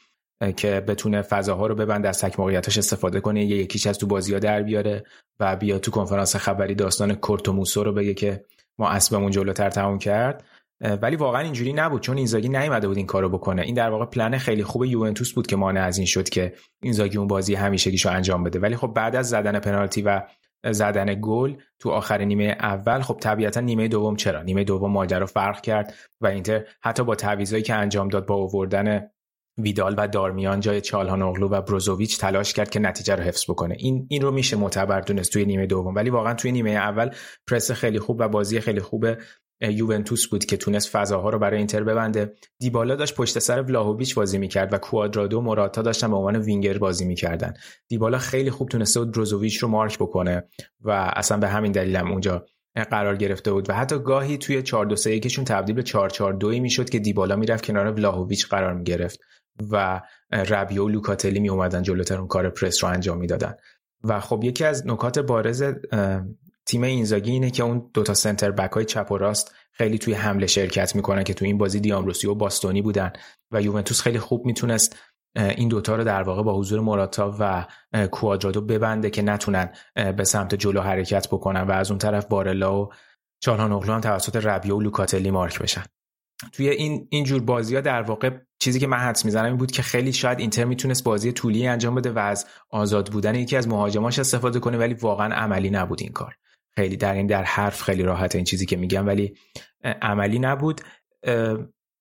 [0.57, 4.33] که بتونه فضاها رو ببنده از تک موقعیتاش استفاده کنه یه یکیش از تو بازی
[4.33, 5.05] ها در بیاره
[5.41, 8.44] و بیا تو کنفرانس خبری داستان کورتوموسو رو بگه که
[8.78, 10.44] ما اسبمون جلوتر تموم کرد.
[11.02, 13.62] ولی واقعا اینجوری نبود چون اینزاگی نیومده بود این کارو بکنه.
[13.62, 17.18] این در واقع پلن خیلی خوب یوونتوس بود که مانع از این شد که اینزاگی
[17.18, 18.58] اون بازی همیشگیشو انجام بده.
[18.58, 20.23] ولی خب بعد از زدن پنالتی و
[20.70, 25.60] زدن گل تو آخر نیمه اول خب طبیعتا نیمه دوم چرا؟ نیمه دوم ماجرا فرق
[25.60, 29.10] کرد و اینتر حتی با تعویضایی که انجام داد با آوردن
[29.58, 33.76] ویدال و دارمیان جای چالهان اغلو و بروزوویچ تلاش کرد که نتیجه رو حفظ بکنه.
[33.78, 35.94] این این رو میشه معتبر دونست توی نیمه دوم.
[35.94, 37.10] ولی واقعا توی نیمه اول
[37.46, 39.06] پرس خیلی خوب و بازی خیلی خوب
[39.60, 42.32] یوونتوس بود که تونست فضاها رو برای اینتر ببنده.
[42.58, 46.78] دیبالا داشت پشت سر ولاهوویچ بازی می‌کرد و کوادرادو و موراتا داشتن به عنوان وینگر
[46.78, 47.54] بازی می‌کردن.
[47.88, 50.48] دیبالا خیلی خوب تونسته بود بروزوویچ رو مارک بکنه
[50.80, 52.46] و اصلا به همین دلیل هم اونجا
[52.90, 53.70] قرار گرفته بود.
[53.70, 56.98] و حتی گاهی توی 4 2 3 1 تبدیل به 4 4 2 می‌شد که
[56.98, 59.20] دیبالا می‌رفت کنار ولاهوویچ قرار می‌گرفت.
[59.70, 60.00] و
[60.32, 63.54] ربیو و لوکاتلی می اومدن جلوتر اون کار پرس رو انجام می‌دادن.
[64.04, 65.64] و خب یکی از نکات بارز
[66.66, 70.46] تیم اینزاگی اینه که اون دوتا سنتر بک های چپ و راست خیلی توی حمله
[70.46, 73.12] شرکت می‌کنن که توی این بازی دیامروسی و باستونی بودن
[73.50, 74.96] و یوونتوس خیلی خوب می‌تونست
[75.36, 77.66] این دوتا رو در واقع با حضور موراتا و
[78.06, 79.72] کوادرادو ببنده که نتونن
[80.16, 82.88] به سمت جلو حرکت بکنن و از اون طرف بارلا و
[83.48, 85.84] اغلو هم توسط ربیو و لوکاتلی مارک بشن.
[86.52, 89.70] توی این این جور بازی ها در واقع چیزی که من حدس می‌زنم این بود
[89.70, 93.68] که خیلی شاید اینتر می‌تونست بازی طولی انجام بده و از آزاد بودن یکی از
[93.68, 96.34] مهاجماش استفاده کنه ولی واقعا عملی نبود این کار.
[96.75, 99.34] خیلی در این در حرف خیلی راحت این چیزی که میگم ولی
[100.02, 100.81] عملی نبود.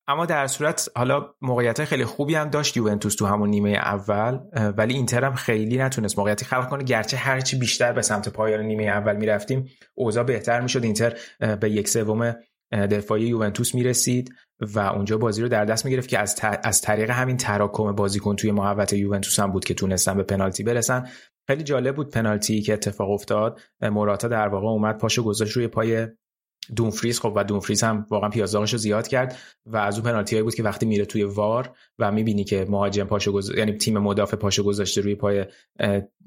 [0.07, 4.39] اما در صورت حالا موقعیت خیلی خوبی هم داشت یوونتوس تو همون نیمه اول
[4.77, 6.83] ولی اینتر هم خیلی نتونست موقعیتی خلق کنه.
[6.83, 10.83] گرچه هرچی بیشتر به سمت پایان نیمه اول می‌رفتیم اوضاع بهتر می‌شد.
[10.83, 11.17] اینتر
[11.61, 12.35] به یک سوم
[12.71, 17.37] دفاعی یوونتوس می‌رسید و اونجا بازی رو در دست می‌گرفت که از, از طریق همین
[17.37, 21.07] تراکم بازیکن توی محوطه یوونتوس هم بود که تونستن به پنالتی برسن.
[21.47, 23.59] خیلی جالب بود پنالتی که اتفاق افتاد.
[23.81, 26.07] موراتا در واقع اومد پاشو گذاشت روی پای
[26.75, 30.55] دونفریز خب و دونفریز هم واقعا پیازداغش رو زیاد کرد و از اون پنالتی بود
[30.55, 33.49] که وقتی میره توی وار و می‌بینی که مهاجم پاشو گز...
[33.57, 35.45] یعنی تیم مدافع پاشو گذاشته روی پای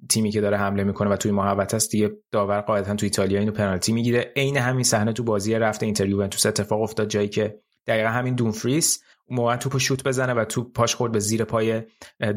[0.09, 3.52] تیمی که داره حمله می‌کنه و توی محوطه است دیگه داور قاعدتا توی ایتالیا اینو
[3.52, 4.33] پنالتی می‌گیره.
[4.36, 9.02] عین همین صحنه تو بازی رفته اینتر یوونتوس اتفاق افتاد جایی که دقیقا همین دونفریس
[9.31, 11.83] موقع توپ شوت بزنه و توپ پاش خورد به زیر پای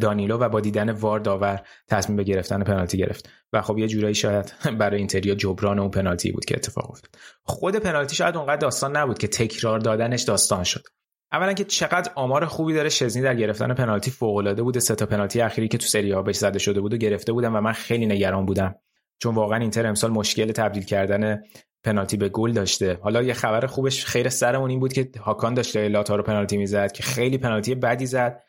[0.01, 3.30] دانیلو و با دیدن وار داور تصمیم به گرفتن پنالتی گرفت.
[3.53, 7.15] و خب یه جورایی شاید برای اینتریا جبران اون پنالتی بود که اتفاق افتاد.
[7.43, 10.83] خود پنالتی شاید اونقدر داستان نبود که تکرار دادنش داستان شد.
[11.31, 14.80] اولا که چقدر آمار خوبی داره شزنی در گرفتن پنالتی فوق العاده بوده.
[14.80, 17.55] سه تا پنالتی اخیری که تو سری ها بهش زده شده بود و گرفته بودم
[17.55, 18.75] و من خیلی نگران بودم.
[19.19, 21.41] چون واقعا اینتر امسال مشکل تبدیل کردن
[21.83, 22.99] پنالتی به گل داشته.
[23.01, 27.03] حالا یه خبر خوبش خیر سرمون این بود که هاکان داشته لاتارو پنالتی می‌زد که
[27.03, 28.43] خیلی پنالتی بدی زد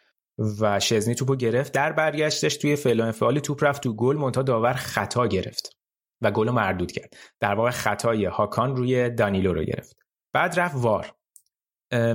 [0.60, 1.72] و شزنی توپو گرفت.
[1.72, 5.76] در برگشتش توی فعل و انفعالی توپ رفت تو گل مونتا داور خطا گرفت
[6.20, 7.14] و گل مردود کرد.
[7.40, 9.96] در واقع خطای هاکان روی دانیلو رو گرفت.
[10.32, 11.14] بعد رفت وار.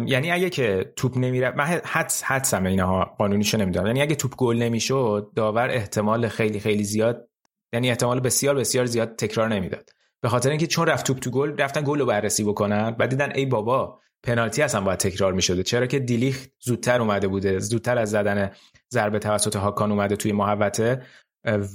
[0.06, 3.88] یعنی اگه که توپ نمیره من حدس حدسم اینها قانونیشو نمی‌دونم.
[3.88, 7.30] یعنی اگه توپ گل نمی‌شد داور احتمال خیلی خیلی زیاد
[7.74, 9.90] یعنی احتمال بسیار بسیار زیاد تکرار نمی‌داد.
[10.22, 13.32] به خاطر اینکه چون رفت توپ تو گل رفتن گل رو بررسی بکنن بعد دیدن
[13.36, 15.64] ای بابا پنالتی اصلا باید تکرار می‌شده.
[15.64, 18.52] چرا که دیلیخ زودتر اومده بوده زودتر از زدن
[18.94, 21.02] ضربه توسط هاکان اومده توی محوطه.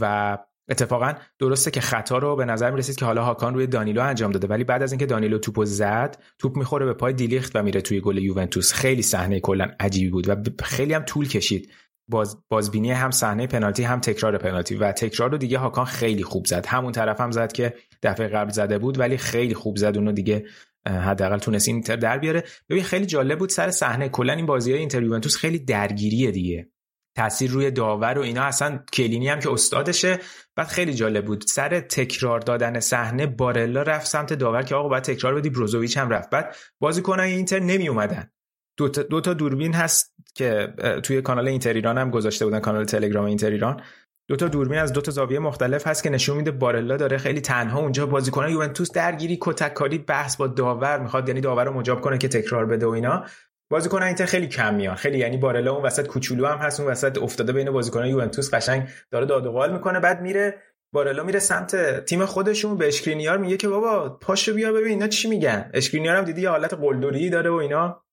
[0.01, 4.03] و اتفاقا درسته که خطا رو به نظر می رسید که حالا هاکان روی دانیلو
[4.03, 7.63] انجام داده ولی بعد از اینکه دانیلو توپو زد توپ می‌خوره به پای دیلیخت و
[7.63, 8.73] میره توی گل یوونتوس.
[8.73, 11.71] خیلی صحنه کلا عجیبی بود و خیلی هم طول کشید.
[12.09, 16.47] باز بازبینی هم صحنه پنالتی هم تکرار پنالتی و تکرار رو دیگه هاکان خیلی خوب
[16.47, 16.67] زد.
[16.67, 19.97] همون طرف هم زد که دفعه قبل زده بود ولی خیلی خوب زد.
[19.97, 20.45] اونو دیگه
[20.87, 22.45] حداقل تونست اینتر در بیاره.
[22.69, 24.09] ببین خیلی جالب بود سر صحنه.
[24.09, 26.69] کلا این بازی های اینتر یوونتوس خیلی درگیریه دیگه.
[27.17, 28.43] تاثیر روی داور و اینا.
[28.43, 30.19] اصلا کلینی هم که استادشه.
[30.57, 31.45] بعد خیلی جالب بود.
[31.49, 36.11] سر تکرار دادن صحنه بارلا رفت سمت داور که آقا باید تکرار بدی بروزوویچ هم
[36.11, 36.31] رفت.
[36.31, 38.31] بعد بازیکنان اینتر نمی اومدن
[38.77, 42.85] دو تا, دو تا دوربین هست که توی کانال اینتر ایران هم گذاشته بودن کانال
[42.85, 43.81] تلگرام اینتر ایران
[44.29, 47.41] دو تا دوربین از دو تا زاویه مختلف هست که نشون میده بارلا داره خیلی
[47.41, 52.19] تنها اونجا بازیکن یوونتوس درگیری کتککاری بحث با داور می‌خواد یعنی داور رو مجاب کنه
[52.19, 53.25] که تکرار بده و اینا.
[53.71, 54.95] بازیکن اینتر خیلی کم میان.
[54.95, 58.89] خیلی یعنی بارلا اون وسط کوچولو هم هست اون وسط افتاده بین بازیکن یوونتوس قشنگ
[59.11, 60.01] داره داد و می‌کنه.
[60.01, 60.59] بعد میره
[60.95, 65.29] بارلا میره سمت تیم خودشون به اشکرینیار میگه که بابا پاشو بیا ببین اینا چی
[65.29, 65.71] میگن.
[65.75, 68.04] اشکرینیار هم دیدی یه حالت قلدری داره و اینا.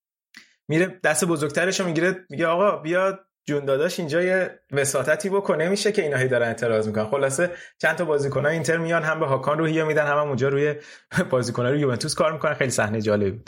[0.71, 5.91] میره دست بزرگترش رو می‌گیره میگه آقا بیا جون داداش اینجا یه وساطتی بکنه میشه
[5.91, 7.05] که اینا هی دارن اعتراض می‌کنن.
[7.05, 7.51] خلاصه
[7.81, 10.75] چند تا بازیکن اینتر میان هم به هاکان روحیه میدن هم, هم اونجا روی
[11.29, 12.53] بازیکن رو یوونتوس کار می‌کنن.
[12.53, 13.41] خیلی صحنه جالبی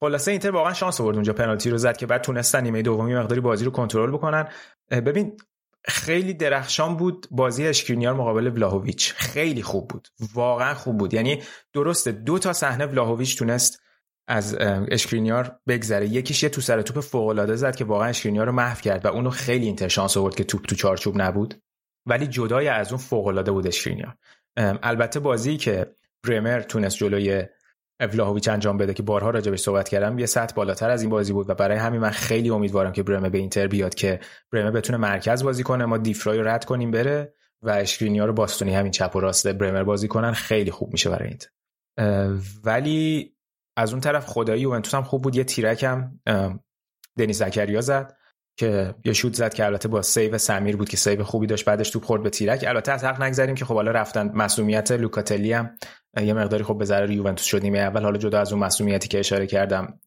[0.00, 3.40] خلاصه اینتر واقعا شانس آورد اونجا پنالتی رو زد که بعد تونستن نیمه دومی مقداری
[3.40, 4.48] بازی رو کنترل بکنن.
[4.90, 5.36] ببین
[5.84, 9.14] خیلی درخشان بود بازی اشکرینیار مقابل ولاهویچ.
[9.14, 10.08] خیلی خوب بود.
[10.34, 11.14] واقعا خوب بود.
[11.14, 13.87] یعنی درسته دو تا صحنه ولاهویچ تونست
[14.28, 14.56] از
[14.90, 16.08] اشکرینیار بگذره.
[16.08, 19.08] یکیش یه تو سر توپ فوق العاده زد که واقعا اشکرینیار رو محو کرد و
[19.08, 21.62] اونو خیلی اینتر شانس آورد که توپ تو چارچوب نبود.
[22.06, 24.16] ولی جدای از اون فوق العاده بود اشکرینیار.
[24.56, 25.86] البته بازی که
[26.26, 27.44] برمر تونست جلوی
[28.00, 31.50] اولاهویچ انجام بده که بارها راجبش صحبت کردم یه سطح بالاتر از این بازی بود
[31.50, 34.20] و برای همین من خیلی امیدوارم که برمه به اینتر بیاد که
[34.52, 38.74] برمه بتونه مرکز بازی کنه ما دیفرای رو رد کنیم بره و اشکرینیار و باستونی
[38.74, 40.32] همین چپ و راست برمر بازی کنن.
[40.32, 41.48] خیلی خوب میشه برای اینتر.
[42.64, 43.34] ولی
[43.78, 45.36] از اون طرف خدایی یوونتوس هم خوب بود.
[45.36, 46.20] یه تیرک هم
[47.18, 48.16] دنی زکریا زد
[48.56, 51.90] که یه شوت زد که البته با save سمیر بود که save خوبی داشت بعدش
[51.90, 52.64] توپ خورد به تیرک.
[52.68, 55.70] البته از حق نگذریم که خب حالا رفتن مصدومیت لوکاتلی هم
[56.16, 58.02] یه مقداری خب به ضرر یوونتوس شد نیمه اول.
[58.02, 60.00] حالا جدا از اون مصدومیتی که اشاره کردم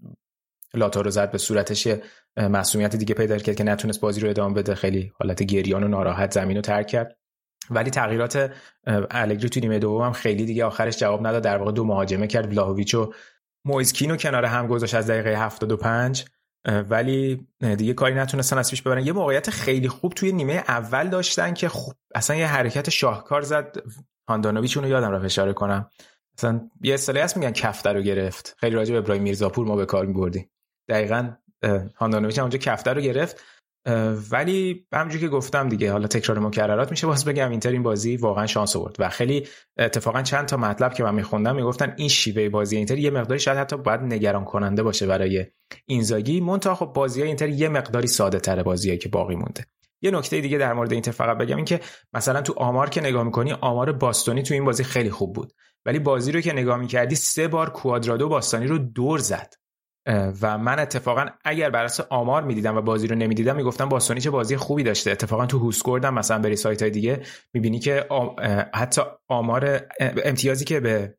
[0.73, 2.01] لاتارو زد به صورتش یه
[2.37, 4.75] مصدومیت دیگه پیدا کرد که نتونست بازی رو ادامه بده.
[4.75, 7.17] خیلی حالت گریان و ناراحت زمین رو ترک کرد.
[7.69, 8.51] ولی تغییرات
[9.11, 11.43] الگری تو نیمه دوم هم خیلی دیگه آخرش جواب نداد.
[11.43, 12.47] در واقع دو مهاجمه کرد.
[12.51, 13.13] ولاهویچ و
[13.65, 16.25] مویزکینو کنار هم گذاشت از دقیقه 75
[16.89, 19.05] ولی دیگه کاری نتونستن از پیش ببرن.
[19.05, 23.77] یه موقعیت خیلی خوب توی نیمه اول داشتن که خوب اصلا یه حرکت شاهکار زد.
[24.29, 25.89] هاندانویچ اونو یادم رفت اشاره کنم.
[26.37, 28.55] اصلا یه اصطلاحی هست میگن کفتر رو گرفت.
[28.59, 30.51] خیلی راجع به ابراهیم میرزاپور ما به کار میبردیم.
[30.89, 31.31] دقیقا
[31.95, 33.43] هاندانویچ هم اونجا کفتر رو گرفت.
[34.31, 38.47] ولی همونجوری که گفتم دیگه حالا تکرار مکررات میشه باز بگم اینتر این بازی واقعا
[38.47, 38.95] شانس آورد.
[38.99, 43.09] و خیلی اتفاقا چند تا مطلب که من میخوندم می‌گفتن این شیوه بازی اینتر یه
[43.09, 45.45] مقداری شاید حتی باید نگران کننده باشه برای
[45.85, 46.41] اینزاگی.
[46.41, 49.65] مونتا خب بازی اینتر یه مقداری ساده تر بازیایی که باقی مونده.
[50.01, 51.79] یه نکته دیگه در مورد اینتر فقط بگم این که
[52.13, 55.53] مثلا تو آمار که نگاه می‌کنی آمار باستونی تو این بازی خیلی خوب بود.
[55.85, 59.53] ولی بازی رو که نگاه می‌کردی سه بار کوادرادو باستانی رو دور زد.
[60.41, 64.29] و من اتفاقا اگر بر اساس آمار می‌دیدم و بازی رو نمی‌دیدم می‌گفتم باستونی چه
[64.29, 65.11] بازی خوبی داشته.
[65.11, 67.21] اتفاقا تو هوسکوردم مثلا بری سایت های دیگه
[67.53, 68.07] می‌بینی که
[68.73, 71.15] حتی آمار امتیازی که به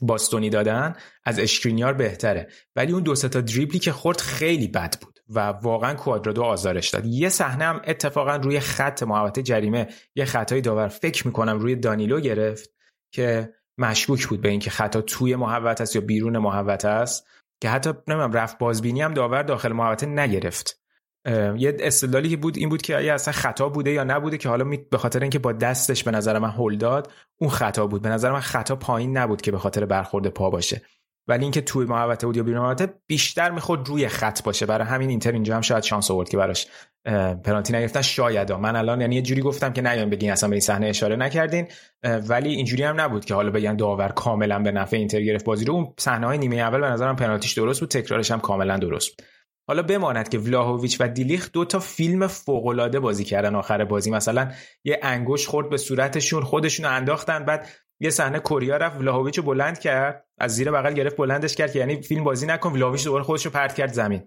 [0.00, 0.94] باستونی دادن
[1.24, 2.48] از اشکرینیار بهتره.
[2.76, 7.06] ولی اون دو تا دریبلی که خورد خیلی بد بود و واقعا کوادرادو آزارش داد.
[7.06, 12.20] یه صحنه هم اتفاقا روی خط محوطه جریمه یه خطای داور فکر می‌کنم روی دانیلو
[12.20, 12.70] گرفت
[13.14, 17.26] که مشکوک بود به اینکه خطا توی محوطه است یا بیرون محوطه است.
[17.62, 20.82] که حتی نمی‌دونم رفت بازبینی هم داور داخل محوطه نگرفت.
[21.56, 24.64] یه استدلالی که بود این بود که آیا اصلا خطا بوده یا نبوده که حالا
[24.90, 28.02] به خاطر اینکه با دستش به نظر من هل داد اون خطا بود.
[28.02, 30.82] به نظر من خطا پایین نبود که به خاطر برخورد پا باشه.
[31.28, 34.66] ولی اینکه توی محوطه بود یا بیرون محوطه بیشتر می‌خورد روی خط باشه.
[34.66, 36.66] برای همین اینتر اینجا هم شاید شانس آورد که براش
[37.44, 40.60] پنالتی نگرفتن شاید من الان یعنی یه جوری گفتم که نیاین بگین اصلا به این
[40.60, 41.68] صحنه اشاره نکردین
[42.28, 45.74] ولی اینجوری هم نبود که حالا بگن داور کاملا به نفع اینتر گرفت بازی رو.
[45.74, 49.26] اون صحنه های نیمه اول به نظرم پنالتیش درست بود تکرارش هم کاملا درست بود.
[49.68, 54.10] حالا بماند که ولاهویچ و دیلیخ دو تا فیلم فوق بازی کردن آخر بازی.
[54.10, 54.52] مثلا
[54.84, 57.68] یه انگوش خورد به صورتشون خودشون انداختن بعد
[58.00, 61.78] یه صحنه کوریا رفت ولاهویچ رو بلند کرد از زیر بغل گرفت بلندش کرد که
[61.78, 64.22] یعنی فیلم بازی نکن ولاهویچ دوباره خودش رو پرت کرد زمین.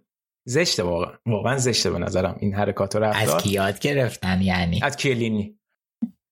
[0.47, 1.17] زشته واقعا.
[1.25, 2.37] واقعا زشته به نظرم.
[2.39, 5.59] این حرکات رو از کیات گرفتن یعنی؟ از کلینی.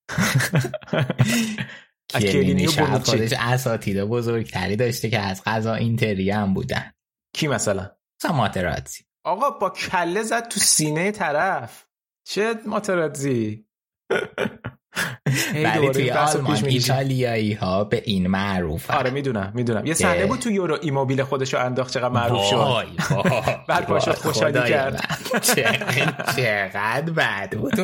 [2.15, 6.91] از کلینی خودش اساتید بزرگتری داشته که از غذا اینتری هم بودن.
[7.35, 7.91] کی مثلا؟
[8.33, 11.85] ماتراتزی آقا با کله زد تو سینه طرف.
[12.27, 13.67] چه ماتراتزی
[15.63, 19.85] ولی توی آلمان ایتالیایی ها به این معروف آره می‌دونم می‌دونم.
[19.85, 22.85] یه صحنه بود تو یورو ایموبیل خودشو انداخت چقدر معروف شد.
[23.67, 25.19] بعد پاشو خوشحالی کرد.
[26.35, 27.79] چقدر بد بود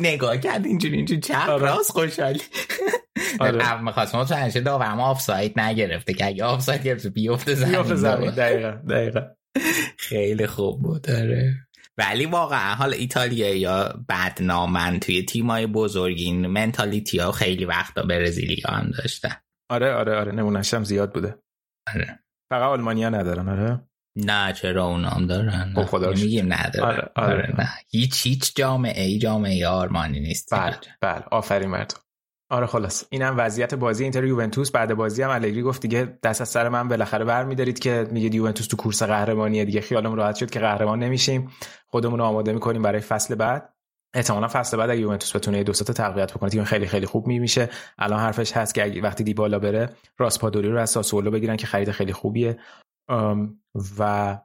[0.00, 1.20] نگاه کرد اینجوری اینجوری.
[1.20, 1.62] چپ آره.
[1.62, 2.40] راست خوشحالی.
[3.40, 3.82] آره.
[3.82, 8.30] می‌خواست ما تو هنشه داورم آفساید نگرفته که اگه آفساید گرفته بیفته زمین بیفته زمین.
[8.30, 9.20] دقیقا دقیقا.
[9.98, 11.54] خیلی خوب بود داره
[11.98, 18.90] ولی واقعا حال ایتالیا یا بدنامن توی تیمای بزرگین منتالیتی ها خیلی وقتا برزیلی هم
[18.98, 19.36] داشتن.
[19.70, 20.32] آره آره آره.
[20.32, 21.38] نمونش هم زیاد بوده.
[21.94, 22.18] آره.
[22.52, 26.86] فقط آلمانیا ندارن آره؟ نه چرا اونا هم دارن؟ خب خدا میگیم ندارن.
[26.88, 27.34] آره, آره.
[27.34, 27.68] آره نه.
[27.90, 30.54] هیچ هیچ جامعه ای جامعه آرمانی نیست.
[30.54, 31.24] بله بله.
[31.30, 31.96] آفرین مردم
[32.54, 33.04] آره خلاص.
[33.10, 34.70] اینم وضعیت بازی اینتر یوونتوس.
[34.70, 38.66] بعد بازی هم الگری گفت دیگه دست از سر من بالاخره برمیدارید که میگه یوونتوس
[38.66, 39.80] تو کورس قهرمانیه دیگه.
[39.80, 41.50] خیالم راحت شد که قهرمان نمیشیم.
[41.86, 43.74] خودمون رو آماده می‌کنیم برای فصل بعد.
[44.14, 47.68] احتمالا فصل بعد اگه یوونتوس بتونه دو تا تقویت بکنه تیم خیلی خیلی خوب میشه
[47.98, 52.12] الان حرفش هست که وقتی دیبالا بره راسپادوری رو از ساسولو بگیرن که خرید خیلی
[52.12, 52.58] خوبیه.
[53.98, 54.38] و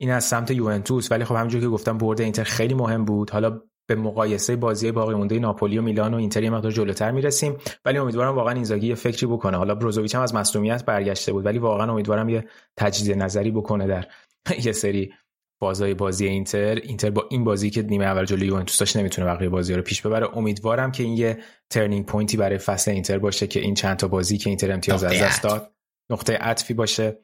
[0.00, 1.12] این از سمت یوونتوس.
[1.12, 3.30] ولی خب همونجوری که گفتم برد اینتر خیلی مهم بود.
[3.30, 7.56] حالا به مقایسه بازی باقی مونده ناپولی و میلان و اینتر یه مقدار جلوتر می‌رسیم.
[7.84, 9.56] ولی امیدوارم واقعا اینزاگی یه فکری بکنه.
[9.56, 12.44] حالا بروزوویچ هم از مصونیت برگشته بود ولی واقعا امیدوارم یه
[12.76, 14.06] تجدید نظری بکنه در
[14.64, 15.12] یه سری
[15.60, 16.74] بازای بازی اینتر.
[16.74, 20.02] اینتر با این بازی که نیمه اول جلوی یوونتوس داشت نمی‌تونه بقیه بازی رو پیش
[20.02, 20.36] ببره.
[20.36, 21.38] امیدوارم که این یه
[21.70, 25.04] turning point ی برای فصل اینتر باشه که این چند تا بازی که اینتر امتیاز
[25.04, 25.72] از دست داد
[26.10, 27.18] نقطه عطفی باشه.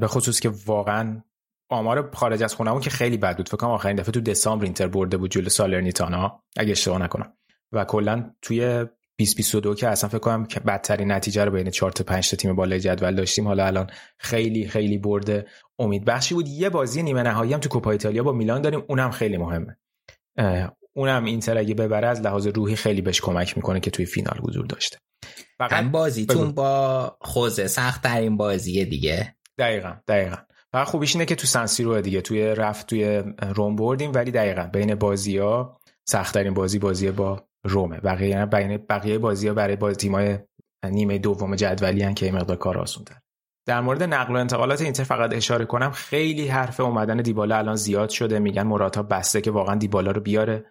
[0.00, 1.22] به خصوص که واقعا
[1.70, 3.48] آمار خارج از خونمون که خیلی بد بود.
[3.48, 7.32] فکر کنم آخرین دفعه تو دسامبر اینتر برده بود جلو سالرنیتانا اگه اشتباه نکنم.
[7.72, 8.86] و کلا توی
[9.18, 12.56] 2022 که اصلا فکر کنم که بدترین نتیجه رو بین 4 تا 5 تا تیم
[12.56, 13.46] بالای جدول داشتیم.
[13.46, 15.46] حالا الان خیلی خیلی برد
[15.78, 16.48] امید بخشی بود.
[16.48, 18.84] یه بازی نیمه نهایی هم تو کوپا ایتالیا با میلان داریم.
[18.88, 19.76] اونم خیلی مهمه.
[20.92, 24.66] اونم اینتر اگه ببره از لحاظ روحی خیلی بهش کمک می‌کنه که توی فینال حضور
[24.66, 24.98] داشته.
[25.58, 29.36] فقط بازیتون با خوزه سخت در این بازیه دیگه.
[29.58, 30.36] دقیقا دقیقا.
[30.72, 32.20] فقط خوبیش اینه که تو سنسیرو دیگه.
[32.20, 33.22] توی رفت توی
[33.54, 39.18] روم بردیم ولی دقیقا بین بازی ها سختترین بازی بازی با رومه بقیه بین بقیه
[39.18, 40.38] بازی ها برای بازی تیمای
[40.84, 43.16] نیمه دوم جدولی هن که مقدار کار آسون تر
[43.66, 45.90] در مورد نقل و انتقالات اینتر فقط اشاره کنم.
[45.90, 48.38] خیلی حرف اومدن دیبالا الان زیاد شده.
[48.38, 50.64] میگن مراتا بسته که واقعا دیبالا رو بیاره.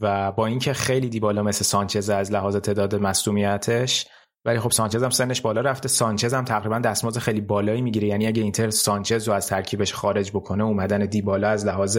[0.00, 4.06] و با اینکه خیلی دیبالا مثل سانچز از لحاظ تعداد مصدومیتش
[4.44, 5.88] ولی خب سانچز هم سنش بالا رفته.
[5.88, 8.08] سانچز هم تقریبا دستمزد خیلی بالایی می‌گیره.
[8.08, 11.98] یعنی اگه اینتر سانچز رو از ترکیبش خارج بکنه اومدن دیبالا از لحاظ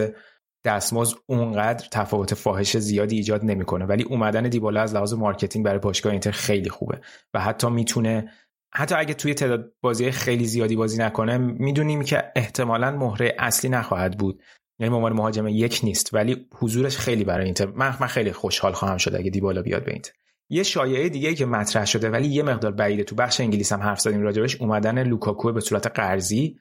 [0.64, 3.84] دستمزد اونقدر تفاوت فاحش زیادی ایجاد نمی‌کنه.
[3.84, 7.00] ولی اومدن دیبالا از لحاظ marketing برای باشگاه اینتر خیلی خوبه
[7.34, 8.30] و حتی می‌تونه
[8.74, 14.18] حتی اگه توی تعداد بازی خیلی زیادی بازی نکنه می‌دونیم که احتمالا مهره اصلی نخواهد
[14.18, 14.42] بود.
[14.78, 18.96] یعنی عنوان مهاجم یک نیست ولی حضورش خیلی برای اینتر من, من خیلی خوشحال خواهم
[18.96, 20.12] شد اگه دیبالا بیاد به اینتر.
[20.50, 24.00] یه شایعه دیگه که مطرح شده ولی یه مقدار بعیده تو بخش انگلیس هم حرف
[24.00, 26.58] زدیم راجبش اومدن لوکاکو به صورت قرضی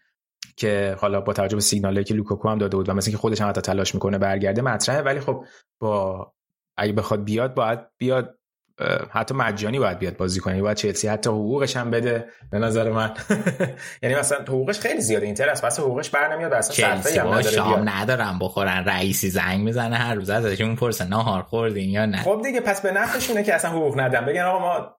[0.57, 3.41] که حالا با توجه به سیگنالی که لوکاکو هم داده بود و مثل که خودش
[3.41, 5.01] هم حتی تلاش می‌کنه برگرده مطرحه.
[5.01, 5.45] ولی خب
[5.79, 6.33] با
[6.77, 8.38] اگه بخواد بیاد باید بیاد
[9.11, 10.61] حتی مجانی باید بیاد بازی کنه.
[10.61, 13.13] باید چلسی حتی حقوقش هم بده به نظر من.
[14.03, 15.25] یعنی مثلا حقوقش خیلی زیاده.
[15.25, 18.85] اینتر از پس حقوقش بر نمیاد اصلا صرفه هم نداره شام ندارن بخورن.
[18.85, 20.29] رئیسی زنگ می‌زنه هر روز.
[20.29, 22.17] ازشون پرسه نهار خوردین یا نه.
[22.17, 24.25] خب دیگه پس به نفعشونه که اصلا حقوق ندن.
[24.25, 24.95] بگن آقا ما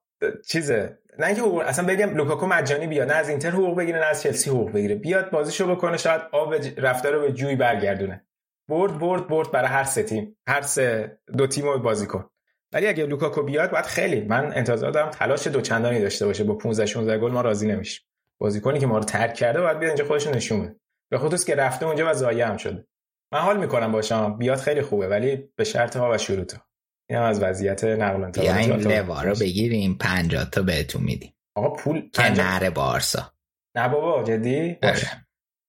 [0.47, 0.97] چیزه.
[1.19, 3.11] نه اینکه حقوق اصلا بگم لوکاکو مجانی بیاد.
[3.11, 4.95] نه از اینتر حقوق بگیره نه از چلسی حقوق بگیره.
[4.95, 5.97] بیاد بازیشو بکنه.
[5.97, 8.25] شاید آب رفته رو به جوی برگردونه.
[8.69, 10.37] برد برد برد برای هر سه تیم.
[10.47, 12.29] هر سه دو تیم و بازیکن.
[12.73, 14.21] ولی اگه لوکاکو بیاد باید خیلی.
[14.21, 16.43] من انتظار دارم تلاش دوچندانی داشته باشه.
[16.43, 18.05] با 15 16 گل ما راضی نمیشیم.
[18.41, 20.75] بازیکنی که ما رو ترک کرده باید بیاد اینجا خودش نشون بده.
[21.11, 22.87] به خصوص که رفته اونجا و زایه هم شده.
[23.33, 26.61] من حال می‌کنم باشم بیاد خیلی خوبه ولی به شرط ها و شروط ها
[27.09, 29.97] این هم از وضعیت نقل و انتقالات این لوا رو بگیریم.
[29.97, 31.33] 50 تا بهتون میدیم.
[31.55, 33.33] آقا پول نره بارسا.
[33.75, 34.77] نه بابا جدی؟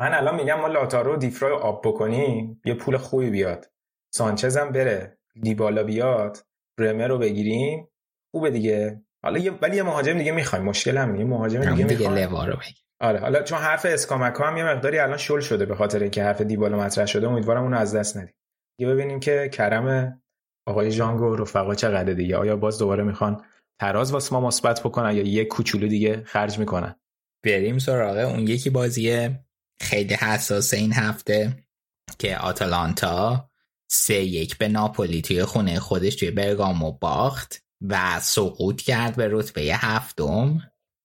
[0.01, 2.61] من الان میگم ما لاتارو دیفرا آب بکنیم.
[2.65, 3.71] یه پول خوبی بیاد.
[4.15, 5.19] سانچز هم بره.
[5.43, 6.39] دیبالا بیاد.
[6.79, 7.89] برمر رو بگیریم
[8.35, 9.03] خوبه دیگه.
[9.25, 12.15] حالا یه ولی یه مهاجم دیگه می‌خوایم مشکل هم یه مهاجم دیگه می‌خوایم.
[12.15, 15.75] لوا رو بگیر آره حالا چون حرف اسکامکا هم یه مقداری الان شل شده به
[15.75, 18.35] خاطر اینکه حرف دیبالا مطرح شده امیدوارم اونو از دست ندیم.
[18.81, 20.19] یه ببینیم که کرم
[20.67, 22.37] آقای ژانگو رفقا چقدر دیگه.
[22.37, 23.45] آیا باز دوباره می‌خوان
[23.81, 26.95] تراز واسه ما مثبت بکنن یا یه کوچولو دیگه خرج می‌کنن؟
[27.45, 29.45] بریم سراغ اون یکی بازیه
[29.81, 31.53] خیلی حساس این هفته
[32.19, 33.49] که آتالانتا
[33.95, 39.61] سه یک به ناپولی توی خونه خودش توی برگامو باخت و سقوط کرد به رتبه
[39.61, 40.61] هفتم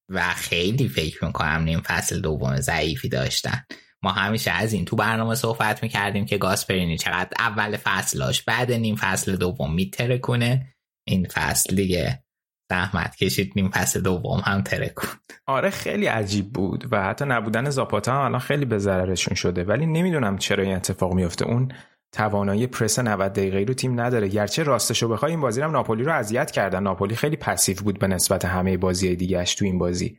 [0.10, 3.64] و خیلی فکر می‌کنم نیم فصل دوم ضعیفی داشتن.
[4.04, 8.96] ما همیشه از این تو برنامه صحبت می‌کردیم که گاسپرینی چقدر اول فصلاش بعد نیم
[8.96, 10.76] فصل دوم میتره کنه
[11.08, 12.24] این فصل دیگه
[12.70, 14.94] زحمت کشید نیم فصل دوم هم تره
[15.48, 19.64] آره خیلی عجیب بود و حتی نبودن زاپاتا هم الان خیلی به ضررشون شده.
[19.64, 21.72] ولی نمی‌دونم چرا این اتفاق میفته اون
[22.12, 24.28] توانایی پرس 90 دقیقه رو تیم نداره.
[24.28, 26.84] گرچه راستشو بخوای این بازی هم ناپولی رو اذیت کردن.
[26.84, 30.18] ناپولی خیلی passive بود به نسبت همه بازی دیگهش تو این بازی.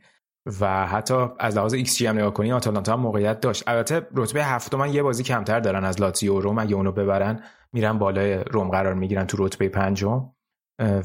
[0.61, 3.63] و حتی از لحاظ ایکس جی هم نگاه کنی آتالانتا هم موقعیت داشت.
[3.67, 6.59] البته رتبه هفتم یه بازی کمتر دارن از لاتزیو و روم.
[6.59, 7.43] اگه اونو ببرن
[7.73, 10.31] میرن بالای روم قرار می‌گیرن تو رتبه پنجم.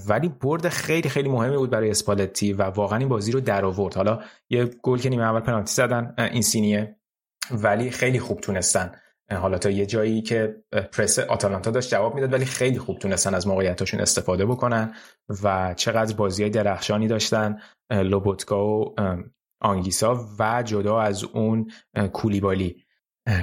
[0.08, 3.94] ولی برد خیلی خیلی مهمی بود برای اسپالتی و واقعا این بازی رو در آورد.
[3.94, 6.96] حالا یه گل که نیمه اول پنالتی زدن اینسینیه
[7.50, 8.92] ولی خیلی خوب تونستن.
[9.30, 10.56] حالا تا یه جایی که
[10.92, 14.94] پرس آتالانتا داشت جواب می‌داد ولی خیلی خوب تونستن از موقعیتاشون استفاده بکنن
[15.42, 17.58] و چقدر بازی درخشانی داشتن
[17.90, 18.94] لوبوتکا و
[19.60, 21.70] آنگیسا و جدا از اون
[22.12, 22.84] کولیبالی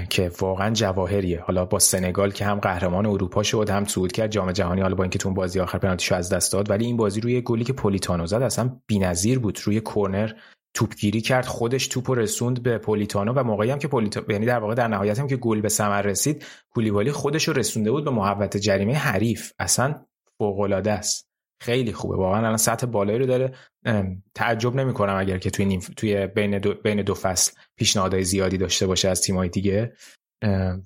[0.10, 1.42] که واقعا جواهریه.
[1.42, 5.04] حالا با سنگال که هم قهرمان اروپا شد هم صعود کرد جام جهانی حالا با
[5.04, 8.26] اینکه تو بازی آخر پنالتیشو از دست داد ولی این بازی روی گلی که پولیتانو
[8.26, 10.32] زد اصلا بی‌نظیر بود روی کرنر
[10.74, 14.76] توپگیری کرد خودش توپ رسوند به پولیتانو و موقعی هم که پولیتانو یعنی در واقع
[14.76, 18.60] در نهایت هم که گل به ثمر رسید کولیبالی خودش رو رسونده بود به محوطه
[18.60, 19.54] جریمه حریف.
[19.60, 20.06] اصلا
[20.38, 21.28] فوق العاده است.
[21.62, 22.16] خیلی خوبه.
[22.16, 23.54] واقعا الان سطح بالایی رو داره.
[24.36, 28.88] تعجب نمی کنم اگر که توی توی بین دو, بین دو فصل پیشنهادهای زیادی داشته
[28.88, 29.94] باشه از تیمای دیگه.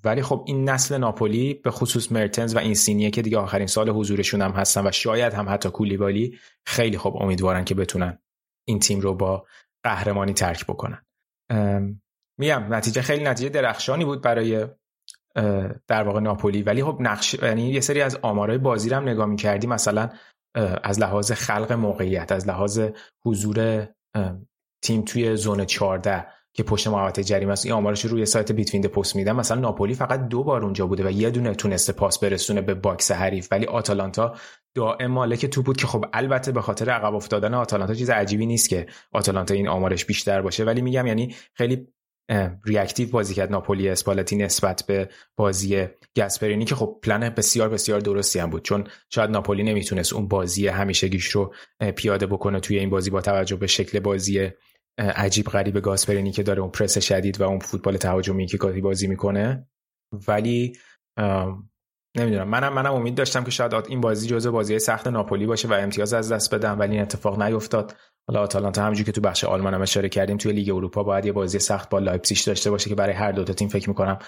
[0.03, 4.41] ولی خب این نسل ناپولی به خصوص مرتنز و اینسینیه که دیگه آخرین سال حضورشون
[4.41, 8.19] هم هستن و شاید هم حتی کولیبالی خیلی خوب امیدوارن که بتونن
[8.67, 9.45] این تیم رو با
[9.85, 11.01] قهرمانی ترک بکنن.
[12.39, 14.67] میگم نتیجه خیلی نتیجه درخشانی بود برای
[15.87, 16.63] در واقع ناپولی.
[16.63, 20.09] ولی خب نقش یعنی یه سری از آمارای بازی رو هم نگاه می‌کردی مثلا
[20.83, 22.81] از لحاظ خلق موقعیت از لحاظ
[23.25, 23.87] حضور
[24.83, 27.65] تیم توی zone 14 که پشت محوطه جریمه است.
[27.65, 31.07] این آمارش روی سایت Between the Posts دیدم مثلا ناپولی فقط دو بار اونجا بوده
[31.07, 33.47] و یه دونه تونسته پاس برسونه به box حریف.
[33.51, 34.35] ولی آتالانتا
[34.75, 38.69] دائم مالک تو بود که خب البته به خاطر عقب افتادن آتالانتا چیز عجیبی نیست
[38.69, 40.63] که آتالانتا این آمارش بیشتر باشه.
[40.63, 41.87] ولی میگم یعنی خیلی
[42.65, 45.87] ریاکتیو بازی کرد ناپولی اسپالتی نسبت به بازی
[46.17, 48.65] گسپرینی که خب پلن بسیار بسیار درستی هم بود.
[48.65, 51.53] چون شاید ناپولی نمی‌تونست اون بازی همیشگیش رو
[51.95, 54.49] پیاده بکنه توی این بازی با توجه به شکل بازی
[54.97, 59.07] عجیب غریب گاسپرینی که داره اون پرس شدید و اون فوتبال تهاجمی که گاهی بازی
[59.07, 59.67] می‌کنه.
[60.27, 60.73] ولی
[62.15, 62.47] نمی‌دونم.
[62.47, 66.13] منم منم امید داشتم که شاید این بازی جزو بازی سخت ناپولی باشه و امتیاز
[66.13, 67.95] از دست بده ولی این اتفاق نیفتاد.
[68.27, 71.31] حالا آتالانتا همونجوری که تو بخش آلمان هم اشاره کردیم توی لیگ اروپا باید یه
[71.31, 74.19] بازی سخت با لایپزیگ داشته باشه که برای هر دو تا تیم فکر می‌کنم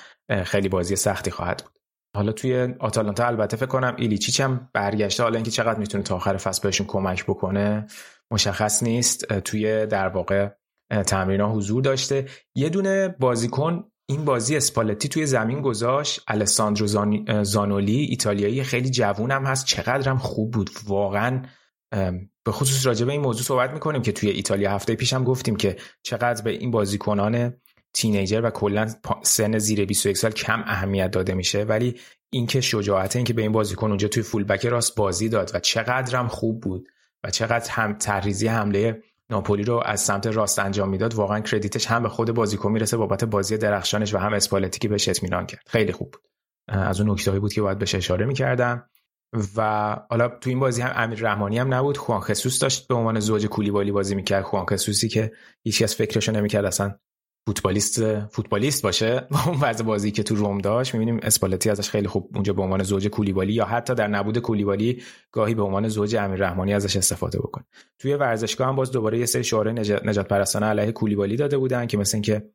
[0.43, 1.81] خیلی بازی سختی خواهد بود.
[2.15, 5.23] حالا توی آتالانتا البته فکر کنم ایلیچیچ هم برگشته.
[5.23, 7.87] حالا اینکه چقدر می‌تونه تا آخر فصل بهشون کمک بکنه
[8.31, 9.33] مشخص نیست.
[9.39, 10.49] توی در واقع
[11.07, 12.25] تمرین حضور داشته.
[12.55, 16.21] یه دونه بازیکن این بازی اسپالتی توی زمین گذاشت.
[16.27, 16.87] الساندرو
[17.43, 19.65] زانولی ایتالیایی خیلی جوون هم هست.
[19.65, 20.69] چقدر هم خوب بود.
[20.87, 21.41] واقعا
[22.43, 25.55] به خصوص راجع به این موضوع صحبت می‌کنیم که توی ایتالیا هفته پیش هم گفتیم
[25.55, 27.53] که چقدر به این بازیکنان
[27.93, 28.87] تینیجر و کلا
[29.23, 31.63] سن زیر 21 سال کم اهمیت داده میشه.
[31.63, 31.95] ولی
[32.29, 36.27] اینکه شجاعت اینکه به این بازیکن اونجا توی فولبک راست بازی داد و چقدر هم
[36.27, 36.87] خوب بود
[37.23, 42.03] و چقدر هم تحریزی حمله ناپولی رو از سمت راست انجام می‌داد واقعا کردیتش هم
[42.03, 45.63] به خود بازیکن می‌رسه بابت بازی درخشانش و هم اسپالتی که بهش اطمینان کرد.
[45.67, 46.21] خیلی خوب بود.
[46.67, 48.89] از اون نکته بود که باید بهش اشاره می‌کردم.
[49.57, 49.61] و
[50.09, 51.97] حالا تو این بازی هم امیر رحمانی هم نبود.
[51.97, 54.43] خوان خصوص داشت به عنوان زوج کولیبالی بازی می‌کرد.
[54.43, 55.31] خوان خصوصی که
[55.63, 56.95] هیچ از فکرشو نمی‌کرد اصلا
[57.47, 59.27] فوتبالیست فوتبالیست باشه.
[59.47, 62.83] اون وضع بازی که تو روم داشت می‌بینیم اسپالتی ازش خیلی خوب اونجا به عنوان
[62.83, 67.39] زوج کولیبالی یا حتی در نبود کولیبالی گاهی به عنوان زوج امیر رحمانی ازش استفاده
[67.39, 67.65] بکنه
[67.99, 71.97] توی ورزشگاه هم باز دوباره یه سری شعار نجات پرستانه علیه کولیبالی داده بودن که
[71.97, 72.49] مثل اینکه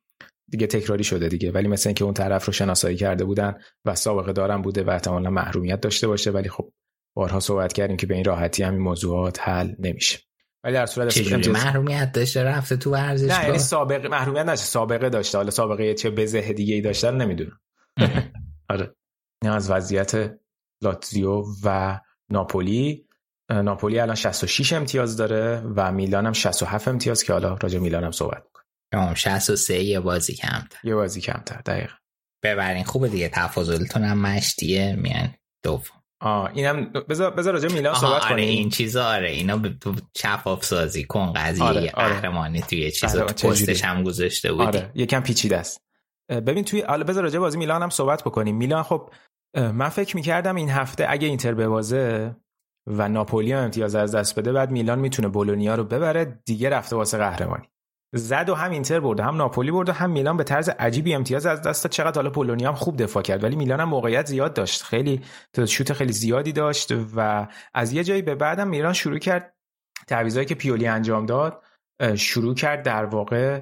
[0.50, 1.50] دیگه تکراری شده دیگه.
[1.50, 3.54] ولی مثل اینکه اون طرف رو شناسایی کرده بودن
[3.84, 6.30] و سابقه دارم بوده و احتمالا محرومیت داشته باشه.
[6.30, 6.72] ولی خب
[7.16, 10.31] بارها صحبت کردیم که به این راحتی همین موضوعات حل نمیشه.
[10.64, 15.08] ولی در صورت چجوری محرومیت داشته؟ رفته تو ورزشگاه؟ نه یعنی سابقه محرومیت نشه سابقه
[15.08, 15.38] داشته.
[15.38, 17.60] حالا سابقه چه بزه دیگه ای داشته رو نمی‌دونم.
[18.70, 18.94] آره.
[19.42, 20.38] این از وضعیت
[20.82, 22.00] لاتزیو و
[22.30, 23.08] ناپولی.
[23.50, 28.10] ناپولی الان 66 امتیاز داره و میلان هم 67 امتیاز که حالا راجع میلان هم
[28.12, 30.78] صحبت می‌کنه 63 یه بازی کمتر.
[30.84, 31.94] یه بازی کمتر دقیقا.
[32.42, 33.28] ببرین خوبه دیگه.
[33.28, 34.96] تفاضلتون هم مشتیه.
[34.96, 36.01] میان دوم.
[36.22, 38.48] آه اینم بذار بذار راجع میلان صحبت آره کنیم.
[38.48, 39.60] این چیزا آره اینا
[40.16, 42.66] شفاف سازی کن قضیه آره، قهرمانی آره.
[42.66, 44.64] توی چیزا تو پستش هم گذاشته بودی.
[44.64, 45.82] آره یکم پیچیده است.
[46.28, 48.56] ببین توی حالا بذار راجع بازی میلان هم صحبت بکنیم.
[48.56, 49.10] میلان خب
[49.56, 52.36] من فکر می‌کردم این هفته اگه اینتر ببازه
[52.86, 56.96] و ناپولی هم امتیاز از دست بده بعد میلان می‌تونه بولونیا رو ببره دیگه رفته
[56.96, 57.68] واسه قهرمانی.
[58.14, 61.62] زد و هم اینتر برده هم ناپولی برده هم میلان به طرز عجیبی امتیاز از
[61.62, 64.82] دست چقدر حالا پولونیا هم خوب دفاع کرد ولی میلان هم موقعیت زیاد داشت.
[64.82, 65.20] خیلی
[65.68, 69.54] شوت خیلی زیادی داشت و از یه جایی به بعدم میلان شروع کرد
[70.06, 71.62] تعویضایی که پیولی انجام داد
[72.16, 73.60] شروع کرد در واقع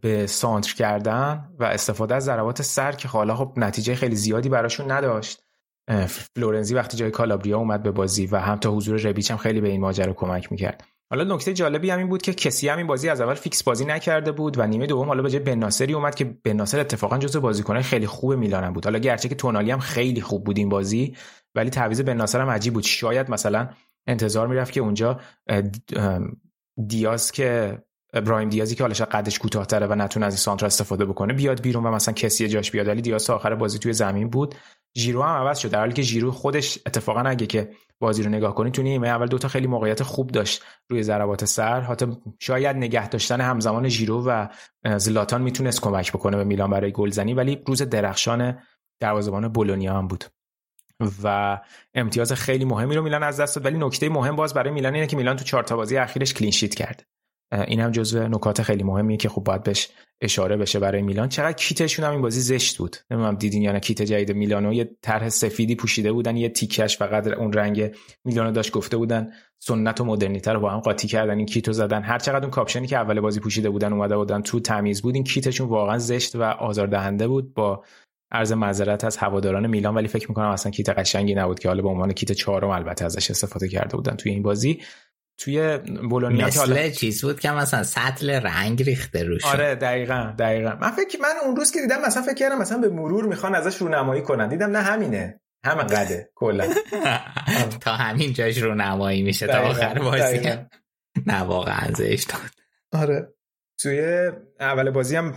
[0.00, 4.90] به سانتر کردن و استفاده از ضربات سر که حالا خب نتیجه خیلی زیادی براشون
[4.90, 5.44] نداشت.
[6.08, 9.68] فلورنزی وقتی جای کالابریا اومد به بازی و هم تا حضور ربیچ هم خیلی به
[9.68, 10.84] این ماجرا کمک می‌کرد.
[11.12, 13.84] حالا نکته جالبی هم این بود که کسی هم این بازی از اول فیکس بازی
[13.84, 17.82] نکرده بود و نیمه دوم حالا به جای بناسری اومد که بناسر اتفاقا جزو بازیکنای
[17.82, 18.84] خیلی خوب میلان بود.
[18.84, 21.16] حالا گرچه که تونالی هم خیلی خوب بود این بازی
[21.54, 22.82] ولی تعویض بناسر هم عجیب بود.
[22.82, 23.68] شاید مثلا
[24.06, 25.20] انتظار می‌رفت که اونجا
[26.86, 27.78] دیاز که
[28.14, 31.86] ابراهیم دیازی که حالا قدش کوتاه‌تره و نتونه از این سانتر استفاده بکنه بیاد بیرون
[31.86, 32.88] و مثلا کسی جاش بیاد.
[32.88, 34.54] ولی دیاز آخر بازی توی زمین بود.
[34.98, 35.70] ژیرو هم عوض شد.
[35.70, 37.70] در حالی که ژیرو خودش اتفاقا اگه که
[38.02, 41.80] بازی رو نگاه کنید تو نیمه اول دوتا خیلی موقعیت خوب داشت روی ضربات سر.
[41.80, 42.06] حتی
[42.38, 44.46] شاید نگه داشتن همزمان ژیرو و
[44.96, 48.58] زلاتان می‌تونست کمک بکنه به میلان برای گلزنی ولی روز درخشان
[49.00, 50.24] دروازه‌بان بولونیا هم بود.
[51.22, 51.58] و
[51.94, 53.64] امتیاز خیلی مهمی رو میلان از دست داد.
[53.64, 56.50] ولی نکته مهم باز برای میلان اینه که میلان تو چهار تا بازی اخیرش clean
[56.50, 57.06] sheet کرد.
[57.52, 59.88] این هم جزو نکات خیلی مهمیه که خب باید بهش
[60.20, 61.28] اشاره بشه برای میلان.
[61.28, 62.96] چقدر کیتشون هم این بازی زشت بود.
[63.10, 67.26] نمی‌دونم دیدین یا نه کیت جدید میلانو یه طرح سفیدی پوشیده بودن یه تیکش فقط
[67.26, 67.90] اون رنگ
[68.24, 69.30] میلانو داشت گفته بودن
[69.62, 72.02] سنت و مدرنیته رو با هم قاطی کردن این کیتو زدن.
[72.02, 75.24] هر چقدر اون کاپشنی که اول بازی پوشیده بودن اومده بودن تو تمیز بود این
[75.24, 77.84] کیتشون واقعا زشت و آزاردهنده بود با
[78.30, 79.94] عرض معذرت از هواداران میلان.
[79.94, 83.30] ولی فکر می‌کنم اصلا کیت قشنگی نبود که حالا به عنوان کیت چهارم البته ازش
[83.30, 84.80] استفاده کرده بودن توی این بازی.
[85.38, 85.78] توی
[86.10, 86.88] بولونیا مثل حالا...
[86.88, 89.44] چیز بود که مثلا سطل رنگ ریخته روش.
[89.44, 90.76] آره دقیقا دقیقا.
[90.80, 93.76] من فکر من اون روز که دیدم مثلا فکر کردم مثلا به مرور می‌خوان ازش
[93.76, 94.48] رونمایی کنن.
[94.48, 95.40] دیدم نه همینه.
[95.64, 96.74] همه قده کلا.
[97.80, 100.50] تا همین جاش رونمایی میشه تا آخر بازی
[101.26, 102.32] نه واقعا زشت
[102.92, 103.28] آره.
[103.78, 104.30] توی
[104.60, 105.34] اول بازی هم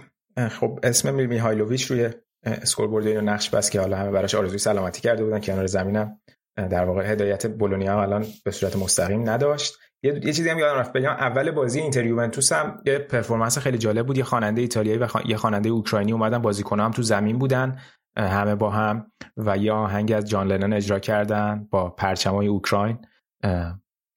[0.59, 2.09] خب اسم میهایلوویچ روی
[2.43, 6.21] scoreboard اینو نقش بست که حالا همه براش آرزوی سلامتی کرده بودن کنار زمینم.
[6.55, 9.77] در واقع هدایت بولونیا الان به صورت مستقیم نداشت.
[10.05, 11.09] یه, چیزی هم یادم رفت بگم.
[11.09, 14.17] اول بازی اینتر یوونتوس هم یه performance خیلی جالب بود.
[14.17, 17.79] یه خواننده ایتالیایی و یه خواننده اوکراینی اومدن بازیکن‌ها هم تو زمین بودن
[18.17, 22.97] همه با هم و یه آهنگ از جان لنن اجرا کردن با پرچمای اوکراین.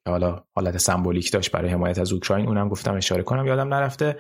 [0.09, 2.47] حالا حالت سمبولیک داشت برای حمایت از اوکراین.
[2.47, 4.17] اونم گفتم اشاره کنم یادم نرفته.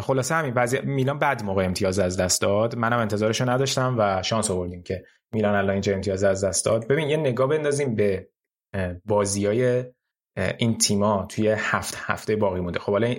[0.00, 2.76] خلاصه همین بعضی میلان بعد موقع امتیاز از دست داد.
[2.76, 6.88] منم انتظارشو نداشتم و شانس آوردیم که میلان الان اینجا امتیاز از دست داد.
[6.88, 8.28] ببین یه نگاه بندازیم به
[9.04, 9.84] بازیای
[10.58, 12.78] این تیما توی هفت هفته باقی مونده.
[12.78, 13.14] خب حالا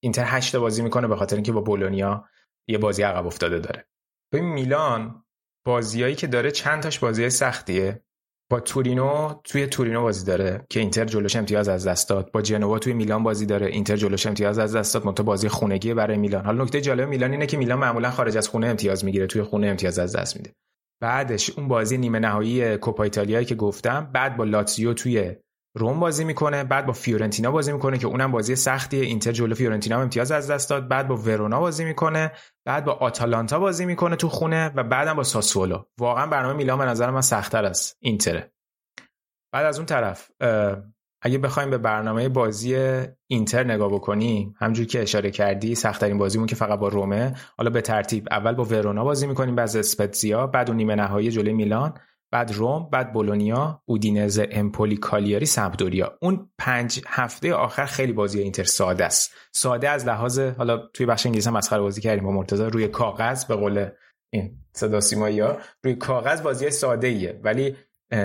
[0.00, 2.24] اینتر هشت بازی می‌کنه به خاطر اینکه با بولونیا
[2.68, 3.86] یه بازی عقب افتاده داره.
[4.32, 5.24] ببین میلان
[5.66, 8.02] بازیایی که داره چند تاش بازی سختیه.
[8.50, 12.32] با تورینو توی تورینو بازی داره که اینتر جلوش امتیاز از دست داد.
[12.32, 13.66] با جنوا توی میلان بازی داره.
[13.66, 15.06] اینتر جلوش امتیاز از دست داد.
[15.06, 16.44] منتها بازی خونگی برای میلان.
[16.44, 19.26] حالا نکته جالب میلان اینه که میلان معمولا خارج از خونه امتیاز می‌گیره.
[19.26, 20.52] توی خونه امتیاز از دست میده.
[21.02, 25.36] بعدش اون بازی نیمه نهایی کوپا ایتالیایی که گفتم بعد با لاتزیو توی
[25.74, 29.04] روم بازی می‌کنه بعد با فیورنتینا بازی می‌کنه که اونم بازی سختیه.
[29.04, 30.88] اینتر جلو فیورنتینا هم امتیاز از دست داد.
[30.88, 32.32] بعد با ورونا بازی می‌کنه
[32.66, 35.84] بعد با آتالانتا بازی می‌کنه تو خونه و بعدم با ساسولو.
[35.98, 38.52] واقعا برنامه میلان به نظر من سختتر از اینتره.
[39.54, 40.30] بعد از اون طرف
[41.24, 46.54] اگه بخوایم به برنامه بازی اینتر نگاه بکنیم همجور که اشاره کردی سختترین بازیمون که
[46.54, 47.34] فقط با رومه.
[47.58, 51.52] حالا به ترتیب اول با ورونا بازی می‌کنیم بعد اسپتزیا بعد اون نیمه نهایی جلوی
[51.52, 51.94] میلان.
[52.32, 56.18] بعد روم بعد بولونیا اودینزه امپولی کالیاری سمپدوریا.
[56.22, 59.34] اون پنج هفته آخر خیلی بازی اینتر ساده است.
[59.52, 62.62] ساده از لحاظ حالا توی بخش انگلیسی هم مسخره بازی کردیم با مرتضی.
[62.62, 63.88] روی کاغذ به قول
[64.32, 67.40] این صدا سیمایی ها روی کاغذ بازی ساده ایه.
[67.44, 67.76] ولی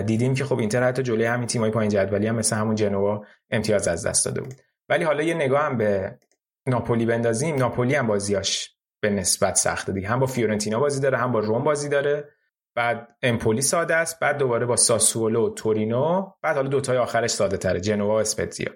[0.06, 3.88] دیدیم که خب اینتر حتی جلوی همین تیمای پایین جدولی هم مثل همون جنوا امتیاز
[3.88, 4.54] از دست داده بود.
[4.90, 6.20] ولی حالا یه نگاه هم به
[6.68, 7.56] ناپولی بندازیم.
[7.56, 10.08] ناپولی هم بازیاش به نسبت سخته دیگه.
[10.08, 12.30] هم با فیورنتینا بازی داره هم با روم بازی داره.
[12.78, 17.80] بعد امپولی ساده است بعد دوباره با ساسولو تورینو بعد حالا دوتای آخرش ساده تره
[17.80, 18.72] جنوا و اسپتزیا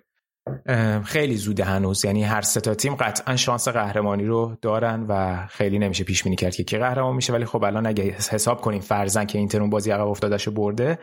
[1.04, 2.06] خیلی زوده هنوز.
[2.06, 6.36] یعنی هر سه تا تیم قطعا شانس قهرمانی رو دارن و خیلی نمیشه پیش بینی
[6.36, 7.34] کرد که کی قهرمان میشه.
[7.34, 11.00] ولی خب الان اگه حساب کنیم فرضاً که اینتر اون بازی عقب افتادش برده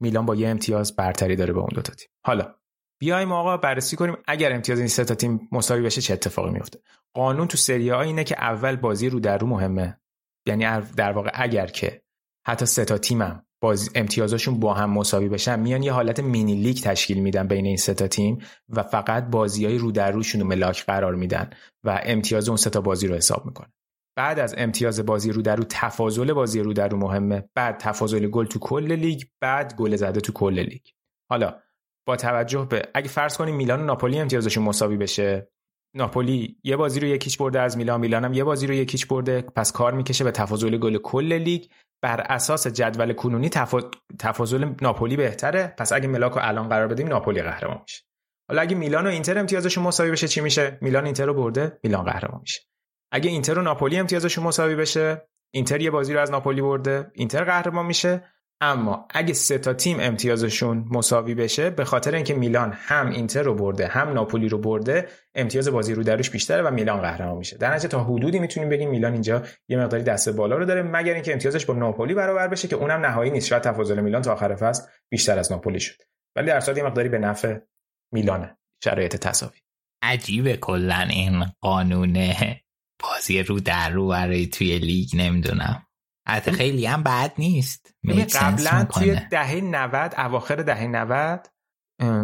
[0.00, 2.08] میلان با یه امتیاز برتری داره به اون دو تا تیم.
[2.26, 2.54] حالا
[3.00, 6.78] بیایم آقا بررسی کنیم اگر امتیاز این سه تا تیم مساوی بشه چه اتفاقی میفته.
[7.14, 9.98] قانون تو سری اینه که اول بازی رو در رو مهمه.
[10.46, 10.66] یعنی
[10.96, 12.01] در واقع اگر که
[12.46, 13.46] حتی سه تا تیمم.
[13.62, 15.60] باز امتیازشون با هم مساوی بشن.
[15.60, 18.38] میان یه حالت مینی لیگ تشکیل میدن بین این سه تا تیم
[18.68, 21.50] و فقط بازی های رو در روشون رو ملاک قرار میدن
[21.84, 23.72] و امتیاز اون سه تا بازی رو حساب می‌کنن.
[24.16, 27.48] بعد از امتیاز بازی رو در رو تفاضل بازی رو در رو مهمه.
[27.54, 30.82] بعد تفاضل گل تو کل لیگ بعد گل زده تو کل لیگ.
[31.30, 31.54] حالا
[32.06, 35.48] با توجه به اگه فرض کنیم میلان و ناپولی امتیازشون مساوی بشه
[35.94, 39.42] ناپولی یه بازی رو یکیچ برده از میلان میلان هم یه بازی رو یکیچ برده.
[39.42, 41.64] پس کار می‌کشه به تفاضل گل کل لیگ.
[42.02, 43.50] بر اساس جدول کنونی
[44.18, 45.74] تفاضل ناپولی بهتره.
[45.78, 48.02] پس اگه ملاک رو الان قرار بدیم ناپولی قهرمان میشه.
[48.48, 52.04] حالا اگه میلان و اینتر امتیازشون مساوی بشه چی میشه؟ میلان اینتر رو برده میلان
[52.04, 52.60] قهرمان میشه.
[53.12, 57.44] اگه اینتر و ناپولی امتیازشون مساوی بشه اینتر یه بازی رو از ناپولی برده اینتر
[57.44, 58.24] قهرمان میشه.
[58.64, 63.54] اما اگه سه تا تیم امتیازشون مساوی بشه به خاطر اینکه میلان هم اینتر رو
[63.54, 67.56] برده هم ناپولی رو برده امتیاز بازی رو دروش بیشتره و میلان قهرمان میشه.
[67.56, 71.14] در نتیجه تا حدودی می‌تونیم بگیم میلان اینجا یه مقداری دست بالا رو داره مگر
[71.14, 73.46] اینکه امتیازش با ناپولی برابر بشه که اونم نهایی نیست.
[73.46, 76.02] شاید تفاضل میلان تا آخر فصل بیشتر از ناپولی شد.
[76.36, 77.58] ولی در صورت یه مقداری به نفع
[78.12, 78.56] میلانه.
[78.84, 79.58] شرایط تساوی.
[80.02, 82.34] عجیبه کلا این قانون
[83.02, 85.86] بازی رو در رو برای توی لیگ نمی‌دونم.
[86.28, 87.94] حتی خیلی هم بد نیست.
[88.40, 91.46] قبلا توی دهه 90 اواخر دهه 90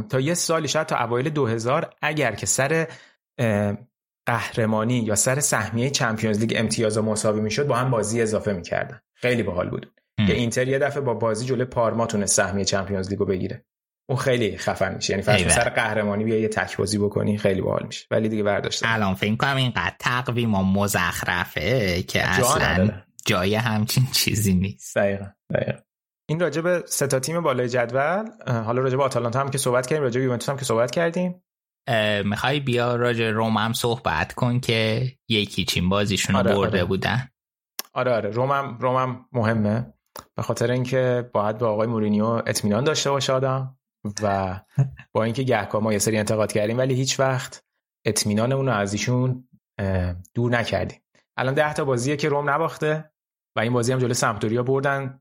[0.09, 2.87] تا یه سالی شاید تا اوایل 2000 اگر که سر
[4.27, 9.01] قهرمانی یا سر سهمیه چمپیونز لیگ امتیاز مساوی می‌شد با هم بازی اضافه می‌کردن.
[9.15, 9.93] خیلی باحال بود.
[10.27, 13.65] که اینتر یه دفعه با بازی جلوی پارما تونه سهمیه چمپیونز لیگو بگیره.
[14.11, 15.11] اون خیلی خفن میشه.
[15.11, 18.07] یعنی فرض سر قهرمانی بیا یه تک بازی بکنی خیلی باحال میشه.
[18.11, 24.55] ولی دیگه برداشت الان فکر کنم اینقدر تقویم و مزخرفه که اصلا جای همچین چیزی
[24.55, 24.99] نیست.
[24.99, 25.79] دقیقا دقیقا.
[26.29, 29.87] این راجع به سه تا تیم بالای جدول حالا راجع به آتالانتا هم که صحبت
[29.87, 31.45] کردیم راجع به یوونتوس هم که صحبت کردیم.
[32.25, 36.85] می‌خوای بیا راجع روم هم صحبت کن که یکی چین بازیشون آره برده آره.
[36.85, 37.29] بودن.
[37.93, 38.31] آره آره.
[38.31, 39.93] رومم رومم مهمه.
[40.37, 43.79] به خاطر اینکه باید به آقای مورینیو اطمینان داشته باشه آدم
[44.23, 44.61] و
[45.13, 47.65] با اینکه گهگاه ما یه سری انتقاد کردیم ولی هیچ وقت
[48.07, 49.49] اطمینانمون رو از ایشون
[50.35, 51.01] دور نکردیم.
[51.37, 53.11] الان ده تا بازیه که روم نباخته.
[53.59, 55.21] و این بازی هم جلوی سمپدوریا بردن.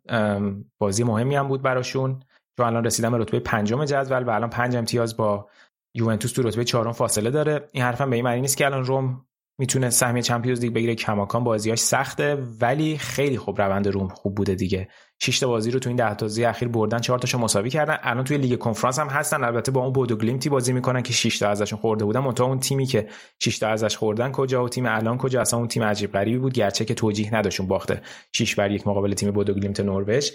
[0.79, 2.19] بازی مهمی هم بود براشون.
[2.57, 5.49] چون الان رسیدن به رتبه پنجم جدول و الان پنج امتیاز با
[5.95, 7.67] یوونتوس تو رتبه چهارم فاصله داره.
[7.71, 9.25] این حرفم به این معنی نیست که الان روم
[9.59, 14.55] می‌تونه سهمیه چمپیونز لیگ بگیره کماکان بازیاش سخته ولی خیلی خوب روند روم خوب بوده
[14.55, 14.87] دیگه.
[15.19, 17.97] 6 تا بازی رو تو این 10 تا بازی اخیر بردن 4 تاشو مساوی کردن.
[18.01, 19.43] الان توی لیگ کنفرانس هم هستن.
[19.43, 22.19] البته با اون بودو گلیمتی بازی می‌کنن که 6 تا ازشون خورده بودن.
[22.19, 23.07] منتها اون تیمی که
[23.43, 26.53] 6 تا ازش خوردن کجا و تیم الان کجا؟ اصلا اون تیم عجیب غریبی بود.
[26.53, 28.01] گرچه که توجیه نداشون باخته.
[28.33, 30.29] 6 بر یک مقابل تیم بودو گلیمت نروژ.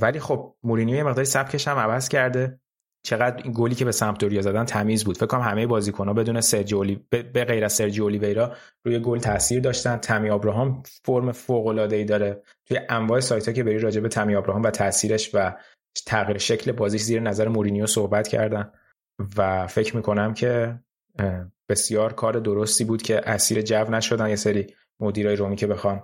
[0.00, 2.60] ولی خب مورینیو یه مقداری سبکش هم عوض کرده.
[3.06, 5.16] چقدر این گلی که به سمپدوریا زدن تمیز بود.
[5.16, 8.52] فکر کنم همه بازیکن‌ها بدون سرجیو اولی به غیر از سرجیو اولیویرا
[8.84, 9.96] روی گل تاثیر داشتن.
[9.96, 12.42] تمی ابراهام فرم فوق‌العاده‌ای داره.
[12.66, 15.56] توی انواع سایت‌ها که بری راجع به تمی ابراهام و تاثیرش و
[16.06, 18.72] تغییر شکل بازیش زیر نظر مورینیو صحبت کردن.
[19.36, 20.78] و فکر می‌کنم که
[21.68, 24.28] بسیار کار درستی بود که اسیر جو نشدن.
[24.28, 24.66] یه سری
[25.00, 26.02] مدیرای رومی که بخوان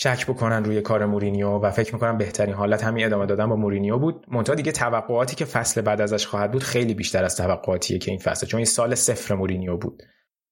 [0.00, 3.98] شک بکنن روی کار مورینیو و فکر می‌کنم بهترین حالت همین ادامه دادن با مورینیو
[3.98, 4.26] بود.
[4.28, 8.20] منتها دیگه توقعاتی که فصل بعد ازش خواهد بود خیلی بیشتر از توقعاتیه که این
[8.20, 10.02] فصل چون این سال صفر مورینیو بود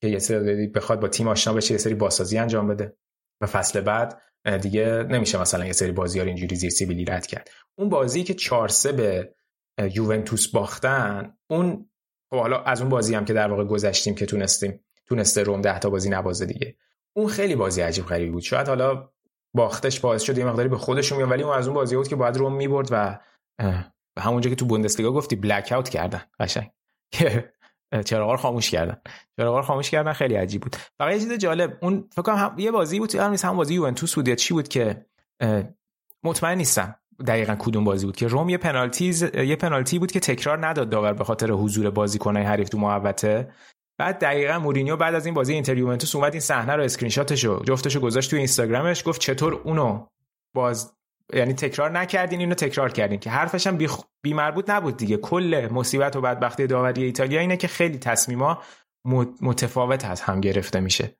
[0.00, 2.96] که یه سری بخواد با تیم آشنا بشه یه سری بازسازی انجام بده
[3.40, 4.20] و فصل بعد
[4.62, 7.50] دیگه نمیشه مثلا یه سری بازی ها اینجوری زیر سیبیلی رد کرد.
[7.78, 9.34] اون بازی که 4 به
[9.94, 11.90] یوونتوس باختن اون
[12.30, 15.78] خب حالا از اون بازی هم که در واقع گذشتیم که تونستیم تونسته روم 10
[15.78, 16.76] تا بازی نبازه دیگه.
[17.16, 18.42] اون خیلی بازی عجیب غریبی بود.
[18.42, 19.08] شاید حالا
[19.56, 22.16] باختش باعث شد یه مقداری به خودشون میاد ولی اون از اون بازی بود که
[22.16, 23.18] باید روم می‌برد و
[24.18, 26.70] همونجا که تو بوندسلیگا گفتی بلک اوت کردن قشنگ.
[28.04, 29.00] چراغا رو خاموش کردن.
[29.36, 30.76] چراغا رو خاموش کردن خیلی عجیب بود.
[30.98, 34.28] فقط یه چیز جالب اون فکر کنم یه بازی بود هم همون بازی یوونتوس بود
[34.28, 35.06] یا چی بود که
[36.24, 38.26] مطمئن نیستم دقیقا کدوم بازی بود که.
[38.26, 39.04] روم یه پنالتی
[39.34, 43.52] یه پنالتی بود که تکرار نداد داور به خاطر حضور بازیکنای حریف تو محوطه.
[43.98, 47.62] بعد دقیقا مورینیو بعد از این بازی اینتر یوونتوس اومد این صحنه رو اسکرین شاتشو
[47.64, 50.06] جفتشو گذاشت تو اینستاگرامش گفت چطور اونو
[50.54, 50.92] باز
[51.32, 53.88] یعنی تکرار نکردین اینو تکرار کردین که حرفش هم بی,
[54.22, 55.16] بی مربوط نبود دیگه.
[55.16, 58.62] کل مصیبت و بدبختی داوری ایتالیا اینه که خیلی تصمیما
[59.40, 61.16] متفاوت از هم گرفته میشه.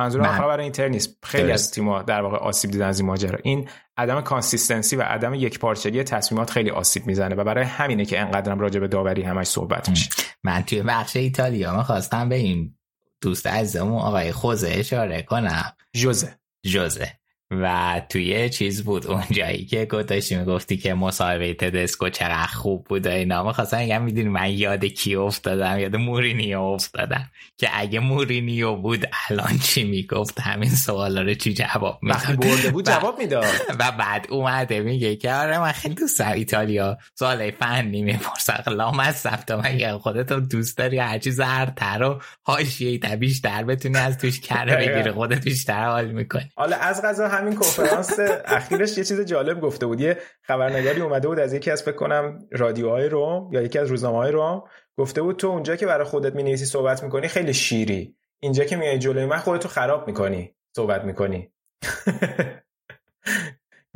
[0.00, 1.18] منظورم فقط برای اینتر نیست.
[1.22, 3.38] خیلی از تیم‌ها در واقع آسیب دیدن از این ماجرا.
[3.42, 8.58] این عدم consistency و عدم یکپارچگی تصمیمات خیلی آسیب می‌زنه و برای همینه که انقدرم
[8.58, 10.10] راجع به داوری همش صحبت میشه.
[10.44, 12.74] من توی بخش ایتالیا می‌خواستم به این
[13.20, 15.72] دوست عزیزمون آقای خوزه اشاره کنم.
[15.92, 16.38] جوزه.
[16.66, 17.19] جوزه.
[17.50, 19.06] و توی چیز بود.
[19.06, 23.52] اونجایی که گذاشتی می‌گفتی که مصاحبه تدسکو چقدر خوب بود و اینا.
[23.52, 27.30] خواستم میگم می‌دونی من یاد کی افتادم؟ یاد مورینیو افتادم.
[27.58, 32.86] که اگه مورینیو بود الان چی می‌گفت؟ همین سوالا رو چی جواب می‌داد؟ برده بود
[32.90, 33.44] جواب می‌داد.
[33.78, 36.98] و بعد اومده میگه که آره من خیلی دوست ایتالیا.
[37.14, 43.38] سوال فنی می‌پرسم لام از سبتا مگه خودت دوست داری؟ هرچی زرتر و حاشیه تبیش
[43.38, 46.50] در بتونی از توش کره بگیره خودت بیشتر حال می‌کنی.
[46.56, 50.00] حالا از غذا همین کنفرانس اخیرش یه چیز جالب گفته بود.
[50.00, 54.32] یه خبرنگاری اومده بود از یکی از فکر کنم رادیوهای روم یا یکی از روزنامه‌های
[54.32, 54.62] روم.
[54.98, 58.16] گفته بود تو اونجا که برای خودت می‌نویسی صحبت می‌کنی خیلی شیری.
[58.40, 60.54] اینجا که میای جلوی من خودتو خراب می‌کنی.
[60.76, 61.52] صحبت می‌کنی.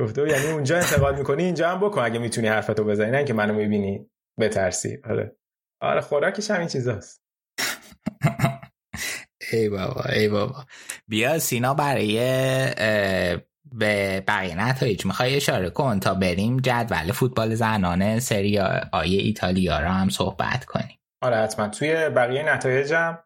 [0.00, 3.10] گفته بود یعنی اونجا انتقاد می‌کنی اینجا هم بکن اگه می‌تونی حرفتو بزنی.
[3.10, 4.98] نه که منو می‌بینی بترسی.
[5.04, 5.36] آره.
[5.80, 7.22] آره خوراکش همین چیزاست.
[9.52, 10.64] ای بابا ای بابا.
[11.08, 12.16] بیا سینا برای
[13.72, 18.58] به بقیه نتایج می‌خوای اشاره کن تا بریم جدول فوتبال زنانه سری
[18.92, 20.98] آی ایتالیا را هم صحبت کنیم.
[21.22, 21.68] آره حتما.
[21.68, 23.18] توی بقیه نتایجم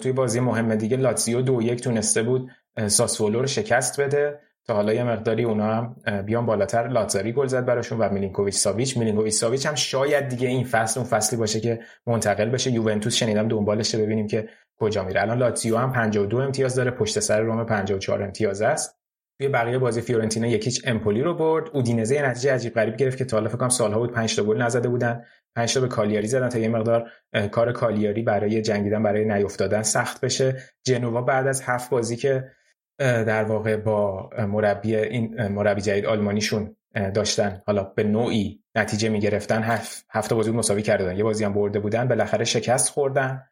[0.00, 2.50] توی بازی مهم دیگه لاتزیو دو یک تونسته بود
[2.86, 6.88] ساسولو رو شکست بده تا حالا یه مقداری اونا هم بیان بالاتر.
[6.88, 8.96] لاتزاری گل زد براشون و میلینکوویچ ساویچ.
[8.96, 12.70] میلینکوویچ ساویچ هم شاید دیگه این فصل اون فصلی باشه که منتقل بشه.
[12.70, 14.48] یوونتوس شنیدم دنبالشه ببینیم که
[14.82, 18.98] کجا میره؟ الان لاتزیو هم 52 امتیاز داره پشت سر روم 54 امتیاز است.
[19.40, 21.70] توی بقیه بازی فیورنتینا یک هیچ امپولی رو برد.
[21.72, 24.88] اودینزه نتیجه عجیب غریب گرفت که تا حالا فکر سالها بود 5 تا گل نزده
[24.88, 25.24] بودن.
[25.56, 27.10] 5 تا به کالیاری زدن تا یه مقدار
[27.50, 30.56] کار کالیاری برای جنگیدن برای نیافتادن سخت بشه.
[30.86, 32.50] جنوا بعد از هفت بازی که
[32.98, 36.76] در واقع با مربی این مربی جدید آلمانیشون
[37.14, 41.80] داشتن حالا به نوعی نتیجه می‌گرفتن هفت هفته بازی مساوی کردن یه بازی هم برده
[41.80, 43.42] بودن بالاخره شکست خوردن.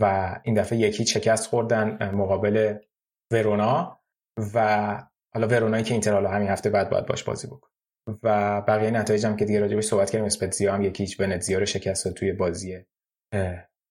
[0.00, 2.78] و این دفعه یکی شکست خوردن مقابل
[3.32, 4.00] ورونا
[4.54, 4.98] و
[5.34, 7.68] حالا ورونایی که اینتر حالا همین هفته بعد باید باش بازی بکن.
[8.22, 11.66] و بقیه نتایج هم که دیگه راجبش صحبت کردیم اسپتزیا هم یکی هیچ ونتزیا رو
[11.66, 12.84] شکست توی بازی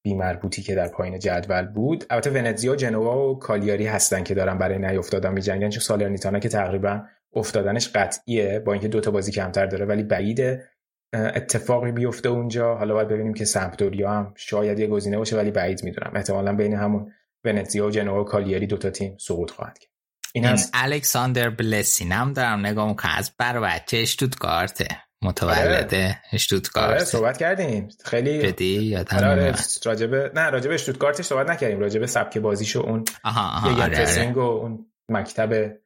[0.06, 2.06] بیمربوطی که در پایین جدول بود.
[2.10, 6.50] البته ونتزیا و جنوا و کالیاری هستن که دارن برای نیافتادن میجنگن چون سالرنیتانا که
[6.50, 10.70] تقریبا افتادنش قطعیه با اینکه دوتا بازی کمتر داره ولی بعیده.
[11.14, 12.76] اتفاقی بیفته اونجا.
[12.76, 16.12] حالا باید ببینیم که سمپدوریا هم شاید یه گزینه باشه ولی بعید می‌دونم.
[16.16, 17.12] احتمالا بین همون
[17.44, 19.92] ونتزیا و جنوا و کالیاری دوتا تیم سقوط خواهد کرد.
[20.34, 22.66] این, این الکساندر بلسینم دارم.
[22.66, 23.12] نگاه می‌کنم.
[23.18, 24.88] از بر بچه اشتوتگارته
[25.22, 26.22] متولده آره.
[26.34, 27.90] اشتوتگارت آره صحبت کردیم.
[28.06, 29.56] خیلی جدی؟ یادم آره, آره.
[29.86, 31.80] راجبه نه راجبه اشتوتگارتش صحبت نکردیم.
[31.80, 34.34] راجبه سبک بازیشو اون آها آها آره آره.
[34.34, 35.78] و اون مکتب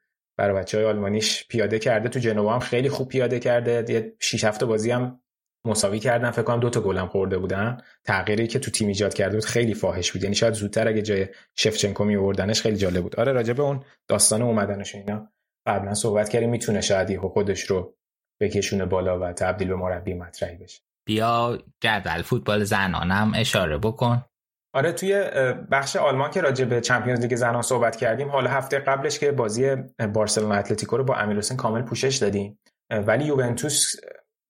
[0.41, 2.09] برای بچه های آلمانیش پیاده کرده.
[2.09, 3.93] تو جنوا هم خیلی خوب پیاده کرده.
[3.93, 5.19] یه 6 هفته بازی هم
[5.65, 6.31] مساوی کردن.
[6.31, 7.77] فکر کنم دو تا گلم خورده بودن.
[8.05, 10.23] تغییری که تو تیم ایجاد کرده بود خیلی فاحش بود.
[10.23, 13.19] یعنی شاید زودتر اگه جای شفچنکو می آوردنش خیلی جالب بود.
[13.19, 15.31] آره راجع به اون داستان اومدنش اینا.
[15.67, 16.49] قبلا صحبت کردیم.
[16.49, 17.95] می‌تونه شاید خودش رو
[18.41, 20.81] بکشونه بالا و تبدیل به مربی مطرحی بشه.
[21.05, 24.25] بیا جدول فوتبال زنانم اشاره بکن.
[24.73, 25.23] آره توی
[25.71, 29.75] بخش آلمان که راجع به چمپیونز لیگ زنان صحبت کردیم حالا هفته قبلش که بازی
[30.13, 32.59] بارسلونا اتلتیکو رو با امیرحسین کامل پوشش دادیم.
[32.89, 33.95] ولی یوونتوس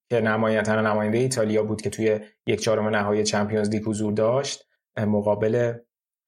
[0.09, 4.67] که نماینده نماینده ایتالیا بود که توی یک چهارم نهایی چمپیونز لیگ حضور داشت
[4.97, 5.73] مقابل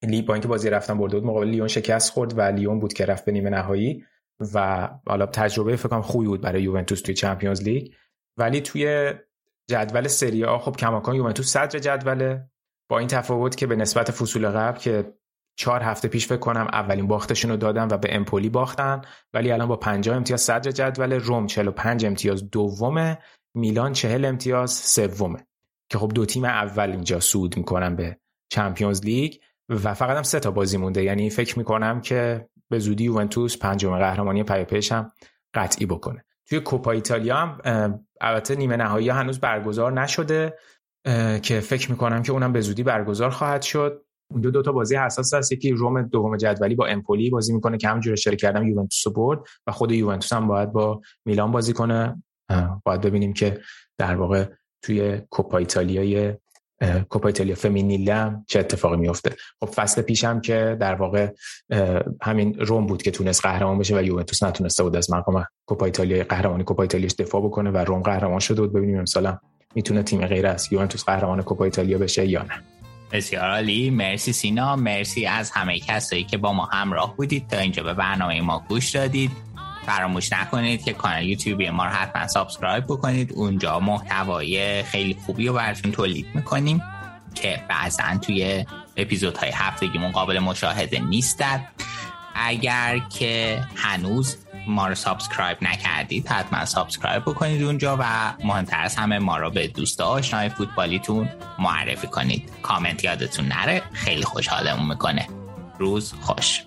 [0.03, 3.05] لی با اینکه بازی رفتن برده بود مقابل لیون شکست خورد و لیون بود که
[3.05, 4.05] رفت به نیمه نهایی
[4.53, 7.93] و حالا تجربه فکر کنم خوبی بود برای یوونتوس توی چمپیونز لیگ.
[8.37, 9.13] ولی توی
[9.69, 12.49] جدول سری آ خب کماکان یوونتوس صدر جدوله.
[12.89, 15.13] با این تفاوت که به نسبت فصول قبل که
[15.55, 19.01] چهار هفته پیش فکر کنم اولین باختشون رو دادن و به امپولی باختن
[19.33, 23.17] ولی الان با 50 امتیاز صدر جدول روم 45 امتیاز دومه
[23.53, 25.47] میلان 40 امتیاز سومه
[25.89, 28.17] که خب دو تیم اول اینجا سود می‌کنن به
[28.49, 29.33] چمپیونز لیگ
[29.69, 31.03] و فقط هم سه تا بازی مونده.
[31.03, 35.11] یعنی فکر می‌کنم که به زودی یوونتوس پنجم قهرمانی پی پیش هم
[35.53, 36.25] قطعی بکنه.
[36.45, 37.59] توی کوپا ایتالیا هم
[38.21, 40.57] البته نیمه نهایی هنوز برگزار نشده.
[41.41, 44.01] که فکر می‌کنم که اونم به زودی برگزار خواهد شد.
[44.41, 45.51] دو دو تا بازی حساس هست.
[45.51, 49.71] یکی روم دوم جدولی با امپولی بازی می‌کنه که همونجوری اشاره کردم یوونتوس برد و
[49.71, 52.23] خود یوونتوس هم باید با میلان بازی کنه.
[52.85, 53.59] باید ببینیم که
[53.97, 54.45] در واقع
[54.81, 56.33] توی کوپا ایتالیای
[57.09, 61.31] کوپا ایتالیا فمینیله چه اتفاقی میفته خب فصل پیشم که در واقع
[62.21, 66.23] همین روم بود که تونست قهرمان بشه و یوونتوس نتونسته بود از مقام کوپا ایتالیا
[66.23, 68.73] قهرمانی کوپا ایتالیاش دفاع بکنه و روم قهرمان شده بود.
[68.73, 69.37] ببینیم امسال
[69.75, 72.61] می‌تونه تیم غیر از یوونتوس قهرمان کوپا ایتالیا بشه یا نه.
[73.11, 73.89] بسیار عالی.
[73.89, 74.75] مرسی سینا.
[74.75, 77.47] مرسی از همه کسایی که با ما همراه بودید.
[77.47, 79.31] تا اینجا به برنامه ما گوش دادید.
[79.85, 83.33] فراموش نکنید که کانال یوتیوبی ما رو حتما subscribe بکنید.
[83.33, 86.81] اونجا محتوای خیلی خوبی رو براتون تولید می‌کنیم
[87.35, 88.65] که بعضا توی
[88.97, 91.67] اپیزودهای هفتگیمون قابل مشاهده نیستن
[92.35, 99.19] اگر که هنوز ما رو subscribe نکردید حتما subscribe بکنید اونجا و مهمتر از همه
[99.19, 102.49] ما رو به دوست آشنای فوتبالیتون معرفی کنید.
[102.61, 105.27] کامنت یادتون نره خیلی خوشحالمون می‌کنه.
[105.79, 106.63] روز خوش.